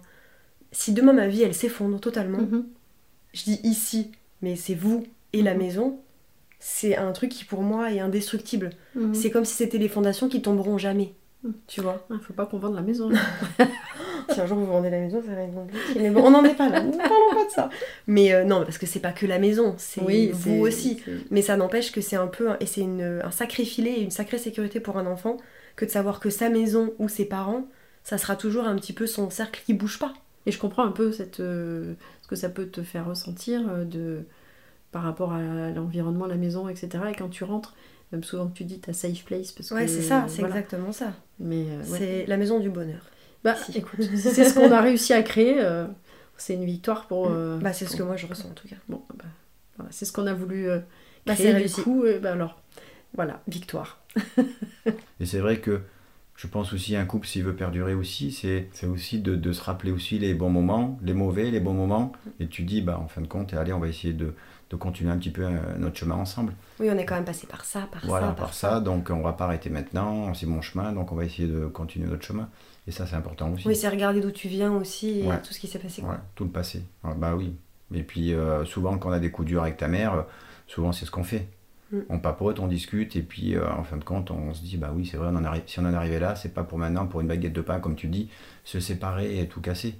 si 0.72 0.94
demain 0.94 1.14
ma 1.14 1.28
vie 1.28 1.42
elle 1.44 1.56
s'effondre 1.56 2.00
totalement 2.00 2.40
Mhm. 2.40 2.66
je 3.34 3.44
dis 3.44 3.60
ici 3.64 4.12
mais 4.42 4.56
c'est 4.56 4.76
vous 4.76 5.06
et 5.34 5.42
la 5.42 5.54
maison 5.56 6.00
c'est 6.60 6.96
un 6.96 7.12
truc 7.12 7.30
qui 7.32 7.46
pour 7.46 7.62
moi 7.62 7.92
est 7.92 8.00
indestructible 8.00 8.70
c'est 9.14 9.30
comme 9.32 9.46
si 9.46 9.56
c'était 9.56 9.78
les 9.78 9.90
fondations 9.90 10.30
qui 10.30 10.42
tomberont 10.42 10.78
jamais. 10.78 11.14
Tu 11.68 11.82
vois 11.82 12.06
Ah, 12.12 12.16
faut 12.22 12.34
pas 12.34 12.46
qu'on 12.46 12.58
vende 12.60 12.76
la 12.76 12.82
maison. 12.82 13.10
Si 14.34 14.42
un 14.42 14.48
jour 14.48 14.58
vous 14.58 14.66
vendez 14.66 14.90
la 14.90 15.00
maison, 15.00 15.22
ça 15.24 15.36
va 15.36 15.42
être 15.44 15.54
compliqué. 15.54 16.00
Mais 16.00 16.10
bon, 16.10 16.24
on 16.26 16.32
n'en 16.32 16.44
est 16.44 16.56
pas 16.56 16.68
là. 16.68 16.82
Ne 16.82 16.98
parlons 16.98 17.30
pas 17.32 17.46
de 17.46 17.52
ça. 17.52 17.70
Mais 18.08 18.34
euh, 18.34 18.44
non, 18.44 18.64
parce 18.64 18.80
que 18.80 18.88
c'est 18.88 19.00
pas 19.00 19.12
que 19.12 19.28
la 19.28 19.38
maison, 19.38 19.76
c'est 19.78 20.02
c'est- 20.02 20.32
vous 20.32 20.62
aussi. 20.62 21.00
Mais 21.30 21.44
ça 21.44 21.56
n'empêche 21.58 21.92
que 21.92 22.02
c'est 22.02 22.16
un 22.16 22.26
peu. 22.28 22.50
un- 22.50 22.58
Et 22.60 22.66
c'est 22.66 22.82
un 22.84 23.30
sacré 23.32 23.64
filet 23.66 23.92
et 24.00 24.02
une 24.02 24.10
sacrée 24.12 24.40
sécurité 24.40 24.80
pour 24.80 24.98
un 24.98 25.06
enfant 25.06 25.38
que 25.76 25.86
de 25.86 25.92
savoir 25.92 26.20
que 26.20 26.32
sa 26.32 26.50
maison 26.50 26.94
ou 26.98 27.08
ses 27.08 27.26
parents, 27.26 27.68
ça 28.04 28.18
sera 28.18 28.36
toujours 28.36 28.66
un 28.66 28.76
petit 28.76 28.94
peu 28.94 29.06
son 29.06 29.30
cercle 29.30 29.62
qui 29.64 29.76
bouge 29.76 30.00
pas. 30.00 30.14
Et 30.48 30.52
je 30.52 30.60
comprends 30.60 30.86
un 30.86 30.92
peu 30.92 31.12
cette, 31.12 31.40
euh, 31.40 31.94
ce 32.24 32.28
que 32.28 32.36
ça 32.36 32.50
peut 32.50 32.66
te 32.68 32.82
faire 32.82 33.06
ressentir 33.06 33.62
euh, 33.70 33.84
de, 33.86 34.24
par 34.92 35.04
rapport 35.04 35.34
à 35.34 35.42
l'environnement, 35.70 36.26
la 36.26 36.36
maison, 36.36 36.68
etc. 36.68 36.90
Et 37.12 37.16
quand 37.16 37.30
tu 37.30 37.44
rentres, 37.44 37.76
même 38.12 38.24
souvent 38.24 38.48
que 38.48 38.54
tu 38.58 38.64
dis 38.64 38.80
ta 38.80 38.94
safe 38.94 39.24
place. 39.24 39.52
Parce 39.52 39.70
Ouais, 39.72 39.88
c'est 39.88 40.02
ça, 40.02 40.26
c'est 40.28 40.40
voilà. 40.42 40.56
exactement 40.56 40.92
ça. 40.92 41.14
Mais 41.40 41.66
euh, 41.70 41.78
ouais. 41.80 41.84
C'est 41.98 42.26
la 42.28 42.38
maison 42.38 42.60
du 42.60 42.70
bonheur. 42.70 43.02
Bah, 43.44 43.56
si. 43.56 43.78
écoute, 43.78 44.02
c'est 44.16 44.44
ce 44.50 44.54
qu'on 44.54 44.72
a 44.72 44.82
réussi 44.82 45.14
à 45.14 45.22
créer. 45.24 45.56
euh, 45.64 45.86
c'est 46.38 46.54
une 46.56 46.66
victoire 46.66 47.08
pour. 47.08 47.28
euh, 47.30 47.58
bah, 47.60 47.74
c'est 47.74 47.86
ce 47.86 47.92
pour- 47.92 48.00
que 48.00 48.04
moi 48.04 48.16
je 48.18 48.28
ressens 48.28 48.50
en 48.50 48.54
tout 48.54 48.68
cas. 48.68 48.76
Bon, 48.90 49.02
bah, 49.16 49.26
voilà, 49.78 49.92
c'est 49.92 50.06
ce 50.06 50.12
qu'on 50.14 50.28
a 50.28 50.34
voulu 50.34 50.68
euh, 50.70 50.80
Bah, 51.26 51.34
créer 51.36 51.48
c'est 51.48 51.52
du 51.54 51.60
réussi. 51.60 51.82
coup. 51.84 52.06
et 52.06 52.20
bah, 52.20 52.34
alors, 52.34 52.62
voilà, 53.14 53.42
victoire. 53.48 54.00
Et 55.20 55.26
c'est 55.26 55.40
vrai 55.40 55.60
que 55.60 55.82
Je 56.38 56.48
pense 56.48 56.74
aussi 56.74 56.96
un 56.98 57.06
couple, 57.06 57.28
s'il 57.28 57.44
veut 57.46 57.56
perdurer 57.56 57.94
aussi, 57.96 58.32
c'est 58.32 58.68
c'est 58.74 58.88
aussi 58.88 59.20
de, 59.20 59.36
de 59.38 59.52
se 59.54 59.64
rappeler 59.64 59.92
aussi 59.92 60.20
les 60.20 60.34
bons 60.34 60.50
moments, 60.50 61.00
les 61.04 61.14
mauvais, 61.14 61.50
les 61.52 61.62
bons 61.62 61.74
moments. 61.74 62.12
Et 62.42 62.48
tu 62.48 62.64
dis, 62.64 62.82
bah, 62.82 63.00
en 63.00 63.08
fin 63.08 63.22
de 63.22 63.28
compte, 63.28 63.54
allez, 63.54 63.74
on 63.74 63.80
va 63.80 63.88
essayer 63.88 64.14
de, 64.14 64.34
de 64.70 64.76
continuer 64.76 65.12
un 65.12 65.18
petit 65.18 65.30
peu 65.30 65.44
euh, 65.44 65.52
notre 65.78 65.96
chemin 65.98 66.16
ensemble. 66.16 66.54
Oui, 66.80 66.90
on 66.92 66.98
est 66.98 67.06
quand 67.06 67.16
même 67.16 67.26
passé 67.26 67.46
par 67.48 67.64
ça, 67.66 67.88
par 67.92 68.06
voilà, 68.06 68.28
ça, 68.28 68.34
par 68.34 68.54
ça. 68.54 68.80
Donc, 68.80 69.10
on 69.12 69.22
va 69.22 69.34
pas 69.34 69.46
arrêter 69.46 69.70
maintenant, 69.70 70.34
c'est 70.34 70.48
mon 70.48 70.62
chemin, 70.62 70.92
donc 70.92 71.12
on 71.12 71.16
va 71.16 71.26
essayer 71.26 71.48
de 71.48 71.68
continuer 71.68 72.08
notre 72.08 72.24
chemin. 72.26 72.50
Et 72.88 72.92
ça, 72.92 73.06
c'est 73.08 73.16
important 73.16 73.52
aussi. 73.52 73.68
Oui, 73.68 73.76
c'est 73.76 73.90
regarder 73.90 74.22
d'où 74.22 74.32
tu 74.32 74.48
viens 74.48 74.72
aussi 74.74 75.22
et 75.22 75.28
Ouais. 75.28 75.42
tout 75.42 75.54
ce 75.54 75.60
qui 75.60 75.68
s'est 75.68 75.80
passé. 75.80 76.02
Ouais, 76.02 76.16
tout 76.36 76.44
le 76.44 76.50
passé. 76.52 76.84
Ouais, 77.04 77.14
bah 77.16 77.36
oui. 77.36 77.56
Et 77.94 78.04
puis, 78.04 78.34
euh, 78.34 78.66
souvent, 78.66 78.98
quand 78.98 79.10
on 79.10 79.14
a 79.14 79.20
des 79.20 79.32
coups 79.32 79.48
durs 79.48 79.62
avec 79.64 79.78
ta 79.78 79.88
mère, 79.88 80.14
euh, 80.14 80.22
souvent, 80.68 80.92
c'est 80.92 81.06
ce 81.06 81.12
qu'on 81.12 81.24
fait. 81.24 81.48
Mm. 81.92 82.00
On 82.10 82.20
papote, 82.20 82.60
on 82.60 82.68
discute, 82.68 83.16
et 83.16 83.22
puis, 83.22 83.56
euh, 83.56 83.72
en 83.72 83.84
fin 83.84 83.98
de 83.98 84.04
compte, 84.04 84.32
on 84.32 84.54
se 84.54 84.62
dit, 84.64 84.78
bah 84.78 84.92
oui, 84.96 85.06
c'est 85.06 85.18
vrai, 85.18 85.30
on 85.32 85.36
en 85.36 85.44
arrive, 85.46 85.64
si 85.68 85.80
on 85.80 85.84
en 85.86 85.94
arrivé 85.94 86.18
là, 86.20 86.36
c'est 86.36 86.54
pas 86.54 86.64
pour 86.64 86.80
maintenant, 86.80 87.06
pour 87.06 87.22
une 87.22 87.28
baguette 87.28 87.54
de 87.54 87.62
pain, 87.62 87.80
comme 87.80 87.96
tu 87.96 88.08
dis, 88.08 88.30
se 88.64 88.80
séparer 88.80 89.40
et 89.40 89.48
tout 89.48 89.62
casser. 89.62 89.96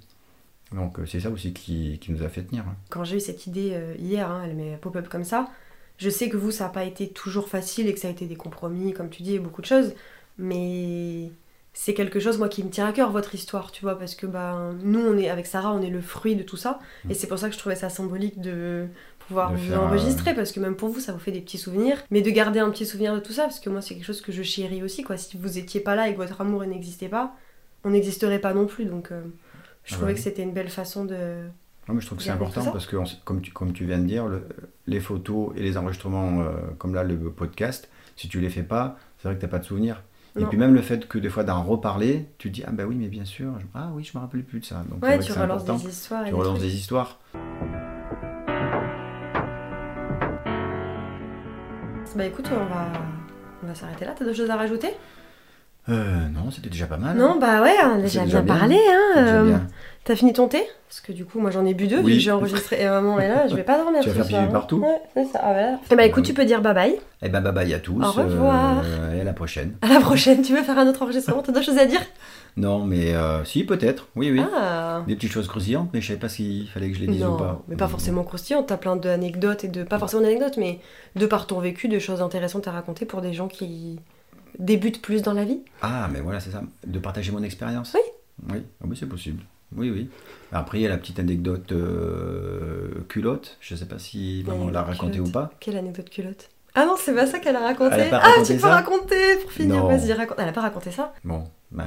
Donc, 0.72 0.98
euh, 0.98 1.06
c'est 1.06 1.20
ça 1.20 1.30
aussi 1.30 1.52
qui, 1.52 1.98
qui 2.00 2.10
nous 2.12 2.22
a 2.22 2.28
fait 2.28 2.42
tenir. 2.42 2.64
hein. 2.66 2.74
Quand 2.90 3.04
j'ai 3.04 3.16
eu 3.16 3.20
cette 3.20 3.46
idée 3.46 3.70
euh, 3.74 3.94
hier, 3.98 4.30
hein, 4.30 4.42
elle 4.44 4.54
m'est 4.56 4.76
pop-up 4.78 5.08
comme 5.08 5.24
ça, 5.24 5.48
je 5.98 6.10
sais 6.10 6.28
que 6.28 6.36
vous, 6.36 6.50
ça 6.50 6.64
n'a 6.64 6.70
pas 6.70 6.84
été 6.84 7.08
toujours 7.08 7.48
facile 7.48 7.86
et 7.88 7.94
que 7.94 8.00
ça 8.00 8.08
a 8.08 8.10
été 8.10 8.26
des 8.26 8.36
compromis, 8.36 8.92
comme 8.92 9.08
tu 9.08 9.22
dis, 9.22 9.34
et 9.34 9.38
beaucoup 9.38 9.62
de 9.62 9.66
choses, 9.66 9.94
mais 10.38 11.30
c'est 11.72 11.94
quelque 11.94 12.20
chose, 12.20 12.38
moi, 12.38 12.48
qui 12.48 12.64
me 12.64 12.70
tient 12.70 12.86
à 12.86 12.92
cœur, 12.92 13.10
votre 13.12 13.34
histoire, 13.34 13.70
tu 13.70 13.82
vois, 13.82 13.98
parce 13.98 14.14
que 14.14 14.26
ben, 14.26 14.76
nous, 14.82 15.00
on 15.00 15.16
est, 15.18 15.28
avec 15.28 15.46
Sarah, 15.46 15.72
on 15.72 15.82
est 15.82 15.90
le 15.90 16.00
fruit 16.00 16.34
de 16.36 16.42
tout 16.42 16.56
ça, 16.56 16.78
Mm. 17.04 17.10
et 17.10 17.14
c'est 17.14 17.26
pour 17.26 17.38
ça 17.38 17.48
que 17.48 17.54
je 17.54 17.58
trouvais 17.58 17.76
ça 17.76 17.88
symbolique 17.88 18.40
de 18.40 18.86
pouvoir 19.28 19.52
De 19.52 19.56
vous 19.56 19.74
enregistrer, 19.74 20.34
parce 20.34 20.52
que 20.52 20.60
même 20.60 20.76
pour 20.76 20.88
vous, 20.88 21.00
ça 21.00 21.12
vous 21.12 21.18
fait 21.18 21.32
des 21.32 21.40
petits 21.40 21.58
souvenirs, 21.58 22.02
mais 22.10 22.22
de 22.22 22.30
garder 22.30 22.60
un 22.60 22.70
petit 22.70 22.86
souvenir 22.86 23.14
de 23.14 23.20
tout 23.20 23.32
ça, 23.32 23.42
parce 23.44 23.60
que 23.60 23.70
moi, 23.70 23.80
c'est 23.82 23.94
quelque 23.94 24.04
chose 24.04 24.20
que 24.20 24.32
je 24.32 24.42
chéris 24.42 24.82
aussi, 24.82 25.02
quoi. 25.02 25.16
Si 25.16 25.36
vous 25.36 25.58
étiez 25.58 25.80
pas 25.80 25.94
là 25.94 26.08
et 26.08 26.12
que 26.12 26.18
votre 26.18 26.40
amour 26.40 26.64
n'existait 26.64 27.08
pas, 27.08 27.34
on 27.84 27.90
n'existerait 27.90 28.40
pas 28.40 28.52
non 28.54 28.66
plus, 28.66 28.84
donc 28.84 29.12
euh, 29.12 29.22
je 29.86 29.94
Ah 29.94 29.96
trouvais 29.96 30.12
bah 30.12 30.16
que 30.18 30.22
c'était 30.22 30.42
une 30.42 30.52
belle 30.52 30.68
façon 30.68 31.04
de... 31.06 31.14
Non, 31.88 31.94
mais 31.94 32.00
je 32.00 32.06
trouve 32.06 32.18
que 32.18 32.24
c'est 32.24 32.30
important 32.30 32.64
parce 32.72 32.86
que, 32.86 32.96
on 32.96 33.04
comme 33.24 33.40
tu, 33.40 33.52
comme 33.52 33.72
tu 33.72 33.84
viens 33.86 33.98
de 33.98 34.04
dire, 34.06 34.26
le- 34.26 34.46
les 34.86 35.00
photos 35.00 35.52
et 35.56 35.62
les 35.62 35.76
enregistrements, 35.78 36.40
euh, 36.42 36.50
comme 36.78 36.94
là, 36.94 37.04
le 37.04 37.16
podcast, 37.30 37.88
si 38.16 38.28
tu 38.28 38.40
les 38.40 38.50
fais 38.50 38.64
pas, 38.64 38.98
c'est 39.18 39.28
vrai 39.28 39.36
que 39.36 39.40
tu 39.40 39.46
n'as 39.46 39.50
pas 39.50 39.60
de 39.60 39.64
souvenirs. 39.64 40.02
Et 40.38 40.44
puis 40.44 40.58
même 40.58 40.74
le 40.74 40.82
fait 40.82 41.08
que 41.08 41.16
des 41.18 41.30
fois 41.30 41.44
d'en 41.44 41.62
reparler, 41.62 42.26
tu 42.36 42.48
te 42.50 42.54
dis, 42.54 42.64
ah 42.66 42.70
bah 42.70 42.84
oui, 42.86 42.96
mais 42.96 43.08
bien 43.08 43.24
sûr, 43.24 43.52
je- 43.58 43.64
ah 43.74 43.88
oui, 43.94 44.04
je 44.04 44.18
me 44.18 44.20
rappelle 44.20 44.42
plus 44.44 44.60
de 44.60 44.64
ça. 44.66 44.84
Donc, 44.90 45.02
Ouais, 45.02 45.18
tu 45.18 45.32
relances 45.32 45.64
des 45.64 45.88
histoires. 45.88 46.24
Tu 46.24 46.30
des 46.30 46.36
relances 46.36 46.58
trucs. 46.58 46.68
des 46.68 46.76
histoires. 46.76 47.18
Bah 52.16 52.24
écoute, 52.24 52.46
on 52.50 52.64
va, 52.64 52.92
on 53.62 53.66
va 53.66 53.74
s'arrêter 53.74 54.04
là. 54.06 54.14
T'as 54.16 54.24
d'autres 54.24 54.36
choses 54.36 54.48
à 54.50 54.56
rajouter? 54.56 54.88
Euh, 55.88 56.28
non, 56.34 56.50
c'était 56.50 56.68
déjà 56.68 56.86
pas 56.86 56.96
mal. 56.96 57.16
Non, 57.16 57.38
bah 57.38 57.62
ouais, 57.62 57.74
on 57.84 57.98
a 57.98 58.00
déjà 58.00 58.24
bien 58.24 58.40
bien. 58.42 58.54
parlé. 58.56 58.76
Hein. 58.76 59.18
Euh. 59.18 59.56
T'as 60.04 60.14
fini 60.16 60.32
ton 60.32 60.46
thé? 60.48 60.62
Parce 60.88 61.00
que 61.00 61.10
du 61.12 61.24
coup, 61.24 61.40
moi 61.40 61.50
j'en 61.50 61.66
ai 61.66 61.74
bu 61.74 61.88
deux, 61.88 61.98
Oui. 61.98 62.12
vu 62.12 62.18
que 62.18 62.22
j'ai 62.24 62.30
enregistré 62.30 62.80
et 62.80 62.88
maman 62.88 63.18
est 63.18 63.28
là, 63.28 63.48
je 63.48 63.56
vais 63.56 63.64
pas 63.64 63.76
dormir 63.76 64.00
Tu 64.02 64.08
vas 64.08 64.14
faire 64.14 64.24
pipi 64.24 64.36
hein. 64.36 64.48
partout 64.52 64.78
Ouais, 64.78 65.00
c'est 65.14 65.24
ça. 65.32 65.40
Ah, 65.42 65.52
voilà. 65.52 65.78
Eh 65.90 65.96
bah 65.96 66.04
écoute, 66.06 66.24
tu 66.24 66.32
peux 66.32 66.44
dire 66.44 66.60
bye 66.62 66.74
bye. 66.74 66.94
Eh 67.22 67.28
ben, 67.28 67.40
bye 67.40 67.52
bye 67.52 67.74
à 67.74 67.80
tous. 67.80 68.00
Au 68.00 68.12
revoir. 68.12 68.82
euh, 68.84 69.16
et 69.16 69.20
à 69.20 69.24
la 69.24 69.32
prochaine. 69.32 69.74
À 69.82 69.88
la 69.88 69.98
prochaine, 70.00 70.42
tu 70.42 70.54
veux 70.54 70.62
faire 70.62 70.78
un 70.78 70.86
autre 70.86 71.02
enregistrement? 71.02 71.42
T'as 71.42 71.50
d'autres 71.52 71.66
choses 71.66 71.78
à 71.78 71.86
dire? 71.86 72.00
Non, 72.56 72.84
mais 72.84 73.14
euh, 73.14 73.44
si, 73.44 73.64
peut-être. 73.64 74.06
Oui, 74.14 74.30
oui. 74.30 74.40
Ah 74.56 75.02
Des 75.08 75.16
petites 75.16 75.32
choses 75.32 75.48
croustillantes, 75.48 75.90
mais 75.92 76.00
je 76.00 76.06
savais 76.06 76.18
pas 76.20 76.28
s'il 76.28 76.68
fallait 76.68 76.88
que 76.90 76.96
je 76.96 77.00
les 77.00 77.08
dise 77.08 77.22
ou 77.22 77.30
non, 77.30 77.36
pas. 77.36 77.62
mais 77.68 77.76
pas 77.76 77.88
forcément 77.88 78.22
croustillant. 78.22 78.62
T'as 78.62 78.76
plein 78.76 78.94
d'anecdotes 78.96 79.64
et 79.64 79.68
de. 79.68 79.82
Pas 79.82 79.98
forcément 79.98 80.22
d'anecdotes, 80.22 80.56
mais 80.56 80.78
de 81.16 81.26
par 81.26 81.46
ton 81.48 81.58
vécu, 81.58 81.88
de 81.88 81.98
choses 81.98 82.22
intéressantes 82.22 82.68
à 82.68 82.70
raconter 82.70 83.06
pour 83.06 83.20
des 83.22 83.32
gens 83.34 83.48
qui 83.48 83.98
débutent 84.58 85.02
plus 85.02 85.22
dans 85.22 85.32
la 85.32 85.44
vie. 85.44 85.60
Ah, 85.82 86.08
mais 86.12 86.20
voilà, 86.20 86.40
c'est 86.40 86.50
ça. 86.50 86.62
De 86.86 86.98
partager 86.98 87.32
mon 87.32 87.42
expérience 87.42 87.94
Oui. 87.94 88.00
Oui, 88.52 88.62
Ah 88.80 88.86
oui 88.88 88.96
c'est 88.98 89.06
possible. 89.08 89.42
Oui, 89.74 89.90
oui. 89.90 90.08
Après, 90.52 90.78
il 90.78 90.82
y 90.82 90.86
a 90.86 90.88
la 90.88 90.98
petite 90.98 91.18
anecdote 91.18 91.72
euh, 91.72 93.04
culotte. 93.08 93.56
Je 93.60 93.74
sais 93.74 93.86
pas 93.86 93.98
si 93.98 94.44
maman 94.46 94.66
l'a 94.66 94.72
L'anecdote 94.82 94.96
raconté 94.98 95.20
ou 95.20 95.28
pas. 95.30 95.50
Quelle 95.58 95.76
anecdote 95.76 96.08
culotte 96.08 96.50
Ah 96.74 96.86
non, 96.86 96.94
c'est 96.98 97.14
pas 97.14 97.26
ça 97.26 97.40
qu'elle 97.40 97.56
a 97.56 97.60
raconté. 97.60 98.08
Ah, 98.12 98.18
raconté 98.18 98.54
tu 98.54 98.60
peux 98.60 98.68
raconter 98.68 99.36
pour 99.42 99.52
finir. 99.52 99.86
Vas-y, 99.86 100.12
raconte. 100.12 100.38
Elle 100.38 100.48
a 100.48 100.52
pas 100.52 100.60
raconté 100.60 100.90
ça 100.92 101.12
Bon, 101.24 101.44
ben. 101.72 101.84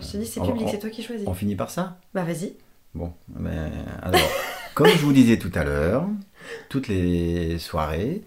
Je 0.00 0.12
te 0.12 0.16
dis, 0.18 0.26
c'est 0.26 0.40
public, 0.42 0.68
c'est 0.70 0.78
toi 0.78 0.90
qui 0.90 1.02
choisis. 1.02 1.26
On 1.26 1.34
finit 1.34 1.56
par 1.56 1.70
ça 1.70 1.96
Bah 2.14 2.24
vas-y. 2.24 2.54
Bon, 2.94 3.12
ben, 3.28 3.70
alors, 4.02 4.20
comme 4.74 4.88
je 4.88 4.98
vous 5.04 5.12
disais 5.12 5.38
tout 5.38 5.52
à 5.54 5.62
l'heure, 5.62 6.08
toutes 6.68 6.88
les 6.88 7.58
soirées, 7.58 8.22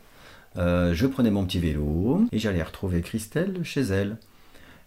euh, 0.58 0.94
je 0.94 1.08
prenais 1.08 1.32
mon 1.32 1.46
petit 1.46 1.60
vélo 1.60 2.22
et 2.32 2.40
j'allais 2.40 2.64
retrouver 2.64 3.02
Christelle 3.02 3.60
chez 3.64 3.82
elle. 3.82 4.18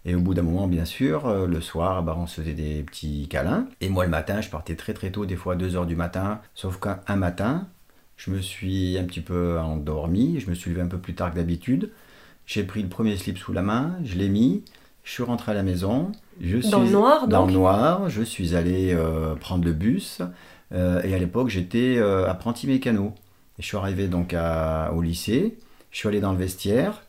Et 0.05 0.15
au 0.15 0.21
bout 0.21 0.35
d'un 0.35 0.43
moment, 0.43 0.69
bien 0.69 0.85
sûr, 0.85 1.27
euh, 1.27 1.47
le 1.47 1.61
soir, 1.61 2.03
bah, 2.05 2.15
on 2.17 2.27
se 2.29 2.41
faisait 2.41 2.53
des 2.55 2.85
petits 2.85 3.27
câlins. 3.29 3.67
Et 3.81 3.89
moi, 3.89 4.05
le 4.05 4.11
matin, 4.11 4.41
je 4.41 4.49
partais 4.51 4.77
très 4.77 4.95
très 4.95 5.11
tôt, 5.11 5.27
des 5.27 5.35
fois 5.37 5.55
à 5.55 5.57
2h 5.57 5.85
du 5.87 5.97
matin. 5.97 6.41
Sauf 6.55 6.79
qu'un 6.79 7.01
un 7.09 7.17
matin, 7.17 7.67
je 8.17 8.31
me 8.31 8.41
suis 8.41 8.97
un 8.99 9.05
petit 9.05 9.21
peu 9.21 9.59
endormi, 9.59 10.39
je 10.39 10.49
me 10.49 10.55
suis 10.55 10.71
levé 10.71 10.83
un 10.83 10.87
peu 10.87 10.99
plus 10.99 11.15
tard 11.15 11.33
que 11.33 11.37
d'habitude. 11.37 11.91
J'ai 12.47 12.63
pris 12.63 12.83
le 12.83 12.89
premier 12.89 13.17
slip 13.17 13.37
sous 13.39 13.53
la 13.53 13.63
main, 13.63 13.97
je 14.05 14.15
l'ai 14.17 14.29
mis, 14.29 14.63
je 15.03 15.11
suis 15.11 15.25
rentré 15.25 15.51
à 15.51 15.55
la 15.57 15.65
maison. 15.65 16.13
Je 16.41 16.59
Dans 16.59 16.63
suis 16.63 16.87
le 16.87 16.91
noir, 16.93 17.27
Dans 17.27 17.47
le 17.47 17.53
noir, 17.53 18.09
je 18.09 18.23
suis 18.23 18.55
allé 18.55 18.93
euh, 18.95 19.35
prendre 19.35 19.65
le 19.65 19.73
bus. 19.73 20.23
euh, 20.73 21.03
et 21.03 21.15
à 21.15 21.19
l'époque, 21.19 21.49
j'étais 21.49 21.97
euh, 21.99 22.29
apprenti 22.31 22.69
mécano. 22.69 23.13
Et 23.59 23.63
je 23.63 23.67
suis 23.67 23.77
arrivé 23.77 24.09
donc 24.09 24.35
à- 24.35 24.93
au 24.95 25.03
lycée. 25.03 25.57
Je 25.91 25.99
suis 25.99 26.09
allé 26.09 26.21
dans 26.21 26.33
le 26.33 26.39
vestiaire. 26.39 27.03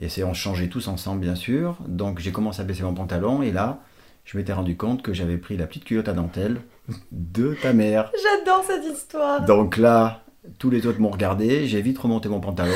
Et 0.00 0.08
c'est 0.08 0.22
on 0.22 0.32
changeait 0.34 0.68
tous 0.68 0.86
ensemble, 0.88 1.20
bien 1.20 1.34
sûr. 1.34 1.76
Donc 1.88 2.20
j'ai 2.20 2.30
commencé 2.32 2.60
à 2.60 2.64
baisser 2.64 2.82
mon 2.84 2.94
pantalon. 2.94 3.42
Et 3.42 3.50
là, 3.50 3.80
je 4.24 4.36
m'étais 4.38 4.52
rendu 4.52 4.76
compte 4.76 5.02
que 5.02 5.12
j'avais 5.12 5.38
pris 5.38 5.56
la 5.56 5.66
petite 5.66 5.84
culotte 5.84 6.08
à 6.08 6.12
dentelle 6.12 6.60
de 7.10 7.56
ta 7.60 7.72
mère. 7.72 8.12
J'adore 8.38 8.64
cette 8.64 8.84
histoire. 8.84 9.44
Donc 9.44 9.76
là, 9.76 10.22
tous 10.58 10.70
les 10.70 10.86
autres 10.86 11.00
m'ont 11.00 11.10
regardé. 11.10 11.66
J'ai 11.66 11.82
vite 11.82 11.98
remonté 11.98 12.28
mon 12.28 12.40
pantalon. 12.40 12.74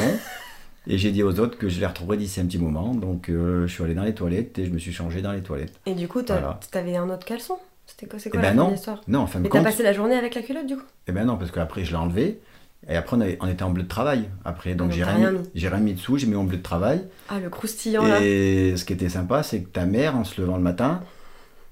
Et 0.89 0.99
j'ai 0.99 1.12
dit 1.12 1.23
aux 1.23 1.39
autres 1.39 1.57
que 1.59 1.68
je 1.68 1.79
les 1.79 1.87
retrouverais 1.87 2.16
d'ici 2.16 2.41
un 2.41 2.47
petit 2.47 2.59
moment. 2.59 2.93
Donc 2.93 3.29
euh, 3.29 3.68
je 3.68 3.73
suis 3.73 3.85
allé 3.85 3.95
dans 3.95 4.03
les 4.03 4.14
toilettes 4.14 4.59
et 4.59 4.66
je 4.66 4.70
me 4.73 4.79
suis 4.79 4.93
changé 4.93 5.23
dans 5.23 5.31
les 5.31 5.43
toilettes. 5.43 5.75
Et 5.87 5.95
du 5.95 6.09
coup, 6.09 6.23
t'as- 6.23 6.35
Voilà. 6.41 6.59
t'avais 6.73 6.97
un 6.97 7.09
autre 7.09 7.25
caleçon? 7.25 7.57
C'était 7.87 8.07
quoi, 8.07 8.18
quoi 8.18 8.31
Eh 8.35 8.37
la 8.37 8.43
ben 8.51 8.57
non. 8.57 8.66
de 8.68 8.73
l'histoire 8.73 9.01
Non, 9.07 9.20
en 9.20 9.27
fin 9.29 9.39
de 9.39 9.45
Mais 9.45 9.49
t'as 9.51 9.62
passé 9.62 9.85
la 9.85 9.93
journée 9.93 10.16
avec 10.16 10.35
la 10.35 10.43
culotte 10.43 10.66
du 10.66 10.77
coup? 10.77 10.83
Eh 11.07 11.12
ben 11.12 11.25
non, 11.25 11.37
parce 11.37 11.53
qu'après 11.53 11.85
je 11.85 11.91
l'ai 11.91 11.97
enlevé. 11.97 12.41
Et 12.89 12.97
après 12.97 13.16
on, 13.16 13.20
avait- 13.20 13.39
on 13.41 13.49
était 13.49 13.62
en 13.62 13.70
bleu 13.70 13.85
de 13.85 13.89
travail. 13.89 14.28
Après, 14.45 14.74
donc 14.74 14.91
j'ai 14.93 15.05
rien, 15.05 15.30
mis- 15.33 15.39
j'ai 15.55 15.68
rien 15.68 15.78
mis 15.78 15.95
dessous, 15.95 16.18
j'ai 16.18 16.26
mis 16.26 16.35
mon 16.35 16.45
bleu 16.45 16.57
de 16.57 16.62
travail. 16.62 17.05
Ah, 17.28 17.39
le 17.39 17.49
croustillant 17.49 18.05
là. 18.07 18.20
Et 18.22 18.74
ce 18.76 18.85
qui 18.85 18.93
était 18.93 19.09
sympa, 19.09 19.43
c'est 19.43 19.61
que 19.62 19.68
ta 19.68 19.87
mère, 19.87 20.16
en 20.16 20.24
se 20.24 20.41
levant 20.41 20.57
le 20.57 20.62
matin, 20.62 21.03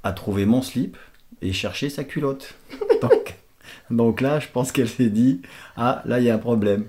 a 0.04 0.12
trouvé 0.12 0.46
mon 0.46 0.62
slip 0.62 0.96
et 1.42 1.52
cherché 1.52 1.90
sa 1.90 2.04
culotte. 2.04 2.54
Donc, 3.02 3.36
donc 3.90 4.20
là, 4.20 4.38
je 4.40 4.48
pense 4.52 4.72
qu'elle 4.72 4.88
s'est 4.88 5.08
dit 5.10 5.40
Ah, 5.76 6.02
là, 6.06 6.18
il 6.18 6.24
y 6.24 6.30
a 6.30 6.34
un 6.34 6.38
problème. 6.38 6.84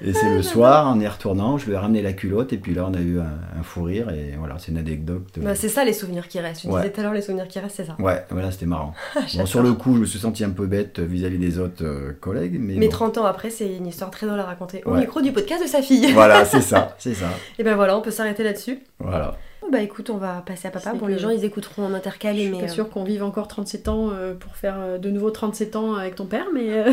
Et 0.00 0.12
c'est 0.12 0.26
Ah, 0.26 0.34
le 0.34 0.42
soir, 0.42 0.86
en 0.88 1.00
y 1.00 1.06
retournant, 1.08 1.56
je 1.58 1.66
lui 1.66 1.72
ai 1.72 1.76
ramené 1.76 2.02
la 2.02 2.12
culotte. 2.12 2.52
Et 2.52 2.58
puis 2.58 2.74
là, 2.74 2.86
on 2.88 2.94
a 2.94 3.00
eu 3.00 3.18
un, 3.20 3.24
un 3.58 3.62
fou 3.62 3.82
rire. 3.84 4.10
Et 4.10 4.34
voilà, 4.38 4.56
c'est 4.58 4.72
une 4.72 4.78
anecdote. 4.78 5.26
euh, 5.38 5.42
Bah, 5.42 5.54
c'est 5.54 5.68
ça 5.68 5.84
les 5.84 5.92
souvenirs 5.92 6.28
qui 6.28 6.40
restent. 6.40 6.62
Tu 6.62 6.68
Ouais. 6.68 6.80
disais 6.82 6.92
tout 6.92 7.00
à 7.00 7.02
l'heure 7.04 7.12
les 7.14 7.22
souvenirs 7.22 7.48
qui 7.48 7.58
restent, 7.58 7.76
c'est 7.76 7.84
ça. 7.86 7.96
Ouais, 7.98 8.24
voilà, 8.30 8.50
c'était 8.50 8.66
marrant. 8.66 8.92
Bon, 9.14 9.20
J'adore. 9.26 9.48
sur 9.48 9.62
le 9.62 9.72
coup, 9.72 9.94
je 9.96 10.00
me 10.00 10.06
suis 10.06 10.18
senti 10.18 10.44
un 10.44 10.50
peu 10.50 10.66
bête 10.66 11.00
vis-à-vis 11.00 11.38
des 11.38 11.58
autres 11.58 11.84
euh, 11.84 12.12
collègues. 12.20 12.58
Mais, 12.60 12.74
Mais 12.76 12.86
bon. 12.86 12.92
30 12.92 13.18
ans 13.18 13.24
après, 13.24 13.50
c'est 13.50 13.74
une 13.76 13.86
histoire 13.86 14.10
très 14.10 14.26
drôle 14.26 14.40
à 14.40 14.44
raconter 14.44 14.82
au 14.84 14.90
Ouais. 14.92 15.00
micro 15.00 15.20
du 15.22 15.32
podcast 15.32 15.62
de 15.62 15.68
sa 15.68 15.80
fille. 15.82 16.12
Voilà, 16.12 16.44
c'est 16.44 16.60
ça, 16.60 16.94
c'est 16.98 17.14
ça. 17.14 17.28
Et 17.58 17.62
ben 17.64 17.74
voilà, 17.76 17.96
on 17.96 18.02
peut 18.02 18.10
s'arrêter 18.10 18.42
là-dessus. 18.44 18.80
Voilà. 18.98 19.36
Bah 19.72 19.80
écoute, 19.80 20.10
on 20.10 20.18
va 20.18 20.42
passer 20.46 20.68
à 20.68 20.70
papa. 20.70 20.92
Bon, 20.92 21.06
que- 21.06 21.10
les 21.12 21.18
gens 21.18 21.30
ils 21.30 21.44
écouteront 21.44 21.84
en 21.86 21.88
Je 21.90 21.94
intercalé, 21.94 22.42
suis 22.42 22.50
mais. 22.50 22.58
pas 22.58 22.64
euh, 22.64 22.68
sûre 22.68 22.90
qu'on 22.90 23.02
vive 23.04 23.22
encore 23.24 23.48
37 23.48 23.88
ans 23.88 24.10
euh, 24.12 24.34
pour 24.34 24.56
faire 24.56 24.76
euh, 24.78 24.98
de 24.98 25.10
nouveau 25.10 25.30
37 25.30 25.74
ans 25.76 25.94
avec 25.94 26.14
ton 26.16 26.26
père, 26.26 26.46
mais. 26.52 26.70
euh, 26.70 26.92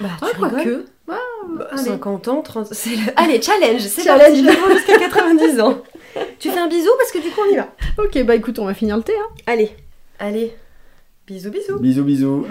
Bah, 0.00 0.08
Ah, 0.22 0.26
tu. 0.62 0.76
Bah, 1.06 1.16
allez. 1.72 1.82
50 1.82 2.28
ans, 2.28 2.42
30... 2.42 2.68
c'est 2.72 2.90
le- 2.90 3.02
Allez, 3.16 3.42
challenge 3.42 3.80
C'est 3.82 4.02
Challenge. 4.02 4.36
jusqu'à 4.72 4.98
90 4.98 5.60
ans. 5.60 5.78
tu 6.38 6.50
fais 6.50 6.58
un 6.60 6.68
bisou 6.68 6.90
parce 6.98 7.10
que 7.12 7.18
du 7.18 7.28
coup 7.30 7.40
on 7.48 7.52
y 7.52 7.56
va. 7.56 7.68
Ok, 7.98 8.22
bah 8.24 8.34
écoute, 8.36 8.58
on 8.58 8.64
va 8.66 8.74
finir 8.74 8.96
le 8.96 9.02
thé. 9.02 9.12
Hein. 9.18 9.34
Allez, 9.46 9.70
allez. 10.18 10.54
Bisous, 11.26 11.50
bisous. 11.50 11.78
Bisous, 11.78 12.04
bisous. 12.04 12.46